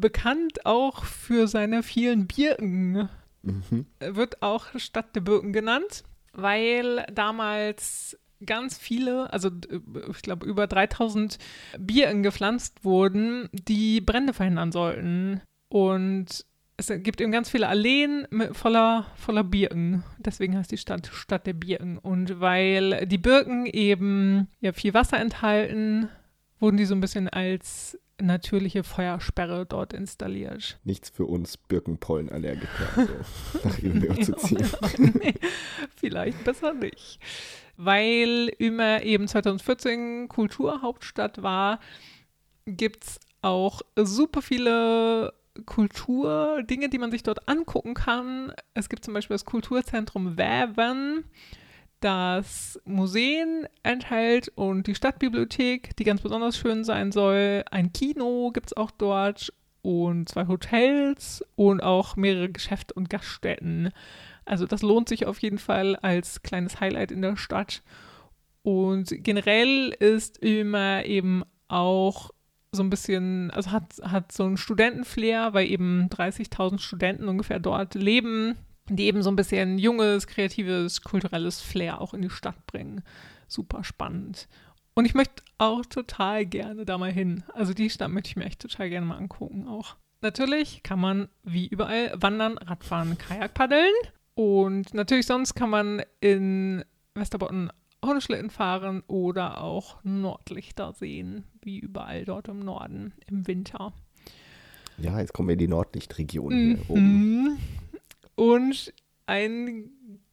bekannt 0.00 0.66
auch 0.66 1.04
für 1.04 1.48
seine 1.48 1.82
vielen 1.82 2.26
Birken. 2.26 3.08
Mhm. 3.42 3.86
Wird 4.00 4.42
auch 4.42 4.66
Stadt 4.76 5.16
der 5.16 5.22
Birken 5.22 5.52
genannt, 5.52 6.04
weil 6.32 7.06
damals 7.12 8.18
ganz 8.44 8.78
viele, 8.78 9.32
also 9.32 9.48
äh, 9.48 9.80
ich 10.10 10.22
glaube 10.22 10.46
über 10.46 10.66
3000 10.66 11.38
Birken 11.78 12.22
gepflanzt 12.22 12.84
wurden, 12.84 13.48
die 13.52 14.00
Brände 14.00 14.32
verhindern 14.32 14.72
sollten. 14.72 15.42
Und 15.68 16.44
es 16.80 17.02
gibt 17.02 17.20
eben 17.20 17.30
ganz 17.30 17.50
viele 17.50 17.68
Alleen 17.68 18.26
mit, 18.30 18.56
voller, 18.56 19.06
voller 19.14 19.44
Birken. 19.44 20.02
Deswegen 20.18 20.56
heißt 20.56 20.72
die 20.72 20.78
Stadt 20.78 21.06
Stadt 21.12 21.46
der 21.46 21.52
Birken. 21.52 21.98
Und 21.98 22.40
weil 22.40 23.06
die 23.06 23.18
Birken 23.18 23.66
eben 23.66 24.48
ja 24.60 24.72
viel 24.72 24.94
Wasser 24.94 25.18
enthalten, 25.18 26.08
wurden 26.58 26.78
die 26.78 26.86
so 26.86 26.94
ein 26.94 27.00
bisschen 27.00 27.28
als 27.28 27.98
natürliche 28.18 28.82
Feuersperre 28.82 29.66
dort 29.66 29.92
installiert. 29.92 30.78
Nichts 30.84 31.10
für 31.10 31.26
uns 31.26 31.56
Birkenpollenallergiker, 31.56 32.68
so 32.94 33.68
nach 33.68 33.78
Umeå 33.78 34.14
zu 34.22 34.32
ziehen. 34.36 34.68
nee, 34.98 35.34
vielleicht 35.96 36.44
besser 36.44 36.74
nicht. 36.74 37.18
Weil 37.76 38.52
Yme 38.58 39.02
eben 39.04 39.26
2014 39.26 40.28
Kulturhauptstadt 40.28 41.42
war, 41.42 41.80
gibt 42.66 43.04
es 43.04 43.20
auch 43.42 43.80
super 43.96 44.42
viele 44.42 45.32
Kulturdinge, 45.60 46.88
die 46.88 46.98
man 46.98 47.10
sich 47.10 47.22
dort 47.22 47.48
angucken 47.48 47.94
kann. 47.94 48.52
Es 48.74 48.88
gibt 48.88 49.04
zum 49.04 49.14
Beispiel 49.14 49.34
das 49.34 49.44
Kulturzentrum 49.44 50.36
Väven, 50.36 51.24
das 52.00 52.80
Museen 52.84 53.66
enthält 53.82 54.48
und 54.54 54.86
die 54.86 54.94
Stadtbibliothek, 54.94 55.96
die 55.96 56.04
ganz 56.04 56.22
besonders 56.22 56.56
schön 56.56 56.84
sein 56.84 57.12
soll. 57.12 57.64
Ein 57.70 57.92
Kino 57.92 58.50
gibt 58.52 58.68
es 58.68 58.76
auch 58.76 58.90
dort 58.90 59.52
und 59.82 60.28
zwei 60.28 60.46
Hotels 60.46 61.44
und 61.56 61.82
auch 61.82 62.16
mehrere 62.16 62.50
Geschäfte 62.50 62.94
und 62.94 63.10
Gaststätten. 63.10 63.90
Also 64.44 64.66
das 64.66 64.82
lohnt 64.82 65.08
sich 65.08 65.26
auf 65.26 65.38
jeden 65.40 65.58
Fall 65.58 65.96
als 65.96 66.42
kleines 66.42 66.80
Highlight 66.80 67.12
in 67.12 67.22
der 67.22 67.36
Stadt. 67.36 67.82
Und 68.62 69.08
generell 69.10 69.94
ist 69.98 70.42
Yme 70.42 71.06
eben 71.06 71.44
auch 71.68 72.30
so 72.72 72.82
ein 72.82 72.90
bisschen, 72.90 73.50
also 73.50 73.72
hat, 73.72 74.00
hat 74.02 74.32
so 74.32 74.44
ein 74.44 74.56
Studentenflair, 74.56 75.52
weil 75.54 75.66
eben 75.68 76.08
30.000 76.08 76.78
Studenten 76.78 77.28
ungefähr 77.28 77.58
dort 77.58 77.94
leben, 77.94 78.56
die 78.88 79.04
eben 79.04 79.22
so 79.22 79.30
ein 79.30 79.36
bisschen 79.36 79.78
junges, 79.78 80.26
kreatives, 80.26 81.02
kulturelles 81.02 81.60
Flair 81.60 82.00
auch 82.00 82.14
in 82.14 82.22
die 82.22 82.30
Stadt 82.30 82.66
bringen. 82.66 83.02
Super 83.48 83.84
spannend. 83.84 84.48
Und 84.94 85.04
ich 85.04 85.14
möchte 85.14 85.42
auch 85.58 85.84
total 85.86 86.46
gerne 86.46 86.84
da 86.84 86.98
mal 86.98 87.12
hin. 87.12 87.44
Also 87.54 87.74
die 87.74 87.90
Stadt 87.90 88.10
möchte 88.10 88.30
ich 88.30 88.36
mir 88.36 88.44
echt 88.44 88.60
total 88.60 88.90
gerne 88.90 89.06
mal 89.06 89.16
angucken 89.16 89.66
auch. 89.66 89.96
Natürlich 90.20 90.82
kann 90.82 91.00
man 91.00 91.28
wie 91.42 91.66
überall 91.66 92.12
wandern, 92.14 92.58
Radfahren, 92.58 93.16
Kajak 93.16 93.54
paddeln. 93.54 93.92
Und 94.34 94.92
natürlich 94.94 95.26
sonst 95.26 95.54
kann 95.54 95.70
man 95.70 96.02
in 96.20 96.84
Westerbotten 97.14 97.70
Hundeschlitten 98.04 98.50
fahren 98.50 99.02
oder 99.06 99.60
auch 99.60 100.02
Nordlichter 100.02 100.92
sehen, 100.92 101.44
wie 101.62 101.78
überall 101.78 102.24
dort 102.24 102.48
im 102.48 102.60
Norden 102.60 103.12
im 103.26 103.46
Winter. 103.46 103.92
Ja, 104.98 105.18
jetzt 105.18 105.32
kommen 105.32 105.48
wir 105.48 105.54
in 105.54 105.58
die 105.58 105.68
Nordlichtregion 105.68 106.52
hier 106.52 106.90
oben. 106.90 107.02
Mhm. 107.02 107.58
Und 108.34 108.92
ein 109.26 109.90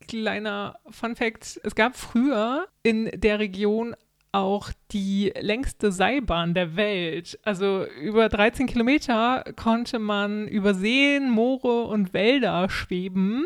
kleiner 0.08 0.80
Fun 0.90 1.16
Fact: 1.16 1.60
Es 1.64 1.76
gab 1.76 1.96
früher 1.96 2.68
in 2.84 3.10
der 3.14 3.40
Region 3.40 3.96
auch 4.32 4.72
die 4.92 5.34
längste 5.40 5.92
Seilbahn 5.92 6.54
der 6.54 6.76
Welt. 6.76 7.40
Also 7.44 7.86
über 8.02 8.30
13 8.30 8.68
Kilometer 8.68 9.44
konnte 9.56 10.00
man 10.00 10.48
über 10.48 10.74
Seen, 10.74 11.30
Moore 11.30 11.84
und 11.88 12.14
Wälder 12.14 12.70
schweben. 12.70 13.46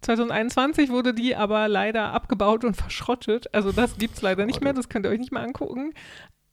2021 0.00 0.90
wurde 0.90 1.14
die 1.14 1.34
aber 1.34 1.68
leider 1.68 2.12
abgebaut 2.12 2.64
und 2.64 2.76
verschrottet. 2.76 3.52
Also 3.54 3.72
das 3.72 3.98
gibt 3.98 4.14
es 4.14 4.22
leider 4.22 4.46
nicht 4.46 4.62
mehr, 4.62 4.72
das 4.72 4.88
könnt 4.88 5.06
ihr 5.06 5.10
euch 5.10 5.18
nicht 5.18 5.32
mehr 5.32 5.42
angucken. 5.42 5.92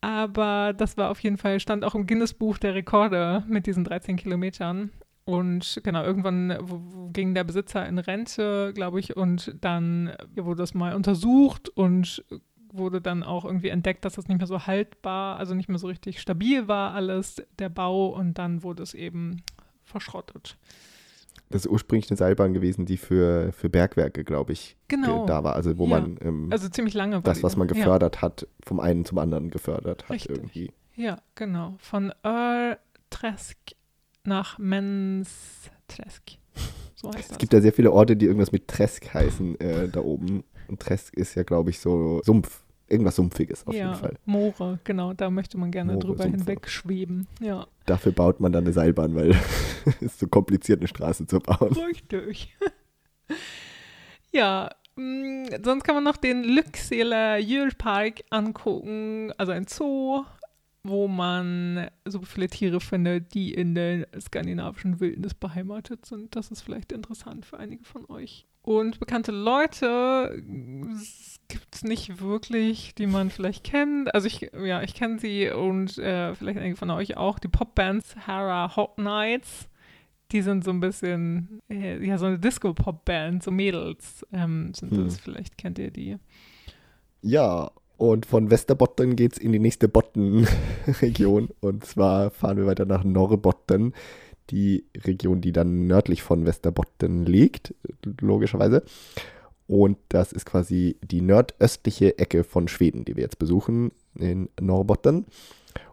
Aber 0.01 0.73
das 0.73 0.97
war 0.97 1.09
auf 1.09 1.19
jeden 1.21 1.37
Fall, 1.37 1.59
stand 1.59 1.83
auch 1.83 1.95
im 1.95 2.05
Guinness-Buch 2.05 2.57
der 2.57 2.75
Rekorde 2.75 3.43
mit 3.47 3.65
diesen 3.65 3.83
13 3.83 4.17
Kilometern. 4.17 4.91
Und 5.25 5.81
genau, 5.83 6.03
irgendwann 6.03 7.11
ging 7.11 7.33
der 7.33 7.43
Besitzer 7.43 7.85
in 7.87 7.97
Rente, 7.97 8.71
glaube 8.75 8.99
ich, 8.99 9.17
und 9.17 9.55
dann 9.59 10.15
wurde 10.35 10.61
das 10.61 10.75
mal 10.75 10.93
untersucht 10.93 11.69
und 11.69 12.23
wurde 12.71 13.01
dann 13.01 13.23
auch 13.23 13.45
irgendwie 13.45 13.69
entdeckt, 13.69 14.05
dass 14.05 14.13
das 14.13 14.27
nicht 14.27 14.37
mehr 14.37 14.45
so 14.45 14.67
haltbar, 14.67 15.37
also 15.37 15.55
nicht 15.55 15.69
mehr 15.69 15.79
so 15.79 15.87
richtig 15.87 16.21
stabil 16.21 16.67
war 16.67 16.93
alles, 16.93 17.41
der 17.57 17.69
Bau, 17.69 18.07
und 18.09 18.37
dann 18.37 18.61
wurde 18.61 18.83
es 18.83 18.93
eben 18.93 19.41
verschrottet. 19.83 20.57
Das 21.49 21.65
ist 21.65 21.71
ursprünglich 21.71 22.09
eine 22.09 22.17
Seilbahn 22.17 22.53
gewesen, 22.53 22.85
die 22.85 22.97
für, 22.97 23.51
für 23.51 23.69
Bergwerke, 23.69 24.23
glaube 24.23 24.53
ich, 24.53 24.77
genau. 24.87 25.25
da 25.25 25.43
war. 25.43 25.55
Also 25.55 25.77
wo 25.77 25.85
ja. 25.85 25.99
man 25.99 26.17
ähm, 26.21 26.47
also 26.51 26.67
ziemlich 26.69 26.93
lange 26.93 27.21
das, 27.21 27.43
was 27.43 27.55
man 27.55 27.67
gefördert 27.67 28.17
ja. 28.17 28.21
hat, 28.23 28.47
vom 28.63 28.79
einen 28.79 29.05
zum 29.05 29.19
anderen 29.19 29.51
gefördert 29.51 30.03
hat 30.03 30.11
Richtig. 30.11 30.35
irgendwie. 30.35 30.71
Ja, 30.95 31.19
genau. 31.35 31.75
Von 31.79 32.13
Earl 32.23 32.79
Tresk 33.09 33.57
nach 34.23 34.57
Menstresk. 34.57 36.37
So 36.97 37.09
heißt 37.09 37.25
das. 37.25 37.31
Es 37.31 37.37
gibt 37.39 37.51
ja 37.51 37.59
sehr 37.59 37.73
viele 37.73 37.91
Orte, 37.91 38.15
die 38.15 38.25
irgendwas 38.25 38.53
mit 38.53 38.69
Tresk 38.69 39.13
heißen 39.13 39.59
äh, 39.59 39.89
da 39.89 39.99
oben. 39.99 40.45
Und 40.69 40.79
Tresk 40.79 41.13
ist 41.13 41.35
ja, 41.35 41.43
glaube 41.43 41.69
ich, 41.69 41.79
so 41.79 42.21
Sumpf 42.23 42.64
irgendwas 42.87 43.15
Sumpfiges 43.15 43.65
auf 43.65 43.73
ja, 43.73 43.87
jeden 43.87 43.99
Fall. 43.99 44.17
Moore, 44.25 44.79
genau, 44.83 45.13
da 45.13 45.29
möchte 45.29 45.57
man 45.57 45.71
gerne 45.71 45.93
Moore, 45.93 46.05
drüber 46.05 46.23
Sumpfe. 46.23 46.37
hinweg 46.37 46.69
schweben. 46.69 47.27
Ja. 47.39 47.67
Dafür 47.85 48.11
baut 48.11 48.39
man 48.39 48.51
dann 48.51 48.63
eine 48.63 48.73
Seilbahn, 48.73 49.15
weil 49.15 49.31
es 49.85 50.01
ist 50.01 50.19
so 50.19 50.27
kompliziert, 50.27 50.79
eine 50.79 50.87
Straße 50.87 51.27
zu 51.27 51.39
bauen. 51.39 51.73
Richtig. 51.73 52.55
ja, 54.31 54.69
mh, 54.95 55.03
mm, 55.03 55.63
sonst 55.63 55.83
kann 55.83 55.95
man 55.95 56.03
noch 56.03 56.17
den 56.17 56.43
Lyckseler 56.43 57.37
Jülpark 57.37 58.23
angucken, 58.29 59.31
also 59.37 59.51
ein 59.51 59.67
Zoo, 59.67 60.23
wo 60.87 61.07
man 61.07 61.89
so 62.05 62.21
viele 62.21 62.47
Tiere 62.47 62.79
findet, 62.79 63.33
die 63.33 63.53
in 63.53 63.73
der 63.73 64.07
skandinavischen 64.19 64.99
Wildnis 64.99 65.33
beheimatet 65.33 66.05
sind. 66.05 66.35
Das 66.35 66.51
ist 66.51 66.61
vielleicht 66.61 66.91
interessant 66.91 67.45
für 67.45 67.57
einige 67.57 67.83
von 67.83 68.05
euch. 68.09 68.45
Und 68.61 68.99
bekannte 68.99 69.31
Leute 69.31 70.43
gibt 71.47 71.75
es 71.75 71.83
nicht 71.83 72.19
wirklich, 72.19 72.93
die 72.95 73.07
man 73.07 73.31
vielleicht 73.31 73.63
kennt. 73.63 74.13
Also 74.13 74.27
ich, 74.27 74.51
ja, 74.63 74.83
ich 74.83 74.93
kenne 74.93 75.19
sie 75.19 75.49
und 75.49 75.97
äh, 75.97 76.35
vielleicht 76.35 76.59
einige 76.59 76.75
von 76.75 76.91
euch 76.91 77.17
auch. 77.17 77.39
Die 77.39 77.47
Popbands 77.47 78.15
Hara 78.27 78.75
Hot 78.75 78.97
Nights. 78.97 79.67
Die 80.31 80.41
sind 80.41 80.63
so 80.63 80.71
ein 80.71 80.79
bisschen, 80.79 81.61
äh, 81.69 82.03
ja, 82.03 82.17
so 82.17 82.25
eine 82.25 82.39
Disco-Pop-Band, 82.39 83.43
so 83.43 83.51
Mädels 83.51 84.25
ähm, 84.33 84.73
sind 84.73 84.91
hm. 84.91 85.05
das. 85.05 85.19
Vielleicht 85.19 85.57
kennt 85.57 85.77
ihr 85.77 85.91
die. 85.91 86.17
Ja, 87.21 87.71
und 87.97 88.25
von 88.25 88.49
Westerbotten 88.49 89.15
geht 89.15 89.33
es 89.33 89.37
in 89.37 89.51
die 89.51 89.59
nächste 89.59 89.87
Botten-Region. 89.87 91.49
Und 91.61 91.85
zwar 91.85 92.31
fahren 92.31 92.57
wir 92.57 92.65
weiter 92.65 92.85
nach 92.85 93.03
Norrbotten 93.03 93.93
die 94.49 94.85
Region, 94.95 95.41
die 95.41 95.51
dann 95.51 95.87
nördlich 95.87 96.21
von 96.21 96.45
Westerbotten 96.45 97.25
liegt, 97.25 97.73
logischerweise. 98.19 98.83
Und 99.67 99.97
das 100.09 100.31
ist 100.31 100.45
quasi 100.45 100.97
die 101.01 101.21
nordöstliche 101.21 102.19
Ecke 102.19 102.43
von 102.43 102.67
Schweden, 102.67 103.05
die 103.05 103.15
wir 103.15 103.23
jetzt 103.23 103.39
besuchen, 103.39 103.91
in 104.13 104.49
Norrbotten. 104.59 105.25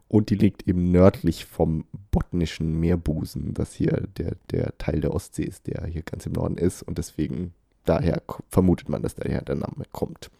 Und 0.08 0.28
die 0.28 0.34
liegt 0.34 0.68
eben 0.68 0.90
nördlich 0.90 1.46
vom 1.46 1.86
botnischen 2.10 2.78
Meerbusen, 2.78 3.54
das 3.54 3.72
hier 3.72 4.06
der, 4.18 4.36
der 4.50 4.76
Teil 4.76 5.00
der 5.00 5.14
Ostsee 5.14 5.44
ist, 5.44 5.66
der 5.66 5.86
hier 5.86 6.02
ganz 6.02 6.26
im 6.26 6.32
Norden 6.32 6.58
ist. 6.58 6.82
Und 6.82 6.98
deswegen, 6.98 7.54
daher 7.86 8.22
vermutet 8.50 8.90
man, 8.90 9.00
dass 9.00 9.14
daher 9.14 9.40
der 9.40 9.54
Name 9.54 9.84
kommt. 9.90 10.30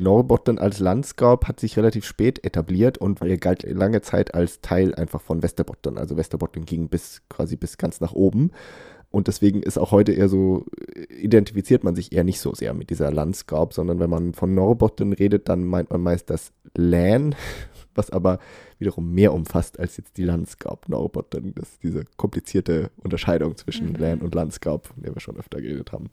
Norrbotten 0.00 0.58
als 0.58 0.80
Landskap 0.80 1.46
hat 1.46 1.60
sich 1.60 1.76
relativ 1.76 2.04
spät 2.04 2.44
etabliert 2.44 2.98
und 2.98 3.22
er 3.22 3.38
galt 3.38 3.62
lange 3.62 4.02
Zeit 4.02 4.34
als 4.34 4.60
Teil 4.60 4.94
einfach 4.94 5.20
von 5.20 5.42
Westerbotten. 5.42 5.98
Also 5.98 6.16
Westerbotten 6.16 6.64
ging 6.64 6.88
bis 6.88 7.22
quasi 7.28 7.56
bis 7.56 7.78
ganz 7.78 8.00
nach 8.00 8.12
oben. 8.12 8.50
Und 9.14 9.28
deswegen 9.28 9.62
ist 9.62 9.78
auch 9.78 9.92
heute 9.92 10.10
eher 10.10 10.28
so, 10.28 10.66
identifiziert 11.08 11.84
man 11.84 11.94
sich 11.94 12.10
eher 12.10 12.24
nicht 12.24 12.40
so 12.40 12.52
sehr 12.52 12.74
mit 12.74 12.90
dieser 12.90 13.12
Landskap, 13.12 13.72
sondern 13.72 14.00
wenn 14.00 14.10
man 14.10 14.34
von 14.34 14.54
Norrbotten 14.56 15.12
redet, 15.12 15.48
dann 15.48 15.64
meint 15.64 15.90
man 15.90 16.00
meist 16.00 16.30
das 16.30 16.52
Län, 16.76 17.36
was 17.94 18.10
aber 18.10 18.40
wiederum 18.80 19.12
mehr 19.12 19.32
umfasst 19.32 19.78
als 19.78 19.96
jetzt 19.98 20.16
die 20.16 20.24
Landskap 20.24 20.88
Norrbotten. 20.88 21.54
Das 21.54 21.68
ist 21.68 21.84
diese 21.84 22.04
komplizierte 22.16 22.90
Unterscheidung 22.96 23.56
zwischen 23.56 23.90
mhm. 23.90 23.94
Län 23.94 24.20
und 24.20 24.34
Landskap, 24.34 24.88
von 24.88 25.00
der 25.00 25.14
wir 25.14 25.20
schon 25.20 25.36
öfter 25.36 25.60
geredet 25.60 25.92
haben. 25.92 26.10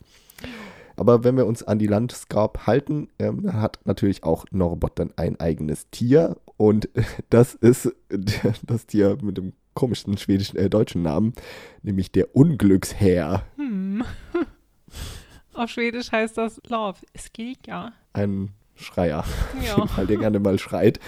Aber 0.95 1.23
wenn 1.23 1.37
wir 1.37 1.45
uns 1.45 1.63
an 1.63 1.79
die 1.79 1.87
Landskap 1.87 2.67
halten, 2.67 3.09
ähm, 3.19 3.53
hat 3.53 3.79
natürlich 3.85 4.23
auch 4.23 4.45
Norrbotten 4.51 5.13
ein 5.15 5.39
eigenes 5.39 5.89
Tier. 5.89 6.37
Und 6.57 6.89
das 7.29 7.55
ist 7.55 7.93
das 8.63 8.85
Tier 8.85 9.17
mit 9.21 9.37
dem 9.37 9.53
komischen 9.73 10.17
schwedischen, 10.17 10.57
äh, 10.57 10.69
deutschen 10.69 11.01
Namen, 11.01 11.33
nämlich 11.81 12.11
der 12.11 12.35
Unglücksherr. 12.35 13.43
Hm. 13.55 14.03
Auf 15.53 15.69
Schwedisch 15.69 16.11
heißt 16.11 16.37
das 16.37 16.61
Love 16.67 16.99
Skika. 17.17 17.93
Ein 18.13 18.49
Schreier, 18.75 19.23
ja. 19.63 19.85
weil 19.95 20.07
der 20.07 20.17
gerne 20.17 20.39
mal 20.39 20.57
schreit. 20.57 20.99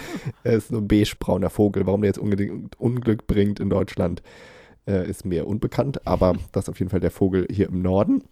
Er 0.44 0.54
ist 0.54 0.68
so 0.68 0.78
ein 0.78 0.88
beigebrauner 0.88 1.50
Vogel. 1.50 1.86
Warum 1.86 2.02
der 2.02 2.08
jetzt 2.08 2.18
unbedingt 2.18 2.78
Unglück 2.78 3.26
bringt 3.26 3.58
in 3.58 3.68
Deutschland, 3.68 4.22
äh, 4.86 5.08
ist 5.08 5.24
mir 5.24 5.46
unbekannt. 5.46 6.06
Aber 6.06 6.34
das 6.52 6.64
ist 6.64 6.68
auf 6.68 6.78
jeden 6.78 6.90
Fall 6.90 7.00
der 7.00 7.10
Vogel 7.10 7.46
hier 7.50 7.68
im 7.68 7.82
Norden. 7.82 8.22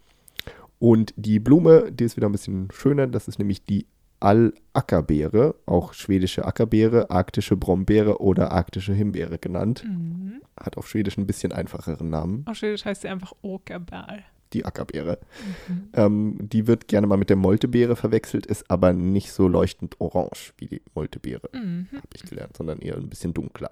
Und 0.82 1.14
die 1.16 1.38
Blume, 1.38 1.92
die 1.92 2.02
ist 2.02 2.16
wieder 2.16 2.28
ein 2.28 2.32
bisschen 2.32 2.68
schöner, 2.72 3.06
das 3.06 3.28
ist 3.28 3.38
nämlich 3.38 3.64
die 3.64 3.86
All-Ackerbeere, 4.18 5.54
auch 5.64 5.92
schwedische 5.92 6.44
Ackerbeere, 6.44 7.08
arktische 7.08 7.56
Brombeere 7.56 8.20
oder 8.20 8.50
arktische 8.50 8.92
Himbeere 8.92 9.38
genannt. 9.38 9.84
Mhm. 9.86 10.42
Hat 10.58 10.76
auf 10.76 10.88
Schwedisch 10.88 11.18
ein 11.18 11.26
bisschen 11.28 11.52
einfacheren 11.52 12.10
Namen. 12.10 12.44
Auf 12.48 12.56
Schwedisch 12.56 12.84
heißt 12.84 13.02
sie 13.02 13.08
einfach 13.08 13.32
Åkerbär. 13.42 14.24
Die 14.54 14.64
Ackerbeere. 14.64 15.20
Mhm. 15.68 15.88
Ähm, 15.92 16.38
die 16.40 16.66
wird 16.66 16.88
gerne 16.88 17.06
mal 17.06 17.16
mit 17.16 17.30
der 17.30 17.36
Moltebeere 17.36 17.94
verwechselt, 17.94 18.46
ist 18.46 18.68
aber 18.68 18.92
nicht 18.92 19.30
so 19.30 19.46
leuchtend 19.46 20.00
orange 20.00 20.52
wie 20.58 20.66
die 20.66 20.82
Moltebeere, 20.96 21.48
mhm. 21.52 21.86
habe 21.92 22.08
ich 22.16 22.22
gelernt, 22.22 22.56
sondern 22.56 22.80
eher 22.80 22.96
ein 22.96 23.08
bisschen 23.08 23.32
dunkler. 23.32 23.70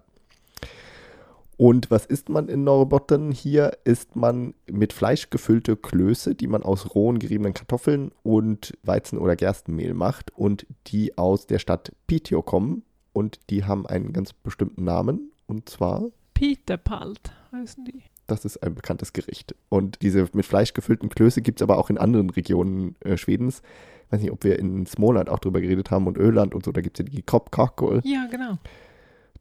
Und 1.60 1.90
was 1.90 2.06
isst 2.06 2.30
man 2.30 2.48
in 2.48 2.64
Norrbotten? 2.64 3.32
Hier 3.32 3.76
isst 3.84 4.16
man 4.16 4.54
mit 4.66 4.94
Fleisch 4.94 5.28
gefüllte 5.28 5.76
Klöße, 5.76 6.34
die 6.34 6.46
man 6.46 6.62
aus 6.62 6.94
rohen 6.94 7.18
geriebenen 7.18 7.52
Kartoffeln 7.52 8.12
und 8.22 8.72
Weizen- 8.82 9.18
oder 9.18 9.36
Gerstenmehl 9.36 9.92
macht 9.92 10.30
und 10.34 10.66
die 10.86 11.18
aus 11.18 11.46
der 11.46 11.58
Stadt 11.58 11.92
Piteå 12.06 12.40
kommen. 12.40 12.82
Und 13.12 13.40
die 13.50 13.64
haben 13.64 13.84
einen 13.84 14.14
ganz 14.14 14.32
bestimmten 14.32 14.84
Namen 14.84 15.32
und 15.46 15.68
zwar 15.68 16.06
Pitepalt 16.32 17.30
heißen 17.52 17.84
die. 17.84 18.04
Das 18.26 18.46
ist 18.46 18.62
ein 18.62 18.74
bekanntes 18.74 19.12
Gericht. 19.12 19.54
Und 19.68 20.00
diese 20.00 20.30
mit 20.32 20.46
Fleisch 20.46 20.72
gefüllten 20.72 21.10
Klöße 21.10 21.42
gibt 21.42 21.60
es 21.60 21.62
aber 21.62 21.76
auch 21.76 21.90
in 21.90 21.98
anderen 21.98 22.30
Regionen 22.30 22.96
äh, 23.00 23.18
Schwedens. 23.18 23.60
Ich 24.06 24.12
weiß 24.12 24.22
nicht, 24.22 24.32
ob 24.32 24.44
wir 24.44 24.58
in 24.58 24.86
Smoland 24.86 25.28
auch 25.28 25.40
drüber 25.40 25.60
geredet 25.60 25.90
haben 25.90 26.06
und 26.06 26.16
Öland 26.16 26.54
und 26.54 26.64
so, 26.64 26.72
da 26.72 26.80
gibt 26.80 26.98
es 26.98 27.04
ja 27.04 27.12
die 27.12 27.22
Kopkakol. 27.22 28.00
Ja, 28.02 28.28
genau 28.30 28.56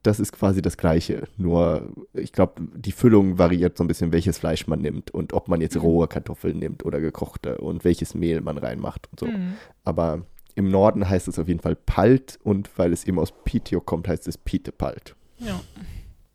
das 0.04 0.20
ist 0.20 0.32
quasi 0.32 0.62
das 0.62 0.78
Gleiche. 0.78 1.24
Nur, 1.38 1.92
ich 2.14 2.32
glaube, 2.32 2.62
die 2.76 2.92
Füllung 2.92 3.38
variiert 3.38 3.78
so 3.78 3.84
ein 3.84 3.88
bisschen, 3.88 4.12
welches 4.12 4.38
Fleisch 4.38 4.68
man 4.68 4.80
nimmt 4.80 5.12
und 5.12 5.34
ob 5.34 5.48
man 5.48 5.62
jetzt 5.62 5.76
mhm. 5.76 5.82
rohe 5.82 6.08
Kartoffeln 6.08 6.58
nimmt 6.58 6.86
oder 6.86 7.00
gekochte 7.00 7.58
und 7.58 7.84
welches 7.84 8.16
Mehl 8.16 8.42
man 8.42 8.58
reinmacht 8.58 9.08
und 9.12 9.20
so. 9.20 9.26
Mhm. 9.26 9.54
Aber 9.84 10.26
im 10.56 10.70
Norden 10.70 11.08
heißt 11.08 11.28
es 11.28 11.40
auf 11.40 11.48
jeden 11.48 11.60
Fall 11.60 11.76
Palt 11.76 12.40
und 12.44 12.70
weil 12.78 12.94
es 12.94 13.06
eben 13.06 13.20
aus 13.20 13.34
Pitio 13.44 13.82
kommt, 13.82 14.08
heißt 14.08 14.28
es 14.28 14.38
Pitepalt. 14.38 15.16
Ja. 15.38 15.60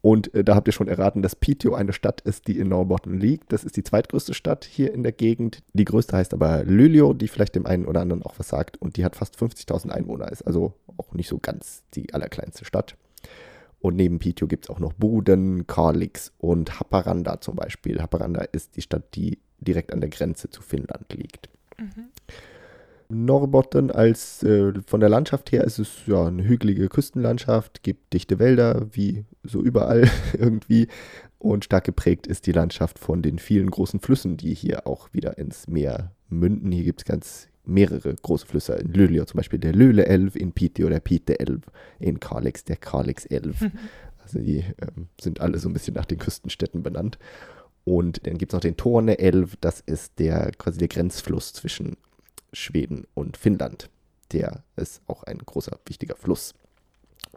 Und 0.05 0.35
äh, 0.35 0.45
da 0.45 0.55
habt 0.55 0.69
ihr 0.69 0.73
schon 0.73 0.89
erraten, 0.89 1.23
dass 1.23 1.35
Pitio 1.35 1.75
eine 1.75 1.95
Stadt 1.95 2.21
ist, 2.21 2.47
die 2.47 2.59
in 2.59 2.69
Norrbotten 2.69 3.19
liegt. 3.19 3.53
Das 3.55 3.65
ist 3.65 3.79
die 3.79 3.83
zweitgrößte 3.83 4.35
Stadt 4.35 4.67
hier 4.67 4.93
in 4.93 5.03
der 5.03 5.13
Gegend. 5.13 5.63
Die 5.73 5.87
größte 5.87 6.15
heißt 6.15 6.35
aber 6.35 6.63
Luleå, 6.65 7.15
die 7.15 7.27
vielleicht 7.27 7.55
dem 7.55 7.65
einen 7.65 7.87
oder 7.87 8.03
anderen 8.03 8.23
auch 8.23 8.35
was 8.39 8.49
sagt. 8.49 8.77
Und 8.77 8.99
die 8.99 9.05
hat 9.07 9.17
fast 9.17 9.37
50.000 9.39 9.89
Einwohner, 9.89 10.31
ist 10.31 10.43
also 10.43 10.75
auch 10.99 11.15
nicht 11.15 11.29
so 11.29 11.39
ganz 11.39 11.85
die 11.95 12.13
allerkleinste 12.13 12.67
Stadt. 12.67 12.97
Und 13.85 13.97
neben 13.97 14.19
Piteå 14.19 14.47
gibt 14.47 14.65
es 14.65 14.71
auch 14.71 14.81
noch 14.81 14.95
Boden, 14.95 15.67
Kalix 15.67 16.33
und 16.39 16.81
Haparanda 16.81 17.43
zum 17.43 17.57
Beispiel. 17.57 18.01
Haparanda 18.01 18.41
ist 18.41 18.77
die 18.77 18.81
Stadt, 18.81 19.15
die 19.15 19.41
direkt 19.59 19.93
an 19.93 20.01
der 20.01 20.09
Grenze 20.09 20.49
zu 20.49 20.63
Finnland 20.63 21.13
liegt. 21.13 21.51
Mhm. 21.77 22.07
Norrbotten 23.11 23.91
als 23.91 24.43
äh, 24.43 24.73
von 24.87 25.01
der 25.01 25.11
Landschaft 25.11 25.53
her 25.53 25.65
ist 25.65 25.79
es 25.79 26.07
ja 26.07 26.29
eine 26.29 26.45
hügelige 26.45 26.89
Küstenlandschaft, 26.89 27.83
gibt 27.83 28.15
dichte 28.15 28.39
Wälder, 28.39 28.87
wie 28.93 29.27
so 29.43 29.61
überall 29.61 30.11
irgendwie. 30.33 30.89
Und 31.39 31.67
stark 31.67 31.85
geprägt 31.85 32.27
ist 32.27 32.47
die 32.47 32.53
Landschaft 32.53 32.99
von 32.99 33.21
den 33.21 33.39
vielen 33.39 33.71
großen 33.71 34.01
Flüssen, 34.01 34.39
die 34.39 34.55
hier 34.55 34.87
auch 34.87 35.13
wieder 35.13 35.37
ins 35.37 35.69
Meer 35.69 36.13
münden. 36.31 36.73
Hier 36.73 36.85
gibt 36.85 37.03
es 37.03 37.05
ganz 37.05 37.49
mehrere 37.65 38.15
große 38.15 38.47
Flüsse. 38.47 38.75
In 38.75 38.93
Luleå 38.93 39.25
zum 39.25 39.39
Beispiel 39.39 39.59
der 39.59 39.73
Lüle-Elv, 39.73 40.37
in 40.37 40.53
Piteå 40.53 40.89
der 40.89 41.01
Pite-Elv, 41.01 41.63
in 41.99 42.21
Kalix 42.21 42.65
der 42.65 42.77
Kalix-Elv. 42.77 43.61
Mhm. 43.61 43.73
Also 44.25 44.39
die 44.39 44.65
ähm, 44.81 45.09
sind 45.21 45.43
alle 45.43 45.59
so 45.59 45.69
ein 45.69 45.75
bisschen 45.75 45.93
nach 45.93 46.07
den 46.07 46.17
Küstenstädten 46.17 46.83
benannt. 46.83 47.19
Und 47.85 48.27
dann 48.27 48.39
gibt 48.39 48.53
es 48.53 48.55
noch 48.55 48.63
den 48.63 48.79
Torne-Elv, 48.79 49.57
das 49.61 49.81
ist 49.81 50.19
der 50.19 50.51
quasi 50.53 50.79
der 50.79 50.89
Grenzfluss 50.89 51.53
zwischen 51.53 51.99
Schweden 52.55 53.07
und 53.13 53.37
Finnland. 53.37 53.91
Der 54.33 54.65
ist 54.77 55.03
auch 55.07 55.25
ein 55.25 55.37
großer, 55.37 55.79
wichtiger 55.85 56.17
Fluss. 56.17 56.55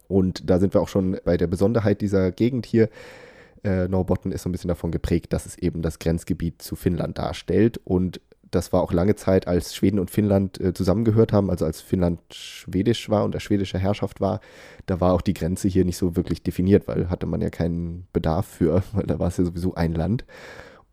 Und 0.08 0.50
da 0.50 0.60
sind 0.60 0.74
wir 0.74 0.82
auch 0.82 0.88
schon 0.88 1.20
bei 1.26 1.36
der 1.36 1.48
Besonderheit 1.48 2.00
dieser 2.00 2.32
Gegend 2.32 2.66
hier. 2.66 2.90
äh, 3.64 3.90
Norrbotten 3.90 4.32
ist 4.32 4.44
so 4.44 4.50
ein 4.50 4.54
bisschen 4.54 4.70
davon 4.70 4.92
geprägt, 4.92 5.34
dass 5.34 5.46
es 5.46 5.58
eben 5.58 5.82
das 5.82 6.00
Grenzgebiet 6.00 6.62
zu 6.62 6.78
Finnland 6.78 7.18
darstellt. 7.18 7.80
Und 7.84 8.22
das 8.52 8.74
war 8.74 8.82
auch 8.82 8.94
lange 8.94 9.16
Zeit, 9.16 9.48
als 9.48 9.76
Schweden 9.76 10.00
und 10.00 10.12
Finnland 10.12 10.60
äh, 10.60 10.74
zusammengehört 10.74 11.34
haben, 11.34 11.50
also 11.50 11.66
als 11.66 11.82
Finnland 11.82 12.20
schwedisch 12.32 13.10
war 13.10 13.24
und 13.24 13.34
der 13.34 13.40
schwedische 13.40 13.80
Herrschaft 13.80 14.22
war, 14.22 14.40
da 14.86 15.00
war 15.00 15.14
auch 15.14 15.22
die 15.22 15.34
Grenze 15.34 15.68
hier 15.68 15.86
nicht 15.86 15.98
so 15.98 16.16
wirklich 16.16 16.44
definiert, 16.44 16.88
weil 16.88 17.10
hatte 17.10 17.26
man 17.26 17.42
ja 17.42 17.50
keinen 17.50 18.08
Bedarf 18.14 18.46
für, 18.46 18.84
weil 18.94 19.06
da 19.06 19.20
war 19.20 19.28
es 19.28 19.38
ja 19.38 19.46
sowieso 19.46 19.76
ein 19.76 19.94
Land. 19.94 20.26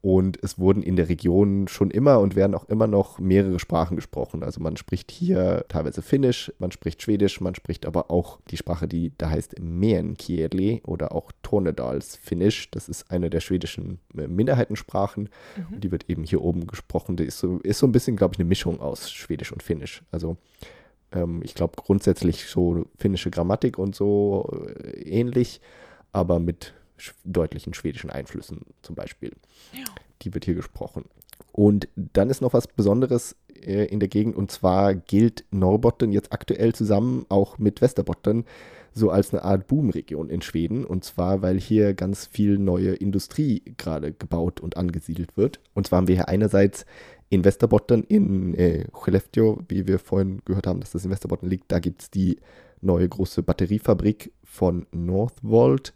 Und 0.04 0.38
es 0.42 0.58
wurden 0.58 0.82
in 0.82 0.96
der 0.96 1.08
Region 1.08 1.66
schon 1.66 1.90
immer 1.90 2.20
und 2.20 2.36
werden 2.36 2.54
auch 2.54 2.68
immer 2.68 2.86
noch 2.86 3.18
mehrere 3.18 3.58
Sprachen 3.58 3.96
gesprochen. 3.96 4.42
Also 4.42 4.60
man 4.60 4.76
spricht 4.76 5.10
hier 5.10 5.64
teilweise 5.68 6.02
Finnisch, 6.02 6.52
man 6.58 6.70
spricht 6.72 7.00
Schwedisch, 7.00 7.40
man 7.40 7.54
spricht 7.54 7.86
aber 7.86 8.10
auch 8.10 8.38
die 8.50 8.58
Sprache, 8.58 8.86
die 8.86 9.12
da 9.16 9.30
heißt 9.30 9.58
Meänkieli 9.58 10.82
oder 10.84 11.12
auch 11.12 11.32
Tornedals 11.42 12.16
Finnisch. 12.16 12.70
Das 12.70 12.90
ist 12.90 13.10
eine 13.10 13.30
der 13.30 13.40
schwedischen 13.40 13.98
äh, 14.14 14.26
Minderheitensprachen. 14.26 15.30
Mhm. 15.56 15.80
Die 15.80 15.90
wird 15.90 16.10
eben 16.10 16.24
hier 16.24 16.42
oben 16.42 16.66
gesprochen. 16.66 17.16
Die 17.16 17.24
ist 17.24 17.38
so, 17.38 17.60
ist 17.60 17.78
so 17.78 17.86
ein 17.86 17.92
bisschen, 17.92 18.14
glaube 18.14 18.34
ich, 18.34 18.40
eine 18.40 18.48
Mischung 18.48 18.82
aus 18.82 19.10
Schwedisch 19.10 19.52
und 19.52 19.62
Finnisch. 19.62 20.02
Also 20.12 20.36
ähm, 21.12 21.40
ich 21.42 21.54
glaube 21.54 21.76
grundsätzlich 21.76 22.44
so 22.44 22.84
finnische 22.98 23.30
Grammatik 23.30 23.78
und 23.78 23.94
so 23.94 24.50
äh, 24.82 25.00
ähnlich, 25.00 25.62
aber 26.12 26.40
mit 26.40 26.74
deutlichen 27.24 27.74
schwedischen 27.74 28.10
Einflüssen 28.10 28.62
zum 28.82 28.94
Beispiel. 28.94 29.32
Die 30.22 30.34
wird 30.34 30.44
hier 30.44 30.54
gesprochen. 30.54 31.04
Und 31.52 31.88
dann 31.96 32.30
ist 32.30 32.40
noch 32.40 32.52
was 32.52 32.66
Besonderes 32.66 33.36
äh, 33.62 33.86
in 33.86 34.00
der 34.00 34.08
Gegend 34.08 34.36
und 34.36 34.50
zwar 34.50 34.94
gilt 34.94 35.44
Norrbotten 35.50 36.12
jetzt 36.12 36.32
aktuell 36.32 36.74
zusammen 36.74 37.26
auch 37.28 37.58
mit 37.58 37.80
Västerbotten 37.80 38.44
so 38.92 39.10
als 39.10 39.32
eine 39.32 39.42
Art 39.42 39.66
Boomregion 39.66 40.30
in 40.30 40.40
Schweden. 40.40 40.84
Und 40.84 41.04
zwar, 41.04 41.42
weil 41.42 41.58
hier 41.58 41.94
ganz 41.94 42.26
viel 42.26 42.58
neue 42.58 42.94
Industrie 42.94 43.62
gerade 43.76 44.12
gebaut 44.12 44.60
und 44.60 44.76
angesiedelt 44.76 45.36
wird. 45.36 45.60
Und 45.74 45.86
zwar 45.86 45.98
haben 45.98 46.08
wir 46.08 46.14
hier 46.14 46.28
einerseits 46.28 46.86
in 47.28 47.42
Västerbotten, 47.42 48.04
in 48.04 48.54
äh, 48.54 48.86
Skellefteå, 48.94 49.58
wie 49.68 49.88
wir 49.88 49.98
vorhin 49.98 50.42
gehört 50.44 50.66
haben, 50.66 50.80
dass 50.80 50.92
das 50.92 51.04
in 51.04 51.10
Västerbotten 51.10 51.48
liegt, 51.48 51.72
da 51.72 51.80
gibt 51.80 52.02
es 52.02 52.10
die 52.10 52.38
neue 52.80 53.08
große 53.08 53.42
Batteriefabrik 53.42 54.32
von 54.44 54.86
Northvolt 54.92 55.92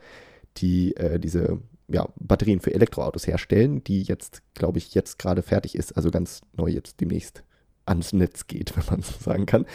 die 0.56 0.96
äh, 0.96 1.18
diese 1.20 1.60
ja, 1.88 2.06
Batterien 2.16 2.60
für 2.60 2.74
Elektroautos 2.74 3.26
herstellen, 3.26 3.82
die 3.82 4.02
jetzt, 4.02 4.42
glaube 4.54 4.78
ich, 4.78 4.94
jetzt 4.94 5.18
gerade 5.18 5.42
fertig 5.42 5.74
ist, 5.74 5.96
also 5.96 6.10
ganz 6.10 6.42
neu 6.56 6.68
jetzt 6.68 7.00
demnächst 7.00 7.42
ans 7.86 8.12
Netz 8.12 8.46
geht, 8.46 8.76
wenn 8.76 8.84
man 8.90 9.02
so 9.02 9.14
sagen 9.18 9.46
kann. 9.46 9.66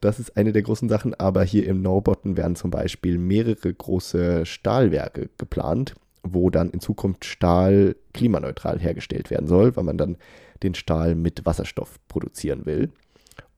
Das 0.00 0.18
ist 0.18 0.36
eine 0.36 0.52
der 0.52 0.62
großen 0.62 0.88
Sachen, 0.88 1.14
aber 1.14 1.44
hier 1.44 1.66
im 1.66 1.80
Norbotten 1.80 2.36
werden 2.36 2.56
zum 2.56 2.70
Beispiel 2.70 3.18
mehrere 3.18 3.72
große 3.72 4.44
Stahlwerke 4.44 5.30
geplant, 5.38 5.94
wo 6.24 6.50
dann 6.50 6.70
in 6.70 6.80
Zukunft 6.80 7.24
Stahl 7.24 7.96
klimaneutral 8.12 8.78
hergestellt 8.78 9.30
werden 9.30 9.46
soll, 9.46 9.76
weil 9.76 9.84
man 9.84 9.98
dann 9.98 10.16
den 10.62 10.74
Stahl 10.74 11.14
mit 11.14 11.46
Wasserstoff 11.46 11.98
produzieren 12.08 12.66
will. 12.66 12.90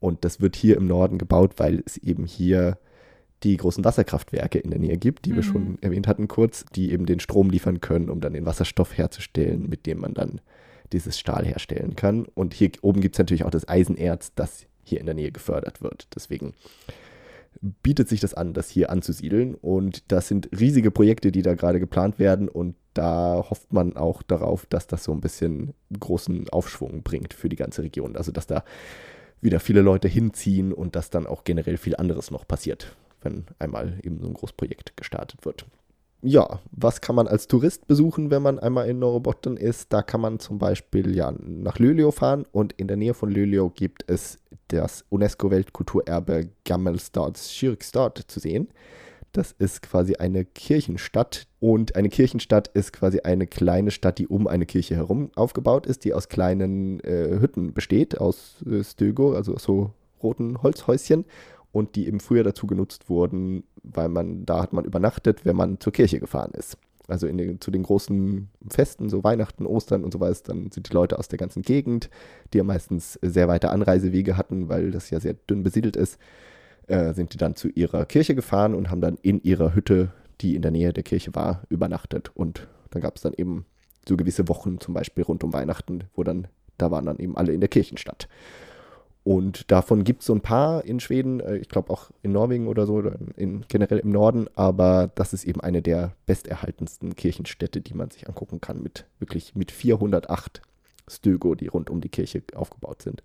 Und 0.01 0.25
das 0.25 0.41
wird 0.41 0.57
hier 0.57 0.77
im 0.77 0.87
Norden 0.87 1.19
gebaut, 1.19 1.55
weil 1.57 1.83
es 1.87 1.97
eben 1.97 2.27
hier 2.27 2.79
die 3.45 3.57
großen 3.57 3.85
Wasserkraftwerke 3.85 4.59
in 4.59 4.71
der 4.71 4.81
Nähe 4.81 4.97
gibt, 4.97 5.27
die 5.27 5.33
mhm. 5.33 5.37
wir 5.37 5.43
schon 5.43 5.79
erwähnt 5.83 6.09
hatten 6.09 6.27
kurz, 6.27 6.65
die 6.75 6.91
eben 6.91 7.07
den 7.07 7.21
Strom 7.21 7.51
liefern 7.51 7.81
können, 7.81 8.09
um 8.09 8.21
dann 8.21 8.33
den 8.33 8.47
Wasserstoff 8.47 8.97
herzustellen, 8.97 9.69
mit 9.69 9.87
dem 9.87 10.01
man 10.01 10.15
dann 10.15 10.41
dieses 10.93 11.19
Stahl 11.19 11.45
herstellen 11.45 11.95
kann. 11.95 12.27
Und 12.35 12.55
hier 12.55 12.71
oben 12.83 13.01
gibt 13.01 13.15
es 13.15 13.19
natürlich 13.19 13.45
auch 13.45 13.51
das 13.51 13.69
Eisenerz, 13.69 14.33
das 14.35 14.67
hier 14.83 15.01
in 15.01 15.07
der 15.07 15.15
Nähe 15.15 15.33
gefördert 15.33 15.83
wird. 15.83 16.09
Deswegen 16.15 16.55
bietet 17.61 18.09
sich 18.09 18.21
das 18.21 18.35
an, 18.35 18.53
das 18.53 18.69
hier 18.69 18.91
anzusiedeln. 18.91 19.55
Und 19.55 20.11
das 20.11 20.29
sind 20.29 20.49
riesige 20.59 20.91
Projekte, 20.91 21.33
die 21.33 21.43
da 21.43 21.55
gerade 21.55 21.81
geplant 21.81 22.19
werden. 22.19 22.49
Und 22.49 22.77
da 22.95 23.45
hofft 23.49 23.73
man 23.73 23.97
auch 23.97 24.23
darauf, 24.23 24.67
dass 24.67 24.87
das 24.87 25.05
so 25.05 25.13
ein 25.13 25.21
bisschen 25.21 25.75
großen 25.99 26.49
Aufschwung 26.51 27.03
bringt 27.03 27.35
für 27.35 27.49
die 27.49 27.57
ganze 27.57 27.83
Region. 27.83 28.17
Also 28.17 28.33
dass 28.33 28.47
da 28.47 28.65
wieder 29.41 29.61
viele 29.61 29.83
Leute 29.83 30.09
hinziehen 30.09 30.73
und 30.73 30.97
dass 30.97 31.11
dann 31.11 31.27
auch 31.27 31.45
generell 31.45 31.77
viel 31.77 31.97
anderes 31.97 32.31
noch 32.31 32.47
passiert 32.47 32.97
wenn 33.25 33.47
einmal 33.59 33.99
eben 34.03 34.21
so 34.21 34.29
ein 34.29 34.35
Großprojekt 34.35 34.97
gestartet 34.97 35.45
wird. 35.45 35.67
Ja, 36.27 36.61
was 36.71 37.03
kann 37.03 37.17
man 37.17 37.29
als 37.29 37.49
Tourist 37.49 37.87
besuchen, 37.87 38.31
wenn 38.31 38.41
man 38.41 38.59
einmal 38.59 38.89
in 38.89 38.99
Norrbotten 38.99 39.59
ist? 39.59 39.93
Da 39.93 40.01
kann 40.01 40.23
man 40.23 40.39
zum 40.39 40.59
Beispiel 40.59 41.15
ja 41.15 41.35
nach 41.39 41.79
Luleå 41.79 42.13
fahren 42.13 42.47
und 42.51 42.73
in 42.73 42.89
der 42.89 42.97
Nähe 42.97 43.13
von 43.13 43.31
Luleå 43.31 43.69
gibt 43.69 44.05
es 44.07 44.39
das 44.69 45.05
UNESCO-Weltkulturerbe 45.11 46.49
Gammelstads 46.65 47.55
Kyrkstad 47.59 48.25
zu 48.27 48.41
sehen. 48.41 48.69
Das 49.33 49.53
ist 49.53 49.83
quasi 49.83 50.15
eine 50.15 50.47
Kirchenstadt 50.47 51.47
und 51.61 51.95
eine 51.95 52.09
Kirchenstadt 52.09 52.69
ist 52.69 52.95
quasi 52.95 53.21
eine 53.21 53.47
kleine 53.47 53.91
Stadt, 53.91 54.19
die 54.19 54.27
um 54.27 54.47
eine 54.47 54.65
Kirche 54.65 54.97
herum 54.97 55.31
aufgebaut 55.35 55.87
ist, 55.87 56.05
die 56.05 56.15
aus 56.15 56.31
kleinen 56.31 57.01
äh, 57.01 57.39
Hütten 57.39 57.75
besteht, 57.75 58.19
aus 58.19 58.65
äh, 58.65 58.83
Stögo, 58.83 59.35
also 59.35 59.59
so 59.59 59.91
roten 60.23 60.63
Holzhäuschen 60.63 61.27
und 61.75 61.97
die 61.97 62.07
im 62.07 62.21
Frühjahr 62.21 62.45
dazu 62.45 62.69
genutzt 62.69 63.11
wurden, 63.11 63.65
weil 63.83 64.09
man, 64.09 64.47
da 64.47 64.63
hat 64.63 64.73
man 64.73 64.85
übernachtet, 64.85 65.45
wenn 65.45 65.57
man 65.57 65.81
zur 65.81 65.93
Kirche 65.93 66.21
gefahren 66.21 66.53
ist. 66.53 66.79
Also 67.09 67.27
den, 67.27 67.61
zu 67.61 67.73
den 67.73 67.83
großen 67.83 68.49
Festen, 68.69 69.11
so 69.11 69.25
Weihnachten, 69.25 69.67
Ostern 69.67 70.05
und 70.05 70.13
so 70.13 70.21
weiter, 70.21 70.41
dann 70.45 70.71
sind 70.71 70.89
die 70.89 70.95
Leute 70.95 71.19
aus 71.19 71.27
der 71.27 71.39
ganzen 71.39 71.63
Gegend, 71.63 72.11
die 72.53 72.59
ja 72.59 72.65
meistens 72.65 73.19
sehr 73.23 73.49
weite 73.49 73.71
Anreisewege 73.71 74.37
hatten, 74.37 74.69
weil 74.69 74.93
das 74.93 75.11
ja 75.11 75.19
sehr 75.19 75.35
dünn 75.35 75.65
besiedelt 75.65 75.97
ist, 75.97 76.19
äh, 76.87 77.13
sind 77.13 77.35
die 77.35 77.39
dann 77.39 77.57
zu 77.57 77.69
ihrer 77.69 78.07
Kirche 78.07 78.37
gefahren 78.37 78.77
und 78.77 78.89
haben 78.89 79.01
dann 79.01 79.19
in 79.23 79.43
ihrer 79.43 79.75
Hütte, 79.75 80.13
die 80.41 80.55
in 80.55 80.63
der 80.63 80.71
Nähe 80.71 80.93
der 80.93 81.03
Kirche 81.03 81.35
war, 81.35 81.65
übernachtet. 81.71 82.31
Und 82.35 82.69
dann 82.91 83.03
gab 83.03 83.17
es 83.17 83.23
dann 83.23 83.35
eben 83.37 83.67
so 84.09 84.17
gewisse 84.17 84.49
Wochen, 84.49 84.79
zum 84.79 84.95
Beispiel 84.95 85.25
rund 85.25 85.43
um 85.43 85.53
Weihnachten, 85.53 86.05
wo 86.15 86.23
dann, 86.23 86.47
da 86.79 86.93
waren 86.93 87.07
dann 87.07 87.19
eben 87.19 87.37
alle 87.37 87.53
in 87.53 87.61
der 87.61 87.69
Kirchenstadt. 87.69 88.29
Und 89.25 89.71
davon 89.71 90.05
gibt 90.05 90.21
es 90.21 90.27
so 90.27 90.35
ein 90.35 90.43
paar 90.43 90.85
in 90.85 91.01
Schweden, 91.01 91.41
äh, 91.41 91.57
ich 91.57 91.71
glaube 91.71 91.91
auch 91.91 92.11
in 92.23 92.33
Norwegen 92.33 92.69
oder 92.69 92.87
so, 92.87 93.01
in, 93.37 93.65
generell 93.69 93.99
im 93.99 94.11
Norden, 94.11 94.49
aber 94.55 95.11
das 95.15 95.33
ist 95.33 95.45
eben 95.45 95.63
eine 95.63 95.81
der 95.81 96.13
besterhaltensten 96.27 97.17
Kirchenstädte, 97.17 97.81
die 97.81 97.95
man 97.95 98.11
sich 98.11 98.29
angucken 98.29 98.61
kann, 98.61 98.83
mit 98.83 99.07
wirklich 99.19 99.55
mit 99.55 99.73
408 99.73 100.61
Stögo, 101.09 101.55
die 101.55 101.69
rund 101.69 101.89
um 101.89 102.03
die 102.03 102.11
Kirche 102.11 102.43
aufgebaut 102.55 103.01
sind. 103.01 103.23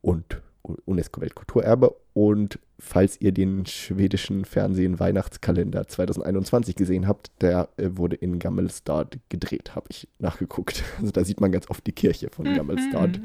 Und 0.00 0.40
UNESCO-Weltkulturerbe. 0.64 1.94
Und 2.12 2.58
falls 2.78 3.20
ihr 3.20 3.32
den 3.32 3.66
schwedischen 3.66 4.44
Fernsehen 4.44 5.00
Weihnachtskalender 5.00 5.86
2021 5.86 6.76
gesehen 6.76 7.06
habt, 7.06 7.30
der 7.40 7.68
äh, 7.76 7.90
wurde 7.94 8.16
in 8.16 8.38
Gammelstad 8.38 9.18
gedreht, 9.28 9.74
habe 9.74 9.86
ich 9.90 10.08
nachgeguckt. 10.18 10.82
Also 10.98 11.10
da 11.12 11.24
sieht 11.24 11.40
man 11.40 11.52
ganz 11.52 11.68
oft 11.68 11.86
die 11.86 11.92
Kirche 11.92 12.30
von 12.30 12.46
mhm. 12.48 12.56
Gammelstad, 12.56 13.20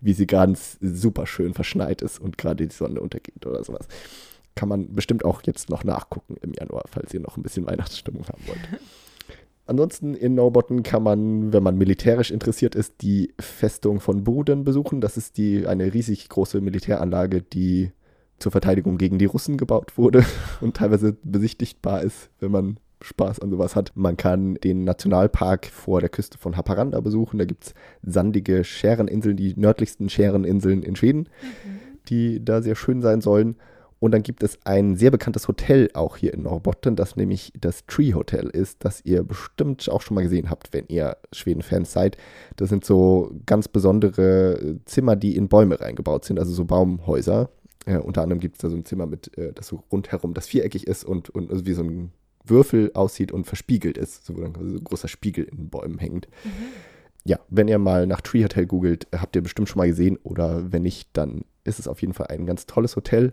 wie 0.00 0.12
sie 0.12 0.26
ganz 0.26 0.76
super 0.80 1.26
schön 1.26 1.54
verschneit 1.54 2.02
ist 2.02 2.20
und 2.20 2.36
gerade 2.36 2.66
die 2.66 2.74
Sonne 2.74 3.00
untergeht 3.00 3.46
oder 3.46 3.64
sowas. 3.64 3.86
Kann 4.54 4.68
man 4.68 4.94
bestimmt 4.94 5.24
auch 5.24 5.42
jetzt 5.44 5.70
noch 5.70 5.84
nachgucken 5.84 6.36
im 6.42 6.52
Januar, 6.52 6.84
falls 6.90 7.14
ihr 7.14 7.20
noch 7.20 7.36
ein 7.36 7.42
bisschen 7.42 7.66
Weihnachtsstimmung 7.66 8.26
haben 8.28 8.42
wollt. 8.46 8.60
Ansonsten 9.66 10.14
in 10.14 10.34
Norbotten 10.34 10.82
kann 10.82 11.02
man, 11.02 11.52
wenn 11.52 11.62
man 11.62 11.78
militärisch 11.78 12.30
interessiert 12.30 12.74
ist, 12.74 13.02
die 13.02 13.32
Festung 13.38 14.00
von 14.00 14.24
Boden 14.24 14.64
besuchen. 14.64 15.00
Das 15.00 15.16
ist 15.16 15.38
die, 15.38 15.66
eine 15.66 15.94
riesig 15.94 16.28
große 16.28 16.60
Militäranlage, 16.60 17.42
die 17.42 17.92
zur 18.38 18.50
Verteidigung 18.50 18.98
gegen 18.98 19.18
die 19.18 19.24
Russen 19.26 19.56
gebaut 19.56 19.96
wurde 19.96 20.24
und 20.60 20.76
teilweise 20.76 21.16
besichtigbar 21.22 22.02
ist, 22.02 22.30
wenn 22.40 22.50
man 22.50 22.78
Spaß 23.00 23.40
an 23.40 23.50
sowas 23.50 23.76
hat. 23.76 23.92
Man 23.94 24.16
kann 24.16 24.54
den 24.56 24.84
Nationalpark 24.84 25.66
vor 25.66 26.00
der 26.00 26.10
Küste 26.10 26.38
von 26.38 26.56
Haparanda 26.56 27.00
besuchen. 27.00 27.38
Da 27.38 27.44
gibt 27.44 27.64
es 27.64 27.74
sandige 28.02 28.64
Schäreninseln, 28.64 29.36
die 29.36 29.54
nördlichsten 29.56 30.08
Schäreninseln 30.08 30.82
in 30.82 30.96
Schweden, 30.96 31.20
mhm. 31.20 31.80
die 32.08 32.44
da 32.44 32.62
sehr 32.62 32.74
schön 32.74 33.00
sein 33.00 33.20
sollen. 33.20 33.56
Und 34.02 34.10
dann 34.10 34.24
gibt 34.24 34.42
es 34.42 34.58
ein 34.64 34.96
sehr 34.96 35.12
bekanntes 35.12 35.46
Hotel 35.46 35.88
auch 35.94 36.16
hier 36.16 36.34
in 36.34 36.42
Norrbotten, 36.42 36.96
das 36.96 37.14
nämlich 37.14 37.52
das 37.56 37.86
Tree 37.86 38.14
Hotel 38.14 38.48
ist, 38.48 38.84
das 38.84 39.00
ihr 39.04 39.22
bestimmt 39.22 39.88
auch 39.88 40.00
schon 40.00 40.16
mal 40.16 40.22
gesehen 40.22 40.50
habt, 40.50 40.72
wenn 40.72 40.86
ihr 40.88 41.18
Schweden-Fans 41.30 41.92
seid. 41.92 42.16
Das 42.56 42.68
sind 42.68 42.84
so 42.84 43.30
ganz 43.46 43.68
besondere 43.68 44.80
Zimmer, 44.86 45.14
die 45.14 45.36
in 45.36 45.48
Bäume 45.48 45.80
reingebaut 45.80 46.24
sind, 46.24 46.40
also 46.40 46.52
so 46.52 46.64
Baumhäuser. 46.64 47.50
Äh, 47.86 47.98
unter 47.98 48.22
anderem 48.22 48.40
gibt 48.40 48.56
es 48.56 48.62
da 48.62 48.70
so 48.70 48.74
ein 48.74 48.84
Zimmer 48.84 49.06
mit, 49.06 49.38
äh, 49.38 49.52
das 49.52 49.68
so 49.68 49.84
rundherum 49.92 50.34
das 50.34 50.48
viereckig 50.48 50.88
ist 50.88 51.04
und, 51.04 51.30
und 51.30 51.52
also 51.52 51.64
wie 51.64 51.74
so 51.74 51.84
ein 51.84 52.10
Würfel 52.44 52.90
aussieht 52.94 53.30
und 53.30 53.44
verspiegelt 53.44 53.96
ist, 53.96 54.26
so, 54.26 54.36
wo 54.36 54.40
dann 54.40 54.52
so 54.52 54.78
ein 54.78 54.82
großer 54.82 55.06
Spiegel 55.06 55.44
in 55.44 55.58
den 55.58 55.70
Bäumen 55.70 56.00
hängt. 56.00 56.26
Mhm. 56.42 56.50
Ja, 57.22 57.38
wenn 57.50 57.68
ihr 57.68 57.78
mal 57.78 58.08
nach 58.08 58.20
Tree 58.20 58.42
Hotel 58.42 58.66
googelt, 58.66 59.06
habt 59.16 59.36
ihr 59.36 59.42
bestimmt 59.42 59.68
schon 59.68 59.78
mal 59.78 59.86
gesehen 59.86 60.18
oder 60.24 60.72
wenn 60.72 60.82
nicht, 60.82 61.10
dann 61.12 61.44
ist 61.62 61.78
es 61.78 61.86
auf 61.86 62.00
jeden 62.00 62.14
Fall 62.14 62.26
ein 62.26 62.46
ganz 62.46 62.66
tolles 62.66 62.96
Hotel 62.96 63.32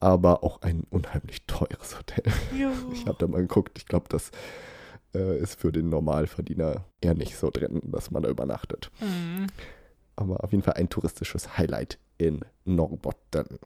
aber 0.00 0.42
auch 0.42 0.62
ein 0.62 0.84
unheimlich 0.90 1.46
teures 1.46 1.98
Hotel. 1.98 2.24
Jo. 2.56 2.70
Ich 2.92 3.06
habe 3.06 3.16
da 3.18 3.26
mal 3.26 3.42
geguckt, 3.42 3.78
ich 3.78 3.86
glaube, 3.86 4.06
das 4.08 4.30
äh, 5.14 5.38
ist 5.38 5.60
für 5.60 5.72
den 5.72 5.88
Normalverdiener 5.88 6.84
eher 7.00 7.14
nicht 7.14 7.36
so 7.36 7.50
drin, 7.50 7.80
dass 7.84 8.10
man 8.10 8.22
da 8.22 8.28
übernachtet. 8.28 8.90
Mhm. 9.00 9.46
Aber 10.16 10.42
auf 10.42 10.52
jeden 10.52 10.62
Fall 10.62 10.74
ein 10.74 10.88
touristisches 10.88 11.56
Highlight 11.56 11.98
in 12.18 12.40
Norrbotten. 12.64 13.58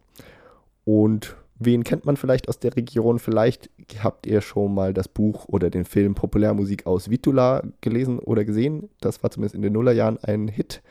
Und 0.85 1.37
Wen 1.59 1.85
kennt 1.85 2.05
man 2.05 2.17
vielleicht 2.17 2.49
aus 2.49 2.59
der 2.59 2.75
Region? 2.75 3.21
Vielleicht 3.21 3.71
habt 4.03 4.27
ihr 4.27 4.41
schon 4.41 4.75
mal 4.75 4.93
das 4.93 5.07
Buch 5.07 5.47
oder 5.47 5.71
den 5.71 5.85
Film 5.85 6.15
Populärmusik 6.15 6.87
aus 6.87 7.11
Vitula 7.11 7.63
gelesen 7.81 8.19
oder 8.19 8.45
gesehen. 8.45 8.91
Das 9.01 9.23
war 9.23 9.31
zumindest 9.31 9.55
in 9.55 9.63
den 9.63 9.73
Nullerjahren 9.73 10.19
ein 10.23 10.49
Hit. 10.49 10.83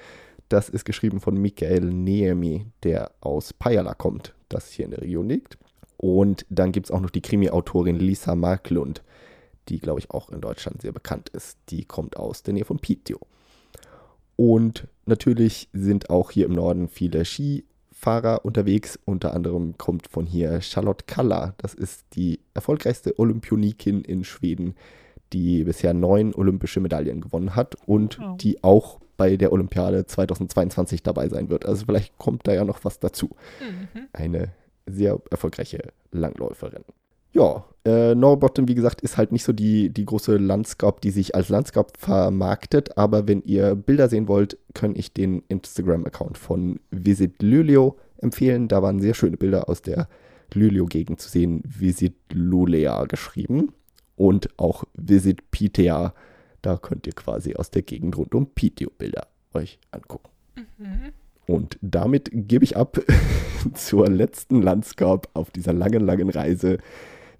Das 0.48 0.70
ist 0.70 0.86
geschrieben 0.86 1.20
von 1.20 1.36
Michael 1.36 1.82
Niemi, 1.82 2.65
der 2.84 3.11
aus 3.20 3.52
Pajala 3.52 3.94
kommt, 3.94 4.34
das 4.54 4.72
hier 4.72 4.86
in 4.86 4.92
der 4.92 5.02
Region 5.02 5.28
liegt. 5.28 5.58
Und 5.98 6.46
dann 6.50 6.72
gibt 6.72 6.88
es 6.88 6.92
auch 6.92 7.00
noch 7.00 7.10
die 7.10 7.22
Krimi-Autorin 7.22 7.98
Lisa 7.98 8.36
Marklund, 8.36 9.04
die, 9.70 9.80
glaube 9.80 10.00
ich, 10.00 10.12
auch 10.12 10.30
in 10.30 10.42
Deutschland 10.42 10.82
sehr 10.82 10.92
bekannt 10.92 11.30
ist. 11.30 11.58
Die 11.70 11.86
kommt 11.86 12.18
aus 12.18 12.44
der 12.44 12.54
Nähe 12.54 12.66
von 12.66 12.80
Piteå. 12.80 13.20
Und 14.36 14.88
natürlich 15.06 15.70
sind 15.74 16.10
auch 16.10 16.32
hier 16.32 16.46
im 16.46 16.54
Norden 16.54 16.90
viele 16.90 17.24
Skifahrer 17.24 18.44
unterwegs. 18.44 19.00
Unter 19.06 19.34
anderem 19.34 19.78
kommt 19.78 20.08
von 20.08 20.26
hier 20.26 20.62
Charlotte 20.62 21.06
Kalla. 21.06 21.54
Das 21.58 21.74
ist 21.74 22.06
die 22.14 22.40
erfolgreichste 22.54 23.18
Olympionikin 23.18 24.02
in 24.02 24.24
Schweden, 24.24 24.76
die 25.32 25.64
bisher 25.64 25.94
neun 25.94 26.34
olympische 26.34 26.80
Medaillen 26.80 27.22
gewonnen 27.22 27.56
hat 27.56 27.76
und 27.86 28.20
oh. 28.20 28.36
die 28.38 28.64
auch 28.64 29.00
bei 29.18 29.38
der 29.38 29.52
Olympiade 29.52 30.06
2022 30.06 31.03
dabei 31.03 31.30
sein 31.30 31.49
wird. 31.49 31.65
Also 31.65 31.85
vielleicht 31.85 32.18
kommt 32.18 32.48
da 32.48 32.53
ja 32.53 32.65
noch 32.65 32.84
was 32.84 32.99
dazu. 32.99 33.30
Mhm. 33.61 34.07
Eine 34.14 34.49
sehr 34.85 35.19
erfolgreiche 35.30 35.80
Langläuferin. 36.11 36.84
Ja, 37.34 37.65
äh, 37.84 38.14
Norrbotten, 38.14 38.68
wie 38.68 38.76
gesagt, 38.76 39.02
ist 39.02 39.18
halt 39.18 39.31
nicht 39.31 39.44
so 39.44 39.53
die, 39.53 39.90
die 39.90 40.06
große 40.06 40.38
Landscape, 40.38 41.02
die 41.02 41.10
sich 41.10 41.34
als 41.34 41.49
Landscape 41.49 41.91
vermarktet. 41.98 42.95
Aber 42.98 43.27
wenn 43.27 43.41
ihr 43.44 43.76
Bilder 43.76 44.07
sehen 44.07 44.27
wollt, 44.27 44.57
kann 44.76 44.95
ich 44.95 45.14
den 45.14 45.44
Instagram-Account 45.48 46.38
von 46.38 46.80
Visit 46.91 47.41
Luleå 47.41 47.98
empfehlen. 48.18 48.68
Da 48.68 48.84
waren 48.84 49.02
sehr 49.02 49.15
schöne 49.15 49.38
Bilder 49.38 49.68
aus 49.68 49.81
der 49.81 50.07
Luleå-Gegend 50.53 51.19
zu 51.19 51.27
sehen. 51.30 51.64
Visit 51.65 52.15
Lulea 52.31 53.06
geschrieben. 53.06 53.73
Und 54.15 54.49
auch 54.60 54.84
Visit 54.94 55.49
Pitea. 55.49 56.14
Da 56.64 56.77
könnt 56.77 57.06
ihr 57.06 57.14
quasi 57.14 57.56
aus 57.56 57.69
der 57.69 57.84
Gegend 57.84 58.18
rund 58.18 58.34
um 58.34 58.48
Piteå 58.48 58.90
Bilder 58.98 59.27
euch 59.53 59.77
angucken. 59.91 60.31
Mhm. 60.77 61.14
Und 61.45 61.77
damit 61.81 62.30
gebe 62.31 62.64
ich 62.64 62.77
ab 62.77 62.99
zur 63.76 64.07
letzten 64.07 64.61
Landscape 64.61 65.30
auf 65.34 65.52
dieser 65.52 65.73
langen, 65.73 66.03
langen 66.03 66.30
Reise 66.30 66.80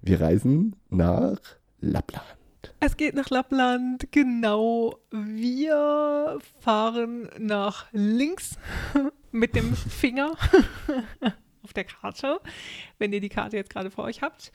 wir 0.02 0.20
reisen 0.20 0.76
nach 0.90 1.38
Lappland. 1.80 2.36
Es 2.80 2.98
geht 2.98 3.14
nach 3.14 3.30
Lappland, 3.30 4.12
genau. 4.12 4.98
Wir 5.10 6.38
fahren 6.60 7.30
nach 7.38 7.86
links 7.92 8.58
mit 9.32 9.56
dem 9.56 9.74
Finger 9.74 10.32
auf 11.62 11.72
der 11.72 11.84
Karte, 11.84 12.40
wenn 12.98 13.14
ihr 13.14 13.20
die 13.20 13.30
Karte 13.30 13.56
jetzt 13.56 13.70
gerade 13.70 13.90
vor 13.90 14.04
euch 14.04 14.20
habt. 14.20 14.52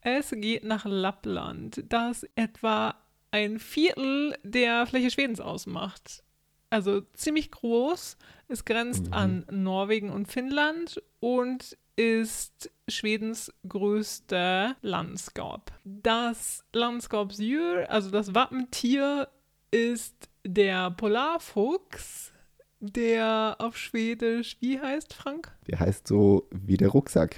Es 0.00 0.30
geht 0.30 0.62
nach 0.62 0.84
Lappland, 0.84 1.82
das 1.88 2.24
etwa 2.36 2.94
ein 3.30 3.58
Viertel 3.58 4.36
der 4.42 4.86
Fläche 4.86 5.10
Schwedens 5.10 5.40
ausmacht. 5.40 6.22
Also 6.70 7.00
ziemlich 7.14 7.50
groß. 7.50 8.16
Es 8.48 8.64
grenzt 8.64 9.06
mhm. 9.06 9.12
an 9.12 9.46
Norwegen 9.50 10.10
und 10.10 10.28
Finnland 10.28 11.02
und 11.20 11.76
ist 11.96 12.70
Schwedens 12.86 13.52
größter 13.68 14.76
Landskap. 14.82 15.72
Das 15.84 16.64
Landskapsdjur, 16.72 17.90
also 17.90 18.10
das 18.10 18.34
Wappentier, 18.34 19.28
ist 19.70 20.28
der 20.46 20.90
Polarfuchs, 20.92 22.32
der 22.80 23.56
auf 23.58 23.76
Schwedisch, 23.76 24.56
wie 24.60 24.80
heißt 24.80 25.12
Frank? 25.12 25.52
Der 25.66 25.80
heißt 25.80 26.06
so 26.06 26.48
wie 26.50 26.76
der 26.76 26.88
Rucksack. 26.88 27.36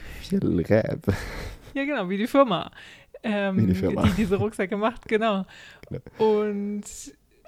Ja, 1.73 1.85
genau, 1.85 2.09
wie 2.09 2.19
die 2.19 2.27
Firma. 2.27 2.71
Ähm, 3.23 3.57
wie 3.57 3.67
die 3.67 3.75
Firma. 3.75 4.03
Die 4.03 4.11
diese 4.13 4.37
Rucksäcke 4.37 4.77
macht, 4.77 5.07
genau. 5.07 5.45
Genau. 5.91 6.03
Und 6.19 6.85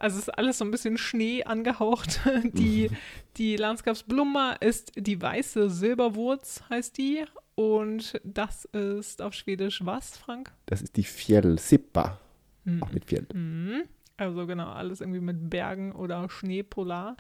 also 0.02 0.19
ist 0.19 0.36
alles 0.36 0.59
so 0.59 0.64
ein 0.64 0.73
bisschen 0.73 0.98
Schnee 0.98 1.44
angehaucht. 1.44 2.20
Die, 2.43 2.89
mhm. 2.89 2.97
die 3.36 3.56
Landskapsblumma 3.56 4.55
ist 4.55 4.93
die 4.97 5.23
weiße 5.23 5.70
Silberwurz, 5.70 6.64
heißt 6.69 6.98
die. 6.98 7.24
Und 7.55 8.20
das 8.24 8.64
ist 8.64 9.23
auf 9.23 9.32
Schwedisch 9.32 9.85
was, 9.85 10.16
Frank? 10.16 10.51
Das 10.66 10.82
ist 10.82 10.97
die 10.97 11.05
Fjällsippa. 11.05 12.19
Mhm. 12.64 12.82
Auch 12.82 12.90
mit 12.90 13.05
Fjell. 13.05 13.27
Mhm. 13.32 13.85
Also 14.16 14.47
genau, 14.47 14.70
alles 14.70 15.01
irgendwie 15.01 15.20
mit 15.20 15.48
Bergen 15.48 15.93
oder 15.93 16.28
Schneepolar 16.28 17.16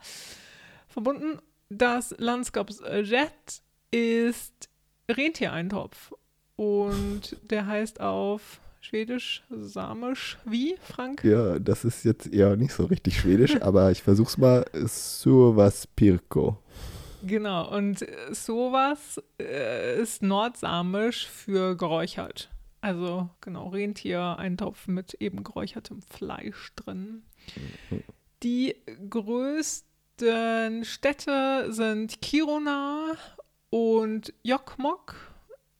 verbunden. 0.88 1.38
Das 1.68 2.14
Landskapsjet 2.18 3.62
ist 3.92 4.68
Rentiereintopf. 5.08 6.12
Und 6.56 7.36
der 7.48 7.66
heißt 7.66 8.00
auf 8.00 8.60
Schwedisch, 8.82 9.44
Samisch, 9.48 10.38
wie, 10.44 10.74
Frank? 10.82 11.22
Ja, 11.22 11.60
das 11.60 11.84
ist 11.84 12.04
jetzt 12.04 12.26
eher 12.26 12.56
nicht 12.56 12.72
so 12.72 12.84
richtig 12.84 13.16
Schwedisch, 13.16 13.56
aber 13.62 13.92
ich 13.92 14.02
versuch's 14.02 14.36
mal. 14.36 14.66
Survas 14.86 15.86
Pirko. 15.86 16.58
Genau, 17.22 17.72
und 17.74 18.04
sowas 18.32 19.22
äh, 19.40 20.02
ist 20.02 20.22
nordsamisch 20.22 21.28
für 21.28 21.76
geräuchert. 21.76 22.50
Also 22.80 23.30
genau, 23.40 23.68
Rentier, 23.68 24.36
ein 24.38 24.56
Topf 24.56 24.88
mit 24.88 25.14
eben 25.20 25.44
geräuchertem 25.44 26.02
Fleisch 26.02 26.72
drin. 26.74 27.22
Mhm. 27.88 28.02
Die 28.42 28.74
größten 29.08 30.84
Städte 30.84 31.72
sind 31.72 32.20
Kiruna 32.20 33.12
und 33.70 34.34
Jokmok. 34.42 35.14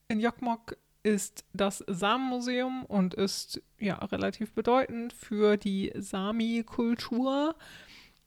In 0.07 0.21
Jokmok 0.21 0.77
ist 1.03 1.45
das 1.53 1.85
Samenmuseum 1.87 2.85
und 2.85 3.15
ist 3.15 3.61
ja 3.79 3.97
relativ 3.97 4.53
bedeutend 4.53 5.13
für 5.13 5.57
die 5.57 5.93
Sami-Kultur. 5.95 7.55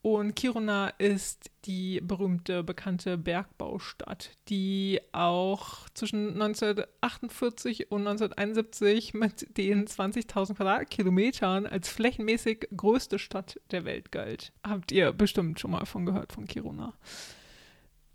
Und 0.02 0.36
Kiruna 0.36 0.90
ist 0.98 1.50
die 1.64 2.00
berühmte, 2.00 2.62
bekannte 2.62 3.18
Bergbaustadt, 3.18 4.30
die 4.48 5.00
auch 5.10 5.88
zwischen 5.94 6.40
1948 6.40 7.90
und 7.90 8.06
1971 8.06 9.14
mit 9.14 9.58
den 9.58 9.84
20.000 9.88 10.54
Quadratkilometern 10.54 11.66
als 11.66 11.88
flächenmäßig 11.88 12.68
größte 12.76 13.18
Stadt 13.18 13.60
der 13.72 13.84
Welt 13.84 14.12
galt. 14.12 14.52
Habt 14.62 14.92
ihr 14.92 15.12
bestimmt 15.12 15.58
schon 15.58 15.72
mal 15.72 15.86
von 15.86 16.06
gehört, 16.06 16.32
von 16.32 16.46
Kiruna. 16.46 16.94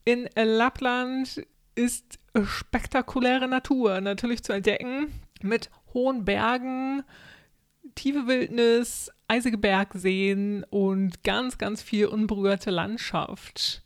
In 0.05 0.29
Lappland 0.35 1.45
ist 1.75 2.19
spektakuläre 2.43 3.47
Natur 3.47 4.01
natürlich 4.01 4.43
zu 4.43 4.53
entdecken 4.53 5.07
mit 5.41 5.69
hohen 5.93 6.25
Bergen, 6.25 7.03
tiefe 7.95 8.27
Wildnis, 8.27 9.11
eisige 9.27 9.57
Bergseen 9.57 10.63
und 10.69 11.23
ganz, 11.23 11.57
ganz 11.57 11.81
viel 11.81 12.07
unberührte 12.07 12.71
Landschaft. 12.71 13.83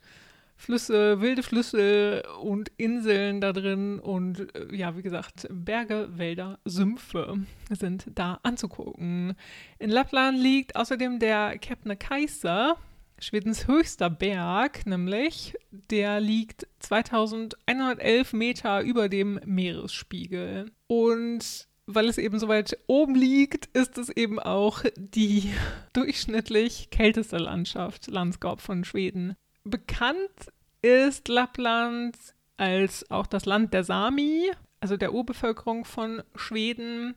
Flüsse, 0.57 1.19
wilde 1.21 1.43
Flüsse 1.43 2.23
und 2.41 2.71
Inseln 2.77 3.41
da 3.41 3.51
drin 3.51 3.99
und 3.99 4.55
äh, 4.55 4.73
ja, 4.75 4.95
wie 4.95 5.01
gesagt, 5.01 5.47
Berge, 5.51 6.07
Wälder, 6.17 6.59
Sümpfe 6.63 7.39
sind 7.69 8.05
da 8.15 8.39
anzugucken. 8.41 9.35
In 9.79 9.89
Lappland 9.89 10.39
liegt 10.39 10.75
außerdem 10.75 11.19
der 11.19 11.57
Kebnekaise, 11.57 12.75
Schwedens 13.19 13.67
höchster 13.67 14.09
Berg, 14.09 14.85
nämlich, 14.85 15.55
der 15.71 16.19
liegt 16.19 16.67
2111 16.79 18.33
Meter 18.33 18.81
über 18.81 19.09
dem 19.09 19.39
Meeresspiegel. 19.45 20.71
Und 20.87 21.67
weil 21.87 22.09
es 22.09 22.17
eben 22.17 22.39
so 22.39 22.47
weit 22.47 22.77
oben 22.87 23.15
liegt, 23.15 23.67
ist 23.67 23.97
es 23.97 24.09
eben 24.09 24.39
auch 24.39 24.83
die 24.97 25.53
durchschnittlich 25.93 26.89
kälteste 26.89 27.37
Landschaft, 27.37 28.07
Landskap 28.07 28.61
von 28.61 28.83
Schweden. 28.83 29.35
Bekannt 29.63 30.51
ist 30.81 31.27
Lappland 31.27 32.15
als 32.57 33.09
auch 33.09 33.27
das 33.27 33.45
Land 33.45 33.73
der 33.73 33.83
Sami, 33.83 34.51
also 34.79 34.97
der 34.97 35.13
Urbevölkerung 35.13 35.85
von 35.85 36.21
Schweden. 36.35 37.15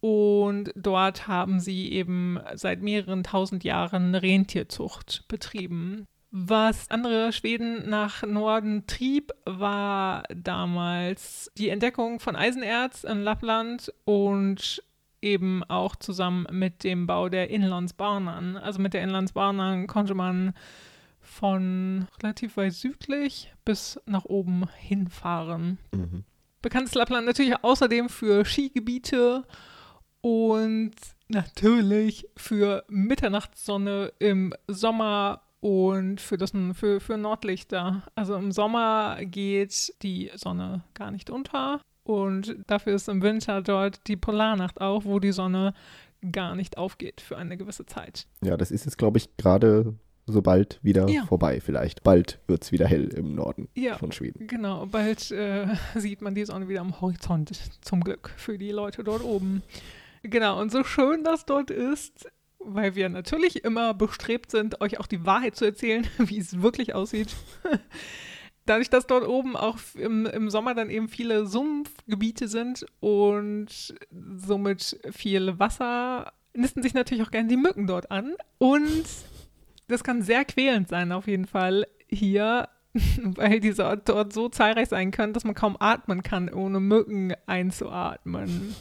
Und 0.00 0.72
dort 0.76 1.26
haben 1.26 1.58
sie 1.60 1.90
eben 1.92 2.38
seit 2.54 2.82
mehreren 2.82 3.24
tausend 3.24 3.64
Jahren 3.64 4.14
Rentierzucht 4.14 5.24
betrieben. 5.28 6.06
Was 6.30 6.90
andere 6.90 7.32
Schweden 7.32 7.88
nach 7.88 8.22
Norden 8.22 8.86
trieb, 8.86 9.32
war 9.46 10.24
damals 10.34 11.50
die 11.56 11.70
Entdeckung 11.70 12.20
von 12.20 12.36
Eisenerz 12.36 13.04
in 13.04 13.22
Lappland 13.22 13.92
und 14.04 14.82
eben 15.22 15.64
auch 15.64 15.96
zusammen 15.96 16.46
mit 16.50 16.84
dem 16.84 17.06
Bau 17.06 17.28
der 17.28 17.50
Inlandsbanan. 17.50 18.56
Also 18.56 18.80
mit 18.80 18.94
der 18.94 19.02
Inlandsbanan 19.02 19.86
konnte 19.86 20.14
man 20.14 20.52
von 21.20 22.06
relativ 22.22 22.56
weit 22.56 22.74
südlich 22.74 23.52
bis 23.64 24.00
nach 24.06 24.24
oben 24.26 24.68
hinfahren. 24.76 25.78
Mhm. 25.92 26.24
Bekannt 26.60 26.88
ist 26.88 26.94
Lappland 26.94 27.26
natürlich 27.26 27.54
außerdem 27.62 28.08
für 28.08 28.44
Skigebiete 28.44 29.44
und 30.20 30.92
natürlich 31.28 32.26
für 32.36 32.84
Mitternachtssonne 32.88 34.12
im 34.18 34.54
Sommer 34.66 35.42
und 35.60 36.20
für, 36.20 36.36
das, 36.36 36.52
für, 36.74 37.00
für 37.00 37.16
Nordlichter. 37.16 38.02
Also 38.14 38.36
im 38.36 38.52
Sommer 38.52 39.18
geht 39.24 39.92
die 40.02 40.30
Sonne 40.34 40.82
gar 40.94 41.10
nicht 41.10 41.30
unter 41.30 41.80
Und 42.04 42.56
dafür 42.66 42.94
ist 42.94 43.08
im 43.08 43.22
Winter 43.22 43.60
dort 43.62 44.06
die 44.06 44.16
Polarnacht 44.16 44.80
auch, 44.80 45.04
wo 45.04 45.18
die 45.18 45.32
Sonne 45.32 45.74
gar 46.32 46.54
nicht 46.54 46.78
aufgeht 46.78 47.20
für 47.20 47.36
eine 47.36 47.56
gewisse 47.56 47.86
Zeit. 47.86 48.26
Ja, 48.42 48.56
das 48.56 48.70
ist 48.70 48.84
jetzt, 48.84 48.98
glaube 48.98 49.18
ich, 49.18 49.36
gerade 49.36 49.94
so 50.26 50.42
bald 50.42 50.78
wieder 50.82 51.08
Ja. 51.08 51.24
vorbei 51.24 51.60
vielleicht. 51.60 52.02
Bald 52.02 52.38
wird 52.46 52.62
es 52.62 52.70
wieder 52.72 52.86
hell 52.86 53.08
im 53.08 53.34
Norden 53.34 53.68
Ja. 53.74 53.96
von 53.96 54.12
Schweden. 54.12 54.46
Genau, 54.46 54.86
bald 54.86 55.30
äh, 55.30 55.66
sieht 55.96 56.20
man 56.22 56.34
die 56.34 56.44
Sonne 56.44 56.68
wieder 56.68 56.80
am 56.82 57.00
Horizont, 57.00 57.50
zum 57.80 58.02
Glück 58.04 58.30
für 58.36 58.58
die 58.58 58.70
Leute 58.70 59.02
dort 59.04 59.22
oben. 59.24 59.62
Genau, 60.22 60.60
und 60.60 60.70
so 60.70 60.84
schön 60.84 61.24
das 61.24 61.46
dort 61.46 61.70
ist, 61.70 62.28
weil 62.58 62.94
wir 62.94 63.08
natürlich 63.08 63.64
immer 63.64 63.94
bestrebt 63.94 64.50
sind, 64.50 64.80
euch 64.80 64.98
auch 65.00 65.06
die 65.06 65.24
Wahrheit 65.24 65.56
zu 65.56 65.64
erzählen, 65.64 66.06
wie 66.18 66.38
es 66.38 66.62
wirklich 66.62 66.94
aussieht. 66.94 67.34
Dadurch, 68.66 68.90
dass 68.90 69.06
dort 69.06 69.26
oben 69.26 69.56
auch 69.56 69.78
im, 69.94 70.26
im 70.26 70.50
Sommer 70.50 70.74
dann 70.74 70.90
eben 70.90 71.08
viele 71.08 71.46
Sumpfgebiete 71.46 72.48
sind 72.48 72.84
und 73.00 73.94
somit 74.36 75.00
viel 75.10 75.58
Wasser, 75.58 76.32
nisten 76.52 76.82
sich 76.82 76.92
natürlich 76.92 77.26
auch 77.26 77.30
gerne 77.30 77.48
die 77.48 77.56
Mücken 77.56 77.86
dort 77.86 78.10
an. 78.10 78.34
Und 78.58 79.06
das 79.86 80.04
kann 80.04 80.20
sehr 80.20 80.44
quälend 80.44 80.88
sein, 80.88 81.12
auf 81.12 81.26
jeden 81.26 81.46
Fall 81.46 81.86
hier, 82.08 82.68
weil 83.22 83.60
die 83.60 83.72
dort 83.72 84.32
so 84.34 84.50
zahlreich 84.50 84.90
sein 84.90 85.12
können, 85.12 85.32
dass 85.32 85.44
man 85.44 85.54
kaum 85.54 85.76
atmen 85.80 86.22
kann, 86.22 86.52
ohne 86.52 86.78
Mücken 86.78 87.32
einzuatmen. 87.46 88.74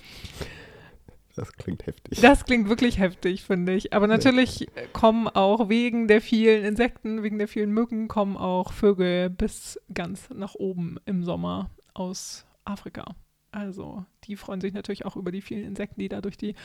Das 1.37 1.53
klingt 1.53 1.85
heftig. 1.85 2.19
Das 2.19 2.45
klingt 2.45 2.67
wirklich 2.67 2.97
heftig, 2.97 3.43
finde 3.43 3.73
ich. 3.73 3.93
Aber 3.93 4.07
natürlich 4.07 4.67
kommen 4.91 5.27
auch 5.27 5.69
wegen 5.69 6.07
der 6.07 6.19
vielen 6.19 6.65
Insekten, 6.65 7.21
wegen 7.21 7.37
der 7.37 7.47
vielen 7.47 7.71
Mücken, 7.71 8.07
kommen 8.07 8.35
auch 8.35 8.73
Vögel 8.73 9.29
bis 9.29 9.79
ganz 9.93 10.29
nach 10.31 10.55
oben 10.55 10.97
im 11.05 11.23
Sommer 11.23 11.69
aus 11.93 12.45
Afrika. 12.65 13.15
Also 13.51 14.05
die 14.25 14.35
freuen 14.35 14.61
sich 14.61 14.73
natürlich 14.73 15.05
auch 15.05 15.15
über 15.15 15.31
die 15.31 15.41
vielen 15.41 15.63
Insekten, 15.63 15.99
die 15.99 16.09
da 16.09 16.21
durch 16.21 16.37
die 16.37 16.55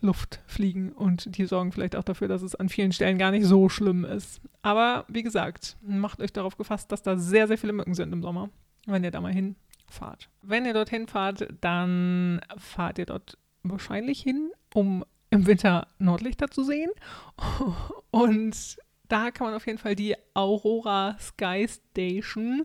Luft 0.00 0.40
fliegen 0.46 0.92
und 0.92 1.36
die 1.36 1.46
sorgen 1.46 1.72
vielleicht 1.72 1.96
auch 1.96 2.04
dafür, 2.04 2.28
dass 2.28 2.42
es 2.42 2.54
an 2.54 2.68
vielen 2.68 2.92
Stellen 2.92 3.18
gar 3.18 3.30
nicht 3.30 3.46
so 3.46 3.68
schlimm 3.68 4.04
ist. 4.04 4.40
Aber 4.62 5.04
wie 5.08 5.22
gesagt, 5.22 5.76
macht 5.82 6.20
euch 6.20 6.32
darauf 6.32 6.56
gefasst, 6.56 6.92
dass 6.92 7.02
da 7.02 7.16
sehr, 7.16 7.48
sehr 7.48 7.58
viele 7.58 7.72
Mücken 7.72 7.94
sind 7.94 8.12
im 8.12 8.22
Sommer, 8.22 8.50
wenn 8.86 9.04
ihr 9.04 9.10
da 9.10 9.20
mal 9.20 9.32
hinfahrt. 9.32 10.28
Wenn 10.42 10.66
ihr 10.66 10.74
dorthin 10.74 11.08
fahrt, 11.08 11.48
dann 11.60 12.40
fahrt 12.56 12.98
ihr 12.98 13.06
dort 13.06 13.36
wahrscheinlich 13.62 14.22
hin, 14.22 14.50
um 14.74 15.04
im 15.30 15.46
Winter 15.46 15.86
Nordlichter 15.98 16.50
zu 16.50 16.64
sehen. 16.64 16.90
Und 18.10 18.76
da 19.08 19.30
kann 19.30 19.48
man 19.48 19.54
auf 19.54 19.66
jeden 19.66 19.78
Fall 19.78 19.94
die 19.94 20.14
Aurora 20.34 21.16
Sky 21.18 21.66
Station 21.68 22.64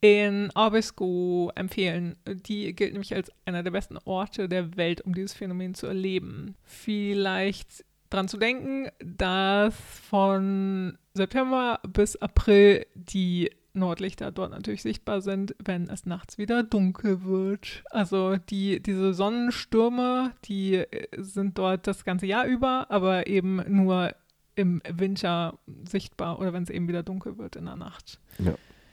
in 0.00 0.50
Abisko 0.54 1.50
empfehlen. 1.54 2.16
Die 2.26 2.74
gilt 2.74 2.92
nämlich 2.92 3.14
als 3.14 3.30
einer 3.46 3.62
der 3.62 3.70
besten 3.70 3.98
Orte 4.04 4.48
der 4.48 4.76
Welt, 4.76 5.00
um 5.00 5.14
dieses 5.14 5.32
Phänomen 5.32 5.74
zu 5.74 5.86
erleben. 5.86 6.56
Vielleicht 6.64 7.84
dran 8.10 8.28
zu 8.28 8.36
denken, 8.36 8.88
dass 8.98 9.74
von 9.74 10.98
September 11.14 11.80
bis 11.88 12.16
April 12.16 12.86
die 12.94 13.50
Nordlichter 13.74 14.30
dort 14.30 14.52
natürlich 14.52 14.82
sichtbar 14.82 15.20
sind, 15.20 15.54
wenn 15.64 15.88
es 15.90 16.06
nachts 16.06 16.38
wieder 16.38 16.62
dunkel 16.62 17.24
wird. 17.24 17.82
Also 17.90 18.36
die, 18.36 18.80
diese 18.82 19.12
Sonnenstürme, 19.14 20.32
die 20.44 20.74
äh, 20.76 21.06
sind 21.16 21.58
dort 21.58 21.86
das 21.86 22.04
ganze 22.04 22.26
Jahr 22.26 22.46
über, 22.46 22.86
aber 22.90 23.26
eben 23.26 23.60
nur 23.68 24.14
im 24.56 24.80
Winter 24.88 25.58
sichtbar 25.88 26.38
oder 26.38 26.52
wenn 26.52 26.62
es 26.62 26.70
eben 26.70 26.86
wieder 26.88 27.02
dunkel 27.02 27.38
wird 27.38 27.56
in 27.56 27.64
der 27.64 27.76
Nacht. 27.76 28.20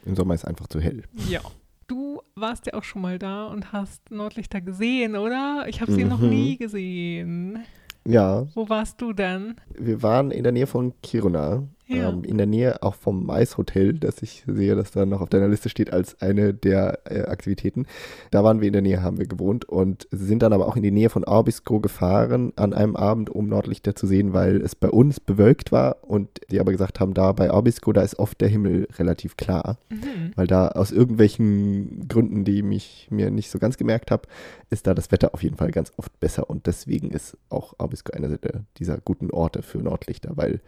Im 0.05 0.15
Sommer 0.15 0.33
ist 0.33 0.45
einfach 0.45 0.67
zu 0.67 0.79
hell. 0.79 1.03
Ja. 1.29 1.41
Du 1.87 2.21
warst 2.35 2.65
ja 2.67 2.73
auch 2.73 2.83
schon 2.85 3.01
mal 3.01 3.19
da 3.19 3.45
und 3.47 3.73
hast 3.73 4.09
Nordlichter 4.11 4.61
gesehen, 4.61 5.15
oder? 5.17 5.65
Ich 5.67 5.81
habe 5.81 5.91
sie 5.91 6.05
noch 6.05 6.19
Mhm. 6.21 6.29
nie 6.29 6.57
gesehen. 6.57 7.59
Ja, 8.05 8.47
Wo 8.55 8.69
warst 8.69 8.99
du 9.01 9.13
denn? 9.13 9.55
wir 9.77 10.01
waren 10.01 10.31
in 10.31 10.41
der 10.43 10.51
Nähe 10.53 10.65
von 10.67 10.93
Kiruna. 11.03 11.63
Ja. 11.91 12.09
Ähm, 12.09 12.23
in 12.23 12.37
der 12.37 12.47
Nähe 12.47 12.81
auch 12.83 12.95
vom 12.95 13.29
Eishotel, 13.29 13.93
das 13.93 14.21
ich 14.21 14.43
sehe, 14.47 14.75
das 14.75 14.91
da 14.91 15.05
noch 15.05 15.21
auf 15.21 15.29
deiner 15.29 15.47
Liste 15.47 15.69
steht 15.69 15.91
als 15.91 16.19
eine 16.21 16.53
der 16.53 16.99
äh, 17.05 17.23
Aktivitäten. 17.23 17.85
Da 18.31 18.43
waren 18.43 18.61
wir 18.61 18.67
in 18.67 18.73
der 18.73 18.81
Nähe, 18.81 19.01
haben 19.01 19.17
wir 19.17 19.27
gewohnt 19.27 19.65
und 19.65 20.07
sind 20.11 20.41
dann 20.43 20.53
aber 20.53 20.67
auch 20.67 20.75
in 20.75 20.83
die 20.83 20.91
Nähe 20.91 21.09
von 21.09 21.23
Abisko 21.23 21.79
gefahren 21.79 22.53
an 22.55 22.73
einem 22.73 22.95
Abend, 22.95 23.29
um 23.29 23.47
Nordlichter 23.47 23.95
zu 23.95 24.07
sehen, 24.07 24.33
weil 24.33 24.61
es 24.61 24.75
bei 24.75 24.89
uns 24.89 25.19
bewölkt 25.19 25.71
war 25.71 25.97
und 26.01 26.29
die 26.49 26.59
aber 26.59 26.71
gesagt 26.71 26.99
haben, 26.99 27.13
da 27.13 27.31
bei 27.33 27.51
Abisko, 27.51 27.91
da 27.93 28.01
ist 28.01 28.19
oft 28.19 28.39
der 28.41 28.47
Himmel 28.47 28.87
relativ 28.97 29.37
klar. 29.37 29.77
Mhm. 29.89 30.31
weil 30.35 30.47
da 30.47 30.69
aus 30.69 30.91
irgendwelchen 30.91 32.07
Gründen, 32.07 32.45
die 32.45 32.61
ich 32.75 33.07
mir 33.09 33.31
nicht 33.31 33.49
so 33.49 33.59
ganz 33.59 33.77
gemerkt 33.77 34.11
habe, 34.11 34.27
ist 34.69 34.87
da 34.87 34.93
das 34.93 35.11
Wetter 35.11 35.33
auf 35.33 35.43
jeden 35.43 35.57
Fall 35.57 35.71
ganz 35.71 35.91
oft 35.97 36.17
besser 36.19 36.49
und 36.49 36.67
deswegen 36.67 37.11
ist 37.11 37.37
auch 37.49 37.73
Abisko 37.77 38.13
einer 38.13 38.29
der, 38.37 38.63
dieser 38.77 38.97
guten 38.97 39.31
Orte 39.31 39.61
für 39.61 39.79
Nordlichter, 39.79 40.31
weil 40.35 40.61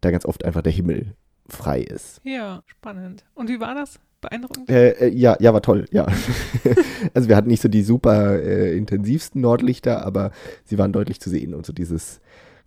da 0.00 0.10
ganz 0.10 0.24
oft 0.24 0.44
einfach 0.44 0.62
der 0.62 0.72
Himmel 0.72 1.14
frei 1.48 1.80
ist. 1.80 2.20
Ja, 2.24 2.62
spannend. 2.66 3.24
Und 3.34 3.48
wie 3.48 3.60
war 3.60 3.74
das? 3.74 3.98
Beeindruckend? 4.20 4.68
Äh, 4.68 4.90
äh, 4.90 5.08
ja, 5.08 5.36
ja, 5.40 5.52
war 5.52 5.62
toll, 5.62 5.86
ja. 5.90 6.06
also 7.14 7.28
wir 7.28 7.36
hatten 7.36 7.48
nicht 7.48 7.62
so 7.62 7.68
die 7.68 7.82
super 7.82 8.38
äh, 8.38 8.76
intensivsten 8.76 9.40
Nordlichter, 9.40 10.04
aber 10.04 10.30
sie 10.64 10.78
waren 10.78 10.92
deutlich 10.92 11.20
zu 11.20 11.30
sehen 11.30 11.54
und 11.54 11.64
so 11.64 11.72
dieses 11.72 12.20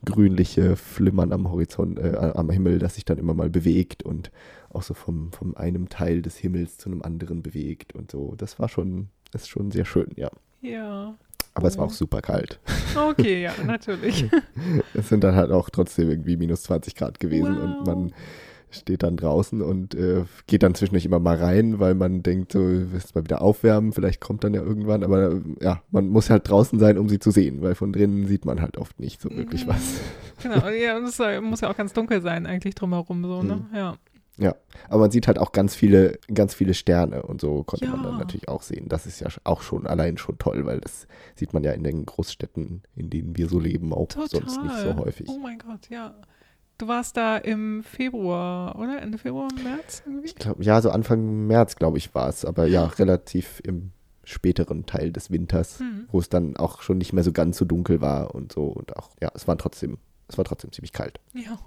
grünliche 0.03 0.75
Flimmern 0.75 1.31
am 1.31 1.49
Horizont, 1.49 1.99
äh, 1.99 2.15
am 2.15 2.49
Himmel, 2.49 2.79
das 2.79 2.95
sich 2.95 3.05
dann 3.05 3.19
immer 3.19 3.33
mal 3.33 3.49
bewegt 3.49 4.03
und 4.03 4.31
auch 4.69 4.83
so 4.83 4.93
vom, 4.93 5.31
vom 5.31 5.55
einem 5.55 5.89
Teil 5.89 6.21
des 6.21 6.37
Himmels 6.37 6.77
zu 6.77 6.89
einem 6.89 7.03
anderen 7.03 7.43
bewegt 7.43 7.93
und 7.93 8.11
so. 8.11 8.33
Das 8.35 8.59
war 8.59 8.67
schon, 8.67 9.09
das 9.31 9.43
ist 9.43 9.49
schon 9.49 9.71
sehr 9.71 9.85
schön, 9.85 10.09
ja. 10.15 10.29
Ja. 10.61 11.15
Aber 11.53 11.67
es 11.67 11.77
war 11.77 11.85
auch 11.85 11.91
super 11.93 12.21
kalt. 12.21 12.59
Okay, 12.95 13.41
ja, 13.43 13.51
natürlich. 13.65 14.25
Es 14.93 15.09
sind 15.09 15.23
dann 15.23 15.35
halt 15.35 15.51
auch 15.51 15.69
trotzdem 15.69 16.09
irgendwie 16.09 16.37
minus 16.37 16.63
20 16.63 16.95
Grad 16.95 17.19
gewesen 17.19 17.55
Wow. 17.57 17.63
und 17.63 17.87
man 17.87 18.13
steht 18.71 19.03
dann 19.03 19.17
draußen 19.17 19.61
und 19.61 19.93
äh, 19.93 20.23
geht 20.47 20.63
dann 20.63 20.73
zwischendurch 20.73 21.05
immer 21.05 21.19
mal 21.19 21.35
rein, 21.37 21.79
weil 21.79 21.93
man 21.93 22.23
denkt, 22.23 22.53
so, 22.53 22.59
willst 22.59 23.13
mal 23.13 23.23
wieder 23.23 23.41
aufwärmen, 23.43 23.93
vielleicht 23.93 24.19
kommt 24.19 24.43
dann 24.43 24.55
ja 24.55 24.63
irgendwann, 24.63 25.03
aber 25.03 25.41
ja, 25.61 25.83
man 25.91 26.07
muss 26.09 26.31
halt 26.31 26.49
draußen 26.49 26.79
sein, 26.79 26.97
um 26.97 27.07
sie 27.07 27.19
zu 27.19 27.29
sehen, 27.29 27.61
weil 27.61 27.75
von 27.75 27.93
drinnen 27.93 28.25
sieht 28.25 28.45
man 28.45 28.61
halt 28.61 28.79
oft 28.79 28.99
nicht 28.99 29.21
so 29.21 29.29
wirklich 29.29 29.65
Mhm. 29.67 29.69
was. 29.69 29.99
Genau, 30.41 30.67
ja, 30.69 30.97
und 30.97 31.03
es 31.03 31.19
muss 31.43 31.61
ja 31.61 31.69
auch 31.69 31.77
ganz 31.77 31.93
dunkel 31.93 32.21
sein, 32.21 32.47
eigentlich 32.47 32.73
drumherum, 32.73 33.23
so, 33.23 33.43
ne? 33.43 33.57
Mhm. 33.71 33.75
Ja. 33.77 33.95
Aber 34.89 34.99
man 35.01 35.11
sieht 35.11 35.27
halt 35.27 35.37
auch 35.39 35.51
ganz 35.51 35.75
viele, 35.75 36.17
ganz 36.33 36.53
viele 36.55 36.73
Sterne 36.73 37.21
und 37.23 37.39
so 37.39 37.63
konnte 37.63 37.87
man 37.87 38.01
Ja. 38.03 38.09
dann 38.09 38.17
natürlich 38.17 38.49
auch 38.49 38.63
sehen. 38.63 38.89
Das 38.89 39.05
ist 39.05 39.19
ja 39.19 39.27
auch 39.43 39.61
schon 39.61 39.85
allein 39.87 40.17
schon 40.17 40.37
toll, 40.39 40.65
weil 40.65 40.81
das 40.81 41.07
sieht 41.35 41.53
man 41.53 41.63
ja 41.63 41.71
in 41.71 41.83
den 41.83 42.05
Großstädten, 42.05 42.81
in 42.95 43.09
denen 43.09 43.37
wir 43.37 43.47
so 43.47 43.59
leben, 43.59 43.93
auch 43.93 44.07
Total. 44.07 44.27
sonst 44.29 44.61
nicht 44.63 44.75
so 44.77 44.95
häufig. 44.95 45.27
Oh 45.29 45.37
mein 45.37 45.59
Gott, 45.59 45.89
ja. 45.89 46.15
Du 46.79 46.87
warst 46.87 47.15
da 47.15 47.37
im 47.37 47.83
Februar, 47.83 48.75
oder? 48.79 48.99
Ende 49.01 49.19
Februar, 49.19 49.47
März 49.63 50.01
irgendwie? 50.05 50.25
Ich 50.25 50.35
glaube, 50.35 50.63
ja, 50.63 50.81
so 50.81 50.89
Anfang 50.89 51.45
März, 51.45 51.75
glaube 51.75 51.99
ich, 51.99 52.15
war 52.15 52.27
es, 52.29 52.43
aber 52.43 52.65
ja, 52.65 52.85
relativ 52.85 53.61
im 53.63 53.91
späteren 54.23 54.85
Teil 54.87 55.11
des 55.11 55.29
Winters, 55.29 55.79
Hm. 55.79 56.07
wo 56.11 56.19
es 56.19 56.29
dann 56.29 56.57
auch 56.57 56.81
schon 56.81 56.97
nicht 56.97 57.13
mehr 57.13 57.23
so 57.23 57.31
ganz 57.31 57.57
so 57.57 57.65
dunkel 57.65 58.01
war 58.01 58.33
und 58.33 58.51
so 58.51 58.63
und 58.65 58.97
auch, 58.97 59.11
ja, 59.21 59.31
es 59.35 59.47
war 59.47 59.57
trotzdem, 59.57 59.97
es 60.27 60.37
war 60.37 60.45
trotzdem 60.45 60.71
ziemlich 60.71 60.91
kalt. 60.93 61.19
Ja. 61.33 61.59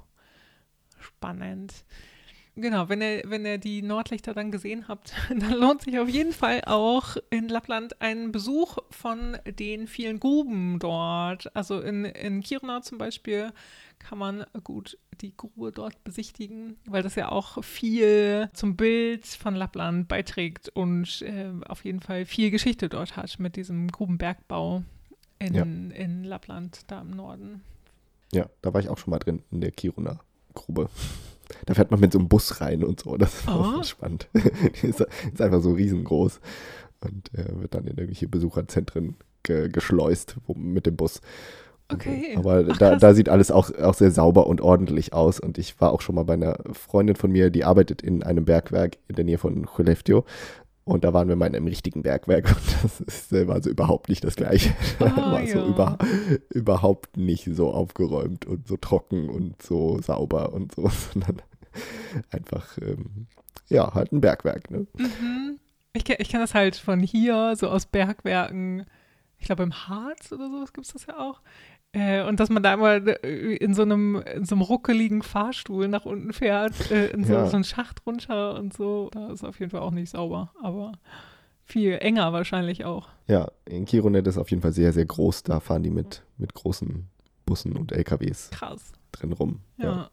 Spannend. 0.98 1.72
Genau, 2.58 2.88
wenn 2.88 3.02
ihr, 3.02 3.22
wenn 3.26 3.44
ihr 3.44 3.58
die 3.58 3.82
Nordlichter 3.82 4.32
dann 4.32 4.50
gesehen 4.50 4.88
habt, 4.88 5.12
dann 5.28 5.52
lohnt 5.52 5.82
sich 5.82 5.98
auf 5.98 6.08
jeden 6.08 6.32
Fall 6.32 6.62
auch 6.64 7.16
in 7.28 7.48
Lappland 7.48 8.00
ein 8.00 8.32
Besuch 8.32 8.78
von 8.90 9.36
den 9.46 9.86
vielen 9.86 10.18
Gruben 10.20 10.78
dort. 10.78 11.54
Also 11.54 11.80
in, 11.80 12.06
in 12.06 12.40
Kiruna 12.42 12.80
zum 12.80 12.96
Beispiel 12.96 13.52
kann 13.98 14.18
man 14.18 14.46
gut 14.64 14.98
die 15.20 15.36
Grube 15.36 15.70
dort 15.72 16.02
besichtigen, 16.04 16.76
weil 16.86 17.02
das 17.02 17.14
ja 17.14 17.30
auch 17.30 17.62
viel 17.62 18.48
zum 18.54 18.76
Bild 18.76 19.26
von 19.26 19.54
Lappland 19.54 20.08
beiträgt 20.08 20.68
und 20.70 21.22
äh, 21.22 21.50
auf 21.68 21.84
jeden 21.84 22.00
Fall 22.00 22.24
viel 22.24 22.50
Geschichte 22.50 22.88
dort 22.88 23.16
hat 23.16 23.38
mit 23.38 23.56
diesem 23.56 23.88
Grubenbergbau 23.88 24.82
in, 25.38 25.54
Ja. 25.54 25.62
in 25.62 26.24
Lappland, 26.24 26.80
da 26.86 27.02
im 27.02 27.10
Norden. 27.10 27.62
Ja, 28.32 28.46
da 28.62 28.72
war 28.72 28.80
ich 28.80 28.88
auch 28.88 28.98
schon 28.98 29.10
mal 29.10 29.18
drin 29.18 29.42
in 29.50 29.60
der 29.60 29.70
Kiruna-Grube. 29.72 30.88
Da 31.66 31.74
fährt 31.74 31.90
man 31.90 32.00
mit 32.00 32.12
so 32.12 32.18
einem 32.18 32.28
Bus 32.28 32.60
rein 32.60 32.82
und 32.84 33.00
so, 33.00 33.16
das 33.16 33.46
auch 33.46 33.68
Oh. 33.68 33.72
ganz 33.76 33.88
spannend. 33.88 34.28
Ist, 34.82 35.00
ist 35.00 35.40
einfach 35.40 35.60
so 35.62 35.72
riesengroß 35.72 36.40
und 37.00 37.34
äh, 37.34 37.60
wird 37.60 37.74
dann 37.74 37.84
in 37.84 37.96
irgendwelche 37.96 38.28
Besucherzentren 38.28 39.16
ge 39.42 39.68
geschleust 39.68 40.36
wo, 40.46 40.54
mit 40.54 40.86
dem 40.86 40.96
Bus. 40.96 41.20
So. 41.88 41.96
Okay. 41.96 42.34
Aber 42.36 42.64
Ach, 42.68 42.76
da, 42.78 42.96
da 42.96 43.14
sieht 43.14 43.28
alles 43.28 43.52
auch, 43.52 43.70
auch 43.78 43.94
sehr 43.94 44.10
sauber 44.10 44.48
und 44.48 44.60
ordentlich 44.60 45.12
aus. 45.12 45.38
Und 45.38 45.56
ich 45.56 45.80
war 45.80 45.92
auch 45.92 46.00
schon 46.00 46.16
mal 46.16 46.24
bei 46.24 46.34
einer 46.34 46.58
Freundin 46.72 47.14
von 47.14 47.30
mir, 47.30 47.50
die 47.50 47.64
arbeitet 47.64 48.02
in 48.02 48.24
einem 48.24 48.44
Bergwerk 48.44 48.96
in 49.06 49.14
der 49.14 49.24
Nähe 49.24 49.38
von 49.38 49.66
Chuleftiu. 49.66 50.22
Und 50.86 51.02
da 51.02 51.12
waren 51.12 51.28
wir 51.28 51.34
mal 51.34 51.48
in 51.48 51.56
einem 51.56 51.66
richtigen 51.66 52.02
Bergwerk 52.02 52.46
und 52.56 52.82
das 52.84 53.00
ist, 53.00 53.32
äh, 53.32 53.48
war 53.48 53.60
so 53.60 53.68
überhaupt 53.68 54.08
nicht 54.08 54.22
das 54.24 54.36
gleiche. 54.36 54.72
Ah, 55.00 55.32
war 55.32 55.46
so 55.46 55.58
ja. 55.58 55.66
über, 55.66 55.98
überhaupt 56.50 57.16
nicht 57.16 57.44
so 57.52 57.72
aufgeräumt 57.72 58.46
und 58.46 58.68
so 58.68 58.76
trocken 58.76 59.28
und 59.28 59.60
so 59.60 60.00
sauber 60.00 60.52
und 60.52 60.74
so, 60.74 60.88
sondern 61.12 61.42
einfach, 62.30 62.78
ähm, 62.78 63.26
ja, 63.68 63.92
halt 63.94 64.12
ein 64.12 64.20
Bergwerk. 64.20 64.70
Ne? 64.70 64.86
Mhm. 64.96 65.58
Ich, 65.92 66.08
ich 66.08 66.28
kenne 66.28 66.44
das 66.44 66.54
halt 66.54 66.76
von 66.76 67.00
hier, 67.00 67.54
so 67.56 67.68
aus 67.68 67.86
Bergwerken. 67.86 68.86
Ich 69.38 69.46
glaube, 69.46 69.64
im 69.64 69.88
Harz 69.88 70.30
oder 70.30 70.48
sowas 70.48 70.72
gibt 70.72 70.86
es 70.86 70.92
das 70.92 71.06
ja 71.06 71.18
auch. 71.18 71.40
Äh, 71.98 72.22
und 72.28 72.40
dass 72.40 72.50
man 72.50 72.62
da 72.62 72.74
immer 72.74 72.94
äh, 73.24 73.56
in 73.56 73.72
so 73.72 73.80
einem, 73.82 74.16
in 74.34 74.44
so 74.44 74.54
einem 74.54 74.60
ruckeligen 74.62 75.22
Fahrstuhl 75.22 75.88
nach 75.88 76.04
unten 76.04 76.34
fährt, 76.34 76.90
äh, 76.90 77.06
in 77.08 77.24
so, 77.24 77.32
Ja. 77.32 77.46
so 77.46 77.54
einen 77.56 77.64
Schacht 77.64 78.02
runter 78.04 78.58
und 78.58 78.74
so. 78.74 79.08
Da 79.12 79.28
ist 79.32 79.44
auf 79.44 79.58
jeden 79.60 79.70
Fall 79.70 79.80
auch 79.80 79.92
nicht 79.92 80.10
sauber, 80.10 80.52
aber 80.62 80.92
viel 81.64 81.92
enger 81.98 82.34
wahrscheinlich 82.34 82.84
auch. 82.84 83.08
Ja, 83.28 83.48
in 83.64 83.86
Kironet 83.86 84.26
ist 84.26 84.36
auf 84.36 84.50
jeden 84.50 84.60
Fall 84.62 84.72
sehr, 84.72 84.92
sehr 84.92 85.06
groß. 85.06 85.44
Da 85.44 85.58
fahren 85.60 85.82
die 85.82 85.90
mit, 85.90 86.22
mit 86.36 86.52
großen 86.52 87.06
Bussen 87.46 87.72
und 87.72 87.92
LKWs 87.92 88.50
Krass. 88.50 88.92
drin 89.12 89.32
rum. 89.32 89.60
Ja. 89.78 90.10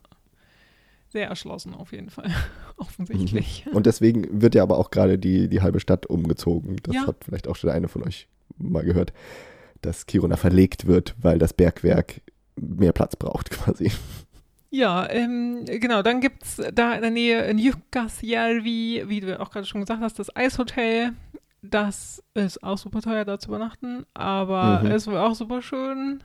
Sehr 1.09 1.27
erschlossen 1.27 1.73
auf 1.75 1.91
jeden 1.91 2.09
Fall. 2.09 2.31
Offensichtlich. 2.77 3.65
Und 3.73 3.85
deswegen 3.87 4.41
wird 4.41 4.55
ja 4.55 4.63
aber 4.63 4.77
auch 4.79 4.89
gerade 4.89 5.19
die, 5.19 5.47
die 5.49 5.61
halbe 5.61 5.79
Stadt 5.81 6.05
umgezogen. 6.05 6.77
Das 6.83 6.95
Ja. 6.95 7.07
hat 7.07 7.17
vielleicht 7.25 7.47
auch 7.49 7.55
schon 7.57 7.69
eine 7.71 7.87
von 7.89 8.03
euch 8.03 8.27
mal 8.57 8.83
gehört, 8.83 9.11
dass 9.85 10.05
Kiruna 10.05 10.37
verlegt 10.37 10.87
wird, 10.87 11.15
weil 11.21 11.37
das 11.39 11.53
Bergwerk 11.53 12.21
mehr 12.55 12.93
Platz 12.93 13.15
braucht 13.15 13.49
quasi. 13.51 13.91
Ja, 14.69 15.07
ähm, 15.09 15.65
genau, 15.65 16.01
dann 16.01 16.19
gibt 16.19 16.43
es 16.43 16.61
da 16.73 16.93
in 16.95 17.01
der 17.01 17.11
Nähe 17.11 17.43
in 17.45 17.59
Jukkasjärvi, 17.59 19.03
wie 19.07 19.19
du 19.19 19.39
auch 19.39 19.51
gerade 19.51 19.65
schon 19.67 19.81
gesagt 19.81 20.01
hast, 20.01 20.17
das 20.19 20.35
Eishotel. 20.35 21.13
Das 21.61 22.21
ist 22.33 22.61
auch 22.63 22.77
super 22.77 23.01
teuer, 23.01 23.23
da 23.23 23.39
zu 23.39 23.49
übernachten, 23.49 24.05
aber 24.13 24.81
Mhm. 24.83 24.91
ist 24.91 25.07
wohl 25.07 25.17
auch 25.17 25.35
super 25.35 25.61
schön. 25.61 26.21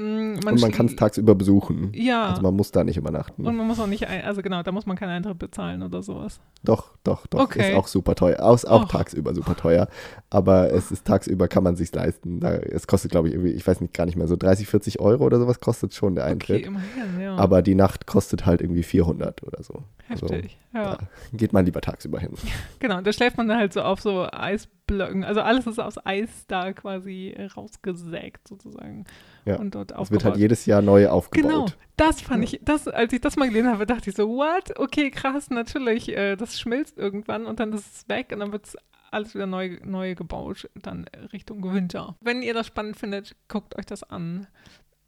Mm, 0.00 0.38
und 0.46 0.60
man 0.60 0.70
kann 0.72 0.86
es 0.86 0.96
tagsüber 0.96 1.34
besuchen. 1.34 1.92
Ja, 1.94 2.30
Also 2.30 2.42
man 2.42 2.56
muss 2.56 2.70
da 2.72 2.84
nicht 2.84 2.96
übernachten. 2.96 3.46
und 3.46 3.54
man 3.56 3.66
muss 3.66 3.78
auch 3.78 3.86
nicht, 3.86 4.06
ein, 4.08 4.24
also 4.24 4.40
genau, 4.40 4.62
da 4.62 4.72
muss 4.72 4.86
man 4.86 4.96
keinen 4.96 5.10
Eintritt 5.10 5.38
bezahlen 5.38 5.82
oder 5.82 6.02
sowas. 6.02 6.40
Doch, 6.62 6.96
doch, 7.04 7.26
doch. 7.26 7.40
Okay. 7.40 7.70
Ist 7.72 7.76
auch 7.76 7.86
super 7.86 8.14
teuer. 8.14 8.42
Aus, 8.42 8.64
auch 8.64 8.84
Och. 8.84 8.88
tagsüber 8.90 9.34
super 9.34 9.56
teuer. 9.56 9.88
Aber 10.30 10.72
es 10.72 10.90
ist 10.90 11.06
tagsüber 11.06 11.48
kann 11.48 11.62
man 11.64 11.76
sich 11.76 11.94
leisten. 11.94 12.40
Da, 12.40 12.52
es 12.54 12.86
kostet, 12.86 13.10
glaube 13.10 13.28
ich, 13.28 13.34
irgendwie, 13.34 13.52
ich 13.52 13.66
weiß 13.66 13.80
nicht, 13.82 13.92
gar 13.92 14.06
nicht 14.06 14.16
mehr 14.16 14.26
so 14.28 14.36
30, 14.36 14.66
40 14.68 15.00
Euro 15.00 15.24
oder 15.24 15.38
sowas 15.38 15.60
kostet 15.60 15.94
schon 15.94 16.14
der 16.14 16.24
Okay, 16.24 16.32
Eintritt. 16.32 16.66
immerhin, 16.66 17.20
ja. 17.20 17.36
Aber 17.36 17.60
die 17.62 17.74
Nacht 17.74 18.06
kostet 18.06 18.46
halt 18.46 18.62
irgendwie 18.62 18.82
400 18.82 19.42
oder 19.42 19.62
so. 19.62 19.82
Heftig, 20.08 20.58
ja. 20.74 20.82
ja. 20.82 20.98
Geht 21.32 21.52
man 21.52 21.64
lieber 21.66 21.80
tagsüber 21.80 22.18
hin. 22.18 22.32
Genau, 22.78 23.00
da 23.02 23.12
schläft 23.12 23.36
man 23.36 23.46
dann 23.48 23.58
halt 23.58 23.72
so 23.74 23.82
auf 23.82 24.00
so 24.00 24.26
Eisblöcken. 24.32 25.22
Also 25.24 25.40
alles 25.42 25.66
ist 25.66 25.78
aus 25.78 25.94
Eis 26.06 26.46
da 26.48 26.72
quasi 26.72 27.36
rausgesägt 27.56 28.48
sozusagen. 28.48 29.04
Ja, 29.44 29.56
Und 29.56 29.74
dort 29.74 29.92
Es 29.92 29.96
aufgebaut. 29.96 30.10
wird 30.24 30.32
halt 30.32 30.40
jedes 30.40 30.66
Jahr 30.66 30.82
neu 30.82 31.02
Genau, 31.02 31.12
aufgebaut. 31.14 31.76
das 31.96 32.20
fand 32.20 32.44
Ja. 32.44 32.50
ich, 32.54 32.60
das, 32.64 32.88
als 32.88 33.12
ich 33.12 33.20
das 33.20 33.36
mal 33.36 33.48
gelesen 33.48 33.70
habe, 33.70 33.86
dachte 33.86 34.10
ich 34.10 34.16
so, 34.16 34.28
what? 34.28 34.78
Okay, 34.78 35.10
krass, 35.10 35.50
natürlich, 35.50 36.08
äh, 36.16 36.36
das 36.36 36.58
schmilzt 36.60 36.98
irgendwann 36.98 37.46
und 37.46 37.58
dann 37.60 37.72
ist 37.72 37.86
es 37.96 38.08
weg 38.08 38.30
und 38.32 38.40
dann 38.40 38.52
wird 38.52 38.66
es 38.66 38.76
alles 39.10 39.34
wieder 39.34 39.46
neu, 39.46 39.78
neu 39.84 40.14
gebaut, 40.14 40.68
dann 40.82 41.06
Richtung 41.32 41.72
Winter. 41.72 42.16
Wenn 42.20 42.42
ihr 42.42 42.54
das 42.54 42.66
spannend 42.68 42.96
findet, 42.96 43.34
guckt 43.48 43.76
euch 43.78 43.86
das 43.86 44.02
an. 44.04 44.46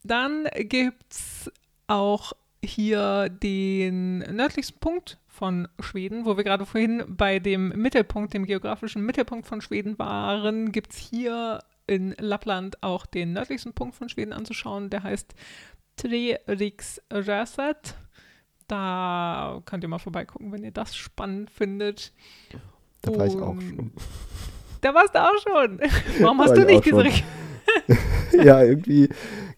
Dann 0.03 0.49
gibt 0.57 1.13
es 1.13 1.53
auch 1.87 2.33
hier 2.65 3.29
den 3.29 4.19
nördlichsten 4.19 4.79
Punkt 4.81 5.19
von 5.29 5.69
Schweden, 5.81 6.25
wo 6.25 6.37
wir 6.37 6.45
gerade 6.45 6.67
vorhin 6.67 7.05
bei 7.09 7.39
dem 7.39 7.69
Mittelpunkt, 7.71 8.35
dem 8.35 8.45
geografischen 8.47 9.05
Mittelpunkt 9.05 9.47
von 9.47 9.61
Schweden 9.61 9.99
waren, 9.99 10.73
gibt 10.73 10.93
es 10.93 10.99
hier 10.99 11.61
in 11.87 12.15
Lappland 12.19 12.83
auch 12.83 13.07
den 13.07 13.33
nördlichsten 13.33 13.73
Punkt 13.73 13.95
von 13.95 14.09
Schweden 14.09 14.33
anzuschauen. 14.33 14.91
Der 14.91 15.03
heißt 15.03 15.35
Treriksröset. 15.97 17.95
Da 18.69 19.61
könnt 19.67 19.85
ihr 19.85 19.89
mal 19.89 19.99
vorbeigucken, 19.99 20.53
wenn 20.53 20.65
ihr 20.65 20.71
das 20.71 20.97
spannend 20.97 21.51
findet. 21.51 22.13
Da 23.03 23.17
war 23.17 23.27
ich 23.27 23.35
auch 23.35 23.61
schon. 23.61 23.93
Da 24.81 24.95
warst 24.95 25.15
du 25.15 25.23
auch 25.23 25.39
schon. 25.43 25.81
Warum 26.21 26.41
hast 26.41 26.57
du 26.57 26.61
ich 26.63 26.67
nicht 26.67 26.87
diese 26.87 27.05
ja, 28.45 28.63
irgendwie, 28.63 29.09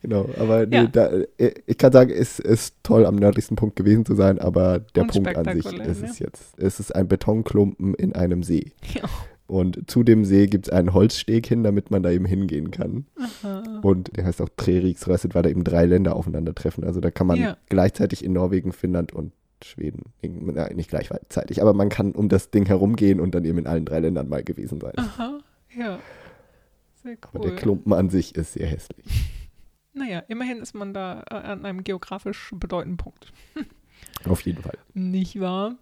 genau. 0.02 0.28
Aber 0.38 0.66
nee, 0.66 0.76
Ja. 0.76 0.86
da, 0.86 1.10
äh, 1.38 1.54
ich 1.66 1.78
kann 1.78 1.92
sagen, 1.92 2.10
es 2.10 2.38
ist 2.38 2.76
toll, 2.82 3.06
am 3.06 3.16
nördlichsten 3.16 3.56
Punkt 3.56 3.76
gewesen 3.76 4.04
zu 4.04 4.14
sein, 4.14 4.38
aber 4.38 4.80
der 4.80 5.04
Punkt 5.04 5.36
an 5.36 5.44
sich 5.56 5.64
ist 5.64 6.02
ne? 6.02 6.08
es 6.08 6.18
jetzt. 6.18 6.58
Es 6.58 6.80
ist 6.80 6.94
ein 6.94 7.08
Betonklumpen 7.08 7.94
in 7.94 8.14
einem 8.14 8.42
See. 8.42 8.72
Ja. 8.94 9.08
Und 9.46 9.90
zu 9.90 10.02
dem 10.02 10.24
See 10.24 10.46
gibt 10.46 10.66
es 10.68 10.72
einen 10.72 10.94
Holzsteg 10.94 11.46
hin, 11.46 11.62
damit 11.62 11.90
man 11.90 12.02
da 12.02 12.10
eben 12.10 12.24
hingehen 12.24 12.70
kann. 12.70 13.06
Aha. 13.16 13.80
Und 13.82 14.16
der 14.16 14.24
heißt 14.24 14.40
auch 14.40 14.48
Treriksröset, 14.56 15.34
weil 15.34 15.42
da 15.42 15.50
eben 15.50 15.64
drei 15.64 15.84
Länder 15.84 16.16
aufeinandertreffen. 16.16 16.82
Also 16.84 17.00
da 17.00 17.10
kann 17.10 17.26
man 17.26 17.36
Ja. 17.38 17.56
gleichzeitig 17.68 18.24
in 18.24 18.32
Norwegen, 18.32 18.72
Finnland 18.72 19.12
und 19.12 19.32
Schweden, 19.62 20.12
nein, 20.22 20.76
nicht 20.76 20.90
gleichzeitig, 20.90 21.62
aber 21.62 21.72
man 21.72 21.88
kann 21.88 22.12
um 22.12 22.28
das 22.28 22.50
Ding 22.50 22.66
herumgehen 22.66 23.18
und 23.18 23.34
dann 23.34 23.44
eben 23.46 23.56
in 23.58 23.66
allen 23.66 23.86
drei 23.86 24.00
Ländern 24.00 24.28
mal 24.28 24.44
gewesen 24.44 24.78
sein. 24.80 24.92
Aha, 24.96 25.38
ja. 25.74 25.98
Sehr 27.02 27.16
Aber 27.22 27.38
der 27.40 27.52
cool. 27.52 27.56
Klumpen 27.56 27.92
an 27.94 28.10
sich 28.10 28.34
ist 28.34 28.54
sehr 28.54 28.66
hässlich. 28.66 29.06
Naja, 29.96 30.24
immerhin 30.26 30.58
ist 30.58 30.74
man 30.74 30.92
da 30.92 31.22
äh, 31.30 31.34
an 31.36 31.64
einem 31.64 31.84
geografisch 31.84 32.50
bedeutenden 32.56 32.96
Punkt. 32.96 33.32
Auf 34.28 34.40
jeden 34.40 34.60
Fall. 34.60 34.76
Nicht 34.92 35.38
wahr? 35.38 35.76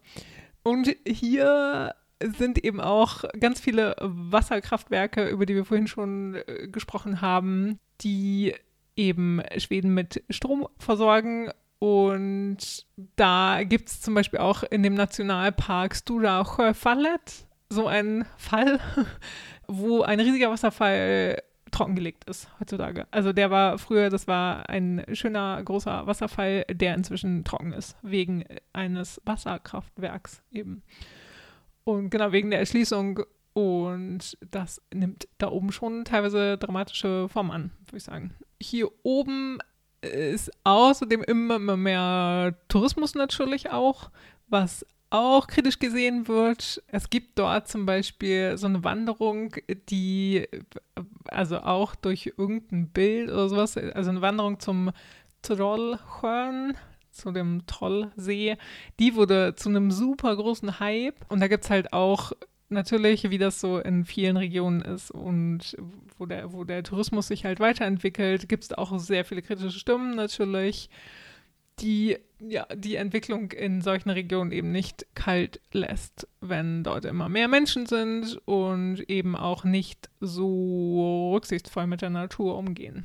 Und 0.62 0.94
hier 1.06 1.94
sind 2.36 2.62
eben 2.64 2.80
auch 2.80 3.24
ganz 3.38 3.60
viele 3.60 3.96
Wasserkraftwerke, 4.00 5.28
über 5.28 5.46
die 5.46 5.54
wir 5.54 5.64
vorhin 5.64 5.86
schon 5.86 6.36
äh, 6.46 6.68
gesprochen 6.68 7.20
haben, 7.20 7.78
die 8.00 8.54
eben 8.96 9.42
Schweden 9.58 9.94
mit 9.94 10.22
Strom 10.30 10.68
versorgen. 10.78 11.50
Und 11.78 12.86
da 13.16 13.62
gibt 13.64 13.88
es 13.88 14.00
zum 14.00 14.14
Beispiel 14.14 14.38
auch 14.38 14.62
in 14.62 14.82
dem 14.82 14.94
Nationalpark 14.94 15.96
Stura 15.96 16.44
Sjöfallet 16.44 17.46
so 17.68 17.88
einen 17.88 18.24
Fall, 18.36 18.78
wo 19.66 20.02
ein 20.02 20.20
riesiger 20.20 20.50
Wasserfall 20.50 21.42
trockengelegt 21.72 22.24
ist 22.24 22.48
heutzutage. 22.60 23.06
Also 23.10 23.32
der 23.32 23.50
war 23.50 23.78
früher, 23.78 24.10
das 24.10 24.28
war 24.28 24.68
ein 24.68 25.04
schöner 25.12 25.60
großer 25.62 26.06
Wasserfall, 26.06 26.64
der 26.70 26.94
inzwischen 26.94 27.44
trocken 27.44 27.72
ist, 27.72 27.96
wegen 28.02 28.44
eines 28.72 29.20
Wasserkraftwerks 29.24 30.42
eben. 30.52 30.82
Und 31.84 32.10
genau 32.10 32.32
wegen 32.32 32.50
der 32.50 32.60
Erschließung. 32.60 33.20
Und 33.54 34.38
das 34.50 34.80
nimmt 34.94 35.28
da 35.38 35.50
oben 35.50 35.72
schon 35.72 36.04
teilweise 36.04 36.56
dramatische 36.56 37.28
Formen 37.28 37.50
an, 37.50 37.70
würde 37.86 37.98
ich 37.98 38.04
sagen. 38.04 38.34
Hier 38.60 38.88
oben 39.02 39.58
ist 40.00 40.50
außerdem 40.64 41.22
immer 41.22 41.58
mehr 41.76 42.56
Tourismus 42.68 43.14
natürlich 43.14 43.70
auch, 43.70 44.10
was 44.48 44.86
auch 45.10 45.46
kritisch 45.46 45.78
gesehen 45.78 46.26
wird. 46.26 46.82
Es 46.88 47.10
gibt 47.10 47.38
dort 47.38 47.68
zum 47.68 47.84
Beispiel 47.84 48.56
so 48.56 48.66
eine 48.66 48.82
Wanderung, 48.82 49.54
die 49.90 50.48
also 51.26 51.58
auch 51.58 51.94
durch 51.94 52.32
irgendein 52.38 52.88
Bild 52.88 53.30
oder 53.30 53.48
sowas, 53.50 53.76
also 53.76 54.10
eine 54.10 54.22
Wanderung 54.22 54.58
zum 54.58 54.90
Trollsjön, 55.42 56.74
zu 57.12 57.32
dem 57.32 57.66
Trollsee, 57.66 58.56
die 58.98 59.14
wurde 59.14 59.54
zu 59.54 59.68
einem 59.68 59.90
super 59.90 60.34
großen 60.34 60.80
Hype. 60.80 61.16
Und 61.28 61.40
da 61.40 61.48
gibt 61.48 61.64
es 61.64 61.70
halt 61.70 61.92
auch 61.92 62.32
natürlich, 62.68 63.30
wie 63.30 63.38
das 63.38 63.60
so 63.60 63.78
in 63.78 64.04
vielen 64.04 64.36
Regionen 64.36 64.80
ist 64.80 65.10
und 65.10 65.76
wo 66.18 66.26
der, 66.26 66.52
wo 66.52 66.64
der 66.64 66.82
Tourismus 66.82 67.28
sich 67.28 67.44
halt 67.44 67.60
weiterentwickelt, 67.60 68.48
gibt 68.48 68.64
es 68.64 68.72
auch 68.72 68.98
sehr 68.98 69.24
viele 69.24 69.42
kritische 69.42 69.78
Stimmen 69.78 70.16
natürlich, 70.16 70.90
die 71.78 72.16
ja, 72.48 72.66
die 72.74 72.96
Entwicklung 72.96 73.52
in 73.52 73.80
solchen 73.82 74.10
Regionen 74.10 74.50
eben 74.50 74.72
nicht 74.72 75.06
kalt 75.14 75.60
lässt, 75.72 76.26
wenn 76.40 76.82
dort 76.82 77.04
immer 77.04 77.28
mehr 77.28 77.48
Menschen 77.48 77.86
sind 77.86 78.40
und 78.46 79.08
eben 79.08 79.36
auch 79.36 79.64
nicht 79.64 80.10
so 80.20 81.32
rücksichtsvoll 81.34 81.86
mit 81.86 82.02
der 82.02 82.10
Natur 82.10 82.56
umgehen. 82.56 83.04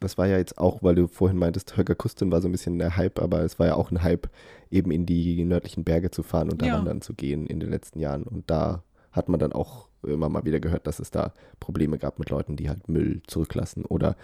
Das 0.00 0.16
war 0.16 0.26
ja 0.26 0.38
jetzt 0.38 0.58
auch, 0.58 0.82
weil 0.82 0.94
du 0.94 1.06
vorhin 1.06 1.38
meintest, 1.38 1.76
Holger 1.76 1.94
Kusten 1.94 2.32
war 2.32 2.40
so 2.40 2.48
ein 2.48 2.52
bisschen 2.52 2.78
der 2.78 2.96
Hype, 2.96 3.20
aber 3.20 3.42
es 3.42 3.58
war 3.58 3.66
ja 3.66 3.74
auch 3.74 3.90
ein 3.90 4.02
Hype, 4.02 4.28
eben 4.70 4.90
in 4.90 5.04
die 5.06 5.44
nördlichen 5.44 5.84
Berge 5.84 6.10
zu 6.10 6.22
fahren 6.22 6.50
und 6.50 6.62
da 6.62 6.66
Ja. 6.66 6.74
wandern 6.74 7.02
zu 7.02 7.12
gehen 7.14 7.46
in 7.46 7.60
den 7.60 7.70
letzten 7.70 8.00
Jahren. 8.00 8.22
Und 8.22 8.50
da 8.50 8.82
hat 9.12 9.28
man 9.28 9.38
dann 9.38 9.52
auch 9.52 9.88
immer 10.02 10.30
mal 10.30 10.44
wieder 10.44 10.60
gehört, 10.60 10.86
dass 10.86 10.98
es 11.00 11.10
da 11.10 11.34
Probleme 11.58 11.98
gab 11.98 12.18
mit 12.18 12.30
Leuten, 12.30 12.56
die 12.56 12.70
halt 12.70 12.88
Müll 12.88 13.20
zurücklassen 13.26 13.84
oder 13.84 14.16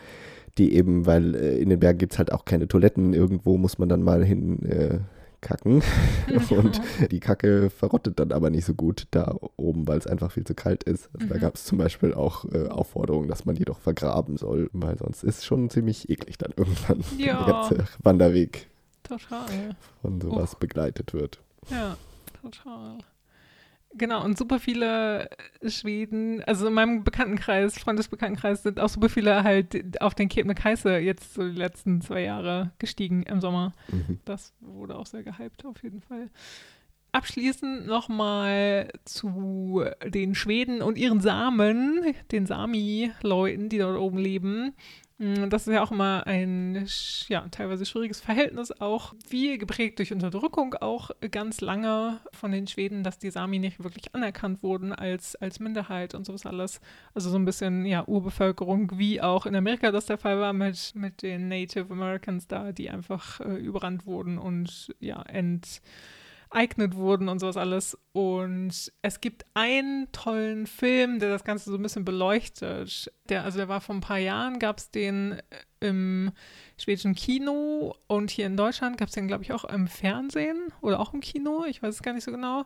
die 0.56 0.72
eben, 0.74 1.04
weil 1.04 1.34
äh, 1.34 1.58
in 1.58 1.68
den 1.68 1.78
Bergen 1.80 1.98
gibt 1.98 2.12
es 2.14 2.18
halt 2.18 2.32
auch 2.32 2.46
keine 2.46 2.66
Toiletten, 2.68 3.12
irgendwo 3.12 3.58
muss 3.58 3.78
man 3.78 3.90
dann 3.90 4.02
mal 4.02 4.24
hin 4.24 4.64
äh, 4.64 5.00
kacken 5.46 5.82
und 6.50 6.80
die 7.10 7.20
Kacke 7.20 7.70
verrottet 7.70 8.18
dann 8.18 8.32
aber 8.32 8.50
nicht 8.50 8.64
so 8.64 8.74
gut 8.74 9.06
da 9.12 9.34
oben, 9.56 9.86
weil 9.88 9.98
es 9.98 10.06
einfach 10.06 10.32
viel 10.32 10.44
zu 10.44 10.54
kalt 10.54 10.82
ist. 10.84 11.08
Also 11.14 11.26
Da 11.28 11.36
Mhm. 11.36 11.40
gab 11.40 11.54
es 11.54 11.64
zum 11.64 11.78
Beispiel 11.78 12.12
auch 12.14 12.44
äh, 12.52 12.66
Aufforderungen, 12.68 13.28
dass 13.28 13.44
man 13.44 13.54
die 13.54 13.64
doch 13.64 13.78
vergraben 13.80 14.36
soll, 14.36 14.68
weil 14.72 14.98
sonst 14.98 15.22
ist 15.22 15.38
es 15.38 15.44
schon 15.44 15.70
ziemlich 15.70 16.08
eklig 16.10 16.36
dann 16.38 16.52
irgendwann, 16.56 17.04
Ja. 17.18 17.44
der 17.44 17.52
ganze 17.54 17.84
Wanderweg 18.02 18.68
Total. 19.02 19.46
von 20.02 20.20
sowas 20.20 20.56
begleitet 20.56 21.14
wird. 21.14 21.40
Ja, 21.70 21.96
total. 22.42 22.98
Genau, 23.98 24.22
und 24.24 24.36
super 24.36 24.60
viele 24.60 25.30
Schweden, 25.66 26.42
also 26.44 26.66
in 26.66 26.74
meinem 26.74 27.02
Bekanntenkreis, 27.04 27.78
Freundesbekanntenkreis, 27.78 28.62
sind 28.62 28.78
auch 28.78 28.88
super 28.88 29.08
viele 29.08 29.42
halt 29.42 30.00
auf 30.02 30.14
den 30.14 30.28
Kebnekaise 30.28 30.98
jetzt 30.98 31.34
so 31.34 31.42
die 31.42 31.56
letzten 31.56 32.02
zwei 32.02 32.22
Jahre 32.22 32.72
gestiegen 32.78 33.22
im 33.22 33.40
Sommer. 33.40 33.72
Mhm. 33.88 34.20
Das 34.24 34.52
wurde 34.60 34.96
auch 34.96 35.06
sehr 35.06 35.22
gehypt 35.22 35.64
auf 35.64 35.82
jeden 35.82 36.02
Fall. 36.02 36.30
abschließend 37.12 37.86
nochmal 37.86 38.90
zu 39.06 39.82
den 40.04 40.34
Schweden 40.34 40.82
und 40.82 40.98
ihren 40.98 41.20
Samen, 41.20 42.02
den 42.30 42.44
Sami-Leuten, 42.44 43.70
die 43.70 43.78
dort 43.78 43.98
oben 43.98 44.18
leben. 44.18 44.74
Mm, 45.18 45.48
das 45.48 45.66
ist 45.66 45.72
ja 45.72 45.82
auch 45.82 45.90
immer 45.90 46.26
ein 46.26 46.86
ja, 47.28 47.46
teilweise 47.50 47.86
schwieriges 47.86 48.20
Verhältnis, 48.20 48.70
auch 48.80 49.14
wie 49.30 49.56
geprägt 49.56 49.98
durch 49.98 50.12
Unterdrückung 50.12 50.74
auch 50.74 51.10
ganz 51.30 51.62
lange 51.62 52.20
von 52.32 52.52
den 52.52 52.66
Schweden, 52.66 53.02
dass 53.02 53.18
die 53.18 53.30
Sami 53.30 53.58
nicht 53.58 53.82
wirklich 53.82 54.14
anerkannt 54.14 54.62
wurden 54.62 54.92
als, 54.92 55.34
als 55.36 55.58
Minderheit 55.58 56.14
und 56.14 56.26
sowas 56.26 56.44
alles. 56.44 56.80
Also 57.14 57.30
so 57.30 57.38
ein 57.38 57.46
bisschen 57.46 57.86
ja, 57.86 58.06
Urbevölkerung, 58.06 58.98
wie 58.98 59.22
auch 59.22 59.46
in 59.46 59.56
Amerika 59.56 59.90
das 59.90 60.06
der 60.06 60.18
Fall 60.18 60.38
war 60.38 60.52
mit, 60.52 60.92
mit 60.94 61.22
den 61.22 61.48
Native 61.48 61.90
Americans 61.90 62.46
da, 62.46 62.72
die 62.72 62.90
einfach 62.90 63.40
äh, 63.40 63.54
überrannt 63.54 64.04
wurden 64.04 64.36
und 64.36 64.94
ja, 65.00 65.22
ent 65.22 65.80
enteignet 66.56 66.96
wurden 66.96 67.28
und 67.28 67.38
sowas 67.38 67.56
alles. 67.56 67.98
Und 68.12 68.92
es 69.02 69.20
gibt 69.20 69.44
einen 69.54 70.10
tollen 70.12 70.66
Film, 70.66 71.18
der 71.18 71.28
das 71.28 71.44
Ganze 71.44 71.70
so 71.70 71.76
ein 71.76 71.82
bisschen 71.82 72.04
beleuchtet. 72.04 73.12
Der, 73.28 73.44
also 73.44 73.58
der 73.58 73.68
war 73.68 73.80
vor 73.80 73.94
ein 73.94 74.00
paar 74.00 74.18
Jahren, 74.18 74.58
gab 74.58 74.78
es 74.78 74.90
den 74.90 75.32
äh, 75.32 75.42
im 75.80 76.32
schwedischen 76.78 77.14
Kino 77.14 77.94
und 78.06 78.30
hier 78.30 78.46
in 78.46 78.56
Deutschland 78.56 78.96
gab 78.96 79.08
es 79.08 79.14
den, 79.14 79.28
glaube 79.28 79.44
ich, 79.44 79.52
auch 79.52 79.64
im 79.64 79.86
Fernsehen 79.86 80.72
oder 80.80 80.98
auch 80.98 81.12
im 81.12 81.20
Kino. 81.20 81.64
Ich 81.68 81.82
weiß 81.82 81.94
es 81.94 82.02
gar 82.02 82.14
nicht 82.14 82.24
so 82.24 82.32
genau. 82.32 82.64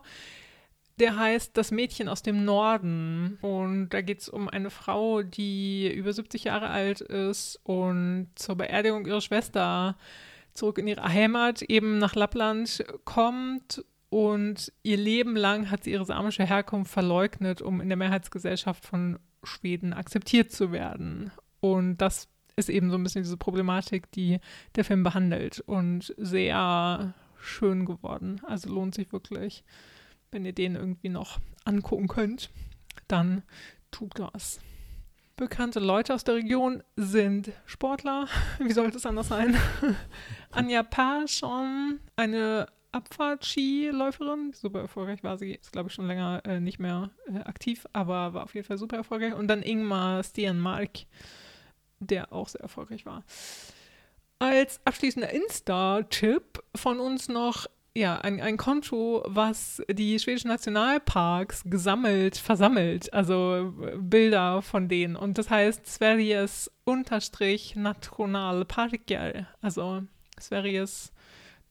Der 0.99 1.17
heißt 1.17 1.57
Das 1.57 1.71
Mädchen 1.71 2.07
aus 2.07 2.21
dem 2.21 2.45
Norden. 2.45 3.39
Und 3.41 3.89
da 3.89 4.01
geht 4.01 4.21
es 4.21 4.29
um 4.29 4.47
eine 4.47 4.69
Frau, 4.69 5.21
die 5.21 5.91
über 5.93 6.13
70 6.13 6.45
Jahre 6.45 6.69
alt 6.69 7.01
ist 7.01 7.59
und 7.63 8.29
zur 8.35 8.55
Beerdigung 8.55 9.05
ihrer 9.05 9.21
Schwester 9.21 9.97
zurück 10.53 10.77
in 10.77 10.87
ihre 10.87 11.03
Heimat, 11.03 11.61
eben 11.61 11.97
nach 11.97 12.15
Lappland 12.15 12.83
kommt 13.05 13.83
und 14.09 14.73
ihr 14.83 14.97
Leben 14.97 15.35
lang 15.35 15.71
hat 15.71 15.85
sie 15.85 15.91
ihre 15.91 16.05
samische 16.05 16.45
Herkunft 16.45 16.91
verleugnet, 16.91 17.61
um 17.61 17.79
in 17.79 17.87
der 17.89 17.97
Mehrheitsgesellschaft 17.97 18.85
von 18.85 19.19
Schweden 19.43 19.93
akzeptiert 19.93 20.51
zu 20.51 20.71
werden. 20.71 21.31
Und 21.61 21.97
das 21.97 22.27
ist 22.55 22.69
eben 22.69 22.89
so 22.89 22.97
ein 22.97 23.03
bisschen 23.03 23.23
diese 23.23 23.37
Problematik, 23.37 24.11
die 24.11 24.39
der 24.75 24.83
Film 24.83 25.03
behandelt 25.03 25.61
und 25.61 26.13
sehr 26.17 27.13
schön 27.39 27.85
geworden. 27.85 28.41
Also 28.45 28.69
lohnt 28.69 28.95
sich 28.95 29.13
wirklich, 29.13 29.63
wenn 30.31 30.45
ihr 30.45 30.53
den 30.53 30.75
irgendwie 30.75 31.09
noch 31.09 31.39
angucken 31.63 32.07
könnt, 32.07 32.49
dann 33.07 33.43
tut 33.91 34.19
das 34.19 34.59
bekannte 35.35 35.79
Leute 35.79 36.13
aus 36.13 36.23
der 36.23 36.35
Region 36.35 36.83
sind 36.95 37.51
Sportler. 37.65 38.27
Wie 38.59 38.71
sollte 38.71 38.97
es 38.97 39.05
anders 39.05 39.27
sein? 39.27 39.57
Anja 40.51 40.83
Paschon, 40.83 41.99
eine 42.15 42.67
Abfahrt-Skiläuferin. 42.91 44.53
Super 44.53 44.81
erfolgreich 44.81 45.23
war 45.23 45.37
sie. 45.37 45.53
Ist, 45.53 45.71
glaube 45.71 45.89
ich, 45.89 45.93
schon 45.93 46.07
länger 46.07 46.41
äh, 46.45 46.59
nicht 46.59 46.79
mehr 46.79 47.11
äh, 47.27 47.39
aktiv, 47.39 47.87
aber 47.93 48.33
war 48.33 48.43
auf 48.43 48.55
jeden 48.55 48.67
Fall 48.67 48.77
super 48.77 48.97
erfolgreich. 48.97 49.33
Und 49.33 49.47
dann 49.47 49.63
Ingmar 49.63 50.23
Stienmark, 50.23 51.05
der 51.99 52.33
auch 52.33 52.49
sehr 52.49 52.61
erfolgreich 52.61 53.05
war. 53.05 53.23
Als 54.39 54.81
abschließender 54.85 55.29
Insta-Tipp 55.29 56.63
von 56.75 56.99
uns 56.99 57.27
noch 57.27 57.67
ja, 57.95 58.17
ein, 58.19 58.39
ein 58.39 58.57
Konto, 58.57 59.23
was 59.27 59.81
die 59.89 60.17
schwedischen 60.17 60.47
Nationalparks 60.47 61.63
gesammelt, 61.65 62.37
versammelt, 62.37 63.11
also 63.13 63.73
äh, 63.81 63.97
Bilder 63.97 64.61
von 64.61 64.87
denen. 64.87 65.15
Und 65.15 65.37
das 65.37 65.49
heißt 65.49 65.85
Sveriges 65.85 66.71
Unterstrich 66.85 67.75
Nationalparker, 67.75 69.47
also 69.61 70.03
Sveriges 70.39 71.11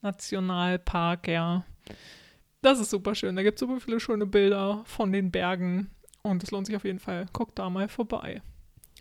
Nationalparker. 0.02 1.64
Das 2.60 2.78
ist 2.78 2.90
super 2.90 3.14
schön. 3.14 3.36
Da 3.36 3.42
gibt 3.42 3.56
es 3.56 3.60
super 3.60 3.80
viele 3.80 4.00
schöne 4.00 4.26
Bilder 4.26 4.82
von 4.84 5.12
den 5.12 5.30
Bergen. 5.30 5.90
Und 6.22 6.42
es 6.42 6.50
lohnt 6.50 6.66
sich 6.66 6.76
auf 6.76 6.84
jeden 6.84 6.98
Fall. 6.98 7.26
Guckt 7.32 7.58
da 7.58 7.70
mal 7.70 7.88
vorbei. 7.88 8.42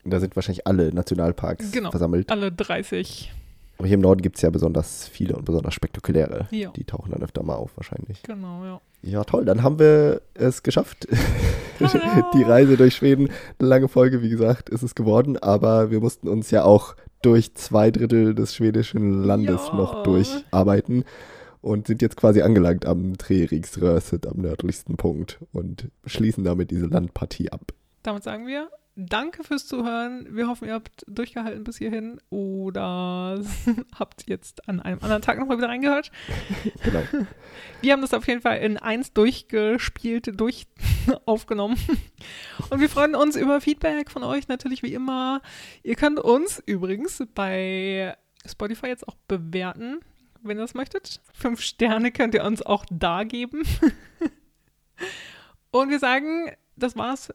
Da 0.06 0.22
sind 0.22 0.38
wahrscheinlich 0.38 0.66
alle 0.66 0.94
Nationalparks 0.94 1.74
genau, 1.74 1.91
versammelt. 1.91 2.32
Alle 2.32 2.54
30 2.54 3.34
aber 3.80 3.88
hier 3.88 3.95
im 3.95 4.01
Norden 4.01 4.22
gibt 4.22 4.35
es 4.35 4.41
ja 4.41 4.49
besonders 4.49 5.07
viele 5.07 5.38
und 5.38 5.45
besonders 5.45 5.73
spektakuläre. 5.73 6.49
Ja. 6.51 6.69
Die 6.72 6.84
tauchen 6.84 7.11
dann 7.11 7.23
öfter 7.23 7.43
mal 7.43 7.56
auf 7.56 7.72
wahrscheinlich. 7.77 8.22
Genau, 8.23 8.65
ja. 8.65 8.81
Ja, 9.01 9.23
toll. 9.23 9.45
Dann 9.45 9.64
haben 9.64 9.80
wir 9.80 10.22
es 10.34 10.64
geschafft. 10.64 11.07
die 12.34 12.43
Reise 12.43 12.76
durch 12.76 12.95
Schweden. 12.95 13.30
Eine 13.57 13.69
lange 13.69 13.88
Folge, 13.88 14.22
wie 14.22 14.27
gesagt, 14.27 14.68
ist 14.68 14.84
es 14.84 14.95
geworden. 14.95 15.38
Aber 15.38 15.91
wir 15.91 16.01
mussten 16.01 16.27
uns 16.27 16.51
ja 16.51 16.65
auch 16.65 16.97
durch 17.22 17.56
zwei 17.56 17.89
Drittel 17.89 18.35
des 18.35 18.53
schwedischen 18.53 19.23
Landes 19.23 19.68
ja. 19.69 19.76
noch 19.76 20.03
durcharbeiten 20.03 21.06
und 21.61 21.88
sind 21.88 22.01
jetzt 22.01 22.18
quasi 22.18 22.41
angelangt 22.41 22.85
am 22.85 23.18
Treriksröset, 23.18 24.27
am 24.27 24.41
nördlichsten 24.41 24.97
Punkt 24.97 25.39
und 25.53 25.88
schließen 26.06 26.43
damit 26.43 26.72
diese 26.72 26.88
Landpartie 26.88 27.49
ab. 27.49 27.72
Damit 28.03 28.23
sagen 28.23 28.45
wir 28.45 28.69
danke 29.07 29.43
fürs 29.43 29.65
Zuhören. 29.65 30.27
Wir 30.35 30.47
hoffen, 30.47 30.67
ihr 30.67 30.73
habt 30.73 31.05
durchgehalten 31.07 31.63
bis 31.63 31.77
hierhin 31.77 32.19
oder 32.30 33.41
habt 33.99 34.27
jetzt 34.27 34.67
an 34.67 34.80
einem 34.80 34.99
anderen 35.01 35.21
Tag 35.21 35.39
nochmal 35.39 35.57
wieder 35.57 35.69
reingehört. 35.69 36.11
Genau. 36.84 37.03
Wir 37.81 37.93
haben 37.93 38.01
das 38.01 38.13
auf 38.13 38.27
jeden 38.27 38.41
Fall 38.41 38.59
in 38.59 38.77
eins 38.77 39.13
durchgespielt, 39.13 40.39
durch 40.39 40.67
aufgenommen. 41.26 41.77
Und 42.69 42.80
wir 42.80 42.89
freuen 42.89 43.15
uns 43.15 43.35
über 43.35 43.61
Feedback 43.61 44.11
von 44.11 44.23
euch 44.23 44.47
natürlich 44.47 44.84
wie 44.84 44.93
immer. 44.93 45.41
Ihr 45.84 45.95
könnt 45.95 46.19
uns 46.19 46.61
übrigens 46.65 47.23
bei 47.35 48.15
Spotify 48.45 48.88
jetzt 48.88 49.07
auch 49.07 49.15
bewerten, 49.27 49.99
wenn 50.41 50.57
ihr 50.57 50.61
das 50.61 50.73
möchtet. 50.73 51.21
Fünf 51.34 51.61
Sterne 51.61 52.11
könnt 52.11 52.34
ihr 52.34 52.43
uns 52.43 52.61
auch 52.61 52.85
da 52.89 53.23
geben. 53.23 53.63
Und 55.71 55.89
wir 55.89 55.99
sagen, 55.99 56.51
das 56.76 56.95
war's 56.95 57.34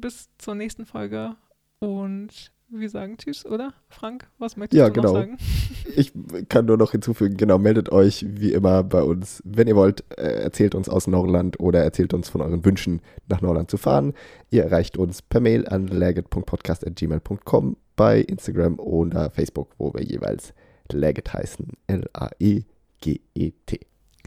bis 0.00 0.28
zur 0.38 0.54
nächsten 0.54 0.86
Folge 0.86 1.36
und 1.80 2.52
wir 2.68 2.88
sagen 2.88 3.16
Tschüss, 3.18 3.44
oder? 3.46 3.72
Frank, 3.88 4.28
was 4.38 4.56
möchtest 4.56 4.78
ja, 4.78 4.86
du 4.88 4.94
genau. 4.94 5.12
noch 5.12 5.20
sagen? 5.20 5.38
Ich 5.96 6.12
kann 6.48 6.64
nur 6.64 6.76
noch 6.78 6.92
hinzufügen, 6.92 7.36
genau, 7.36 7.58
meldet 7.58 7.92
euch 7.92 8.24
wie 8.26 8.52
immer 8.52 8.82
bei 8.82 9.02
uns. 9.02 9.42
Wenn 9.44 9.68
ihr 9.68 9.76
wollt, 9.76 10.02
äh, 10.18 10.42
erzählt 10.42 10.74
uns 10.74 10.88
aus 10.88 11.06
Norland 11.06 11.60
oder 11.60 11.84
erzählt 11.84 12.14
uns 12.14 12.30
von 12.30 12.40
euren 12.40 12.64
Wünschen, 12.64 13.00
nach 13.28 13.42
Norland 13.42 13.70
zu 13.70 13.76
fahren. 13.76 14.14
Ihr 14.50 14.64
erreicht 14.64 14.96
uns 14.96 15.22
per 15.22 15.40
Mail 15.40 15.68
an 15.68 15.86
laget.podcast.gmail.com 15.86 17.76
bei 17.96 18.20
Instagram 18.20 18.78
oder 18.78 19.30
Facebook, 19.30 19.74
wo 19.78 19.92
wir 19.94 20.02
jeweils 20.02 20.54
Laget 20.90 21.32
heißen. 21.32 21.68
L-A-E-G-E-T. 21.86 23.80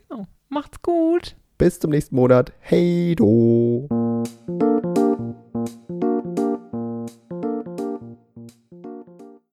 Genau. 0.08 0.26
Macht's 0.50 0.82
gut. 0.82 1.36
Bis 1.58 1.80
zum 1.80 1.92
nächsten 1.92 2.16
Monat. 2.16 2.54
Hey 2.60 3.16
do. 3.16 3.88